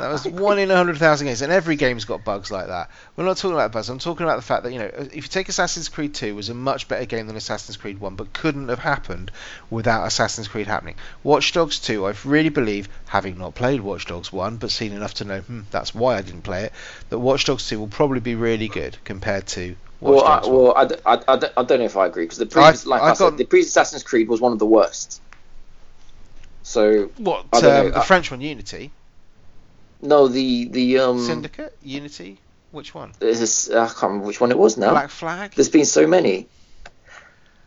That 0.00 0.12
was 0.12 0.26
one 0.26 0.58
in 0.58 0.70
a 0.70 0.76
hundred 0.76 0.96
thousand 0.96 1.26
games, 1.26 1.42
and 1.42 1.52
every 1.52 1.76
game's 1.76 2.06
got 2.06 2.24
bugs 2.24 2.50
like 2.50 2.68
that. 2.68 2.90
We're 3.16 3.24
not 3.24 3.36
talking 3.36 3.54
about 3.54 3.72
bugs. 3.72 3.88
I'm 3.90 3.98
talking 3.98 4.24
about 4.24 4.36
the 4.36 4.42
fact 4.42 4.62
that 4.62 4.72
you 4.72 4.78
know, 4.78 4.86
if 4.86 5.16
you 5.16 5.22
take 5.22 5.48
Assassin's 5.48 5.88
Creed 5.88 6.14
2, 6.14 6.26
it 6.26 6.32
was 6.32 6.48
a 6.48 6.54
much 6.54 6.88
better 6.88 7.04
game 7.04 7.26
than 7.26 7.36
Assassin's 7.36 7.76
Creed 7.76 8.00
1, 8.00 8.14
but 8.14 8.32
couldn't 8.32 8.68
have 8.68 8.78
happened 8.78 9.30
without 9.68 10.06
Assassin's 10.06 10.48
Creed 10.48 10.66
happening. 10.66 10.94
Watch 11.22 11.52
Dogs 11.52 11.78
2, 11.80 12.06
I 12.06 12.14
really 12.24 12.48
believe, 12.48 12.88
having 13.06 13.36
not 13.36 13.54
played 13.54 13.80
Watch 13.80 14.06
Dogs 14.06 14.32
1, 14.32 14.56
but 14.56 14.70
seen 14.70 14.92
enough 14.92 15.14
to 15.14 15.24
know, 15.24 15.40
hmm, 15.40 15.60
that's 15.70 15.94
why 15.94 16.16
I 16.16 16.22
didn't 16.22 16.42
play 16.42 16.64
it, 16.64 16.72
that 17.10 17.18
Watch 17.18 17.44
Dogs 17.44 17.68
2 17.68 17.78
will 17.78 17.88
probably 17.88 18.20
be 18.20 18.34
really 18.34 18.68
good 18.68 18.96
compared 19.04 19.46
to 19.48 19.76
Well, 20.00 20.24
I, 20.24 20.36
Dogs 20.36 20.48
1. 20.48 20.56
well 20.56 20.74
I, 20.76 20.84
d- 20.86 20.94
I, 21.04 21.22
I 21.28 21.36
d- 21.36 21.46
I 21.56 21.62
don't 21.62 21.78
know 21.78 21.84
if 21.84 21.96
I 21.96 22.06
agree 22.06 22.24
because 22.24 22.38
the 22.38 22.46
previous, 22.46 22.86
like 22.86 23.02
I 23.02 23.06
I, 23.06 23.08
got- 23.08 23.16
said, 23.18 23.36
the 23.36 23.44
previous 23.44 23.68
Assassin's 23.68 24.02
Creed 24.02 24.28
was 24.28 24.40
one 24.40 24.52
of 24.52 24.58
the 24.58 24.66
worst. 24.66 25.20
So 26.62 27.10
What? 27.18 27.46
Um, 27.52 27.62
know, 27.62 27.90
the 27.90 27.98
I- 27.98 28.04
French 28.04 28.30
one, 28.30 28.40
Unity, 28.40 28.90
no, 30.00 30.28
the 30.28 30.66
the 30.68 30.98
um, 31.00 31.24
Syndicate, 31.24 31.76
Unity, 31.82 32.38
which 32.70 32.94
one? 32.94 33.12
there's 33.18 33.40
this, 33.40 33.70
I 33.70 33.86
can't 33.86 34.02
remember 34.02 34.26
which 34.26 34.40
one 34.40 34.50
it 34.50 34.58
was 34.58 34.76
now. 34.76 34.90
Black 34.90 35.10
Flag. 35.10 35.52
There's 35.54 35.68
been 35.68 35.84
so 35.84 36.06
many. 36.06 36.46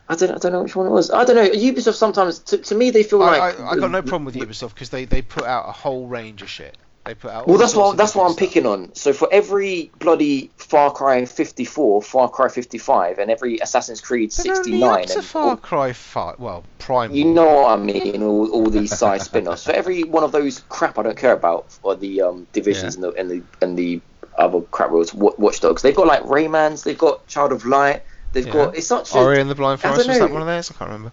I 0.09 0.15
don't, 0.15 0.31
I 0.31 0.37
don't 0.37 0.51
know 0.51 0.63
which 0.63 0.75
one 0.75 0.85
it 0.85 0.89
was. 0.89 1.11
I 1.11 1.23
don't 1.23 1.35
know. 1.37 1.47
Ubisoft 1.49 1.93
sometimes, 1.95 2.39
to, 2.39 2.57
to 2.57 2.75
me, 2.75 2.89
they 2.89 3.03
feel 3.03 3.23
I, 3.23 3.37
like. 3.37 3.59
I, 3.59 3.69
I 3.69 3.75
got 3.77 3.89
no 3.89 4.01
problem 4.01 4.25
with 4.25 4.35
Ubisoft 4.35 4.73
because 4.73 4.89
they, 4.89 5.05
they 5.05 5.21
put 5.21 5.45
out 5.45 5.67
a 5.69 5.71
whole 5.71 6.07
range 6.07 6.41
of 6.41 6.49
shit. 6.49 6.77
They 7.05 7.15
put 7.15 7.31
out. 7.31 7.47
Well, 7.47 7.57
that's 7.57 7.75
what 7.75 7.97
that's 7.97 8.15
what 8.15 8.23
I'm 8.23 8.31
different 8.31 8.53
picking 8.53 8.65
on. 8.65 8.95
So 8.95 9.11
for 9.11 9.27
every 9.31 9.91
bloody 9.99 10.51
Far 10.55 10.89
Cry 10.91 11.25
54, 11.25 12.01
Far 12.01 12.29
Cry 12.29 12.47
55, 12.47 13.19
and 13.19 13.29
every 13.29 13.57
Assassin's 13.59 13.99
Creed 13.99 14.31
stuff. 14.31 14.45
They're 14.45 14.55
only 14.55 14.71
69, 14.71 15.01
up 15.01 15.05
to 15.07 15.13
and 15.15 15.25
Far 15.25 15.43
all- 15.49 15.57
Cry 15.57 15.91
Five. 15.91 16.39
Well, 16.39 16.63
Prime. 16.79 17.13
you 17.13 17.25
know 17.25 17.61
what 17.63 17.77
I 17.77 17.83
mean, 17.83 18.23
all, 18.23 18.49
all 18.51 18.69
these 18.69 18.97
side 18.97 19.21
spin-offs. 19.21 19.65
For 19.65 19.73
every 19.73 20.03
one 20.03 20.23
of 20.23 20.31
those 20.31 20.59
crap 20.69 20.97
I 20.97 21.03
don't 21.03 21.17
care 21.17 21.33
about, 21.33 21.77
or 21.83 21.95
the 21.95 22.21
um, 22.21 22.47
divisions 22.53 22.95
and 22.95 23.03
the 23.03 23.11
and 23.11 23.29
the 23.29 23.43
and 23.61 23.77
the 23.77 23.99
other 24.37 24.61
crap 24.61 24.91
Wa- 24.91 25.33
Watchdogs, 25.37 25.81
they've 25.81 25.95
got 25.95 26.07
like 26.07 26.23
Raymans, 26.23 26.83
they've 26.83 26.97
got 26.97 27.27
Child 27.27 27.51
of 27.51 27.65
Light, 27.65 28.03
they've 28.31 28.47
Yeah. 28.47 28.53
got 28.53 28.77
it's 28.77 28.87
such 28.87 29.13
a 29.13 29.17
Ori 29.17 29.41
and 29.41 29.49
the 29.49 29.55
Blind 29.55 29.81
Forest 29.81 30.07
was 30.07 30.19
that 30.19 30.31
one 30.31 30.41
of 30.41 30.47
theirs? 30.47 30.71
I 30.71 30.75
can't 30.75 30.89
remember. 30.89 31.11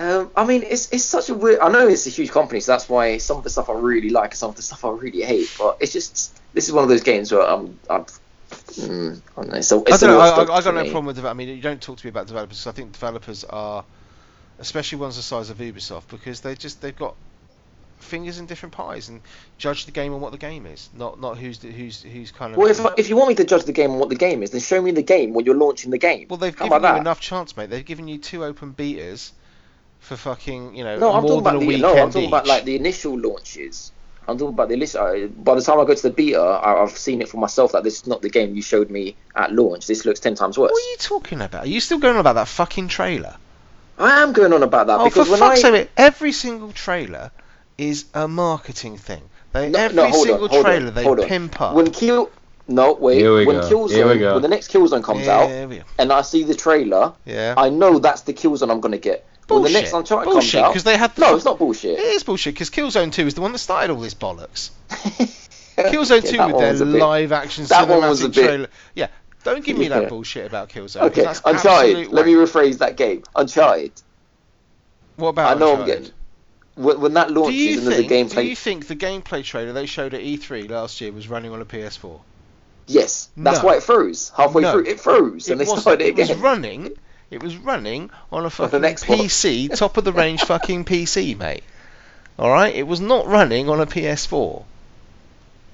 Um, 0.00 0.30
I 0.34 0.46
mean, 0.46 0.62
it's 0.62 0.90
it's 0.92 1.04
such 1.04 1.28
a 1.28 1.34
weird. 1.34 1.60
I 1.60 1.68
know 1.70 1.86
it's 1.86 2.06
a 2.06 2.10
huge 2.10 2.30
company, 2.30 2.60
so 2.60 2.72
that's 2.72 2.88
why 2.88 3.18
some 3.18 3.36
of 3.36 3.44
the 3.44 3.50
stuff 3.50 3.68
I 3.68 3.74
really 3.74 4.08
like 4.08 4.30
and 4.30 4.38
some 4.38 4.48
of 4.48 4.56
the 4.56 4.62
stuff 4.62 4.82
I 4.82 4.90
really 4.92 5.20
hate. 5.20 5.54
But 5.58 5.76
it's 5.80 5.92
just 5.92 6.40
this 6.54 6.68
is 6.68 6.72
one 6.72 6.82
of 6.84 6.88
those 6.88 7.02
games 7.02 7.30
where 7.30 7.42
I'm. 7.42 7.78
I'm 7.90 8.04
mm, 8.04 9.20
I 9.36 9.42
don't 9.42 9.52
know. 9.52 9.60
So 9.60 9.80
I 9.80 9.90
it's 9.90 10.00
don't 10.00 10.10
know. 10.10 10.20
a 10.20 10.22
I, 10.22 10.28
I, 10.30 10.56
I 10.56 10.62
got 10.62 10.74
no 10.74 10.84
problem 10.84 11.04
with. 11.04 11.22
I 11.22 11.34
mean, 11.34 11.48
you 11.50 11.60
don't 11.60 11.82
talk 11.82 11.98
to 11.98 12.06
me 12.06 12.08
about 12.08 12.28
developers. 12.28 12.62
'cause 12.64 12.66
I 12.66 12.72
think 12.72 12.92
developers 12.92 13.44
are, 13.44 13.84
especially 14.58 14.96
ones 14.98 15.16
the 15.16 15.22
size 15.22 15.50
of 15.50 15.58
Ubisoft, 15.58 16.08
because 16.08 16.40
they 16.40 16.54
just 16.54 16.80
they've 16.80 16.96
got 16.96 17.14
fingers 17.98 18.38
in 18.38 18.46
different 18.46 18.74
pies 18.74 19.10
and 19.10 19.20
judge 19.58 19.84
the 19.84 19.92
game 19.92 20.14
on 20.14 20.22
what 20.22 20.32
the 20.32 20.38
game 20.38 20.64
is, 20.64 20.88
not 20.96 21.20
not 21.20 21.36
who's 21.36 21.58
the, 21.58 21.70
who's 21.70 22.02
who's 22.02 22.30
kind 22.30 22.52
of. 22.52 22.58
Well, 22.58 22.68
if 22.70 22.80
if 22.98 23.10
you 23.10 23.16
want 23.16 23.28
me 23.28 23.34
to 23.34 23.44
judge 23.44 23.64
the 23.64 23.72
game 23.72 23.90
on 23.90 23.98
what 23.98 24.08
the 24.08 24.16
game 24.16 24.42
is, 24.42 24.50
then 24.50 24.62
show 24.62 24.80
me 24.80 24.92
the 24.92 25.02
game 25.02 25.34
when 25.34 25.44
you're 25.44 25.56
launching 25.56 25.90
the 25.90 25.98
game. 25.98 26.26
Well, 26.30 26.38
they've 26.38 26.58
How 26.58 26.64
given 26.64 26.78
you 26.78 26.88
that? 26.88 26.96
enough 26.96 27.20
chance, 27.20 27.54
mate. 27.54 27.68
They've 27.68 27.84
given 27.84 28.08
you 28.08 28.16
two 28.16 28.46
open 28.46 28.72
betas 28.72 29.32
for 30.00 30.16
fucking, 30.16 30.74
you 30.74 30.84
know, 30.84 30.98
No, 30.98 31.12
I'm 31.12 31.22
more 31.22 31.30
talking 31.30 31.44
than 31.44 31.54
about 31.54 31.56
a 31.56 31.58
the 31.60 31.66
weekend 31.66 31.82
no, 31.82 32.02
I'm 32.02 32.08
talking 32.10 32.22
each. 32.22 32.28
about 32.28 32.46
like 32.46 32.64
the 32.64 32.76
initial 32.76 33.18
launches. 33.18 33.92
I'm 34.28 34.38
talking 34.38 34.54
about 34.54 34.68
the 34.68 34.74
initial. 34.74 35.00
Uh, 35.00 35.26
by 35.28 35.54
the 35.54 35.62
time 35.62 35.80
I 35.80 35.84
go 35.84 35.94
to 35.94 36.02
the 36.02 36.10
beta, 36.10 36.38
I, 36.40 36.82
I've 36.82 36.96
seen 36.96 37.20
it 37.20 37.28
for 37.28 37.38
myself 37.38 37.72
that 37.72 37.84
this 37.84 38.00
is 38.00 38.06
not 38.06 38.22
the 38.22 38.30
game 38.30 38.54
you 38.54 38.62
showed 38.62 38.90
me 38.90 39.16
at 39.34 39.52
launch. 39.52 39.86
This 39.86 40.04
looks 40.04 40.20
ten 40.20 40.34
times 40.34 40.56
worse. 40.58 40.70
What 40.70 40.78
are 40.82 40.90
you 40.90 40.96
talking 40.98 41.40
about? 41.40 41.64
Are 41.64 41.68
you 41.68 41.80
still 41.80 41.98
going 41.98 42.14
on 42.14 42.20
about 42.20 42.34
that 42.34 42.48
fucking 42.48 42.88
trailer? 42.88 43.36
I 43.98 44.22
am 44.22 44.32
going 44.32 44.52
on 44.52 44.62
about 44.62 44.86
that 44.86 45.00
oh, 45.00 45.04
because 45.04 45.26
for 45.26 45.32
when 45.32 45.40
fuck's 45.40 45.64
I 45.64 45.70
sake! 45.72 45.90
Every 45.96 46.32
single 46.32 46.72
trailer 46.72 47.32
is 47.76 48.06
a 48.14 48.26
marketing 48.28 48.96
thing. 48.98 49.22
They 49.52 49.68
No, 49.68 49.78
every 49.78 49.96
no, 49.96 50.02
hold 50.08 50.14
on, 50.14 50.22
single 50.26 50.48
hold 50.48 50.64
on, 50.66 50.70
trailer 50.70 50.90
they 50.90 51.02
hold 51.02 51.20
on. 51.20 51.26
pimp 51.26 51.60
up. 51.60 51.74
when 51.74 51.90
Kill 51.90 52.30
no 52.68 52.92
wait 52.92 53.18
Here 53.18 53.34
we 53.34 53.46
when 53.46 53.56
go, 53.60 53.88
here 53.88 54.06
we 54.06 54.14
Killzone 54.14 54.20
go. 54.20 54.32
when 54.34 54.42
the 54.42 54.48
next 54.48 54.70
Killzone 54.72 55.02
comes 55.02 55.26
out 55.26 55.48
yeah, 55.50 55.66
we- 55.66 55.82
and 55.98 56.12
I 56.12 56.22
see 56.22 56.44
the 56.44 56.54
trailer, 56.54 57.12
yeah. 57.24 57.54
I 57.56 57.68
know 57.68 57.98
that's 57.98 58.22
the 58.22 58.32
Killzone 58.32 58.70
I'm 58.70 58.80
gonna 58.80 58.96
get. 58.98 59.26
When 59.50 59.62
the 59.64 59.70
next 59.70 59.90
Bullshit. 59.90 59.98
Uncharted 60.10 60.32
Bullshit, 60.32 60.52
comes 60.52 60.64
out, 60.68 60.72
'cause 60.72 60.84
they 60.84 60.96
had 60.96 61.14
the 61.14 61.20
no, 61.22 61.36
it's 61.36 61.44
not 61.44 61.58
bullshit. 61.58 61.98
It 61.98 62.04
is 62.04 62.22
bullshit 62.22 62.54
because 62.54 62.70
Killzone 62.70 63.12
2 63.12 63.26
is 63.26 63.34
the 63.34 63.40
one 63.40 63.52
that 63.52 63.58
started 63.58 63.92
all 63.92 64.00
this 64.00 64.14
bollocks. 64.14 64.70
Killzone 65.76 66.28
2 66.28 66.46
with 66.46 66.58
their 66.58 66.72
was 66.72 66.80
a 66.80 66.86
bit- 66.86 67.00
live 67.00 67.32
action 67.32 67.64
that 67.66 67.88
one 67.88 68.00
was 68.08 68.20
cinematic 68.20 68.24
a 68.24 68.28
bit- 68.28 68.44
trailer. 68.44 68.68
Yeah, 68.94 69.06
don't 69.44 69.64
give 69.64 69.78
me 69.78 69.88
that 69.88 70.08
bullshit 70.08 70.46
about 70.46 70.68
Killzone. 70.68 71.02
Okay, 71.02 71.22
that's 71.22 71.40
Uncharted. 71.44 72.08
Let 72.08 72.26
me 72.26 72.34
rephrase 72.34 72.78
that 72.78 72.96
game. 72.96 73.22
Uncharted. 73.34 73.92
What 75.16 75.28
about 75.28 75.56
I 75.56 75.58
know 75.58 75.72
I'm 75.74 75.80
Uncharted? 75.80 76.02
getting. 76.04 76.14
When, 76.84 77.00
when 77.00 77.14
that 77.14 77.28
Do 77.28 77.34
launches 77.34 77.56
you 77.60 77.80
there's 77.80 77.98
a 78.00 78.08
think? 78.08 78.32
Do 78.32 78.42
you 78.42 78.56
think 78.56 78.86
the 78.86 78.96
gameplay 78.96 79.44
trailer 79.44 79.72
they 79.72 79.86
showed 79.86 80.14
at 80.14 80.20
E3 80.22 80.70
last 80.70 81.00
year 81.00 81.12
was 81.12 81.28
running 81.28 81.52
on 81.52 81.60
a 81.60 81.64
PS4? 81.64 82.20
yes, 82.86 83.28
that's 83.36 83.58
No. 83.60 83.66
why 83.66 83.76
it 83.76 83.82
froze 83.84 84.32
halfway 84.36 84.62
No. 84.62 84.72
through. 84.72 84.86
It 84.86 84.98
froze, 85.00 85.48
and 85.48 85.60
they 85.60 85.64
wasn't. 85.64 85.80
started 85.82 86.04
it 86.06 86.18
It 86.18 86.28
was 86.28 86.34
running. 86.38 86.90
It 87.30 87.42
was 87.42 87.56
running 87.56 88.10
on 88.32 88.44
a 88.44 88.50
fucking. 88.50 88.80
PC, 88.80 89.74
top 89.76 89.96
of 89.96 90.04
the 90.04 90.12
range 90.12 90.42
fucking 90.42 90.84
PC, 90.84 91.38
mate. 91.38 91.62
All 92.38 92.50
right, 92.50 92.74
it 92.74 92.86
was 92.86 93.00
not 93.00 93.26
running 93.26 93.68
on 93.68 93.80
a 93.80 93.86
PS4. 93.86 94.64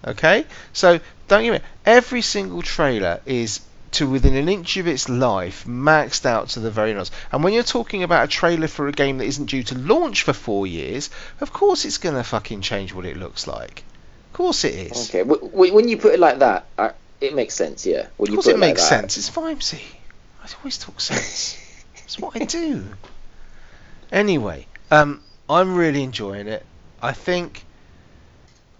Okay, 0.07 0.45
so 0.73 1.01
don't 1.29 1.43
get 1.43 1.53
me. 1.53 1.61
Every 1.85 2.23
single 2.23 2.63
trailer 2.63 3.21
is 3.27 3.61
to 3.93 4.09
within 4.09 4.37
an 4.37 4.49
inch 4.49 4.77
of 4.77 4.87
its 4.87 5.09
life, 5.09 5.65
maxed 5.65 6.27
out 6.27 6.51
to 6.51 6.61
the 6.61 6.71
very 6.71 6.93
nose. 6.93 7.11
And 7.33 7.43
when 7.43 7.53
you're 7.55 7.63
talking 7.63 8.03
about 8.03 8.25
a 8.25 8.29
trailer 8.29 8.69
for 8.69 8.89
a 8.89 8.93
game 8.93 9.19
that 9.19 9.25
isn't 9.25 9.47
due 9.47 9.63
to 9.65 9.79
launch 9.79 10.23
for 10.25 10.33
four 10.33 10.67
years, 10.67 11.09
of 11.41 11.53
course 11.53 11.85
it's 11.85 11.99
gonna 11.99 12.23
fucking 12.23 12.61
change 12.61 12.93
what 12.93 13.07
it 13.07 13.17
looks 13.17 13.47
like. 13.47 13.83
Of 14.31 14.33
course 14.35 14.65
it 14.65 14.75
is. 14.75 15.09
Okay, 15.09 15.23
when 15.23 15.89
you 15.89 15.97
put 15.97 16.13
it 16.13 16.21
like 16.21 16.41
that, 16.41 16.67
it 17.21 17.35
makes 17.35 17.55
sense. 17.55 17.87
Yeah, 17.87 18.07
when 18.19 18.29
Of 18.29 18.33
you 18.33 18.37
course 18.37 18.47
put 18.47 18.55
it 18.57 18.59
like 18.59 18.69
makes 18.71 18.83
that. 18.83 18.89
sense. 19.11 19.17
It's 19.17 19.31
Vimesy. 19.31 19.81
I 20.47 20.59
always 20.59 20.79
talk 20.79 21.01
sense. 21.01 21.59
That's 21.95 22.19
what 22.19 22.41
I 22.41 22.45
do. 22.45 22.85
Anyway, 24.13 24.67
um, 24.91 25.21
I'm 25.49 25.75
really 25.75 26.03
enjoying 26.03 26.47
it. 26.47 26.65
I 27.03 27.13
think 27.13 27.65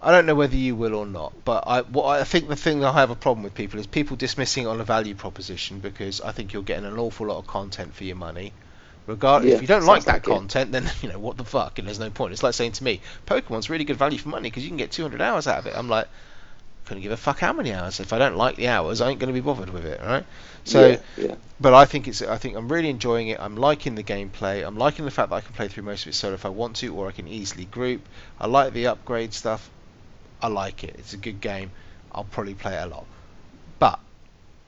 I 0.01 0.11
don't 0.11 0.25
know 0.25 0.35
whether 0.35 0.55
you 0.55 0.75
will 0.75 0.95
or 0.95 1.05
not, 1.05 1.33
but 1.43 1.65
I 1.67 1.81
what 1.81 2.05
I 2.05 2.23
think 2.23 2.47
the 2.47 2.55
thing 2.55 2.79
that 2.79 2.87
I 2.87 2.93
have 2.93 3.09
a 3.09 3.15
problem 3.15 3.43
with 3.43 3.53
people 3.53 3.79
is 3.79 3.87
people 3.87 4.15
dismissing 4.15 4.63
it 4.63 4.67
on 4.67 4.79
a 4.79 4.85
value 4.85 5.15
proposition 5.15 5.79
because 5.79 6.21
I 6.21 6.31
think 6.31 6.53
you're 6.53 6.63
getting 6.63 6.85
an 6.85 6.97
awful 6.97 7.27
lot 7.27 7.37
of 7.37 7.47
content 7.47 7.93
for 7.93 8.05
your 8.05 8.15
money. 8.15 8.53
Regardless, 9.05 9.49
Yeah, 9.49 9.55
if 9.55 9.61
you 9.61 9.67
don't 9.67 9.85
like 9.85 10.05
that 10.05 10.13
like 10.13 10.27
it. 10.27 10.31
content, 10.31 10.71
then 10.71 10.89
you 11.01 11.09
know 11.09 11.19
what 11.19 11.37
the 11.37 11.45
fuck, 11.45 11.79
and 11.79 11.87
there's 11.87 11.99
no 11.99 12.09
point. 12.09 12.33
It's 12.33 12.43
like 12.43 12.53
saying 12.53 12.73
to 12.73 12.83
me, 12.83 13.01
Pokemon's 13.25 13.69
really 13.69 13.85
good 13.85 13.97
value 13.97 14.19
for 14.19 14.29
money 14.29 14.49
because 14.49 14.63
you 14.63 14.69
can 14.69 14.77
get 14.77 14.91
200 14.91 15.21
hours 15.21 15.47
out 15.47 15.59
of 15.59 15.65
it. 15.65 15.73
I'm 15.75 15.89
like, 15.89 16.07
couldn't 16.87 17.03
give 17.03 17.11
a 17.11 17.17
fuck 17.17 17.39
how 17.39 17.53
many 17.53 17.73
hours. 17.73 17.99
If 17.99 18.13
I 18.13 18.17
don't 18.17 18.37
like 18.37 18.55
the 18.55 18.69
hours, 18.69 19.01
I 19.01 19.09
ain't 19.09 19.19
going 19.19 19.27
to 19.27 19.33
be 19.33 19.41
bothered 19.41 19.69
with 19.69 19.85
it, 19.85 19.99
right? 20.01 20.25
So, 20.63 20.87
yeah, 20.87 20.99
yeah. 21.17 21.35
but 21.59 21.73
I 21.73 21.85
think 21.85 22.07
it's. 22.07 22.21
I 22.21 22.37
think 22.37 22.55
I'm 22.55 22.71
really 22.71 22.89
enjoying 22.89 23.27
it. 23.27 23.39
I'm 23.39 23.57
liking 23.57 23.95
the 23.95 24.03
gameplay. 24.03 24.65
I'm 24.65 24.77
liking 24.77 25.05
the 25.05 25.11
fact 25.11 25.29
that 25.29 25.35
I 25.35 25.41
can 25.41 25.53
play 25.53 25.67
through 25.67 25.83
most 25.83 26.03
of 26.03 26.09
it 26.09 26.13
solo 26.13 26.33
if 26.33 26.45
I 26.45 26.49
want 26.49 26.77
to, 26.77 26.95
or 26.95 27.07
I 27.07 27.11
can 27.11 27.27
easily 27.27 27.65
group. 27.65 28.01
I 28.39 28.47
like 28.47 28.73
the 28.73 28.87
upgrade 28.87 29.33
stuff. 29.33 29.69
I 30.41 30.47
like 30.47 30.83
it. 30.83 30.95
It's 30.97 31.13
a 31.13 31.17
good 31.17 31.41
game. 31.41 31.71
I'll 32.11 32.23
probably 32.23 32.53
play 32.53 32.73
it 32.73 32.83
a 32.83 32.87
lot, 32.87 33.05
but 33.79 33.99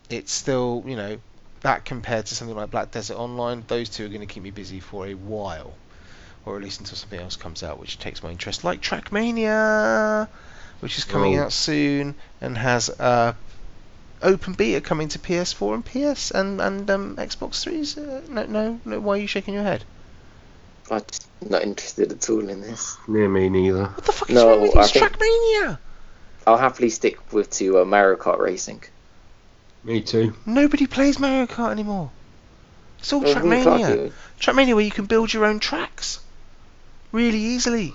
it's 0.09 0.31
still, 0.31 0.83
you 0.85 0.95
know, 0.95 1.19
that 1.61 1.85
compared 1.85 2.25
to 2.27 2.35
something 2.35 2.55
like 2.55 2.71
Black 2.71 2.91
Desert 2.91 3.17
Online, 3.17 3.63
those 3.67 3.89
two 3.89 4.05
are 4.05 4.09
going 4.09 4.21
to 4.21 4.27
keep 4.27 4.43
me 4.43 4.51
busy 4.51 4.79
for 4.79 5.07
a 5.07 5.13
while, 5.13 5.73
or 6.45 6.57
at 6.57 6.63
least 6.63 6.79
until 6.79 6.97
something 6.97 7.19
else 7.19 7.35
comes 7.35 7.63
out 7.63 7.79
which 7.79 7.97
takes 7.99 8.21
my 8.23 8.29
interest, 8.29 8.63
like 8.63 8.81
Trackmania, 8.81 10.27
which 10.80 10.97
is 10.97 11.03
coming 11.03 11.38
Oh. 11.38 11.43
out 11.43 11.53
soon 11.53 12.15
and 12.41 12.57
has 12.57 12.89
uh, 12.89 13.34
open 14.22 14.53
beta 14.53 14.81
coming 14.81 15.07
to 15.10 15.19
PS4 15.19 15.73
and 15.76 15.85
PS 15.85 16.31
and 16.31 16.60
and 16.61 16.89
um, 16.89 17.15
Xbox 17.18 17.65
3s. 17.65 17.97
Uh, 17.97 18.22
no, 18.31 18.45
no, 18.45 18.80
no. 18.85 18.99
Why 18.99 19.14
are 19.15 19.22
you 19.22 19.27
shaking 19.27 19.53
your 19.53 19.64
head? 19.64 19.84
I'm 20.91 21.01
just 21.11 21.27
not 21.47 21.61
interested 21.64 22.11
at 22.11 22.30
all 22.30 22.49
in 22.49 22.61
this. 22.61 22.97
Near 23.07 23.30
me 23.30 23.49
neither. 23.49 23.85
What 23.85 24.06
the 24.06 24.11
fuck 24.11 24.30
is 24.30 24.35
No, 24.35 24.49
wrong 24.49 24.61
with 24.61 24.73
you? 24.73 24.80
I 24.80 24.84
It's 24.84 24.91
think- 24.91 25.06
Trackmania. 25.11 25.77
I'll 26.47 26.57
happily 26.57 26.89
stick 26.89 27.31
with 27.31 27.51
to 27.51 27.80
uh, 27.81 27.85
Mario 27.85 28.15
Kart 28.18 28.39
Racing. 28.39 28.84
Me 29.84 30.01
too. 30.01 30.34
Nobody 30.45 30.88
plays 30.88 31.19
Mario 31.19 31.45
Kart 31.45 31.72
anymore. 31.72 32.10
It's 32.97 33.14
all 33.14 33.19
who 33.22 33.27
Trackmania. 33.34 34.11
Trackmania 34.39 34.73
where 34.76 34.84
you 34.84 34.89
can 34.91 35.06
build 35.06 35.31
your 35.34 35.45
own 35.45 35.60
tracks 35.60 36.19
really 37.11 37.38
easily. 37.39 37.93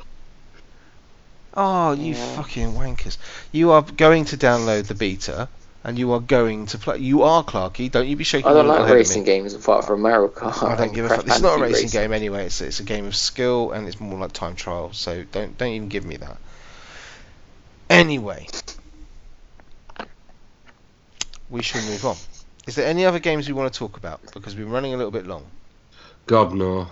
Oh, 1.57 1.93
you 1.93 2.15
Yeah. 2.15 2.37
fucking 2.37 2.73
wankers. 2.73 3.17
You 3.53 3.71
are 3.73 3.83
going 3.83 4.25
to 4.27 4.37
download 4.37 4.87
the 4.89 4.95
beta 4.95 5.49
and 5.85 5.99
you 5.99 6.13
are 6.13 6.21
going 6.21 6.67
to 6.67 6.79
play. 6.79 6.99
You 6.99 7.23
are 7.23 7.45
Clarky, 7.45 7.91
don't 7.91 8.09
you 8.09 8.17
be 8.17 8.25
shaking 8.25 8.51
I 8.51 8.55
don't 8.55 8.67
like 8.67 8.87
head 8.87 8.95
racing 8.95 9.25
games 9.25 9.55
apart 9.55 9.85
from 9.85 10.01
Mario 10.01 10.29
Kart. 10.29 10.63
I 10.67 10.77
don't 10.77 10.95
give 10.95 11.05
a 11.05 11.09
fuck. 11.11 11.27
It's 11.27 11.41
not 11.41 11.57
a 11.57 11.61
Bandicoot 11.61 11.83
racing 11.83 12.01
game 12.01 12.13
anyway. 12.13 12.47
It's 12.47 12.61
it's 12.61 12.81
a 12.81 12.85
game 12.85 13.07
of 13.07 13.15
skill 13.15 13.71
and 13.73 13.87
it's 13.87 14.01
more 14.01 14.19
like 14.19 14.33
time 14.33 14.57
trial. 14.57 14.93
So 14.93 15.25
don't 15.31 15.57
don't 15.59 15.69
even 15.69 15.89
give 15.89 16.05
me 16.05 16.17
that. 16.17 16.39
Anyway, 17.91 18.49
we 21.51 21.63
shall 21.63 21.83
move 21.83 22.05
on. 22.07 22.17
Is 22.67 22.77
there 22.77 22.87
any 22.87 23.05
other 23.05 23.19
games 23.19 23.47
we 23.47 23.53
want 23.53 23.73
to 23.73 23.79
talk 23.79 23.99
about? 23.99 24.21
Because 24.33 24.57
we're 24.57 24.65
running 24.65 24.95
a 24.95 24.97
little 24.97 25.13
bit 25.13 25.27
long. 25.27 25.45
God 26.27 26.55
no. 26.55 26.89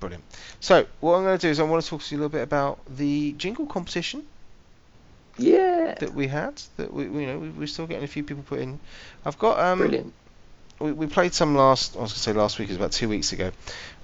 Brilliant. 0.00 0.24
So 0.60 0.86
what 1.00 1.16
I'm 1.16 1.24
going 1.24 1.38
to 1.38 1.46
do 1.46 1.50
is 1.50 1.58
I 1.58 1.62
want 1.62 1.82
to 1.82 1.88
talk 1.88 2.02
to 2.02 2.14
you 2.14 2.18
a 2.18 2.20
little 2.20 2.30
bit 2.38 2.42
about 2.42 2.78
the 2.96 3.32
jingle 3.32 3.66
competition 3.66 4.24
Yeah, 5.38 5.94
that 5.98 6.14
we 6.14 6.26
had. 6.26 6.60
That 6.76 6.92
we 6.92 7.06
we- 7.08 7.22
you 7.22 7.26
know 7.26 7.38
we, 7.38 7.48
we're 7.50 7.66
still 7.66 7.86
getting 7.86 8.04
a 8.04 8.08
few 8.08 8.22
people 8.22 8.42
put 8.46 8.60
in. 8.60 8.78
I've 9.24 9.38
got 9.38 9.58
um 9.58 9.78
brilliant. 9.78 10.12
we, 10.80 10.92
we 10.92 11.06
played 11.06 11.32
some 11.34 11.54
last 11.54 11.96
I 11.96 12.00
was 12.00 12.12
going 12.12 12.14
to 12.16 12.20
say 12.20 12.32
last 12.34 12.58
week 12.58 12.68
it 12.68 12.72
was 12.72 12.76
about 12.76 12.92
two 12.92 13.08
weeks 13.08 13.32
ago. 13.32 13.50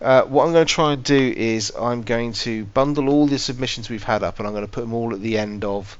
Uh, 0.01 0.23
what 0.23 0.47
I'm 0.47 0.53
going 0.53 0.67
to 0.67 0.73
try 0.73 0.95
and 0.95 1.05
do 1.05 1.35
is 1.37 1.73
I'm 1.79 2.03
going 2.03 2.33
to 2.45 2.65
bundle 2.65 3.09
all 3.11 3.27
the 3.27 3.39
submissions 3.39 3.91
we've 3.91 4.03
had 4.03 4.23
up 4.23 4.39
and 4.39 4.47
I'm 4.49 4.55
going 4.55 4.67
to 4.67 4.73
put 4.73 4.81
them 4.81 4.95
all 4.95 5.13
at 5.15 5.21
the 5.21 5.37
end 5.39 5.65
of 5.65 5.97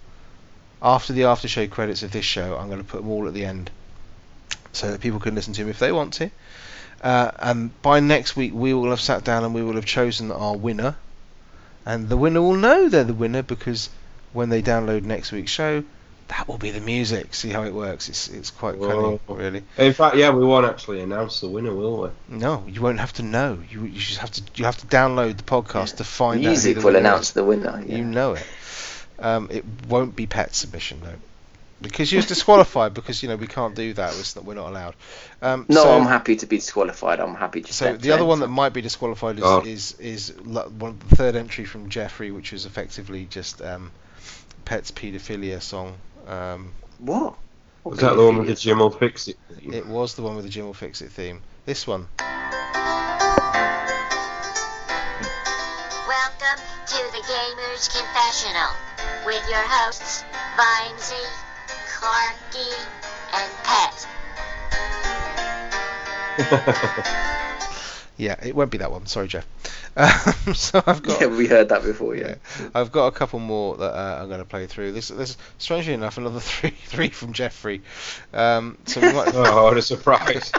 after 0.81 1.13
the 1.13 1.25
after 1.25 1.49
show 1.49 1.67
credits 1.67 2.03
of 2.03 2.11
this 2.13 2.25
show. 2.25 2.57
I'm 2.57 2.69
going 2.69 2.83
to 2.83 2.89
put 2.89 2.97
them 3.03 3.11
all 3.11 3.29
at 3.29 3.35
the 3.35 3.45
end 3.45 3.71
so 4.73 4.91
that 4.91 5.01
people 5.03 5.21
can 5.21 5.35
listen 5.35 5.53
to 5.53 5.61
them 5.61 5.69
if 5.71 5.79
they 5.79 5.93
want 5.93 6.15
to. 6.15 6.31
Uh, 7.03 7.33
and 7.39 7.83
by 7.83 8.01
next 8.01 8.37
week 8.37 8.53
we 8.55 8.73
will 8.73 8.91
have 8.91 9.01
sat 9.01 9.25
down 9.25 9.45
and 9.45 9.55
we 9.55 9.63
will 9.63 9.75
have 9.75 9.85
chosen 9.85 10.31
our 10.31 10.57
winner, 10.57 10.97
and 11.85 12.09
the 12.09 12.17
winner 12.17 12.41
will 12.41 12.55
know 12.57 12.89
they're 12.89 13.05
the 13.05 13.15
winner 13.15 13.43
because 13.43 13.91
when 14.33 14.49
they 14.49 14.63
download 14.63 15.03
next 15.03 15.33
week's 15.33 15.51
show, 15.51 15.83
that 16.29 16.49
will 16.49 16.59
be 16.59 16.71
the 16.71 16.81
music. 16.81 17.35
See 17.35 17.51
how 17.51 17.65
it 17.65 17.75
works? 17.75 18.09
It's 18.09 18.29
it's 18.29 18.51
quite 18.51 18.81
cunning, 18.81 19.21
really. 19.29 19.63
In 19.77 19.93
fact, 19.93 20.17
yeah, 20.17 20.31
we 20.31 20.45
won't 20.45 20.67
actually 20.67 21.01
announce 21.01 21.41
the 21.41 21.49
winner, 21.49 21.75
will 21.75 22.03
we? 22.03 22.39
No, 22.39 22.65
you 22.69 22.81
won't 22.81 23.01
have 23.01 23.13
to 23.15 23.23
know. 23.23 23.59
You 23.69 23.85
you 23.85 23.99
just 23.99 24.19
have 24.19 24.31
to 24.31 24.43
you 24.55 24.65
have 24.65 24.79
to 24.79 24.87
download 24.87 25.37
the 25.37 25.43
podcast 25.43 25.97
to 25.97 26.05
find 26.05 26.45
out. 26.45 26.51
Music 26.51 26.79
will 26.79 26.97
announce 26.97 27.29
is. 27.29 27.33
the 27.33 27.45
winner. 27.45 27.83
Yeah. 27.87 27.97
You 27.97 28.05
know 28.05 28.35
it. 28.35 28.47
Um, 29.19 29.49
it 29.51 29.65
won't 29.89 30.17
be 30.17 30.27
pet 30.27 30.55
submission 30.55 31.01
though, 31.03 31.19
because 31.83 32.13
you're 32.13 32.23
disqualified 32.23 32.95
because 32.95 33.23
you 33.23 33.29
know 33.29 33.37
we 33.37 33.47
can't 33.47 33.75
do 33.75 33.93
that. 33.95 34.11
It's 34.19 34.35
not, 34.37 34.45
we're 34.45 34.55
not 34.55 34.69
allowed. 34.71 34.95
Um, 35.43 35.67
no, 35.69 35.83
so, 35.83 35.93
I'm 35.93 36.07
happy 36.07 36.37
to 36.37 36.47
be 36.47 36.57
disqualified. 36.57 37.21
I'm 37.21 37.35
happy 37.35 37.63
to. 37.63 37.73
So 37.73 37.97
the 37.97 38.13
other 38.13 38.25
one 38.25 38.41
that 38.41 38.49
might 38.49 38.73
be 38.73 38.81
disqualified 38.81 39.39
is 39.39 39.45
Oh. 39.45 39.61
is, 39.65 39.93
is 39.99 40.35
lo- 40.45 40.69
one 40.79 40.99
the 41.09 41.17
third 41.17 41.37
entry 41.37 41.65
from 41.65 41.89
Jeffrey, 41.89 42.31
which 42.31 42.53
was 42.53 42.65
effectively 42.67 43.27
just 43.27 43.61
um, 43.61 43.91
Pet's 44.65 44.91
paedophilia 44.91 45.61
song. 45.61 45.95
Um, 46.27 46.73
what? 46.99 47.35
What 47.83 47.91
Was 47.93 48.01
that 48.01 48.15
the 48.15 48.25
one 48.25 48.39
with 48.39 48.47
the 48.47 48.53
paedophilia? 48.55 48.61
Jim 48.61 48.79
will 48.79 48.91
fix 48.91 49.29
it? 49.29 49.37
it 49.61 49.87
was 49.87 50.15
the 50.15 50.23
one 50.23 50.37
with 50.37 50.45
the 50.45 50.51
Jim 50.51 50.67
will 50.67 50.75
fix 50.75 51.03
it 51.03 51.11
theme. 51.11 51.43
This 51.67 51.87
one. 51.87 52.07
Welcome 56.07 56.61
to 56.87 56.99
the 57.13 57.23
Gamer's 57.27 57.89
Confessional 57.89 58.71
with 59.27 59.43
your 59.49 59.63
hosts, 59.65 60.25
Vimesy, 60.57 61.25
Clarky, 62.03 62.71
and 63.33 63.51
Pet. 63.63 64.07
Yeah, 68.23 68.37
it 68.43 68.55
won't 68.55 68.71
be 68.71 68.79
that 68.79 68.93
one. 68.93 69.07
Sorry, 69.07 69.27
Jeff. 69.27 69.47
Um, 69.97 70.55
so 70.55 70.83
I've 70.87 71.03
got 71.03 71.21
Yeah, 71.21 71.27
we 71.27 71.47
heard 71.47 71.71
that 71.71 71.83
before. 71.83 72.15
Yeah. 72.15 72.37
I've 72.75 72.93
got 72.93 73.07
a 73.07 73.11
couple 73.11 73.41
more 73.41 73.77
that 73.79 73.93
uh, 73.95 74.19
I'm 74.23 74.29
going 74.29 74.39
to 74.39 74.45
play 74.45 74.67
through. 74.67 74.93
This, 74.93 75.09
this, 75.09 75.37
strangely 75.59 75.95
enough, 75.95 76.19
another 76.19 76.39
three, 76.41 76.71
three 76.71 77.09
from 77.09 77.33
Jeffrey. 77.33 77.83
Um, 78.33 78.79
so 78.87 79.01
we 79.01 79.13
might. 79.13 79.35
oh, 79.35 79.65
what 79.65 79.77
a 79.77 79.83
surprise! 79.83 80.53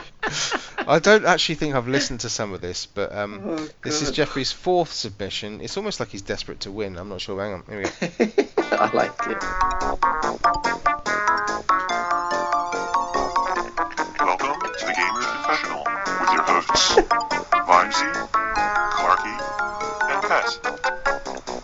I 0.85 0.99
don't 0.99 1.25
actually 1.25 1.55
think 1.55 1.75
I've 1.75 1.87
listened 1.87 2.21
to 2.21 2.29
some 2.29 2.53
of 2.53 2.59
this, 2.61 2.85
but 2.87 3.15
um, 3.15 3.41
Oh, 3.45 3.69
this 3.83 4.01
is 4.01 4.11
Jeffrey's 4.11 4.51
fourth 4.51 4.91
submission. 4.91 5.61
It's 5.61 5.77
almost 5.77 5.99
like 5.99 6.09
he's 6.09 6.21
desperate 6.21 6.61
to 6.61 6.71
win. 6.71 6.97
I'm 6.97 7.09
not 7.09 7.21
sure. 7.21 7.39
Hang 7.39 7.53
on. 7.53 7.63
Here 7.69 7.77
we 7.77 7.85
go. 7.85 8.47
I 8.71 8.91
like 8.93 9.13
it. 9.27 10.89
Vimesy, 16.73 18.09
Clarky, 18.97 19.35
and 20.09 20.23
Pet. 20.23 21.63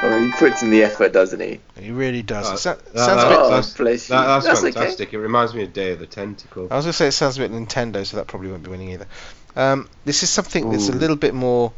Oh, 0.00 0.16
he 0.24 0.30
puts 0.38 0.62
in 0.62 0.70
the 0.70 0.84
effort, 0.84 1.12
doesn't 1.12 1.40
he? 1.40 1.60
He 1.78 1.90
really 1.90 2.22
does. 2.22 2.48
Uh, 2.48 2.54
It 2.54 2.58
sa- 2.58 2.74
that- 2.74 2.98
sounds 3.04 3.22
a 3.24 3.28
bit. 3.28 3.38
Oh, 3.40 3.50
that's, 3.50 3.74
bless 3.74 4.06
that- 4.08 4.26
that's, 4.26 4.46
That's 4.46 4.60
okay. 4.60 4.72
fantastic. 4.72 5.12
It 5.12 5.18
reminds 5.18 5.54
me 5.54 5.64
of 5.64 5.72
Day 5.72 5.90
of 5.90 5.98
the 5.98 6.06
Tentacle. 6.06 6.68
I 6.70 6.76
was 6.76 6.84
going 6.84 6.92
to 6.92 6.96
say 6.96 7.08
it 7.08 7.12
sounds 7.12 7.36
a 7.36 7.40
bit 7.40 7.50
Nintendo, 7.50 8.06
so 8.06 8.16
that 8.18 8.28
probably 8.28 8.50
won't 8.50 8.62
be 8.62 8.70
winning 8.70 8.90
either. 8.90 9.08
Um, 9.56 9.88
this 10.04 10.22
is 10.22 10.30
something 10.30 10.70
that's 10.70 10.88
a 10.88 10.92
little 10.92 11.16
bit 11.16 11.34
more, 11.34 11.72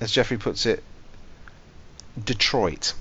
as 0.00 0.12
Jeffrey 0.12 0.38
puts 0.38 0.64
it, 0.64 0.84
Detroit. 2.22 2.94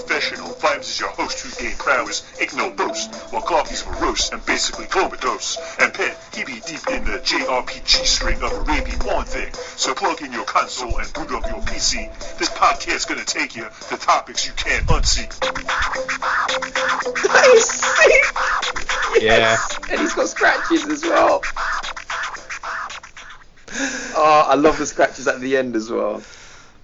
Professional. 0.00 0.52
Vimes 0.54 0.88
is 0.88 1.00
your 1.00 1.10
host 1.10 1.40
who 1.40 1.62
gain 1.62 1.76
prowess, 1.76 2.24
ain't 2.40 2.56
no 2.56 2.70
boast. 2.70 3.14
While 3.32 3.42
Clarky's 3.42 3.84
morose 3.86 4.30
and 4.32 4.44
basically 4.46 4.86
comatose. 4.86 5.58
And 5.78 5.92
Pet, 5.92 6.16
he 6.34 6.44
be 6.44 6.60
deep 6.60 6.86
in 6.90 7.04
the 7.04 7.18
JRPG 7.20 8.06
string 8.06 8.36
of 8.42 8.52
a 8.52 8.56
Arabian 8.60 8.98
One 9.00 9.24
thing. 9.24 9.52
So 9.76 9.94
plug 9.94 10.22
in 10.22 10.32
your 10.32 10.44
console 10.44 10.98
and 10.98 11.12
boot 11.12 11.32
up 11.32 11.46
your 11.48 11.60
PC. 11.60 12.38
This 12.38 12.48
podcast's 12.50 13.04
gonna 13.04 13.24
take 13.24 13.56
you 13.56 13.66
to 13.88 13.96
topics 13.96 14.46
you 14.46 14.52
can't 14.54 14.86
unsee. 14.86 15.28
That 17.22 17.46
is 17.54 17.64
sick. 17.68 19.22
Yeah. 19.22 19.56
And 19.90 20.00
he's 20.00 20.14
got 20.14 20.28
scratches 20.28 20.86
as 20.86 21.02
well. 21.02 21.42
Oh, 24.16 24.44
I 24.48 24.54
love 24.54 24.78
the 24.78 24.86
scratches 24.86 25.28
at 25.28 25.40
the 25.40 25.56
end 25.56 25.76
as 25.76 25.90
well. 25.90 26.22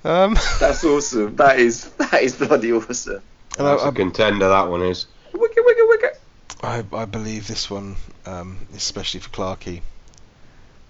Um, 0.07 0.35
That's 0.61 0.85
awesome. 0.85 1.35
That 1.35 1.59
is 1.59 1.91
that 1.99 2.23
is 2.23 2.37
bloody 2.37 2.73
awesome. 2.73 3.21
and 3.59 3.67
That's 3.67 3.83
I, 3.83 3.89
a 3.89 3.93
contender, 3.93 4.49
that 4.49 4.69
one 4.71 4.83
is. 4.83 5.07
Wicked, 5.33 5.65
wicked, 5.67 5.85
wicked. 5.89 6.11
I, 6.63 6.85
I 6.93 7.05
believe 7.07 7.49
this 7.49 7.69
one, 7.69 7.97
um, 8.25 8.57
especially 8.73 9.19
for 9.19 9.31
Clarky. 9.31 9.81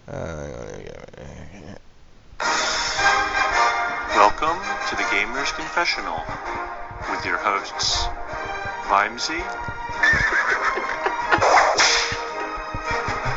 Uh, 0.06 0.44
Welcome 4.14 4.60
to 4.90 4.96
the 4.96 5.06
Gamer's 5.10 5.50
Confessional 5.52 6.20
with 7.10 7.24
your 7.24 7.38
hosts, 7.38 8.04
Vimesy, 8.84 9.40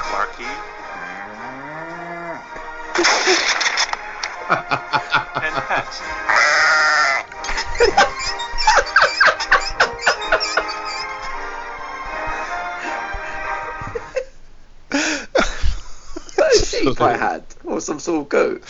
Clarky, 0.10 0.50
and 4.50 5.56
Pet. 5.68 6.02
Sheep 16.66 17.02
I 17.02 17.16
had, 17.16 17.44
or 17.64 17.80
some 17.82 18.00
sort 18.00 18.22
of 18.22 18.30
goat. 18.30 18.64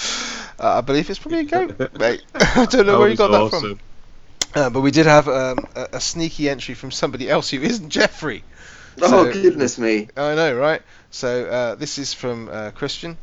uh, 0.60 0.77
I 0.77 0.81
believe 0.81 1.10
it's 1.10 1.19
probably 1.19 1.39
a 1.39 1.43
goat, 1.43 1.93
mate. 1.99 2.23
I 2.35 2.65
don't 2.65 2.85
know 2.85 2.93
That 2.93 2.99
where 2.99 3.07
you 3.07 3.11
was 3.11 3.18
got 3.19 3.51
that 3.51 3.60
from. 3.60 3.80
Uh, 4.53 4.69
but 4.69 4.81
we 4.81 4.91
did 4.91 5.06
have 5.06 5.27
um, 5.27 5.68
a, 5.76 5.88
a 5.93 5.99
sneaky 5.99 6.49
entry 6.49 6.73
from 6.73 6.91
somebody 6.91 7.30
else 7.30 7.49
who 7.51 7.61
isn't 7.61 7.89
Jeffrey. 7.89 8.43
Oh 9.01 9.31
goodness 9.31 9.77
me! 9.77 10.10
I 10.18 10.35
know, 10.35 10.56
right? 10.57 10.81
So 11.11 11.45
uh, 11.45 11.76
this 11.76 11.97
is 11.97 12.14
from 12.14 12.49
uh, 12.49 12.72
Christian. 12.72 13.18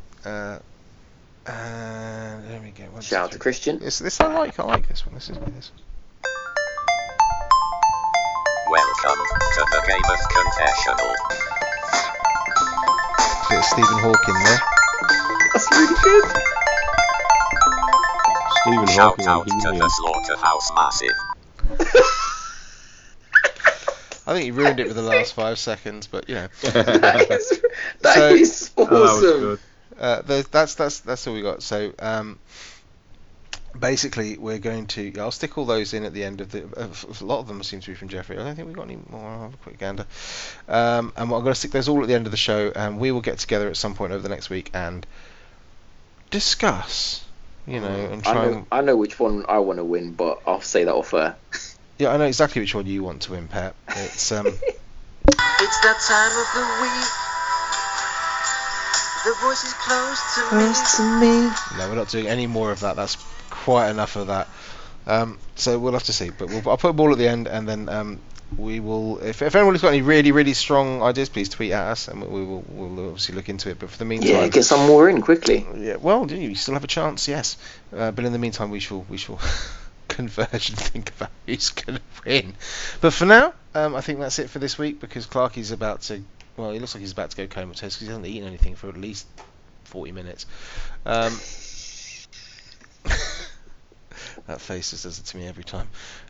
Uh, 1.47 1.51
and 1.51 2.43
there 2.49 2.61
we 2.61 2.71
go. 2.71 2.83
One, 2.91 3.01
Shout 3.01 3.25
out 3.25 3.31
to. 3.31 3.39
Christian. 3.39 3.79
This, 3.79 3.99
this 3.99 4.19
I 4.19 4.27
like. 4.33 4.59
I 4.59 4.63
like 4.63 4.87
this 4.87 5.05
one. 5.05 5.15
This 5.15 5.29
is 5.29 5.37
this. 5.37 5.71
Welcome 8.69 9.23
to 9.53 9.65
the 9.71 9.81
Game 9.87 10.03
of 10.11 10.19
Confessional. 10.27 11.13
Bit 13.49 13.59
of 13.59 13.65
Stephen 13.65 13.99
Hawking 14.03 14.37
there. 14.43 14.59
That's 15.53 15.71
really 15.71 15.95
good. 16.03 16.25
Stephen 18.61 18.87
Shout 18.87 19.15
Hawking 19.21 19.27
out 19.27 19.47
to 19.47 19.71
the 19.77 19.89
Slaughterhouse 19.89 20.71
Massive. 20.75 21.15
I 24.29 24.33
think 24.33 24.43
he 24.43 24.51
ruined 24.51 24.81
it 24.81 24.87
with 24.87 24.97
the 24.97 25.01
last 25.01 25.31
five 25.33 25.57
seconds, 25.57 26.07
but 26.07 26.27
you 26.27 26.35
know, 26.35 26.47
That 26.63 27.27
is, 27.31 27.61
that 28.01 28.15
So- 28.15 28.27
is 28.31 28.71
Oh, 28.77 28.83
that 28.83 28.91
was 28.91 29.09
awesome. 29.11 29.39
good. 29.39 29.59
Uh, 29.99 30.21
that's 30.23 30.75
that's 30.75 30.99
that's 31.01 31.27
all 31.27 31.33
we 31.33 31.41
got. 31.41 31.63
So 31.63 31.93
um, 31.99 32.39
basically, 33.79 34.37
we're 34.37 34.59
going 34.59 34.87
to. 34.87 35.13
I'll 35.19 35.31
stick 35.31 35.57
all 35.57 35.65
those 35.65 35.93
in 35.93 36.03
at 36.03 36.13
the 36.13 36.23
end 36.23 36.41
of 36.41 36.51
the. 36.51 36.65
Uh, 36.65 36.87
a 37.19 37.23
lot 37.23 37.39
of 37.39 37.47
them 37.47 37.63
seem 37.63 37.79
to 37.81 37.87
be 37.87 37.95
from 37.95 38.09
Jeffrey. 38.09 38.37
I 38.37 38.43
don't 38.43 38.55
think 38.55 38.67
we've 38.67 38.75
got 38.75 38.83
any 38.83 38.99
more. 39.09 39.29
I'll 39.29 39.41
have 39.41 39.53
a 39.53 39.57
quick 39.57 39.77
gander. 39.77 40.05
Um, 40.67 41.13
and 41.15 41.23
I'm 41.23 41.29
going 41.29 41.45
to 41.45 41.55
stick 41.55 41.71
those 41.71 41.87
all 41.87 42.01
at 42.01 42.07
the 42.07 42.13
end 42.13 42.25
of 42.25 42.31
the 42.31 42.37
show, 42.37 42.71
and 42.75 42.99
we 42.99 43.11
will 43.11 43.21
get 43.21 43.39
together 43.39 43.67
at 43.69 43.77
some 43.77 43.95
point 43.95 44.13
over 44.13 44.21
the 44.21 44.29
next 44.29 44.49
week 44.49 44.71
and 44.73 45.05
discuss. 46.29 47.23
You 47.65 47.81
know, 47.81 47.87
and 47.87 48.25
I 48.25 48.31
try 48.31 48.45
know, 48.45 48.53
and 48.53 48.65
I 48.71 48.81
know 48.81 48.95
which 48.95 49.19
one 49.19 49.45
I 49.49 49.59
want 49.59 49.79
to 49.79 49.83
win, 49.83 50.13
but 50.13 50.41
I'll 50.47 50.61
say 50.61 50.85
that 50.85 50.93
off 50.93 51.13
air. 51.13 51.35
yeah, 51.99 52.13
I 52.13 52.17
know 52.17 52.25
exactly 52.25 52.61
which 52.61 52.73
one 52.73 52.85
you 52.85 53.03
want 53.03 53.23
to 53.23 53.31
win, 53.31 53.47
Pep. 53.47 53.75
It's 53.89 54.31
um. 54.31 54.47
It's 55.59 55.79
that 55.79 55.99
time 55.99 56.37
of 56.37 56.47
the 56.53 56.83
week. 56.83 57.26
The 59.27 59.33
voice 59.41 59.63
is 59.65 59.73
close 59.73 60.95
to 60.95 61.03
me. 61.19 61.49
No, 61.77 61.89
we're 61.89 61.95
not 61.95 62.07
doing 62.07 62.27
any 62.27 62.47
more 62.47 62.71
of 62.71 62.79
that. 62.79 62.95
That's 62.95 63.17
quite 63.49 63.89
enough 63.89 64.15
of 64.15 64.27
that. 64.27 64.47
Um, 65.05 65.37
so 65.55 65.77
we'll 65.79 65.91
have 65.93 66.03
to 66.03 66.13
see. 66.13 66.29
But 66.29 66.47
we'll, 66.47 66.69
I'll 66.69 66.77
put 66.77 66.95
them 66.95 66.99
all 67.01 67.11
at 67.11 67.17
the 67.17 67.27
end, 67.27 67.47
and 67.47 67.67
then 67.67 67.89
um, 67.89 68.21
we 68.57 68.79
will. 68.79 69.19
If, 69.19 69.41
if 69.41 69.53
anyone's 69.53 69.81
got 69.81 69.89
any 69.89 70.01
really, 70.01 70.31
really 70.31 70.53
strong 70.53 71.01
ideas, 71.01 71.27
please 71.27 71.49
tweet 71.49 71.73
at 71.73 71.87
us, 71.87 72.07
and 72.07 72.21
we, 72.21 72.27
we 72.39 72.45
will 72.45 72.63
we'll 72.69 73.05
obviously 73.07 73.35
look 73.35 73.49
into 73.49 73.69
it. 73.69 73.79
But 73.79 73.89
for 73.89 73.97
the 73.97 74.05
meantime, 74.05 74.29
Yeah, 74.29 74.47
get 74.47 74.63
some 74.63 74.87
more 74.87 75.09
in 75.09 75.21
quickly. 75.21 75.67
yeah, 75.75 75.97
well, 75.97 76.31
you 76.31 76.55
still 76.55 76.75
have 76.75 76.85
a 76.85 76.87
chance, 76.87 77.27
yes. 77.27 77.57
Uh, 77.93 78.11
but 78.11 78.23
in 78.23 78.31
the 78.31 78.39
meantime, 78.39 78.69
we 78.71 78.79
shall 78.79 79.05
we 79.09 79.17
shall 79.17 79.41
converge 80.07 80.69
and 80.69 80.77
think 80.79 81.09
about 81.17 81.31
who's 81.45 81.71
going 81.71 81.97
to 81.97 82.03
win. 82.25 82.53
But 83.01 83.11
for 83.11 83.25
now, 83.25 83.53
um, 83.75 83.93
I 83.93 83.99
think 83.99 84.19
that's 84.19 84.39
it 84.39 84.49
for 84.49 84.59
this 84.59 84.77
week 84.77 85.01
because 85.01 85.25
Clarky's 85.25 85.71
about 85.71 86.03
to. 86.03 86.23
Well, 86.57 86.71
he 86.71 86.79
looks 86.79 86.95
like 86.95 87.01
he's 87.01 87.11
about 87.11 87.29
to 87.31 87.37
go 87.37 87.47
comatose 87.47 87.95
because 87.95 88.01
he 88.01 88.07
hasn't 88.07 88.25
eaten 88.25 88.47
anything 88.47 88.75
for 88.75 88.89
at 88.89 88.97
least 88.97 89.27
forty 89.83 90.11
minutes. 90.11 90.45
Um, 91.05 91.39
that 94.47 94.61
face 94.61 94.91
just 94.91 95.03
does 95.03 95.19
it 95.19 95.25
to 95.25 95.37
me 95.37 95.47
every 95.47 95.63
time. 95.63 95.87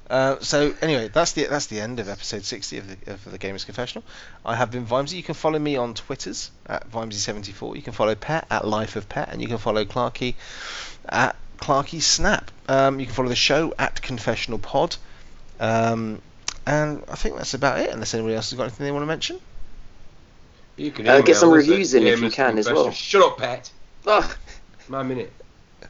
Uh, 0.10 0.38
so 0.40 0.74
anyway, 0.82 1.10
that's 1.10 1.34
the 1.34 1.46
that's 1.46 1.68
the 1.68 1.80
end 1.80 2.00
of 2.00 2.10
episode 2.10 2.44
60 2.44 2.78
of 2.78 2.88
the, 2.88 3.14
of 3.14 3.32
the 3.32 3.40
Gamers 3.40 3.66
Confessional. 3.66 4.04
I 4.46 4.56
have 4.56 4.72
been 4.72 4.86
Vimesy. 4.86 5.14
You 5.14 5.24
can 5.24 5.36
follow 5.36 5.60
me 5.60 5.76
on 5.76 5.94
Twitters 5.94 6.52
at 6.66 6.90
Vimesy74. 6.90 7.76
You 7.76 7.82
can 7.82 7.94
follow 7.94 8.16
Pet 8.16 8.48
at 8.50 8.66
Life 8.68 8.96
of 8.96 9.10
Pet, 9.10 9.30
and 9.32 9.42
you 9.42 9.48
can 9.48 9.58
follow 9.58 9.86
Clarky 9.86 10.36
at 11.08 11.36
Clarky 11.58 12.02
Snap. 12.02 12.52
Um, 12.68 13.00
you 13.00 13.06
can 13.06 13.16
follow 13.16 13.30
the 13.30 13.36
show 13.36 13.74
at 13.78 14.02
Confessional 14.02 14.60
Pod. 14.60 14.96
Um, 15.60 16.22
and 16.66 17.04
I 17.10 17.16
think 17.16 17.38
that's 17.38 17.54
about 17.54 17.80
it. 17.80 17.90
Unless 17.92 18.14
anybody 18.14 18.36
else 18.36 18.50
has 18.52 18.58
got 18.58 18.64
anything 18.64 18.86
they 18.86 18.92
want 18.92 19.04
to 19.04 19.08
mention. 19.08 19.40
You 20.78 20.92
can 20.92 21.08
Uh, 21.08 21.22
get 21.22 21.36
some 21.38 21.50
us 21.50 21.56
reviews 21.56 21.94
in 21.96 22.06
if 22.06 22.22
you 22.22 22.30
can 22.30 22.58
as 22.58 22.70
well. 22.70 22.92
Shut 22.92 23.24
up, 23.24 23.38
pet. 23.40 23.72
Oh, 24.06 24.36
My 24.88 25.04
minute. 25.04 25.34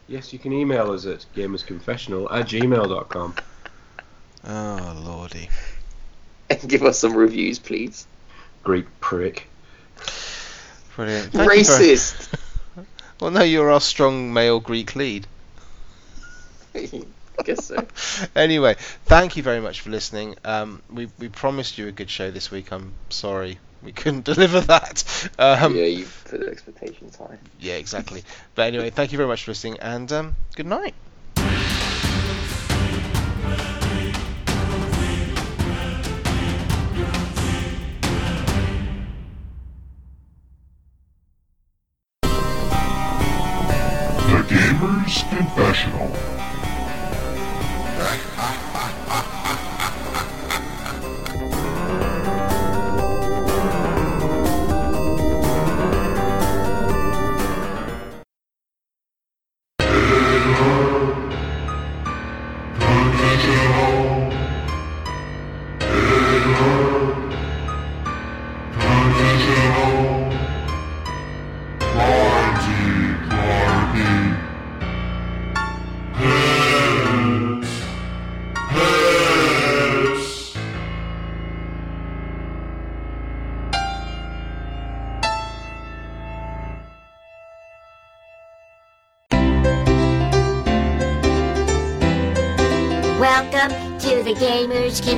Yes, 0.07 0.31
you 0.33 0.39
can 0.39 0.53
email 0.53 0.91
us 0.91 1.05
at 1.05 1.25
gamersconfessional 1.35 2.27
at 2.31 2.47
gmail.com. 2.47 3.35
Oh 4.47 5.01
lordy. 5.05 5.49
and 6.49 6.69
give 6.69 6.83
us 6.83 6.99
some 6.99 7.13
reviews, 7.15 7.59
please. 7.59 8.07
Greek 8.63 8.85
prick. 9.01 9.47
Brilliant. 10.95 11.31
Thank 11.31 11.33
you 11.33 11.39
very- 11.49 11.57
Racist. 11.59 12.33
Well, 13.19 13.31
no, 13.31 13.41
you're 13.41 13.71
our 13.71 13.81
strong 13.81 14.31
male 14.31 14.59
Greek 14.59 14.95
lead. 14.95 15.25
I 16.75 17.03
guess 17.43 17.65
so. 17.65 17.83
anyway, 18.35 18.75
thank 19.05 19.35
you 19.37 19.41
very 19.41 19.59
much 19.59 19.81
for 19.81 19.89
listening. 19.89 20.35
Um, 20.45 20.83
we 20.91 21.09
we 21.17 21.27
promised 21.27 21.79
you 21.79 21.87
a 21.87 21.91
good 21.91 22.11
show 22.11 22.29
this 22.29 22.51
week. 22.51 22.71
I'm 22.71 22.93
sorry 23.09 23.57
we 23.83 23.91
couldn't 23.91 24.25
deliver 24.33 24.61
that. 24.61 25.29
Um, 25.37 25.75
yeah, 25.75 25.85
you 25.85 26.07
put 26.25 26.41
the 26.41 26.47
expectations 26.47 27.15
high. 27.15 27.37
Yeah, 27.59 27.75
exactly. 27.75 28.23
But 28.55 28.67
anyway, 28.67 28.89
thank 28.89 29.11
you 29.11 29.17
very 29.17 29.27
much 29.27 29.43
for 29.43 29.51
listening, 29.51 29.77
and 29.79 30.11
um, 30.11 30.35
good 30.55 30.65
night. 30.67 30.95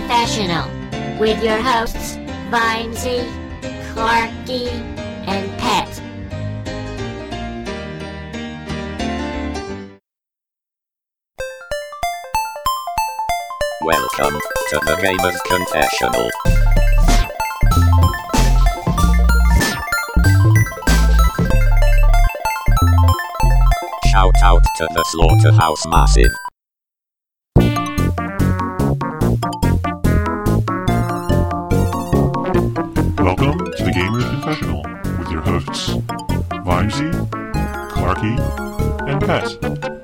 Gamer's 0.10 0.38
Confessional 0.38 1.20
with 1.20 1.44
your 1.44 1.62
hosts, 1.62 2.16
Vimesy, 2.50 3.22
Clarky, 3.94 4.70
and 5.28 5.52
Pet. 5.60 5.88
Welcome 13.84 14.40
to 14.70 14.80
the 14.86 14.98
Gamer's 15.00 15.40
Confessional. 15.42 16.30
Shout 24.12 24.36
out 24.44 24.64
to 24.78 24.88
the 24.92 25.04
Slaughterhouse 25.12 25.86
Massive. 25.88 26.49
Welcome 33.22 33.58
to 33.58 33.84
the 33.84 33.92
Gamer's 33.94 34.24
Confessional 34.24 34.82
with 35.20 35.30
your 35.30 35.42
hosts, 35.42 35.90
Vimesy, 36.64 37.12
Clarky, 37.92 38.40
and 39.10 39.22
Pet. 39.22 39.99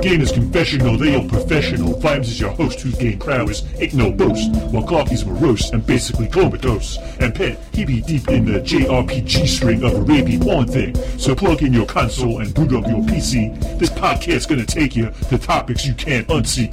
Game 0.00 0.20
is 0.22 0.32
confessional, 0.32 0.96
they 0.96 1.14
are 1.14 1.28
professional. 1.28 1.98
Vimes 2.00 2.28
is 2.28 2.40
your 2.40 2.50
host 2.50 2.80
whose 2.80 2.96
game 2.96 3.18
prowess 3.18 3.62
ain't 3.78 3.94
no 3.94 4.10
boast. 4.10 4.50
While 4.72 4.84
Clarky's 4.84 5.24
morose 5.26 5.70
and 5.70 5.84
basically 5.84 6.26
comatose. 6.28 6.96
And 7.18 7.34
Pet, 7.34 7.58
he 7.72 7.84
be 7.84 8.00
deep 8.00 8.28
in 8.28 8.44
the 8.46 8.60
JRPG 8.60 9.46
string 9.46 9.84
of 9.84 9.94
a 9.94 10.00
rapey 10.00 10.42
porn 10.42 10.66
thing. 10.66 10.94
So 11.18 11.34
plug 11.34 11.62
in 11.62 11.72
your 11.72 11.86
console 11.86 12.40
and 12.40 12.54
boot 12.54 12.72
up 12.72 12.86
your 12.86 13.02
PC. 13.02 13.78
This 13.78 13.90
podcast's 13.90 14.46
gonna 14.46 14.64
take 14.64 14.96
you 14.96 15.10
to 15.28 15.38
topics 15.38 15.84
you 15.84 15.94
can't 15.94 16.26
unsee. 16.28 16.70